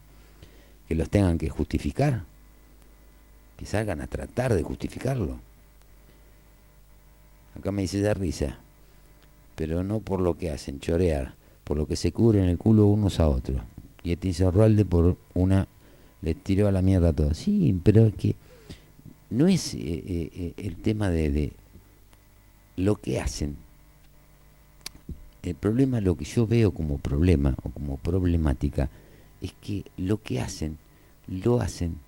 ¿Que 0.89 0.95
los 0.95 1.11
tengan 1.11 1.39
que 1.39 1.51
justificar? 1.51 2.23
Que 3.59 3.67
salgan 3.67 4.01
a 4.01 4.07
tratar 4.07 4.55
de 4.55 4.63
justificarlo. 4.63 5.39
Acá 7.59 7.73
me 7.73 7.83
dice 7.83 8.01
da 8.01 8.15
risa, 8.15 8.59
pero 9.57 9.83
no 9.83 10.01
por 10.01 10.21
lo 10.21 10.39
que 10.39 10.51
hacen, 10.51 10.79
chorear, 10.79 11.35
por 11.65 11.77
lo 11.77 11.87
que 11.87 11.97
se 11.97 12.13
cubren 12.13 12.45
el 12.45 12.59
culo 12.59 12.87
unos 12.87 13.19
a 13.19 13.29
otros. 13.29 13.61
Y 14.05 14.13
este 14.13 14.29
Insaurralde 14.29 14.85
por 14.85 15.17
una 15.35 15.67
le 16.23 16.35
tiró 16.35 16.69
a 16.69 16.73
la 16.73 16.83
mierda 16.83 17.09
a 17.09 17.13
todos. 17.13 17.37
Sí, 17.39 17.79
pero 17.83 18.07
es 18.07 18.15
que 18.15 18.37
no 19.31 19.49
es 19.49 19.75
eh, 19.75 19.79
eh, 19.81 20.31
eh, 20.35 20.53
el 20.59 20.77
tema 20.77 21.11
de, 21.11 21.31
de 21.31 21.53
lo 22.77 22.97
que 22.97 23.21
hacen. 23.21 23.57
El 25.43 25.55
problema, 25.55 26.01
lo 26.01 26.17
que 26.17 26.25
yo 26.25 26.47
veo 26.47 26.73
como 26.73 26.99
problema 26.99 27.57
o 27.63 27.71
como 27.71 27.97
problemática, 27.97 28.91
es 29.41 29.53
que 29.61 29.85
lo 29.97 30.23
que 30.23 30.41
hacen, 30.41 30.79
lo 31.27 31.61
hacen 31.61 31.99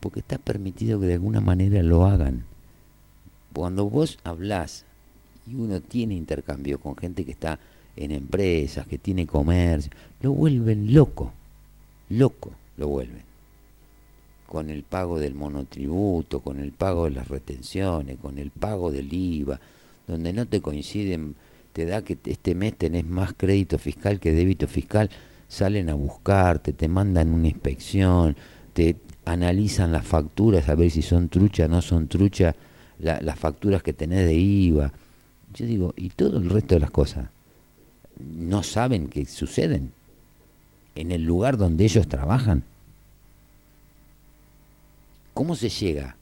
porque 0.00 0.20
está 0.20 0.36
permitido 0.36 1.00
que 1.00 1.06
de 1.06 1.14
alguna 1.14 1.40
manera 1.40 1.82
lo 1.82 2.04
hagan. 2.04 2.44
Cuando 3.54 3.88
vos 3.88 4.18
hablás 4.22 4.84
y 5.46 5.54
uno 5.54 5.80
tiene 5.80 6.14
intercambio 6.14 6.78
con 6.78 6.96
gente 6.96 7.24
que 7.24 7.32
está 7.32 7.58
en 7.96 8.10
empresas, 8.10 8.86
que 8.86 8.98
tiene 8.98 9.26
comercio, 9.26 9.90
lo 10.20 10.32
vuelven 10.32 10.92
loco, 10.92 11.32
loco 12.10 12.50
lo 12.76 12.88
vuelven 12.88 13.22
con 14.46 14.70
el 14.70 14.82
pago 14.84 15.18
del 15.18 15.34
monotributo, 15.34 16.40
con 16.40 16.60
el 16.60 16.70
pago 16.72 17.04
de 17.04 17.10
las 17.10 17.28
retenciones, 17.28 18.18
con 18.20 18.38
el 18.38 18.50
pago 18.50 18.92
del 18.92 19.12
IVA, 19.12 19.58
donde 20.06 20.32
no 20.32 20.46
te 20.46 20.60
coinciden, 20.60 21.34
te 21.72 21.86
da 21.86 22.02
que 22.02 22.16
este 22.24 22.54
mes 22.54 22.74
tenés 22.76 23.04
más 23.04 23.32
crédito 23.36 23.78
fiscal 23.78 24.20
que 24.20 24.32
débito 24.32 24.68
fiscal, 24.68 25.10
salen 25.48 25.88
a 25.90 25.94
buscarte, 25.94 26.72
te 26.72 26.86
mandan 26.88 27.32
una 27.32 27.48
inspección, 27.48 28.36
te 28.74 28.96
analizan 29.24 29.90
las 29.90 30.06
facturas 30.06 30.68
a 30.68 30.74
ver 30.76 30.90
si 30.90 31.02
son 31.02 31.28
truchas, 31.28 31.68
no 31.68 31.82
son 31.82 32.06
truchas, 32.06 32.54
la- 33.00 33.20
las 33.22 33.38
facturas 33.38 33.82
que 33.82 33.92
tenés 33.92 34.24
de 34.26 34.34
IVA. 34.34 34.92
Yo 35.54 35.66
digo, 35.66 35.94
¿y 35.96 36.10
todo 36.10 36.38
el 36.38 36.50
resto 36.50 36.74
de 36.74 36.80
las 36.80 36.90
cosas? 36.90 37.28
¿No 38.18 38.62
saben 38.62 39.08
que 39.08 39.24
suceden 39.24 39.92
en 40.96 41.12
el 41.12 41.22
lugar 41.22 41.56
donde 41.56 41.84
ellos 41.84 42.08
trabajan? 42.08 42.64
¿Cómo 45.32 45.54
se 45.54 45.68
llega 45.68 46.16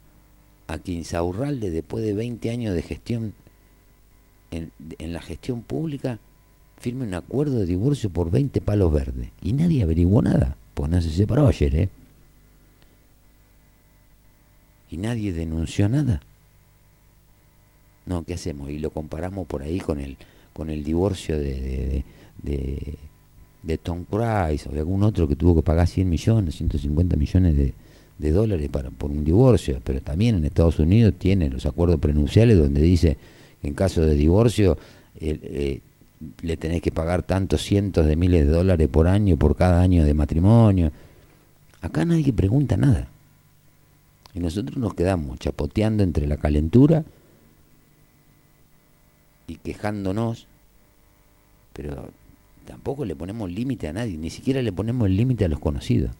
a 0.66 0.78
que 0.78 0.92
Insaurralde, 0.92 1.70
después 1.70 2.04
de 2.04 2.14
20 2.14 2.50
años 2.50 2.74
de 2.74 2.82
gestión 2.82 3.34
en, 4.50 4.70
en 4.98 5.12
la 5.12 5.20
gestión 5.20 5.62
pública, 5.62 6.18
firme 6.78 7.04
un 7.04 7.14
acuerdo 7.14 7.58
de 7.58 7.66
divorcio 7.66 8.10
por 8.10 8.30
20 8.30 8.60
palos 8.60 8.92
verdes? 8.92 9.30
Y 9.42 9.54
nadie 9.54 9.82
averiguó 9.82 10.20
nada, 10.20 10.56
pues 10.74 10.90
no 10.90 11.00
se 11.00 11.10
separó 11.10 11.48
ayer, 11.48 11.74
¿eh? 11.76 11.88
Y 14.90 14.98
nadie 14.98 15.32
denunció 15.32 15.88
nada. 15.88 16.20
No, 18.06 18.24
¿qué 18.24 18.34
hacemos? 18.34 18.70
Y 18.70 18.78
lo 18.78 18.90
comparamos 18.90 19.46
por 19.46 19.62
ahí 19.62 19.78
con 19.80 20.00
el, 20.00 20.16
con 20.52 20.70
el 20.70 20.82
divorcio 20.82 21.38
de, 21.38 22.04
de, 22.42 22.94
de, 23.62 23.78
Tom 23.78 24.04
Cruise 24.04 24.66
o 24.66 24.70
de 24.72 24.80
algún 24.80 25.02
otro 25.02 25.28
que 25.28 25.36
tuvo 25.36 25.56
que 25.56 25.62
pagar 25.62 25.86
100 25.86 26.08
millones, 26.08 26.56
150 26.56 27.16
millones 27.16 27.56
de, 27.56 27.74
de 28.18 28.30
dólares 28.30 28.68
para, 28.70 28.90
por 28.90 29.10
un 29.10 29.24
divorcio, 29.24 29.80
pero 29.84 30.00
también 30.00 30.36
en 30.36 30.44
Estados 30.44 30.78
Unidos 30.78 31.14
tiene 31.18 31.48
los 31.48 31.66
acuerdos 31.66 32.00
prenunciales 32.00 32.58
donde 32.58 32.80
dice 32.80 33.16
que 33.60 33.68
en 33.68 33.74
caso 33.74 34.02
de 34.02 34.14
divorcio 34.14 34.76
eh, 35.20 35.38
eh, 35.42 35.80
le 36.42 36.56
tenés 36.56 36.82
que 36.82 36.92
pagar 36.92 37.22
tantos 37.22 37.62
cientos 37.62 38.06
de 38.06 38.16
miles 38.16 38.46
de 38.46 38.52
dólares 38.52 38.88
por 38.88 39.08
año 39.08 39.36
por 39.36 39.56
cada 39.56 39.80
año 39.80 40.04
de 40.04 40.14
matrimonio. 40.14 40.92
Acá 41.80 42.04
nadie 42.04 42.32
pregunta 42.32 42.76
nada. 42.76 43.08
Y 44.34 44.40
nosotros 44.40 44.76
nos 44.78 44.94
quedamos 44.94 45.38
chapoteando 45.38 46.02
entre 46.02 46.26
la 46.26 46.36
calentura 46.36 47.04
y 49.46 49.56
quejándonos, 49.56 50.46
pero 51.72 52.10
tampoco 52.66 53.04
le 53.04 53.16
ponemos 53.16 53.50
límite 53.50 53.88
a 53.88 53.92
nadie, 53.92 54.16
ni 54.16 54.30
siquiera 54.30 54.62
le 54.62 54.72
ponemos 54.72 55.10
límite 55.10 55.44
a 55.44 55.48
los 55.48 55.58
conocidos 55.58 56.10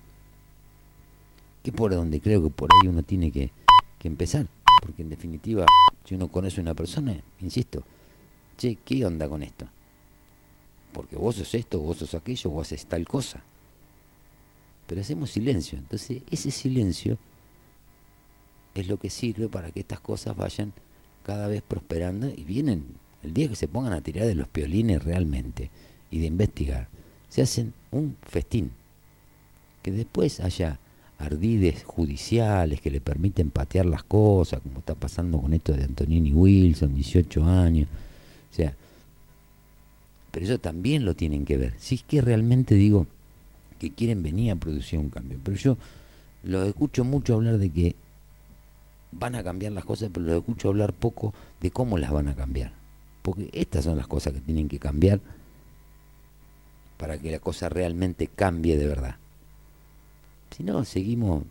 que 1.62 1.72
por 1.72 1.94
donde 1.94 2.20
creo 2.20 2.42
que 2.42 2.50
por 2.50 2.68
ahí 2.72 2.88
uno 2.88 3.02
tiene 3.02 3.30
que, 3.30 3.50
que 3.98 4.08
empezar. 4.08 4.46
Porque 4.80 5.02
en 5.02 5.10
definitiva, 5.10 5.66
si 6.04 6.14
uno 6.14 6.28
conoce 6.28 6.60
a 6.60 6.62
una 6.62 6.74
persona, 6.74 7.16
insisto, 7.40 7.84
che, 8.56 8.78
¿qué 8.84 9.04
onda 9.06 9.28
con 9.28 9.42
esto? 9.42 9.66
Porque 10.92 11.16
vos 11.16 11.36
sos 11.36 11.54
esto, 11.54 11.78
vos 11.78 11.98
sos 11.98 12.14
aquello, 12.14 12.50
vos 12.50 12.66
haces 12.66 12.86
tal 12.86 13.06
cosa. 13.06 13.42
Pero 14.86 15.00
hacemos 15.00 15.30
silencio. 15.30 15.78
Entonces, 15.78 16.22
ese 16.30 16.50
silencio 16.50 17.16
es 18.74 18.88
lo 18.88 18.98
que 18.98 19.08
sirve 19.08 19.48
para 19.48 19.70
que 19.70 19.80
estas 19.80 20.00
cosas 20.00 20.36
vayan 20.36 20.72
cada 21.22 21.46
vez 21.46 21.62
prosperando 21.62 22.28
y 22.28 22.42
vienen 22.42 22.84
el 23.22 23.34
día 23.34 23.48
que 23.48 23.56
se 23.56 23.68
pongan 23.68 23.92
a 23.92 24.00
tirar 24.00 24.26
de 24.26 24.34
los 24.34 24.48
piolines 24.48 25.02
realmente 25.02 25.70
y 26.10 26.18
de 26.18 26.26
investigar, 26.26 26.88
se 27.28 27.42
hacen 27.42 27.72
un 27.90 28.16
festín. 28.22 28.70
Que 29.82 29.90
después 29.90 30.40
haya 30.40 30.78
ardides 31.18 31.84
judiciales 31.84 32.80
que 32.80 32.90
le 32.90 33.00
permiten 33.00 33.50
patear 33.50 33.86
las 33.86 34.02
cosas, 34.02 34.60
como 34.60 34.80
está 34.80 34.94
pasando 34.94 35.40
con 35.40 35.52
esto 35.52 35.72
de 35.72 35.84
Antonini 35.84 36.32
Wilson, 36.32 36.94
18 36.94 37.44
años. 37.44 37.88
O 38.50 38.54
sea, 38.54 38.74
pero 40.30 40.46
eso 40.46 40.58
también 40.58 41.04
lo 41.04 41.14
tienen 41.14 41.44
que 41.44 41.56
ver. 41.56 41.74
Si 41.78 41.96
es 41.96 42.02
que 42.02 42.20
realmente 42.20 42.74
digo 42.74 43.06
que 43.78 43.90
quieren 43.90 44.22
venir 44.22 44.52
a 44.52 44.56
producir 44.56 44.98
un 44.98 45.10
cambio. 45.10 45.38
Pero 45.42 45.56
yo 45.56 45.76
los 46.44 46.68
escucho 46.68 47.04
mucho 47.04 47.34
hablar 47.34 47.58
de 47.58 47.70
que 47.70 47.94
van 49.12 49.34
a 49.34 49.42
cambiar 49.42 49.72
las 49.72 49.84
cosas, 49.84 50.10
pero 50.12 50.26
los 50.26 50.36
escucho 50.36 50.68
hablar 50.68 50.92
poco 50.92 51.34
de 51.60 51.70
cómo 51.70 51.98
las 51.98 52.10
van 52.10 52.28
a 52.28 52.34
cambiar. 52.34 52.72
Porque 53.22 53.48
estas 53.52 53.84
son 53.84 53.96
las 53.96 54.06
cosas 54.06 54.32
que 54.32 54.40
tienen 54.40 54.68
que 54.68 54.78
cambiar 54.78 55.20
para 56.98 57.18
que 57.18 57.30
la 57.30 57.38
cosa 57.38 57.68
realmente 57.68 58.28
cambie 58.28 58.76
de 58.76 58.86
verdad. 58.86 59.16
Si 60.56 60.62
no, 60.62 60.84
seguimos 60.84 61.44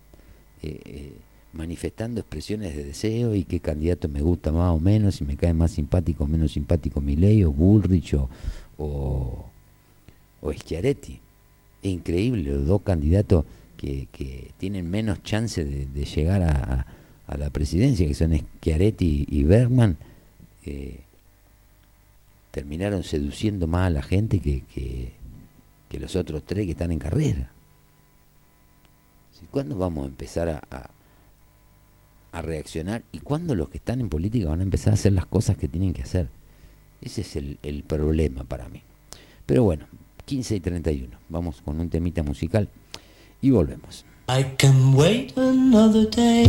eh, 0.64 0.80
eh, 0.86 1.14
manifestando 1.54 2.22
expresiones 2.22 2.76
de 2.76 2.86
deseo 2.86 3.36
y 3.36 3.44
qué 3.44 3.60
candidato 3.60 4.08
me 4.08 4.22
gusta 4.22 4.52
más 4.52 4.72
o 4.72 4.80
menos, 4.80 5.16
si 5.16 5.26
me 5.26 5.36
cae 5.36 5.54
más 5.54 5.72
simpático 5.72 6.24
o 6.24 6.28
menos 6.28 6.54
simpático 6.54 7.02
Milei 7.02 7.44
o 7.44 7.52
Bullrich 7.52 8.14
o, 8.14 8.30
o, 8.78 9.46
o 10.42 10.54
Schiaretti. 10.54 11.20
Es 11.82 11.92
increíble, 11.92 12.44
los 12.44 12.66
dos 12.68 12.82
candidatos 12.84 13.44
que, 13.76 14.08
que 14.12 14.52
tienen 14.58 14.90
menos 14.90 15.24
chance 15.24 15.66
de, 15.66 16.06
llegar 16.06 16.44
a, 16.44 16.86
a, 17.28 17.38
la 17.38 17.50
presidencia, 17.50 18.08
que 18.08 18.14
son 18.14 18.38
Schiaretti 18.38 19.26
y 19.28 19.44
Bergman, 19.44 19.98
eh, 20.66 21.00
terminaron 22.52 23.04
seduciendo 23.04 23.66
más 23.68 23.88
a 23.88 23.90
la 23.90 24.02
gente 24.04 24.40
que, 24.40 24.64
que, 25.90 26.00
los 26.00 26.16
otros 26.16 26.44
tres 26.46 26.66
que 26.66 26.72
están 26.72 26.92
en 26.92 27.00
carrera. 27.00 27.52
¿Cuándo 29.50 29.76
vamos 29.76 30.06
a 30.06 30.08
empezar 30.08 30.50
a, 30.50 30.62
a- 30.70 30.90
a 32.32 32.42
reaccionar? 32.42 33.04
¿Y 33.12 33.20
cuándo 33.20 33.56
los 33.56 33.70
que 33.70 33.78
están 33.78 34.00
en 34.00 34.08
política 34.10 34.50
van 34.50 34.60
a 34.62 34.64
empezar 34.64 34.92
a 34.92 34.94
hacer 34.94 35.14
las 35.14 35.26
cosas 35.26 35.58
que 35.58 35.68
tienen 35.68 35.94
que 35.94 36.04
hacer? 36.04 36.30
Ese 37.02 37.22
es 37.22 37.36
el, 37.36 37.58
el 37.64 37.84
problema 37.84 38.44
para 38.44 38.70
mí. 38.70 38.84
Pero 39.46 39.64
bueno, 39.64 39.86
15 40.26 40.56
y 40.56 40.60
31. 40.60 41.18
Vamos 41.30 41.62
con 41.62 41.80
un 41.80 41.90
temita 41.90 42.22
musical 42.24 42.70
y 43.42 43.50
volvemos. 43.50 44.06
I 44.30 44.44
can 44.58 44.94
wait 44.96 45.36
another 45.38 46.08
day 46.10 46.46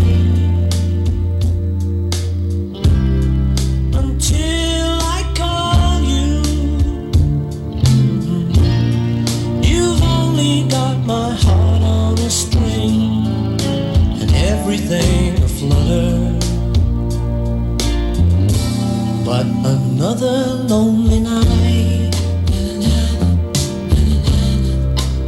another 20.02 20.64
lonely 20.66 21.20
night 21.20 22.10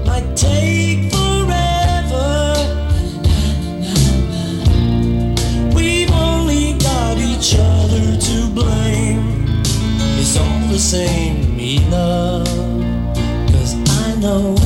might 0.04 0.36
take 0.36 1.12
forever. 1.12 2.56
We've 5.76 6.10
only 6.10 6.72
got 6.78 7.18
each 7.18 7.54
other 7.56 8.16
to 8.18 8.48
blame. 8.50 9.62
It's 10.18 10.36
all 10.36 10.66
the 10.66 10.80
same 10.80 11.56
love. 11.92 12.48
Cause 13.52 13.74
I 14.02 14.16
know 14.18 14.63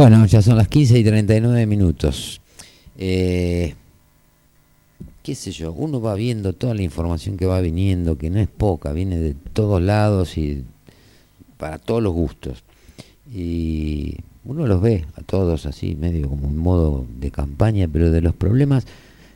Bueno, 0.00 0.24
ya 0.24 0.40
son 0.40 0.56
las 0.56 0.66
15 0.66 0.98
y 0.98 1.04
39 1.04 1.66
minutos. 1.66 2.40
Eh, 2.96 3.74
qué 5.22 5.34
sé 5.34 5.52
yo, 5.52 5.74
uno 5.74 6.00
va 6.00 6.14
viendo 6.14 6.54
toda 6.54 6.72
la 6.74 6.80
información 6.80 7.36
que 7.36 7.44
va 7.44 7.60
viniendo, 7.60 8.16
que 8.16 8.30
no 8.30 8.40
es 8.40 8.48
poca, 8.48 8.94
viene 8.94 9.18
de 9.18 9.34
todos 9.52 9.82
lados 9.82 10.38
y 10.38 10.64
para 11.58 11.76
todos 11.76 12.02
los 12.02 12.14
gustos. 12.14 12.64
Y 13.30 14.16
uno 14.46 14.66
los 14.66 14.80
ve 14.80 15.04
a 15.16 15.20
todos 15.20 15.66
así, 15.66 15.94
medio 15.96 16.30
como 16.30 16.48
un 16.48 16.56
modo 16.56 17.04
de 17.18 17.30
campaña, 17.30 17.86
pero 17.86 18.10
de 18.10 18.22
los 18.22 18.34
problemas, 18.34 18.86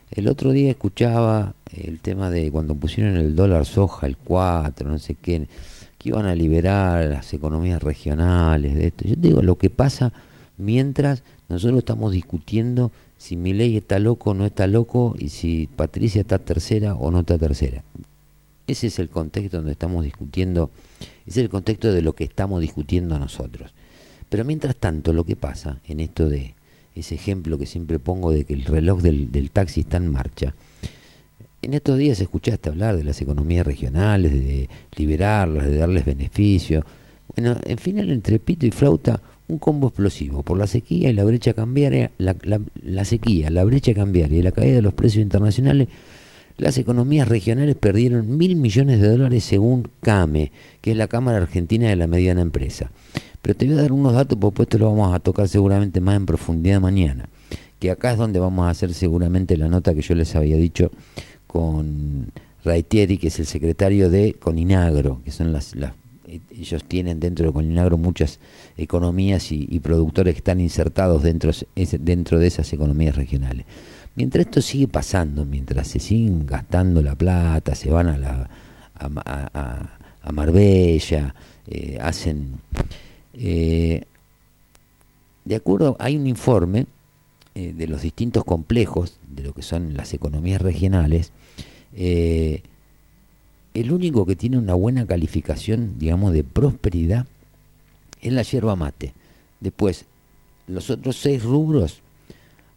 el 0.09 0.27
otro 0.27 0.49
día 0.51 0.71
escuchaba 0.71 1.53
el 1.77 1.99
tema 1.99 2.31
de 2.31 2.49
cuando 2.49 2.73
pusieron 2.73 3.17
el 3.17 3.35
dólar 3.35 3.67
soja, 3.67 4.07
el 4.07 4.17
4, 4.17 4.89
no 4.89 4.97
sé 4.97 5.13
qué, 5.13 5.47
que 5.99 6.09
iban 6.09 6.25
a 6.25 6.33
liberar 6.33 7.05
las 7.05 7.31
economías 7.35 7.83
regionales 7.83 8.73
de 8.73 8.87
esto. 8.87 9.07
Yo 9.07 9.13
digo, 9.15 9.43
lo 9.43 9.59
que 9.59 9.69
pasa 9.69 10.11
mientras 10.57 11.23
nosotros 11.49 11.79
estamos 11.79 12.11
discutiendo 12.11 12.91
si 13.17 13.35
mi 13.35 13.53
ley 13.53 13.77
está 13.77 13.99
loco 13.99 14.31
o 14.31 14.33
no 14.33 14.45
está 14.45 14.67
loco 14.67 15.15
y 15.17 15.29
si 15.29 15.67
Patricia 15.75 16.21
está 16.21 16.39
tercera 16.39 16.95
o 16.95 17.11
no 17.11 17.21
está 17.21 17.37
tercera. 17.37 17.83
Ese 18.67 18.87
es 18.87 18.99
el 18.99 19.09
contexto 19.09 19.57
donde 19.57 19.73
estamos 19.73 20.03
discutiendo, 20.03 20.71
ese 21.25 21.39
es 21.39 21.43
el 21.45 21.49
contexto 21.49 21.93
de 21.93 22.01
lo 22.01 22.13
que 22.13 22.23
estamos 22.23 22.61
discutiendo 22.61 23.17
nosotros. 23.19 23.73
Pero 24.29 24.43
mientras 24.43 24.75
tanto, 24.75 25.13
lo 25.13 25.23
que 25.23 25.35
pasa 25.35 25.79
en 25.87 25.99
esto 25.99 26.27
de 26.27 26.55
ese 26.95 27.15
ejemplo 27.15 27.57
que 27.57 27.65
siempre 27.65 27.99
pongo 27.99 28.31
de 28.31 28.43
que 28.43 28.53
el 28.53 28.65
reloj 28.65 29.01
del, 29.01 29.31
del 29.31 29.51
taxi 29.51 29.81
está 29.81 29.97
en 29.97 30.11
marcha, 30.11 30.55
en 31.65 31.73
estos 31.73 31.97
días 31.97 32.19
escuchaste 32.19 32.69
hablar 32.69 32.95
de 32.95 33.03
las 33.03 33.19
economías 33.21 33.65
regionales, 33.65 34.31
de 34.31 34.69
liberarlas, 34.95 35.65
de 35.65 35.77
darles 35.77 36.05
beneficios. 36.05 36.85
Bueno, 37.35 37.57
en 37.65 37.77
final, 37.79 38.11
entre 38.11 38.37
pito 38.37 38.67
y 38.67 38.71
flauta, 38.71 39.19
un 39.47 39.57
combo 39.59 39.87
explosivo 39.89 40.41
por 40.43 40.57
la 40.57 40.67
sequía 40.67 41.09
y 41.09 41.13
la 41.13 41.23
brecha 41.23 41.53
cambiaria, 41.53 42.11
la, 42.17 42.35
la- 42.43 42.61
la 42.83 43.05
sequía, 43.05 43.49
la 43.49 43.63
brecha 43.63 43.93
cambiaria 43.93 44.39
y 44.39 44.41
la 44.43 44.51
caída 44.51 44.75
de 44.75 44.81
los 44.81 44.93
precios 44.93 45.21
internacionales, 45.21 45.87
las 46.57 46.77
economías 46.77 47.27
regionales 47.27 47.75
perdieron 47.75 48.37
mil 48.37 48.55
millones 48.55 49.01
de 49.01 49.09
dólares 49.09 49.43
según 49.43 49.89
CAME, 50.01 50.51
que 50.81 50.91
es 50.91 50.97
la 50.97 51.07
Cámara 51.07 51.37
Argentina 51.37 51.89
de 51.89 51.95
la 51.97 52.07
Mediana 52.07 52.41
Empresa. 52.41 52.91
Pero 53.41 53.55
te 53.55 53.65
voy 53.67 53.75
a 53.77 53.81
dar 53.81 53.91
unos 53.91 54.13
datos, 54.13 54.37
porque 54.39 54.63
esto 54.63 54.77
lo 54.79 54.89
vamos 54.89 55.13
a 55.13 55.19
tocar 55.19 55.47
seguramente 55.47 55.99
más 56.01 56.15
en 56.15 56.25
profundidad 56.25 56.79
mañana, 56.81 57.27
que 57.79 57.91
acá 57.91 58.13
es 58.13 58.17
donde 58.17 58.39
vamos 58.39 58.65
a 58.65 58.69
hacer 58.69 58.93
seguramente 58.93 59.57
la 59.57 59.67
nota 59.67 59.93
que 59.93 60.01
yo 60.01 60.15
les 60.15 60.33
había 60.35 60.55
dicho 60.57 60.91
con 61.45 62.31
Raitieri, 62.63 63.17
que 63.17 63.27
es 63.27 63.39
el 63.39 63.45
secretario 63.45 64.09
de 64.09 64.33
Coninagro, 64.33 65.21
que 65.23 65.31
son 65.31 65.51
las, 65.53 65.75
ellos 66.51 66.83
tienen 66.83 67.19
dentro 67.19 67.45
de 67.47 67.53
Coninagro 67.53 67.97
muchas 67.97 68.39
economías 68.77 69.51
y, 69.51 69.79
productores 69.79 70.33
que 70.33 70.39
están 70.39 70.59
insertados 70.59 71.23
dentro, 71.23 71.51
dentro 71.99 72.39
de 72.39 72.47
esas 72.47 72.71
economías 72.73 73.15
regionales. 73.15 73.65
Mientras 74.15 74.45
esto 74.45 74.61
sigue 74.61 74.87
pasando, 74.87 75.45
mientras 75.45 75.87
se 75.87 75.99
siguen 75.99 76.45
gastando 76.45 77.01
la 77.01 77.15
plata, 77.15 77.75
se 77.75 77.91
van 77.91 78.07
a, 78.07 78.17
la, 78.17 78.49
a, 78.95 79.09
a- 79.53 79.99
a- 80.23 80.31
Marbella, 80.31 81.35
eh, 81.67 81.97
hacen... 82.01 82.55
eh, 83.33 84.03
de 85.43 85.55
acuerdo, 85.55 85.95
hay 85.99 86.15
un 86.15 86.25
informe 86.27 86.87
eh, 87.53 87.73
de 87.75 87.87
los 87.87 88.01
distintos 88.01 88.43
complejos 88.43 89.19
de 89.29 89.43
lo 89.43 89.53
que 89.53 89.61
son 89.61 89.95
las 89.95 90.13
economías 90.13 90.61
regionales, 90.61 91.31
eh, 91.93 92.63
el 93.75 93.91
único 93.91 94.25
que 94.25 94.37
tiene 94.37 94.57
una 94.57 94.73
buena 94.73 95.05
calificación, 95.05 95.99
digamos, 95.99 96.31
de 96.31 96.45
prosperidad 96.45 97.27
es 98.21 98.31
la 98.31 98.41
yerba 98.41 98.77
mate. 98.77 99.13
Después, 99.59 100.05
los 100.67 100.89
otros 100.89 101.17
seis 101.17 101.43
rubros, 101.43 101.99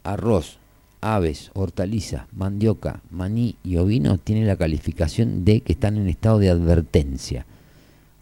arroz, 0.02 0.58
aves, 1.00 1.52
hortalizas, 1.54 2.24
mandioca, 2.32 3.00
maní 3.10 3.54
y 3.62 3.76
ovino, 3.76 4.18
tienen 4.18 4.48
la 4.48 4.56
calificación 4.56 5.44
de 5.44 5.60
que 5.60 5.74
están 5.74 5.96
en 5.98 6.08
estado 6.08 6.40
de 6.40 6.50
advertencia. 6.50 7.46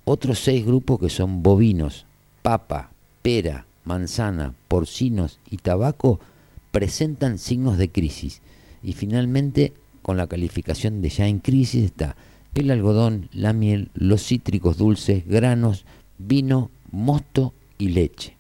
Otros 0.04 0.40
seis 0.40 0.66
grupos 0.66 1.00
que 1.00 1.08
son 1.08 1.42
bovinos, 1.42 2.04
papa, 2.42 2.90
pera, 3.22 3.64
manzana, 3.86 4.52
porcinos 4.68 5.38
y 5.50 5.56
tabaco 5.56 6.20
presentan 6.72 7.38
signos 7.38 7.78
de 7.78 7.88
crisis. 7.88 8.42
Y 8.82 8.92
finalmente, 8.92 9.72
con 10.02 10.18
la 10.18 10.26
calificación 10.26 11.00
de 11.00 11.08
ya 11.08 11.26
en 11.26 11.38
crisis 11.38 11.84
está 11.84 12.16
el 12.60 12.70
algodón, 12.70 13.28
la 13.32 13.52
miel, 13.52 13.90
los 13.94 14.26
cítricos 14.26 14.78
dulces, 14.78 15.26
granos, 15.26 15.84
vino, 16.18 16.70
mosto 16.90 17.52
y 17.78 17.88
leche. 17.88 18.34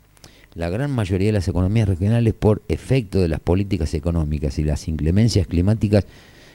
La 0.54 0.70
gran 0.70 0.90
mayoría 0.90 1.28
de 1.28 1.32
las 1.32 1.48
economías 1.48 1.88
regionales, 1.88 2.32
por 2.34 2.62
efecto 2.68 3.20
de 3.20 3.28
las 3.28 3.40
políticas 3.40 3.92
económicas 3.94 4.58
y 4.58 4.64
las 4.64 4.88
inclemencias 4.88 5.46
climáticas, 5.46 6.06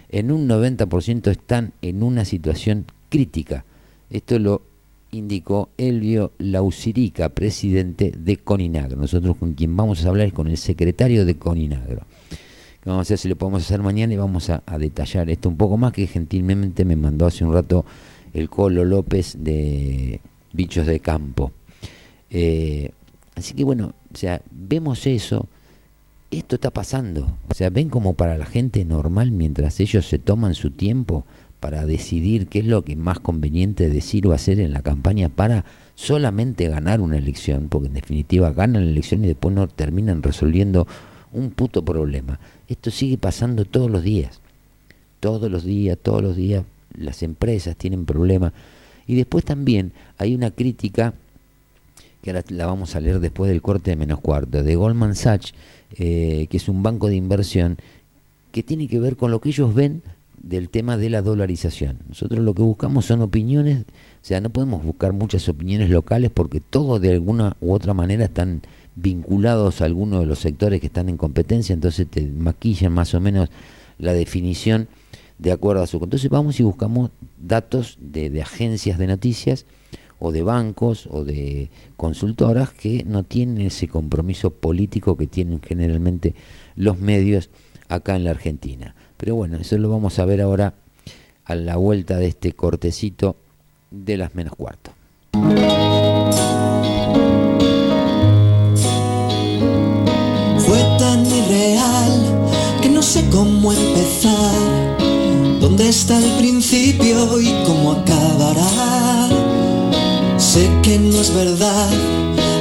en 0.09 0.31
un 0.31 0.49
90% 0.49 1.29
están 1.29 1.73
en 1.81 2.03
una 2.03 2.25
situación 2.25 2.85
crítica. 3.09 3.63
Esto 4.09 4.39
lo 4.39 4.63
indicó 5.11 5.69
Elvio 5.77 6.31
Lausirica, 6.39 7.29
presidente 7.29 8.11
de 8.17 8.38
Coninagro. 8.38 8.97
Nosotros 8.97 9.38
con 9.38 9.53
quien 9.53 9.75
vamos 9.77 10.03
a 10.03 10.09
hablar 10.09 10.27
es 10.27 10.33
con 10.33 10.47
el 10.47 10.57
secretario 10.57 11.25
de 11.25 11.35
Coninagro. 11.35 12.05
Vamos 12.86 13.08
a 13.08 13.14
ver 13.14 13.18
si 13.20 13.30
lo 13.30 13.36
podemos 13.36 13.64
hacer 13.64 13.82
mañana 13.82 14.14
y 14.14 14.18
vamos 14.18 14.49
a, 14.49 14.64
a 14.66 14.78
detallar 14.78 15.30
esto 15.30 15.49
un 15.49 15.58
poco 15.58 15.78
más 15.78 15.94
que 15.94 16.08
gentilmente 16.08 16.84
me 16.84 16.95
mandó 16.95 17.28
hace 17.28 17.45
un 17.45 17.53
rato 17.53 17.86
el 18.34 18.49
Colo 18.49 18.86
López 18.86 19.36
de 19.40 20.20
Bichos 20.53 20.88
de 20.88 20.99
Campo. 20.99 21.52
Eh, 22.30 22.91
así 23.36 23.53
que 23.53 23.64
bueno, 23.64 23.94
o 24.14 24.18
sea, 24.18 24.41
vemos 24.52 25.06
eso, 25.06 25.48
esto 26.32 26.56
está 26.56 26.72
pasando. 26.72 27.38
O 27.49 27.53
sea, 27.53 27.70
ven 27.70 27.90
como 27.90 28.14
para 28.14 28.38
la 28.38 28.45
gente 28.45 28.86
normal 28.86 29.32
mientras 29.32 29.80
ellos 29.80 30.08
se 30.08 30.20
toman 30.20 30.56
su 30.56 30.72
tiempo 30.72 31.26
para 31.60 31.86
decidir 31.86 32.48
qué 32.48 32.60
es 32.60 32.66
lo 32.66 32.84
que 32.84 32.95
más 32.95 33.20
conveniente 33.20 33.90
decir 33.90 34.26
o 34.26 34.34
hacer 34.34 34.60
en 34.60 34.74
la 34.74 34.82
campaña 34.82 35.30
para 35.30 35.64
solamente 35.94 36.68
ganar 36.68 37.02
una 37.02 37.18
elección, 37.18 37.70
porque 37.70 37.88
en 37.88 37.94
definitiva 37.94 38.52
ganan 38.52 38.86
la 38.86 38.91
elección 38.91 39.24
y 39.24 39.28
después 39.28 39.53
no 39.53 39.68
terminan 39.68 40.24
resolviendo 40.24 40.88
un 41.34 41.52
puto 41.52 41.84
problema. 41.84 42.40
Esto 42.68 42.91
sigue 42.91 43.18
pasando 43.18 43.66
todos 43.66 43.90
los 43.90 44.03
días. 44.03 44.40
Todos 45.20 45.52
los 45.52 45.64
días, 45.64 45.98
todos 46.02 46.22
los 46.22 46.36
días 46.36 46.64
las 46.98 47.24
empresas 47.24 47.76
tienen 47.76 48.06
problemas. 48.06 48.53
Y 49.08 49.16
después 49.16 49.45
también 49.45 49.91
hay 50.18 50.36
una 50.36 50.52
crítica 50.52 51.14
que 52.22 52.32
ahora 52.32 52.44
la 52.49 52.66
vamos 52.66 52.95
a 52.95 52.99
leer 52.99 53.20
después 53.20 53.49
del 53.49 53.62
corte 53.62 53.91
de 53.91 53.95
menos 53.98 54.20
cuarto, 54.20 54.64
de 54.64 54.76
Goldman 54.76 55.16
Sachs, 55.16 55.53
eh, 55.98 56.48
que 56.49 56.58
es 56.58 56.70
un 56.70 56.84
banco 56.84 57.08
de 57.08 57.16
inversión 57.16 57.78
que 58.52 58.64
tiene 58.64 58.88
que 58.88 58.99
ver 58.99 59.18
con 59.18 59.32
lo 59.32 59.41
que 59.41 59.49
ellos 59.49 59.74
ven 59.74 60.03
del 60.41 60.70
tema 60.70 60.98
de 60.98 61.10
la 61.10 61.22
dolarización. 61.22 61.98
Nosotros 62.08 62.44
lo 62.44 62.53
que 62.53 62.62
buscamos 62.62 63.06
son 63.06 63.22
opiniones, 63.22 63.82
o 63.82 63.86
sea, 64.26 64.41
no 64.41 64.49
podemos 64.49 64.84
buscar 64.84 65.14
muchas 65.14 65.48
opiniones 65.49 65.90
locales 65.90 66.32
porque 66.34 66.60
todos 66.60 67.02
de 67.02 67.12
alguna 67.12 67.56
u 67.62 67.74
otra 67.74 67.94
manera 67.94 68.26
están 68.26 68.62
vinculados 68.95 69.81
a 69.81 69.85
algunos 69.85 70.22
de 70.22 70.26
los 70.26 70.39
sectores 70.39 70.80
que 70.80 70.88
están 70.88 71.09
en 71.09 71.18
competencia, 71.18 71.73
entonces 71.73 72.07
te 72.09 72.22
maquillan 72.22 72.93
más 72.93 73.13
o 73.13 73.19
menos 73.19 73.49
la 73.97 74.13
definición 74.13 74.88
de 75.38 75.51
acuerdo 75.51 75.84
a 75.84 75.88
su... 75.88 75.97
Entonces 75.97 76.30
vamos 76.30 76.59
y 76.59 76.63
buscamos 76.63 77.11
datos 77.38 77.97
de, 77.99 78.30
de 78.30 78.41
agencias 78.41 78.97
de 78.97 79.07
noticias 79.07 79.65
o 80.19 80.31
de 80.31 80.43
bancos 80.43 81.07
o 81.09 81.23
de 81.23 81.69
consultoras 81.97 82.69
que 82.72 83.03
no 83.05 83.23
tienen 83.23 83.65
ese 83.65 83.88
compromiso 83.88 84.51
político 84.51 85.18
que 85.18 85.26
tienen 85.26 85.61
generalmente 85.61 86.35
los 86.76 86.99
medios 86.99 87.49
acá 87.89 88.15
en 88.15 88.23
la 88.23 88.31
Argentina. 88.31 88.95
Pero 89.18 89.35
bueno, 89.35 89.57
eso 89.57 89.77
lo 89.77 89.89
vamos 89.89 90.19
a 90.19 90.26
ver 90.26 90.41
ahora 90.41 90.76
a 91.45 91.55
la 91.55 91.76
vuelta 91.76 92.18
de 92.18 92.27
este 92.27 92.53
cortecito 92.53 93.35
de 93.89 94.18
las 94.18 94.35
menos 94.35 94.55
cuarto. 94.55 94.91
Está 105.91 106.18
el 106.18 106.31
principio 106.38 107.41
y 107.41 107.51
cómo 107.65 107.91
acabará? 107.91 109.27
Sé 110.38 110.69
que 110.81 110.97
no 110.97 111.19
es 111.19 111.34
verdad, 111.34 111.89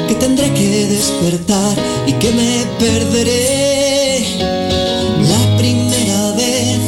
que 0.09 0.17
tendré 0.17 0.53
que 0.53 0.87
despertar 0.89 1.77
y 2.09 2.13
que 2.15 2.33
me 2.33 2.67
perderé. 2.81 4.27
La 5.33 5.57
primera 5.59 6.33
vez 6.33 6.81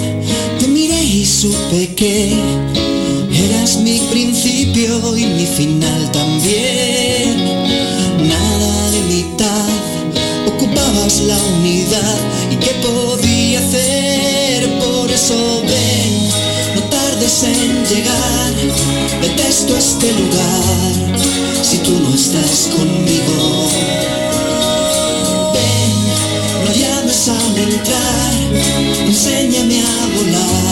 te 0.59 0.67
miré 0.67 1.01
y 1.05 1.25
supe 1.25 1.95
que 1.95 2.35
eras 3.47 3.77
mi 3.77 4.01
principio 4.11 5.17
y 5.17 5.27
mi 5.27 5.47
final 5.47 6.11
también. 6.11 7.37
Nada 8.19 8.91
de 8.91 9.01
mitad, 9.15 9.69
ocupabas 10.49 11.21
la 11.21 11.39
unidad 11.59 12.19
y 12.51 12.57
qué 12.57 12.73
podía 12.83 13.61
hacer, 13.61 14.69
por 14.81 15.09
eso 15.09 15.62
llegar, 17.95 18.53
detesto 19.21 19.77
este 19.77 20.13
lugar 20.13 20.93
si 21.63 21.79
tú 21.79 22.01
no 22.01 22.15
estás 22.15 22.71
conmigo. 22.77 23.69
Ven, 25.53 26.65
no 26.65 26.73
llames 26.73 27.29
a 27.29 27.37
entrar, 27.61 28.35
enséñame 29.07 29.83
a 29.83 30.17
volar. 30.17 30.72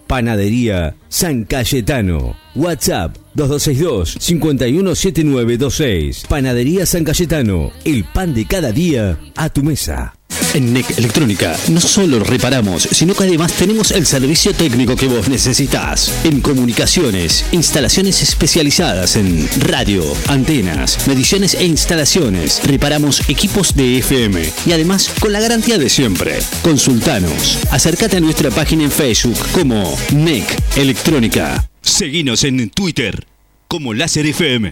Panadería 0.11 0.93
San 1.07 1.45
Cayetano. 1.45 2.35
WhatsApp 2.53 3.15
2262-517926. 3.37 6.27
Panadería 6.27 6.85
San 6.85 7.05
Cayetano. 7.05 7.71
El 7.85 8.03
pan 8.03 8.33
de 8.33 8.45
cada 8.45 8.73
día 8.73 9.17
a 9.37 9.47
tu 9.47 9.63
mesa. 9.63 10.13
En 10.53 10.73
NEC 10.73 10.97
Electrónica 10.97 11.57
no 11.69 11.79
solo 11.79 12.19
reparamos, 12.19 12.87
sino 12.91 13.13
que 13.13 13.23
además 13.23 13.53
tenemos 13.53 13.91
el 13.91 14.05
servicio 14.05 14.53
técnico 14.53 14.95
que 14.95 15.07
vos 15.07 15.29
necesitas. 15.29 16.11
En 16.23 16.41
comunicaciones, 16.41 17.45
instalaciones 17.51 18.21
especializadas 18.21 19.15
en 19.15 19.47
radio, 19.61 20.03
antenas, 20.27 21.07
mediciones 21.07 21.53
e 21.55 21.65
instalaciones. 21.65 22.61
Reparamos 22.65 23.29
equipos 23.29 23.75
de 23.75 23.99
FM 23.99 24.41
y 24.65 24.71
además 24.71 25.11
con 25.19 25.31
la 25.31 25.39
garantía 25.39 25.77
de 25.77 25.89
siempre. 25.89 26.39
Consultanos. 26.61 27.59
Acércate 27.71 28.17
a 28.17 28.21
nuestra 28.21 28.51
página 28.51 28.83
en 28.83 28.91
Facebook 28.91 29.37
como 29.53 29.97
NEC 30.13 30.45
Electrónica. 30.75 31.69
Seguinos 31.81 32.43
en 32.43 32.69
Twitter 32.69 33.25
como 33.67 33.93
Láser 33.93 34.25
FM. 34.25 34.71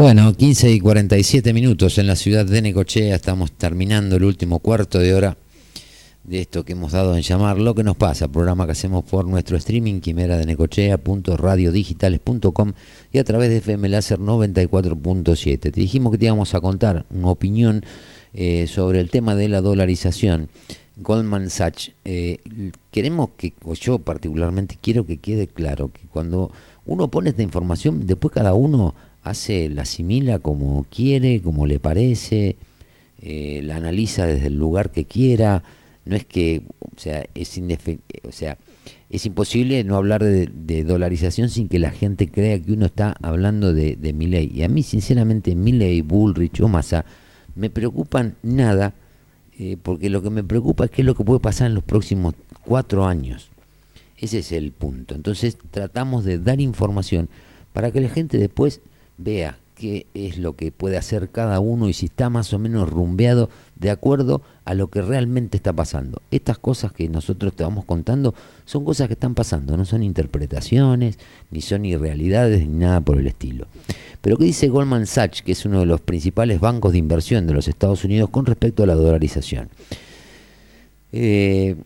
Bueno, 0.00 0.34
15 0.34 0.72
y 0.72 0.80
47 0.80 1.52
minutos 1.52 1.98
en 1.98 2.06
la 2.06 2.16
ciudad 2.16 2.46
de 2.46 2.62
Necochea. 2.62 3.14
Estamos 3.14 3.52
terminando 3.52 4.16
el 4.16 4.24
último 4.24 4.58
cuarto 4.58 4.98
de 4.98 5.12
hora 5.12 5.36
de 6.24 6.40
esto 6.40 6.64
que 6.64 6.72
hemos 6.72 6.92
dado 6.92 7.14
en 7.14 7.20
llamar 7.20 7.58
Lo 7.58 7.74
que 7.74 7.84
nos 7.84 7.98
pasa, 7.98 8.26
programa 8.26 8.64
que 8.64 8.72
hacemos 8.72 9.04
por 9.04 9.26
nuestro 9.26 9.58
streaming 9.58 10.00
quimera 10.00 10.38
de 10.38 10.46
necochea.radiodigitales.com 10.46 12.72
y 13.12 13.18
a 13.18 13.24
través 13.24 13.50
de 13.50 13.58
FM 13.58 13.90
Láser 13.90 14.20
94.7. 14.20 15.60
Te 15.60 15.70
dijimos 15.70 16.12
que 16.12 16.18
te 16.18 16.24
íbamos 16.24 16.54
a 16.54 16.62
contar 16.62 17.04
una 17.10 17.28
opinión 17.28 17.84
eh, 18.32 18.66
sobre 18.68 19.00
el 19.00 19.10
tema 19.10 19.34
de 19.34 19.50
la 19.50 19.60
dolarización. 19.60 20.48
Goldman 20.96 21.50
Sachs, 21.50 21.92
eh, 22.06 22.38
queremos 22.90 23.28
que, 23.36 23.52
o 23.64 23.74
yo 23.74 23.98
particularmente 23.98 24.78
quiero 24.80 25.04
que 25.04 25.18
quede 25.18 25.46
claro 25.46 25.90
que 25.92 26.00
cuando 26.10 26.50
uno 26.86 27.08
pone 27.08 27.28
esta 27.30 27.42
información, 27.42 28.06
después 28.06 28.32
cada 28.32 28.54
uno 28.54 28.94
hace, 29.22 29.68
la 29.68 29.82
asimila 29.82 30.38
como 30.38 30.84
quiere, 30.84 31.40
como 31.42 31.66
le 31.66 31.78
parece, 31.78 32.56
eh, 33.20 33.60
la 33.62 33.76
analiza 33.76 34.26
desde 34.26 34.48
el 34.48 34.56
lugar 34.56 34.90
que 34.90 35.04
quiera. 35.04 35.62
No 36.04 36.16
es 36.16 36.24
que, 36.24 36.62
o 36.80 36.98
sea, 36.98 37.24
es 37.34 37.60
o 38.26 38.32
sea, 38.32 38.58
es 39.10 39.26
imposible 39.26 39.84
no 39.84 39.96
hablar 39.96 40.24
de, 40.24 40.46
de 40.46 40.84
dolarización 40.84 41.50
sin 41.50 41.68
que 41.68 41.78
la 41.78 41.90
gente 41.90 42.28
crea 42.28 42.58
que 42.60 42.72
uno 42.72 42.86
está 42.86 43.14
hablando 43.20 43.74
de, 43.74 43.96
de 43.96 44.12
Milley. 44.12 44.50
Y 44.54 44.62
a 44.62 44.68
mí, 44.68 44.82
sinceramente, 44.82 45.54
Milley, 45.54 46.00
Bullrich 46.00 46.60
o 46.60 46.68
Massa 46.68 47.04
me 47.54 47.70
preocupan 47.70 48.36
nada, 48.42 48.94
eh, 49.58 49.76
porque 49.82 50.08
lo 50.08 50.22
que 50.22 50.30
me 50.30 50.44
preocupa 50.44 50.86
es 50.86 50.90
qué 50.90 51.02
es 51.02 51.06
lo 51.06 51.14
que 51.14 51.24
puede 51.24 51.40
pasar 51.40 51.66
en 51.66 51.74
los 51.74 51.84
próximos 51.84 52.34
cuatro 52.64 53.04
años. 53.04 53.50
Ese 54.16 54.38
es 54.38 54.52
el 54.52 54.72
punto. 54.72 55.14
Entonces 55.14 55.58
tratamos 55.70 56.24
de 56.24 56.38
dar 56.38 56.60
información 56.60 57.28
para 57.72 57.90
que 57.90 58.00
la 58.00 58.08
gente 58.08 58.38
después 58.38 58.80
vea 59.22 59.58
qué 59.80 60.06
es 60.12 60.36
lo 60.36 60.56
que 60.56 60.72
puede 60.72 60.98
hacer 60.98 61.30
cada 61.30 61.58
uno 61.58 61.88
y 61.88 61.94
si 61.94 62.06
está 62.06 62.28
más 62.28 62.52
o 62.52 62.58
menos 62.58 62.90
rumbeado 62.90 63.48
de 63.76 63.90
acuerdo 63.90 64.42
a 64.66 64.74
lo 64.74 64.88
que 64.88 65.00
realmente 65.00 65.56
está 65.56 65.72
pasando. 65.72 66.20
Estas 66.30 66.58
cosas 66.58 66.92
que 66.92 67.08
nosotros 67.08 67.54
te 67.54 67.64
vamos 67.64 67.86
contando 67.86 68.34
son 68.66 68.84
cosas 68.84 69.06
que 69.06 69.14
están 69.14 69.34
pasando, 69.34 69.78
no 69.78 69.86
son 69.86 70.02
interpretaciones, 70.02 71.18
ni 71.50 71.62
son 71.62 71.86
irrealidades, 71.86 72.60
ni 72.68 72.78
nada 72.78 73.00
por 73.00 73.18
el 73.18 73.26
estilo. 73.26 73.66
Pero 74.20 74.36
¿qué 74.36 74.44
dice 74.44 74.68
Goldman 74.68 75.06
Sachs, 75.06 75.40
que 75.40 75.52
es 75.52 75.64
uno 75.64 75.80
de 75.80 75.86
los 75.86 76.02
principales 76.02 76.60
bancos 76.60 76.92
de 76.92 76.98
inversión 76.98 77.46
de 77.46 77.54
los 77.54 77.66
Estados 77.66 78.04
Unidos 78.04 78.28
con 78.28 78.44
respecto 78.44 78.82
a 78.82 78.86
la 78.86 78.94
dolarización? 78.94 79.70
Eh, 81.12 81.76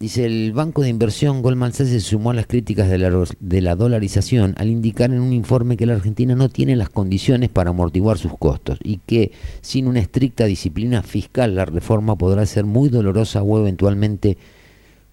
dice, 0.00 0.26
el 0.26 0.52
banco 0.52 0.82
de 0.82 0.88
inversión 0.90 1.40
Goldman 1.42 1.72
Sachs 1.72 1.90
se 1.90 2.00
sumó 2.00 2.30
a 2.30 2.34
las 2.34 2.46
críticas 2.46 2.88
de 2.90 2.98
la, 2.98 3.24
de 3.40 3.60
la 3.62 3.74
dolarización 3.76 4.54
al 4.58 4.68
indicar 4.68 5.10
en 5.10 5.20
un 5.20 5.32
informe 5.32 5.76
que 5.76 5.86
la 5.86 5.94
Argentina 5.94 6.34
no 6.34 6.48
tiene 6.48 6.76
las 6.76 6.90
condiciones 6.90 7.48
para 7.50 7.70
amortiguar 7.70 8.18
sus 8.18 8.36
costos 8.36 8.78
y 8.82 8.98
que 9.06 9.32
sin 9.60 9.86
una 9.86 10.00
estricta 10.00 10.44
disciplina 10.44 11.02
fiscal 11.02 11.54
la 11.54 11.64
reforma 11.64 12.16
podrá 12.16 12.44
ser 12.46 12.64
muy 12.64 12.88
dolorosa 12.90 13.42
o 13.42 13.58
eventualmente 13.58 14.36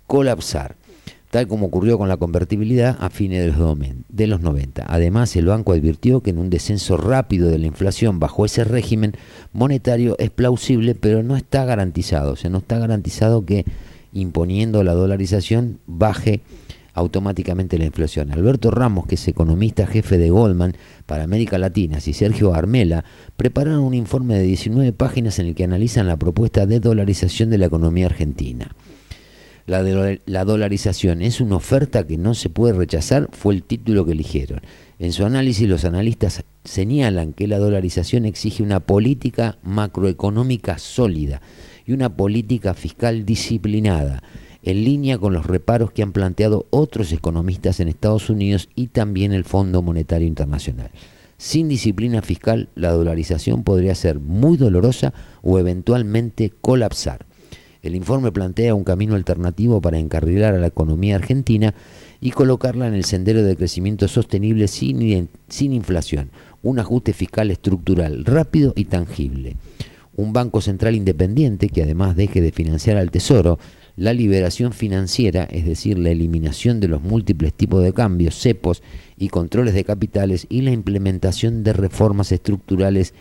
colapsar, 0.07 0.75
tal 1.29 1.47
como 1.47 1.67
ocurrió 1.67 1.97
con 1.97 2.09
la 2.09 2.17
convertibilidad 2.17 2.97
a 2.99 3.09
fines 3.09 3.39
de 3.41 3.47
los, 3.47 3.57
domen- 3.57 4.03
de 4.09 4.27
los 4.27 4.41
90. 4.41 4.85
Además, 4.89 5.33
el 5.37 5.45
banco 5.45 5.71
advirtió 5.71 6.19
que 6.19 6.31
en 6.31 6.37
un 6.39 6.49
descenso 6.49 6.97
rápido 6.97 7.47
de 7.49 7.59
la 7.59 7.67
inflación 7.67 8.19
bajo 8.19 8.43
ese 8.45 8.65
régimen 8.65 9.13
monetario 9.53 10.17
es 10.19 10.29
plausible, 10.31 10.95
pero 10.95 11.23
no 11.23 11.37
está 11.37 11.63
garantizado. 11.63 12.33
O 12.33 12.35
sea, 12.35 12.49
no 12.49 12.57
está 12.57 12.77
garantizado 12.79 13.45
que 13.45 13.63
imponiendo 14.13 14.83
la 14.83 14.93
dolarización 14.93 15.79
baje 15.85 16.41
automáticamente 16.93 17.77
la 17.77 17.85
inflación. 17.85 18.31
Alberto 18.31 18.71
Ramos, 18.71 19.07
que 19.07 19.15
es 19.15 19.27
economista 19.27 19.87
jefe 19.87 20.17
de 20.17 20.29
Goldman 20.29 20.75
para 21.05 21.23
América 21.23 21.57
Latina, 21.57 21.99
y 22.05 22.13
Sergio 22.13 22.53
Armela 22.53 23.05
prepararon 23.37 23.81
un 23.81 23.93
informe 23.93 24.35
de 24.35 24.43
19 24.43 24.91
páginas 24.93 25.39
en 25.39 25.47
el 25.47 25.55
que 25.55 25.63
analizan 25.63 26.07
la 26.07 26.17
propuesta 26.17 26.65
de 26.65 26.79
dolarización 26.79 27.49
de 27.49 27.57
la 27.57 27.67
economía 27.67 28.07
argentina. 28.07 28.75
La, 29.67 29.83
la 30.25 30.43
dolarización 30.43 31.21
es 31.21 31.39
una 31.39 31.55
oferta 31.55 32.05
que 32.05 32.17
no 32.17 32.33
se 32.33 32.49
puede 32.49 32.73
rechazar, 32.73 33.29
fue 33.31 33.53
el 33.53 33.63
título 33.63 34.05
que 34.05 34.11
eligieron. 34.11 34.61
En 34.99 35.13
su 35.13 35.23
análisis 35.25 35.69
los 35.69 35.85
analistas 35.85 36.43
señalan 36.63 37.33
que 37.33 37.47
la 37.47 37.57
dolarización 37.57 38.25
exige 38.25 38.63
una 38.63 38.81
política 38.81 39.59
macroeconómica 39.63 40.77
sólida 40.77 41.41
y 41.91 41.93
una 41.93 42.15
política 42.15 42.73
fiscal 42.73 43.25
disciplinada, 43.25 44.23
en 44.63 44.85
línea 44.85 45.17
con 45.17 45.33
los 45.33 45.45
reparos 45.45 45.91
que 45.91 46.03
han 46.03 46.13
planteado 46.13 46.65
otros 46.69 47.11
economistas 47.11 47.81
en 47.81 47.89
Estados 47.89 48.29
Unidos 48.29 48.69
y 48.75 48.87
también 48.87 49.33
el 49.33 49.43
Fondo 49.43 49.81
Monetario 49.81 50.25
Internacional. 50.25 50.89
Sin 51.37 51.67
disciplina 51.67 52.21
fiscal, 52.21 52.69
la 52.75 52.91
dolarización 52.91 53.63
podría 53.63 53.93
ser 53.93 54.21
muy 54.21 54.55
dolorosa 54.55 55.13
o 55.41 55.59
eventualmente 55.59 56.53
colapsar. 56.61 57.25
El 57.83 57.95
informe 57.95 58.31
plantea 58.31 58.73
un 58.73 58.85
camino 58.85 59.15
alternativo 59.15 59.81
para 59.81 59.99
encarrilar 59.99 60.55
a 60.55 60.59
la 60.59 60.67
economía 60.67 61.17
argentina 61.17 61.73
y 62.21 62.31
colocarla 62.31 62.87
en 62.87 62.93
el 62.93 63.03
sendero 63.03 63.43
de 63.43 63.57
crecimiento 63.57 64.07
sostenible 64.07 64.69
sin, 64.69 65.27
sin 65.49 65.73
inflación, 65.73 66.29
un 66.63 66.79
ajuste 66.79 67.11
fiscal 67.11 67.51
estructural 67.51 68.23
rápido 68.23 68.71
y 68.77 68.85
tangible, 68.85 69.57
un 70.15 70.33
banco 70.33 70.61
central 70.61 70.95
independiente 70.95 71.69
que 71.69 71.83
además 71.83 72.15
deje 72.15 72.41
de 72.41 72.51
financiar 72.51 72.97
al 72.97 73.11
Tesoro, 73.11 73.59
la 73.95 74.13
liberación 74.13 74.73
financiera, 74.73 75.43
es 75.43 75.65
decir, 75.65 75.97
la 75.97 76.09
eliminación 76.09 76.79
de 76.79 76.87
los 76.87 77.01
múltiples 77.01 77.53
tipos 77.53 77.83
de 77.83 77.93
cambios, 77.93 78.35
cepos 78.35 78.81
y 79.17 79.29
controles 79.29 79.73
de 79.73 79.83
capitales 79.83 80.47
y 80.49 80.61
la 80.61 80.71
implementación 80.71 81.63
de 81.63 81.73
reformas 81.73 82.31
estructurales 82.31 83.13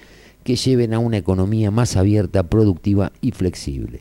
que 0.45 0.57
lleven 0.57 0.95
a 0.95 0.99
una 0.99 1.19
economía 1.19 1.71
más 1.71 1.97
abierta, 1.97 2.45
productiva 2.45 3.13
y 3.21 3.33
flexible. 3.33 4.01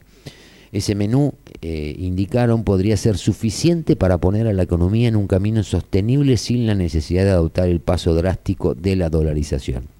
Ese 0.71 0.93
menú, 0.93 1.33
eh, 1.61 1.95
indicaron, 1.97 2.63
podría 2.63 2.95
ser 2.95 3.17
suficiente 3.17 3.95
para 3.95 4.19
poner 4.19 4.47
a 4.47 4.53
la 4.53 4.63
economía 4.63 5.07
en 5.07 5.15
un 5.15 5.27
camino 5.27 5.63
sostenible 5.63 6.37
sin 6.37 6.67
la 6.67 6.75
necesidad 6.75 7.23
de 7.23 7.31
adoptar 7.31 7.67
el 7.67 7.79
paso 7.79 8.13
drástico 8.13 8.75
de 8.75 8.95
la 8.95 9.09
dolarización. 9.09 9.98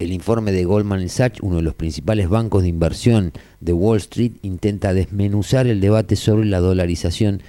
El 0.00 0.14
informe 0.14 0.50
de 0.50 0.64
Goldman 0.64 1.06
Sachs, 1.10 1.40
uno 1.42 1.56
de 1.56 1.62
los 1.62 1.74
principales 1.74 2.30
bancos 2.30 2.62
de 2.62 2.70
inversión 2.70 3.32
de 3.60 3.74
Wall 3.74 3.98
Street, 3.98 4.32
intenta 4.40 4.94
desmenuzar 4.94 5.66
el 5.66 5.82
debate 5.82 6.16
sobre 6.16 6.46
la 6.46 6.58
dolarización, 6.58 7.42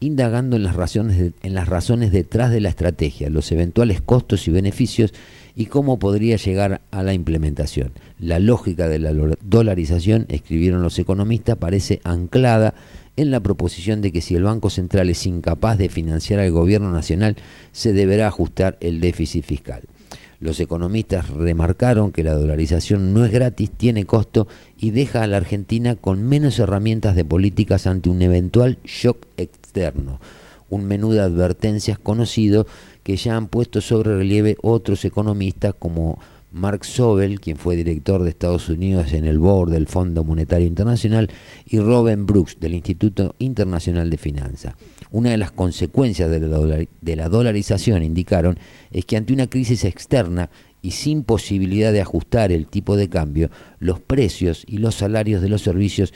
indagando 0.00 0.56
en 0.56 0.64
las 0.64 0.74
razones, 0.74 2.10
detrás 2.10 2.50
de 2.50 2.60
la 2.60 2.70
estrategia, 2.70 3.30
los 3.30 3.52
eventuales 3.52 4.02
costos 4.02 4.48
y 4.48 4.50
beneficios 4.50 5.14
y 5.54 5.66
cómo 5.66 6.00
podría 6.00 6.34
llegar 6.38 6.80
a 6.90 7.04
la 7.04 7.14
implementación. 7.14 7.92
La 8.18 8.40
lógica 8.40 8.88
de 8.88 8.98
la 8.98 9.12
dolarización, 9.40 10.26
escribieron 10.28 10.82
los 10.82 10.98
economistas, 10.98 11.56
parece 11.56 12.00
anclada 12.02 12.74
en 13.14 13.30
la 13.30 13.38
proposición 13.38 14.00
de 14.00 14.10
que 14.10 14.22
si 14.22 14.34
el 14.34 14.42
Banco 14.42 14.70
Central 14.70 15.08
es 15.08 15.24
incapaz 15.24 15.78
de 15.78 15.88
financiar 15.88 16.40
al 16.40 16.50
gobierno 16.50 16.90
nacional, 16.90 17.36
se 17.70 17.92
deberá 17.92 18.26
ajustar 18.26 18.76
el 18.80 19.00
déficit 19.00 19.44
fiscal. 19.44 19.82
Los 20.42 20.58
economistas 20.58 21.30
remarcaron 21.30 22.10
que 22.10 22.24
la 22.24 22.34
dolarización 22.34 23.14
no 23.14 23.24
es 23.24 23.30
gratis, 23.30 23.70
tiene 23.70 24.06
costo 24.06 24.48
y 24.76 24.90
deja 24.90 25.22
a 25.22 25.28
la 25.28 25.36
Argentina 25.36 25.94
con 25.94 26.24
menos 26.24 26.58
herramientas 26.58 27.14
de 27.14 27.24
políticas 27.24 27.86
ante 27.86 28.10
un 28.10 28.22
eventual 28.22 28.78
shock 28.82 29.24
externo. 29.36 30.18
Un 30.68 30.86
menú 30.86 31.12
de 31.12 31.20
advertencias 31.20 31.96
conocido 31.96 32.66
que 33.04 33.14
ya 33.14 33.36
han 33.36 33.46
puesto 33.46 33.80
sobre 33.80 34.16
relieve 34.16 34.56
otros 34.62 35.04
economistas 35.04 35.76
como 35.78 36.18
Mark 36.50 36.84
Sobel, 36.84 37.38
quien 37.38 37.56
fue 37.56 37.76
director 37.76 38.24
de 38.24 38.30
Estados 38.30 38.68
Unidos 38.68 39.12
en 39.12 39.26
el 39.26 39.38
board 39.38 39.70
del 39.70 39.86
Fondo 39.86 40.24
Monetario 40.24 40.66
Internacional, 40.66 41.30
y 41.66 41.78
Robin 41.78 42.26
Brooks, 42.26 42.58
del 42.58 42.74
Instituto 42.74 43.36
Internacional 43.38 44.10
de 44.10 44.18
Finanzas. 44.18 44.74
Una 45.12 45.30
de 45.30 45.36
las 45.36 45.52
consecuencias 45.52 46.30
de 46.30 46.40
la, 46.40 46.86
de 47.00 47.16
la 47.16 47.28
dolarización, 47.28 48.02
indicaron, 48.02 48.58
es 48.90 49.04
que 49.04 49.16
ante 49.16 49.32
una 49.32 49.46
crisis 49.46 49.84
externa 49.84 50.50
y 50.80 50.90
sin 50.90 51.22
posibilidad 51.22 51.92
de 51.92 52.00
ajustar 52.00 52.50
el 52.50 52.66
tipo 52.66 52.96
de 52.96 53.08
cambio, 53.08 53.50
los 53.78 54.00
precios 54.00 54.64
y 54.66 54.78
los 54.78 54.96
salarios 54.96 55.40
de 55.40 55.48
los 55.48 55.62
servicios 55.62 56.12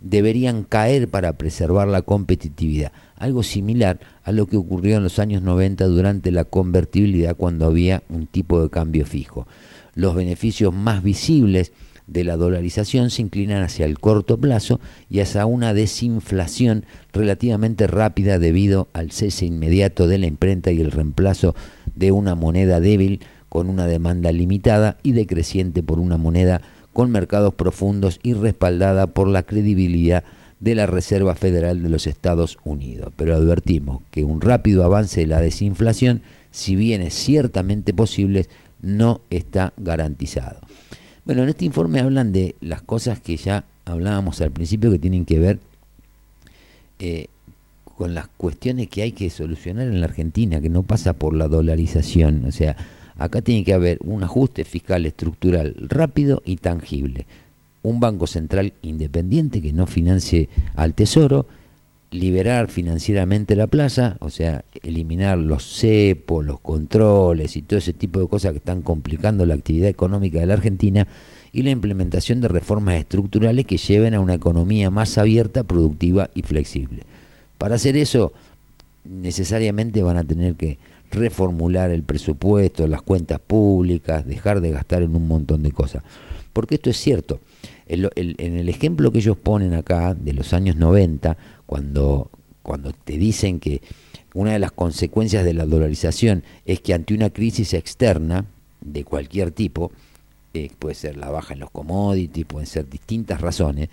deberían 0.00 0.62
caer 0.62 1.08
para 1.08 1.34
preservar 1.34 1.88
la 1.88 2.02
competitividad 2.02 2.92
algo 3.16 3.42
similar 3.42 3.98
a 4.24 4.32
lo 4.32 4.46
que 4.46 4.56
ocurrió 4.56 4.96
en 4.96 5.02
los 5.02 5.18
años 5.18 5.42
90 5.42 5.86
durante 5.86 6.30
la 6.30 6.44
convertibilidad 6.44 7.36
cuando 7.36 7.66
había 7.66 8.02
un 8.08 8.26
tipo 8.26 8.62
de 8.62 8.70
cambio 8.70 9.06
fijo. 9.06 9.46
Los 9.94 10.14
beneficios 10.14 10.74
más 10.74 11.02
visibles 11.02 11.72
de 12.06 12.24
la 12.24 12.36
dolarización 12.36 13.10
se 13.10 13.22
inclinan 13.22 13.62
hacia 13.62 13.84
el 13.84 13.98
corto 13.98 14.38
plazo 14.38 14.80
y 15.10 15.20
hacia 15.20 15.46
una 15.46 15.74
desinflación 15.74 16.84
relativamente 17.12 17.86
rápida 17.86 18.38
debido 18.38 18.88
al 18.92 19.10
cese 19.10 19.46
inmediato 19.46 20.06
de 20.06 20.18
la 20.18 20.26
imprenta 20.26 20.70
y 20.70 20.80
el 20.80 20.92
reemplazo 20.92 21.54
de 21.94 22.12
una 22.12 22.34
moneda 22.34 22.80
débil 22.80 23.20
con 23.48 23.68
una 23.68 23.86
demanda 23.86 24.32
limitada 24.32 24.98
y 25.02 25.12
decreciente 25.12 25.82
por 25.82 25.98
una 25.98 26.16
moneda 26.16 26.62
con 26.92 27.10
mercados 27.10 27.54
profundos 27.54 28.20
y 28.22 28.34
respaldada 28.34 29.08
por 29.08 29.28
la 29.28 29.42
credibilidad 29.42 30.24
de 30.60 30.74
la 30.74 30.86
Reserva 30.86 31.34
Federal 31.34 31.82
de 31.82 31.90
los 31.90 32.06
Estados 32.06 32.58
Unidos. 32.64 33.12
Pero 33.16 33.34
advertimos 33.34 34.02
que 34.10 34.24
un 34.24 34.40
rápido 34.40 34.84
avance 34.84 35.20
de 35.20 35.26
la 35.26 35.40
desinflación, 35.40 36.22
si 36.50 36.76
bien 36.76 37.02
es 37.02 37.14
ciertamente 37.14 37.92
posible, 37.92 38.46
no 38.80 39.20
está 39.30 39.74
garantizado. 39.76 40.65
Bueno, 41.26 41.42
en 41.42 41.48
este 41.48 41.64
informe 41.64 41.98
hablan 41.98 42.32
de 42.32 42.54
las 42.60 42.82
cosas 42.82 43.18
que 43.18 43.36
ya 43.36 43.64
hablábamos 43.84 44.40
al 44.40 44.52
principio 44.52 44.92
que 44.92 45.00
tienen 45.00 45.24
que 45.24 45.40
ver 45.40 45.58
eh, 47.00 47.26
con 47.98 48.14
las 48.14 48.28
cuestiones 48.28 48.88
que 48.88 49.02
hay 49.02 49.10
que 49.10 49.28
solucionar 49.28 49.88
en 49.88 49.98
la 49.98 50.06
Argentina, 50.06 50.60
que 50.60 50.68
no 50.68 50.84
pasa 50.84 51.14
por 51.14 51.34
la 51.34 51.48
dolarización. 51.48 52.44
O 52.44 52.52
sea, 52.52 52.76
acá 53.18 53.42
tiene 53.42 53.64
que 53.64 53.74
haber 53.74 53.98
un 54.04 54.22
ajuste 54.22 54.64
fiscal 54.64 55.04
estructural 55.04 55.74
rápido 55.80 56.42
y 56.44 56.58
tangible 56.58 57.26
un 57.82 57.98
banco 57.98 58.28
central 58.28 58.72
independiente 58.82 59.60
que 59.60 59.72
no 59.72 59.86
financie 59.86 60.48
al 60.76 60.94
Tesoro, 60.94 61.46
liberar 62.16 62.68
financieramente 62.68 63.54
la 63.56 63.66
plaza, 63.66 64.16
o 64.20 64.30
sea, 64.30 64.64
eliminar 64.82 65.38
los 65.38 65.64
cepos, 65.64 66.44
los 66.44 66.60
controles 66.60 67.56
y 67.56 67.62
todo 67.62 67.78
ese 67.78 67.92
tipo 67.92 68.20
de 68.20 68.28
cosas 68.28 68.52
que 68.52 68.58
están 68.58 68.82
complicando 68.82 69.46
la 69.46 69.54
actividad 69.54 69.88
económica 69.88 70.40
de 70.40 70.46
la 70.46 70.54
Argentina 70.54 71.06
y 71.52 71.62
la 71.62 71.70
implementación 71.70 72.40
de 72.40 72.48
reformas 72.48 72.96
estructurales 72.96 73.64
que 73.66 73.78
lleven 73.78 74.14
a 74.14 74.20
una 74.20 74.34
economía 74.34 74.90
más 74.90 75.16
abierta, 75.18 75.64
productiva 75.64 76.30
y 76.34 76.42
flexible. 76.42 77.02
Para 77.58 77.76
hacer 77.76 77.96
eso, 77.96 78.32
necesariamente 79.04 80.02
van 80.02 80.16
a 80.16 80.24
tener 80.24 80.56
que 80.56 80.78
reformular 81.10 81.90
el 81.90 82.02
presupuesto, 82.02 82.86
las 82.88 83.02
cuentas 83.02 83.38
públicas, 83.38 84.26
dejar 84.26 84.60
de 84.60 84.72
gastar 84.72 85.02
en 85.02 85.14
un 85.14 85.28
montón 85.28 85.62
de 85.62 85.72
cosas. 85.72 86.02
Porque 86.52 86.74
esto 86.74 86.90
es 86.90 86.96
cierto, 86.96 87.40
en 87.86 88.56
el 88.56 88.68
ejemplo 88.68 89.12
que 89.12 89.18
ellos 89.18 89.36
ponen 89.36 89.74
acá 89.74 90.14
de 90.14 90.32
los 90.32 90.52
años 90.52 90.76
90, 90.76 91.36
cuando, 91.66 92.30
cuando 92.62 92.92
te 92.92 93.18
dicen 93.18 93.60
que 93.60 93.82
una 94.34 94.52
de 94.52 94.58
las 94.58 94.72
consecuencias 94.72 95.44
de 95.44 95.54
la 95.54 95.66
dolarización 95.66 96.44
es 96.64 96.80
que 96.80 96.94
ante 96.94 97.14
una 97.14 97.30
crisis 97.30 97.74
externa 97.74 98.44
de 98.80 99.04
cualquier 99.04 99.50
tipo, 99.50 99.92
eh, 100.54 100.70
puede 100.78 100.94
ser 100.94 101.16
la 101.16 101.30
baja 101.30 101.54
en 101.54 101.60
los 101.60 101.70
commodities, 101.70 102.46
pueden 102.46 102.66
ser 102.66 102.88
distintas 102.88 103.40
razones, 103.40 103.88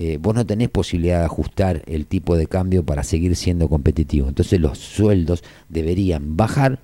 eh, 0.00 0.16
vos 0.20 0.34
no 0.34 0.46
tenés 0.46 0.68
posibilidad 0.68 1.18
de 1.18 1.24
ajustar 1.24 1.82
el 1.86 2.06
tipo 2.06 2.36
de 2.36 2.46
cambio 2.46 2.84
para 2.84 3.02
seguir 3.02 3.34
siendo 3.34 3.68
competitivo. 3.68 4.28
Entonces 4.28 4.60
los 4.60 4.78
sueldos 4.78 5.42
deberían 5.68 6.36
bajar 6.36 6.78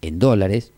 en 0.00 0.20
dólares 0.20 0.72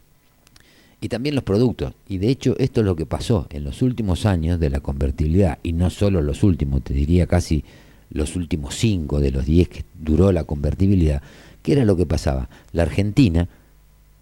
y 1.01 1.09
también 1.09 1.35
los 1.35 1.45
productos. 1.45 1.93
Y 2.09 2.19
de 2.19 2.29
hecho 2.29 2.57
esto 2.59 2.81
es 2.81 2.87
lo 2.87 2.97
que 2.97 3.05
pasó 3.05 3.47
en 3.51 3.65
los 3.65 3.83
últimos 3.83 4.25
años 4.25 4.59
de 4.59 4.71
la 4.71 4.81
convertibilidad, 4.81 5.59
y 5.63 5.73
no 5.73 5.91
solo 5.91 6.23
los 6.23 6.43
últimos, 6.43 6.83
te 6.83 6.95
diría 6.95 7.27
casi 7.27 7.65
los 8.11 8.37
últimos 8.37 8.75
cinco 8.75 9.21
de 9.21 9.31
los 9.31 9.47
diez 9.47 9.69
que 9.69 9.85
duró 9.99 10.33
la 10.33 10.45
convertibilidad, 10.45 11.23
¿qué 11.63 11.73
era 11.73 11.85
lo 11.85 11.97
que 11.97 12.07
pasaba? 12.07 12.49
La 12.73 12.83
Argentina 12.83 13.49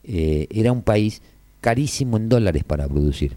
eh, 0.05 0.47
era 0.51 0.73
un 0.73 0.83
país 0.83 1.23
carísimo 1.61 2.17
en 2.17 2.29
dólares 2.29 2.65
para 2.65 2.89
producir. 2.89 3.37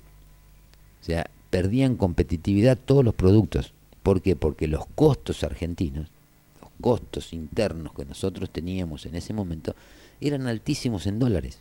O 1.02 1.06
sea, 1.06 1.30
perdían 1.50 1.96
competitividad 1.96 2.78
todos 2.78 3.04
los 3.04 3.14
productos. 3.14 3.74
¿Por 4.04 4.22
qué? 4.22 4.36
Porque 4.36 4.68
los 4.68 4.86
costos 4.96 5.44
argentinos, 5.44 6.08
los 6.62 6.72
costos 6.82 7.34
internos 7.34 7.94
que 7.94 8.06
nosotros 8.06 8.50
teníamos 8.50 9.06
en 9.06 9.16
ese 9.16 9.34
momento, 9.34 9.76
eran 10.22 10.48
altísimos 10.48 11.08
en 11.08 11.20
dólares. 11.20 11.60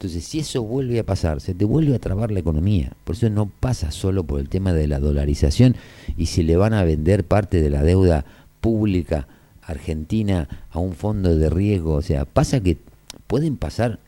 Entonces, 0.00 0.24
si 0.24 0.38
eso 0.38 0.62
vuelve 0.62 0.98
a 0.98 1.04
pasar, 1.04 1.42
se 1.42 1.52
te 1.52 1.66
vuelve 1.66 1.94
a 1.94 1.98
trabar 1.98 2.30
la 2.30 2.40
economía. 2.40 2.94
Por 3.04 3.16
eso 3.16 3.28
no 3.28 3.50
pasa 3.60 3.90
solo 3.90 4.24
por 4.24 4.40
el 4.40 4.48
tema 4.48 4.72
de 4.72 4.88
la 4.88 4.98
dolarización 4.98 5.76
y 6.16 6.24
si 6.24 6.42
le 6.42 6.56
van 6.56 6.72
a 6.72 6.84
vender 6.84 7.22
parte 7.22 7.60
de 7.60 7.68
la 7.68 7.82
deuda 7.82 8.24
pública 8.62 9.28
argentina 9.60 10.48
a 10.70 10.78
un 10.78 10.94
fondo 10.94 11.36
de 11.36 11.50
riesgo. 11.50 11.96
O 11.96 12.00
sea, 12.00 12.24
pasa 12.24 12.60
que 12.60 12.78
pueden 13.26 13.58
pasar 13.58 13.98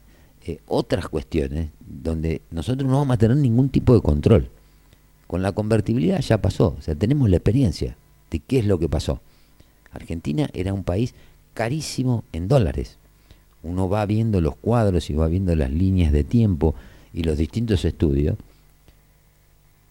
eh, 0.46 0.60
otras 0.66 1.10
cuestiones 1.10 1.68
donde 1.86 2.40
nosotros 2.50 2.90
no 2.90 2.96
vamos 2.96 3.12
a 3.12 3.18
tener 3.18 3.36
ningún 3.36 3.68
tipo 3.68 3.94
de 3.94 4.00
control. 4.00 4.48
Con 5.26 5.42
la 5.42 5.52
convertibilidad 5.52 6.20
ya 6.22 6.40
pasó, 6.40 6.74
o 6.78 6.80
sea, 6.80 6.94
tenemos 6.94 7.28
la 7.28 7.36
experiencia 7.36 7.98
de 8.30 8.38
qué 8.38 8.60
es 8.60 8.64
lo 8.64 8.78
que 8.78 8.88
pasó. 8.88 9.20
Argentina 9.90 10.48
era 10.54 10.72
un 10.72 10.84
país 10.84 11.14
carísimo 11.52 12.24
en 12.32 12.48
dólares 12.48 12.96
uno 13.62 13.88
va 13.88 14.04
viendo 14.06 14.40
los 14.40 14.56
cuadros 14.56 15.08
y 15.10 15.14
va 15.14 15.28
viendo 15.28 15.54
las 15.54 15.70
líneas 15.70 16.12
de 16.12 16.24
tiempo 16.24 16.74
y 17.12 17.22
los 17.22 17.38
distintos 17.38 17.84
estudios. 17.84 18.36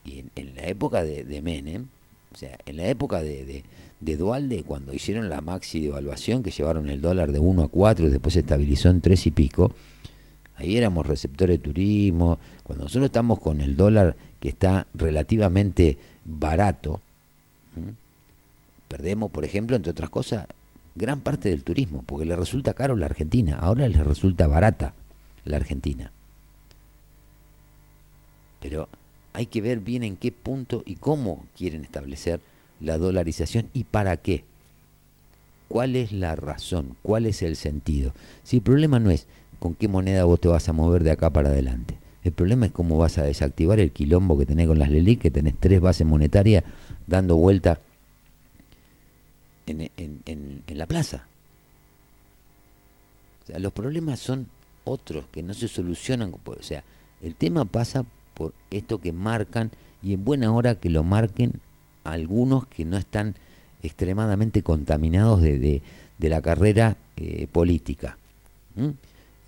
Y 0.06 0.24
en, 0.36 0.56
la 0.56 0.68
época 0.68 1.04
de, 1.04 1.24
de 1.24 1.42
Menem, 1.42 1.88
o 2.34 2.38
sea, 2.38 2.58
en 2.66 2.78
la 2.78 2.88
época 2.88 3.22
de, 3.22 3.46
de, 3.46 3.64
de 4.00 4.18
Dualde, 4.18 4.64
cuando 4.64 4.94
hicieron 4.94 5.30
la 5.30 5.42
maxi 5.42 5.80
devaluación, 5.80 6.44
que 6.44 6.52
llevaron 6.52 6.90
el 6.90 7.02
dólar 7.02 7.32
de 7.32 7.40
1 7.40 7.64
a 7.64 7.68
4 7.68 8.08
y 8.08 8.10
después 8.10 8.34
se 8.34 8.40
estabilizó 8.40 8.90
en 8.90 9.02
3 9.02 9.28
y 9.28 9.32
pico, 9.32 9.72
ahí 10.58 10.76
éramos 10.76 11.06
receptores 11.06 11.60
de 11.60 11.64
turismo. 11.64 12.40
Cuando 12.64 12.86
nosotros 12.86 13.06
estamos 13.06 13.40
con 13.40 13.62
el 13.62 13.78
dólar 13.78 14.16
que 14.40 14.50
está 14.50 14.88
relativamente 14.94 15.98
barato, 16.26 17.00
perdemos, 18.88 19.32
por 19.32 19.46
ejemplo, 19.46 19.76
entre 19.76 19.92
otras 19.92 20.10
cosas, 20.10 20.48
gran 20.96 21.22
parte 21.22 21.50
del 21.50 21.64
turismo, 21.64 22.04
porque 22.06 22.26
le 22.26 22.36
resulta 22.36 22.74
caro 22.74 22.96
la 22.96 23.06
Argentina, 23.06 23.58
ahora 23.60 23.88
les 23.88 24.06
resulta 24.06 24.48
barata 24.48 24.94
la 25.46 25.58
Argentina. 25.58 26.12
Pero 28.60 28.90
hay 29.34 29.46
que 29.46 29.62
ver 29.62 29.80
bien 29.80 30.04
en 30.04 30.18
qué 30.18 30.32
punto 30.32 30.84
y 30.86 30.96
cómo 30.96 31.46
quieren 31.58 31.84
establecer 31.84 32.42
la 32.80 32.98
dolarización 32.98 33.70
y 33.74 33.86
para 33.86 34.18
qué. 34.18 34.44
¿Cuál 35.68 35.96
es 35.96 36.12
la 36.12 36.36
razón? 36.36 36.98
¿Cuál 37.02 37.26
es 37.26 37.42
el 37.42 37.56
sentido? 37.56 38.14
Si 38.44 38.58
el 38.58 38.62
problema 38.62 39.00
no 39.00 39.10
es 39.10 39.26
con 39.60 39.74
qué 39.74 39.88
moneda 39.88 40.26
vos 40.26 40.42
te 40.42 40.48
vas 40.48 40.68
a 40.68 40.74
mover 40.74 41.04
de 41.04 41.12
acá 41.12 41.30
para 41.30 41.50
adelante. 41.50 41.98
El 42.24 42.34
problema 42.34 42.66
es 42.66 42.72
cómo 42.72 42.98
vas 42.98 43.18
a 43.18 43.24
desactivar 43.24 43.80
el 43.80 43.92
quilombo 43.92 44.38
que 44.38 44.46
tenés 44.46 44.68
con 44.68 44.78
las 44.78 44.90
LELIC, 44.90 45.22
que 45.22 45.32
tenés 45.32 45.56
tres 45.60 45.80
bases 45.80 46.06
monetarias 46.06 46.64
dando 47.08 47.38
vuelta 47.38 47.80
en, 49.98 50.64
la 50.68 50.86
plaza. 50.86 51.26
Los 53.58 53.74
problemas 53.74 54.20
son 54.20 54.48
otros 54.86 55.26
que 55.32 55.44
no 55.44 55.54
se 55.54 55.68
solucionan. 55.68 56.34
O 56.46 56.64
sea, 56.64 56.84
el 57.22 57.36
tema 57.36 57.66
pasa 57.66 58.06
por 58.34 58.54
esto 58.70 59.00
que 59.00 59.12
marcan 59.12 59.72
y 60.02 60.14
en 60.14 60.24
buena 60.24 60.52
hora 60.54 60.76
que 60.76 60.90
lo 60.90 61.04
marquen 61.04 61.54
algunos 62.04 62.66
que 62.68 62.86
no 62.86 62.98
están 62.98 63.36
extremadamente 63.84 64.64
contaminados 64.64 65.42
de, 65.42 65.60
de- 65.60 65.82
la 66.30 66.42
carrera 66.42 66.98
eh, 67.18 67.48
política. 67.52 68.16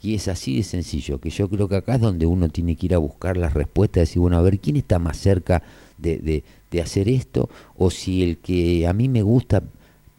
Y 0.02 0.16
es 0.16 0.28
así 0.28 0.58
de 0.58 0.64
sencillo, 0.64 1.20
que 1.22 1.30
yo 1.30 1.48
creo 1.48 1.68
que 1.70 1.76
acá 1.78 1.96
es 1.96 2.02
donde 2.02 2.26
uno 2.26 2.50
tiene 2.50 2.76
que 2.76 2.88
ir 2.88 2.96
a 2.96 2.98
buscar 2.98 3.38
las 3.38 3.54
respuestas, 3.54 4.02
decir, 4.02 4.20
bueno, 4.20 4.38
a 4.38 4.42
ver, 4.42 4.60
¿quién 4.60 4.76
está 4.76 4.98
más 5.00 5.18
cerca 5.18 5.62
de- 6.00 6.44
de 6.72 6.82
hacer 6.82 7.08
esto? 7.10 7.48
O 7.78 7.90
si 7.92 8.24
el 8.24 8.38
que 8.40 8.88
a 8.88 8.94
mí 8.94 9.08
me 9.08 9.22
gusta 9.22 9.62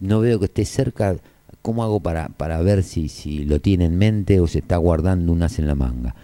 no 0.05 0.21
veo 0.21 0.39
que 0.39 0.47
esté 0.47 0.65
cerca, 0.65 1.17
¿cómo 1.63 1.83
hago 1.83 2.01
para, 2.01 2.29
para 2.29 2.61
ver 2.61 2.83
si, 2.83 3.09
si 3.09 3.45
lo 3.45 3.61
tiene 3.61 3.87
en 3.87 3.97
mente 3.97 4.41
o 4.41 4.47
se 4.47 4.59
está 4.59 4.77
guardando 4.77 5.33
un 5.33 5.43
as 5.43 5.59
en 5.59 5.67
la 5.67 5.75
manga? 5.75 6.15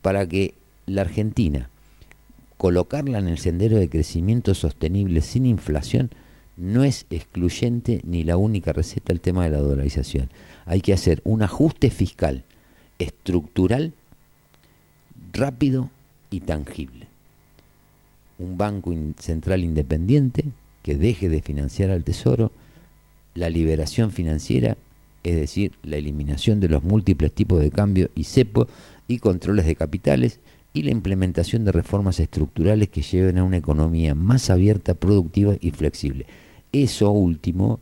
Para 0.00 0.26
que 0.26 0.54
la 0.86 1.02
Argentina, 1.02 1.70
colocarla 2.56 3.18
en 3.18 3.28
el 3.28 3.38
sendero 3.38 3.78
de 3.78 3.88
crecimiento 3.88 4.54
sostenible 4.54 5.22
sin 5.22 5.44
inflación, 5.44 6.10
no 6.56 6.84
es 6.84 7.06
excluyente 7.10 8.00
ni 8.04 8.24
la 8.24 8.36
única 8.36 8.72
receta 8.72 9.12
el 9.12 9.20
tema 9.20 9.44
de 9.44 9.50
la 9.50 9.58
dolarización. 9.58 10.30
Hay 10.66 10.80
que 10.80 10.92
hacer 10.92 11.20
un 11.24 11.42
ajuste 11.42 11.90
fiscal 11.90 12.44
estructural, 12.98 13.92
rápido 15.32 15.90
y 16.30 16.40
tangible. 16.40 17.06
Un 18.38 18.56
banco 18.56 18.94
central 19.18 19.64
independiente 19.64 20.44
que 20.82 20.96
deje 20.96 21.28
de 21.28 21.42
financiar 21.42 21.90
al 21.90 22.04
Tesoro, 22.04 22.50
la 23.38 23.48
liberación 23.50 24.10
financiera, 24.10 24.76
es 25.24 25.36
decir, 25.36 25.72
la 25.82 25.96
eliminación 25.96 26.60
de 26.60 26.68
los 26.68 26.82
múltiples 26.84 27.32
tipos 27.32 27.60
de 27.60 27.70
cambio 27.70 28.10
y 28.14 28.24
cepo 28.24 28.66
y 29.08 29.18
controles 29.18 29.66
de 29.66 29.76
capitales 29.76 30.40
y 30.74 30.82
la 30.82 30.90
implementación 30.90 31.64
de 31.64 31.72
reformas 31.72 32.20
estructurales 32.20 32.88
que 32.88 33.02
lleven 33.02 33.38
a 33.38 33.44
una 33.44 33.56
economía 33.56 34.14
más 34.14 34.50
abierta, 34.50 34.94
productiva 34.94 35.54
y 35.60 35.70
flexible. 35.70 36.26
Eso 36.72 37.10
último, 37.10 37.80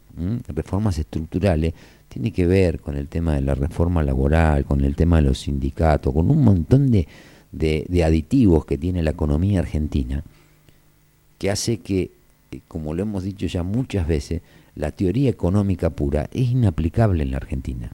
reformas 0.49 0.99
estructurales, 0.99 1.74
tiene 2.09 2.31
que 2.33 2.47
ver 2.47 2.81
con 2.81 2.97
el 2.97 3.09
tema 3.09 3.35
de 3.35 3.43
la 3.43 3.55
reforma 3.55 4.03
laboral, 4.03 4.65
con 4.65 4.83
el 4.83 4.95
tema 4.95 5.16
de 5.16 5.23
los 5.23 5.41
sindicatos, 5.41 6.15
con 6.15 6.31
un 6.31 6.43
montón 6.43 6.91
de, 6.91 7.07
de- 7.53 7.85
de 7.89 8.05
aditivos 8.05 8.65
que 8.65 8.78
tiene 8.78 9.03
la 9.03 9.11
economía 9.11 9.59
argentina, 9.61 10.23
que 11.39 11.51
hace 11.51 11.78
que, 11.78 12.11
eh, 12.53 12.61
como 12.69 12.95
lo 12.95 13.03
hemos 13.03 13.24
dicho 13.24 13.47
ya 13.47 13.62
muchas 13.62 14.07
veces, 14.07 14.41
la 14.77 14.93
teoría 14.93 15.31
económica 15.31 15.90
pura 15.90 16.28
es 16.32 16.51
inaplicable 16.51 17.23
en 17.23 17.32
la 17.32 17.39
Argentina. 17.39 17.90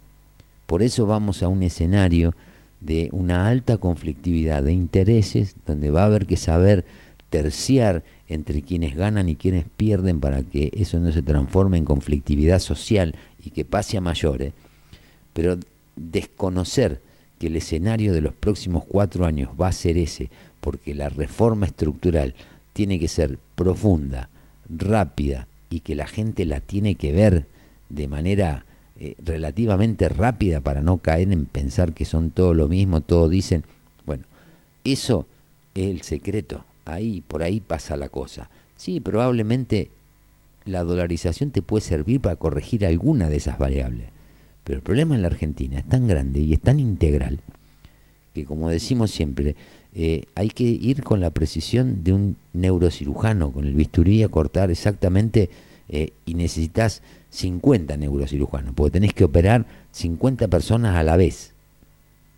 Por 0.66 0.82
eso 0.82 1.06
vamos 1.06 1.42
a 1.42 1.48
un 1.48 1.62
escenario 1.62 2.34
de 2.80 3.08
una 3.12 3.48
alta 3.48 3.78
conflictividad 3.78 4.64
de 4.64 4.72
intereses, 4.72 5.54
donde 5.64 5.90
va 5.90 6.02
a 6.02 6.06
haber 6.06 6.26
que 6.26 6.36
saber 6.36 6.84
terciar 7.30 8.02
entre 8.28 8.62
quienes 8.62 8.96
ganan 8.96 9.28
y 9.28 9.36
quienes 9.36 9.64
pierden 9.76 10.20
para 10.20 10.42
que 10.42 10.70
eso 10.74 10.98
no 10.98 11.12
se 11.12 11.22
transforme 11.22 11.78
en 11.78 11.84
conflictividad 11.84 12.58
social 12.58 13.14
y 13.44 13.50
que 13.50 13.64
pase 13.64 13.96
a 13.96 14.00
mayores, 14.00 14.52
pero 15.32 15.58
desconocer 15.94 17.00
que 17.38 17.46
el 17.46 17.56
escenario 17.56 18.12
de 18.12 18.20
los 18.20 18.34
próximos 18.34 18.84
cuatro 18.84 19.24
años 19.24 19.50
va 19.60 19.68
a 19.68 19.72
ser 19.72 19.96
ese, 19.96 20.30
porque 20.60 20.94
la 20.94 21.08
reforma 21.08 21.66
estructural 21.66 22.34
tiene 22.72 22.98
que 22.98 23.08
ser 23.08 23.38
profunda, 23.54 24.28
rápida 24.68 25.46
y 25.72 25.80
que 25.80 25.94
la 25.94 26.06
gente 26.06 26.44
la 26.44 26.60
tiene 26.60 26.94
que 26.94 27.12
ver 27.12 27.46
de 27.88 28.08
manera 28.08 28.64
eh, 29.00 29.14
relativamente 29.24 30.08
rápida 30.08 30.60
para 30.60 30.82
no 30.82 30.98
caer 30.98 31.32
en 31.32 31.46
pensar 31.46 31.92
que 31.94 32.04
son 32.04 32.30
todo 32.30 32.54
lo 32.54 32.68
mismo, 32.68 33.00
todo 33.00 33.28
dicen, 33.28 33.64
bueno, 34.04 34.24
eso 34.84 35.26
es 35.74 35.88
el 35.88 36.02
secreto, 36.02 36.64
ahí, 36.84 37.22
por 37.26 37.42
ahí 37.42 37.60
pasa 37.60 37.96
la 37.96 38.08
cosa. 38.08 38.50
Sí, 38.76 39.00
probablemente 39.00 39.90
la 40.64 40.84
dolarización 40.84 41.50
te 41.50 41.62
puede 41.62 41.82
servir 41.82 42.20
para 42.20 42.36
corregir 42.36 42.84
alguna 42.86 43.28
de 43.28 43.36
esas 43.36 43.58
variables, 43.58 44.08
pero 44.64 44.76
el 44.76 44.82
problema 44.82 45.14
en 45.14 45.22
la 45.22 45.28
Argentina 45.28 45.78
es 45.78 45.88
tan 45.88 46.06
grande 46.06 46.40
y 46.40 46.52
es 46.52 46.60
tan 46.60 46.78
integral 46.78 47.40
que 48.34 48.44
como 48.44 48.70
decimos 48.70 49.10
siempre, 49.10 49.56
eh, 49.94 50.24
hay 50.34 50.48
que 50.48 50.64
ir 50.64 51.02
con 51.02 51.20
la 51.20 51.30
precisión 51.30 52.02
de 52.02 52.12
un 52.12 52.36
neurocirujano, 52.54 53.52
con 53.52 53.66
el 53.66 53.74
bisturí 53.74 54.22
a 54.22 54.28
cortar 54.28 54.70
exactamente 54.70 55.50
eh, 55.88 56.12
y 56.24 56.34
necesitas 56.34 57.02
50 57.30 57.96
neurocirujanos, 57.98 58.74
porque 58.74 58.92
tenés 58.92 59.12
que 59.12 59.24
operar 59.24 59.66
50 59.92 60.48
personas 60.48 60.96
a 60.96 61.02
la 61.02 61.16
vez. 61.16 61.52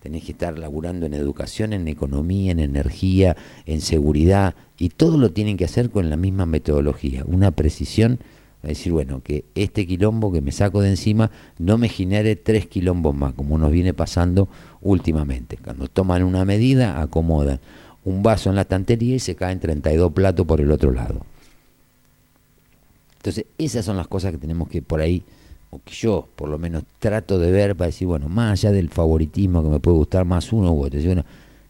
Tenés 0.03 0.25
que 0.25 0.33
estar 0.33 0.59
laburando 0.59 1.07
en 1.07 1.15
educación, 1.15 1.73
en 1.73 1.89
economía, 1.89 2.53
en 2.53 2.61
energía, 2.61 3.37
en 3.67 3.81
seguridad, 3.81 4.55
y 4.77 4.91
todo 4.91 5.17
lo 5.17 5.31
tienen 5.31 5.57
que 5.57 5.65
hacer 5.65 5.91
con 5.91 6.11
la 6.11 6.17
misma 6.17 6.47
metodología, 6.47 7.25
una 7.27 7.53
precisión, 7.53 8.19
es 8.65 8.79
decir, 8.79 8.93
bueno, 8.93 9.23
que 9.23 9.45
este 9.55 9.87
quilombo 9.87 10.33
que 10.33 10.41
me 10.41 10.53
saco 10.53 10.81
de 10.81 10.91
encima 10.91 11.31
no 11.59 11.79
me 11.79 11.89
genere 11.89 12.37
tres 12.37 12.67
quilombos 12.67 13.15
más, 13.15 13.35
como 13.35 13.59
nos 13.59 13.71
viene 13.71 13.95
pasando 13.95 14.49
últimamente. 14.81 15.57
Cuando 15.57 15.87
toman 15.89 16.23
una 16.23 16.45
medida, 16.45 17.01
acomodan 17.01 17.61
un 18.05 18.23
vaso 18.23 18.51
en 18.51 18.57
la 18.57 18.63
estantería 18.63 19.17
y 19.17 19.19
se 19.19 19.35
caen 19.35 19.61
32 19.61 20.13
platos 20.13 20.47
por 20.47 20.61
el 20.61 20.71
otro 20.71 20.93
lado. 20.93 21.21
Entonces, 23.17 23.47
esas 23.57 23.85
son 23.85 23.97
las 23.97 24.09
cosas 24.09 24.33
que 24.33 24.39
tenemos 24.39 24.69
que 24.69 24.83
por 24.83 25.01
ahí, 25.01 25.23
o 25.71 25.81
que 25.83 25.95
yo 25.95 26.29
por 26.37 26.49
lo 26.49 26.59
menos 26.59 26.85
trato 26.99 27.39
de 27.39 27.51
ver 27.51 27.75
para 27.75 27.87
decir, 27.87 28.07
bueno, 28.07 28.29
más 28.29 28.53
allá 28.53 28.73
del 28.73 28.91
favoritismo 28.91 29.63
que 29.63 29.69
me 29.69 29.81
puede 29.81 29.97
gustar 29.97 30.25
más 30.25 30.53
uno 30.53 30.73
u 30.73 30.81
otro, 30.81 30.97
decir, 30.97 31.09
bueno, 31.09 31.25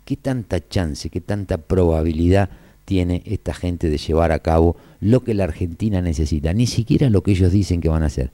¿qué 0.04 0.16
tanta 0.16 0.66
chance, 0.68 1.08
qué 1.10 1.20
tanta 1.20 1.58
probabilidad 1.58 2.50
tiene 2.84 3.22
esta 3.26 3.54
gente 3.54 3.88
de 3.90 3.98
llevar 3.98 4.32
a 4.32 4.38
cabo 4.40 4.76
lo 5.00 5.24
que 5.24 5.34
la 5.34 5.44
Argentina 5.44 6.00
necesita? 6.00 6.52
Ni 6.52 6.66
siquiera 6.66 7.10
lo 7.10 7.22
que 7.22 7.32
ellos 7.32 7.52
dicen 7.52 7.80
que 7.80 7.88
van 7.88 8.02
a 8.02 8.06
hacer. 8.06 8.30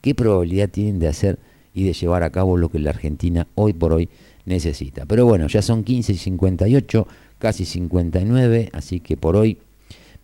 ¿Qué 0.00 0.14
probabilidad 0.14 0.68
tienen 0.68 0.98
de 0.98 1.08
hacer 1.08 1.38
y 1.72 1.84
de 1.84 1.92
llevar 1.92 2.22
a 2.22 2.30
cabo 2.30 2.56
lo 2.56 2.68
que 2.68 2.78
la 2.78 2.90
Argentina 2.90 3.46
hoy 3.54 3.72
por 3.72 3.92
hoy 3.92 4.08
necesita? 4.44 5.06
Pero 5.06 5.26
bueno, 5.26 5.46
ya 5.46 5.62
son 5.62 5.84
15 5.84 6.12
y 6.12 6.16
58, 6.16 7.08
casi 7.38 7.64
59, 7.64 8.70
así 8.72 9.00
que 9.00 9.16
por 9.16 9.36
hoy 9.36 9.58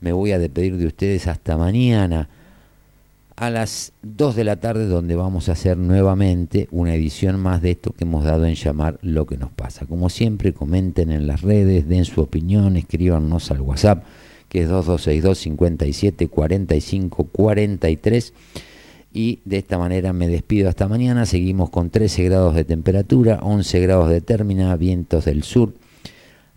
me 0.00 0.12
voy 0.12 0.32
a 0.32 0.38
despedir 0.38 0.76
de 0.76 0.86
ustedes 0.86 1.26
hasta 1.26 1.56
mañana 1.56 2.28
a 3.40 3.48
las 3.48 3.94
2 4.02 4.36
de 4.36 4.44
la 4.44 4.56
tarde 4.56 4.86
donde 4.86 5.16
vamos 5.16 5.48
a 5.48 5.52
hacer 5.52 5.78
nuevamente 5.78 6.68
una 6.70 6.94
edición 6.94 7.40
más 7.40 7.62
de 7.62 7.70
esto 7.70 7.92
que 7.92 8.04
hemos 8.04 8.22
dado 8.22 8.44
en 8.44 8.54
llamar 8.54 8.98
lo 9.00 9.24
que 9.24 9.38
nos 9.38 9.50
pasa. 9.50 9.86
Como 9.86 10.10
siempre, 10.10 10.52
comenten 10.52 11.10
en 11.10 11.26
las 11.26 11.40
redes, 11.40 11.88
den 11.88 12.04
su 12.04 12.20
opinión, 12.20 12.76
escríbanos 12.76 13.50
al 13.50 13.62
WhatsApp 13.62 14.04
que 14.50 14.60
es 14.60 14.68
2262 14.68 15.38
57 15.38 16.28
45 16.28 17.24
43 17.24 18.34
y 19.14 19.38
de 19.46 19.56
esta 19.56 19.78
manera 19.78 20.12
me 20.12 20.28
despido 20.28 20.68
hasta 20.68 20.86
mañana. 20.86 21.24
Seguimos 21.24 21.70
con 21.70 21.88
13 21.88 22.24
grados 22.24 22.54
de 22.54 22.64
temperatura, 22.64 23.40
11 23.42 23.80
grados 23.80 24.10
de 24.10 24.20
términa, 24.20 24.76
vientos 24.76 25.24
del 25.24 25.44
sur 25.44 25.72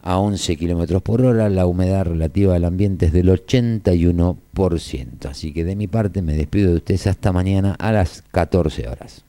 a 0.03 0.19
11 0.19 0.57
kilómetros 0.57 1.01
por 1.01 1.21
hora, 1.21 1.49
la 1.49 1.65
humedad 1.65 2.05
relativa 2.05 2.53
del 2.53 2.65
ambiente 2.65 3.07
es 3.07 3.13
del 3.13 3.29
81%. 3.29 5.25
Así 5.29 5.53
que 5.53 5.63
de 5.63 5.75
mi 5.75 5.87
parte 5.87 6.21
me 6.21 6.33
despido 6.33 6.71
de 6.71 6.77
ustedes 6.77 7.07
hasta 7.07 7.31
mañana 7.31 7.75
a 7.79 7.91
las 7.91 8.21
14 8.31 8.87
horas. 8.89 9.23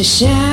to 0.00 0.04
share. 0.04 0.49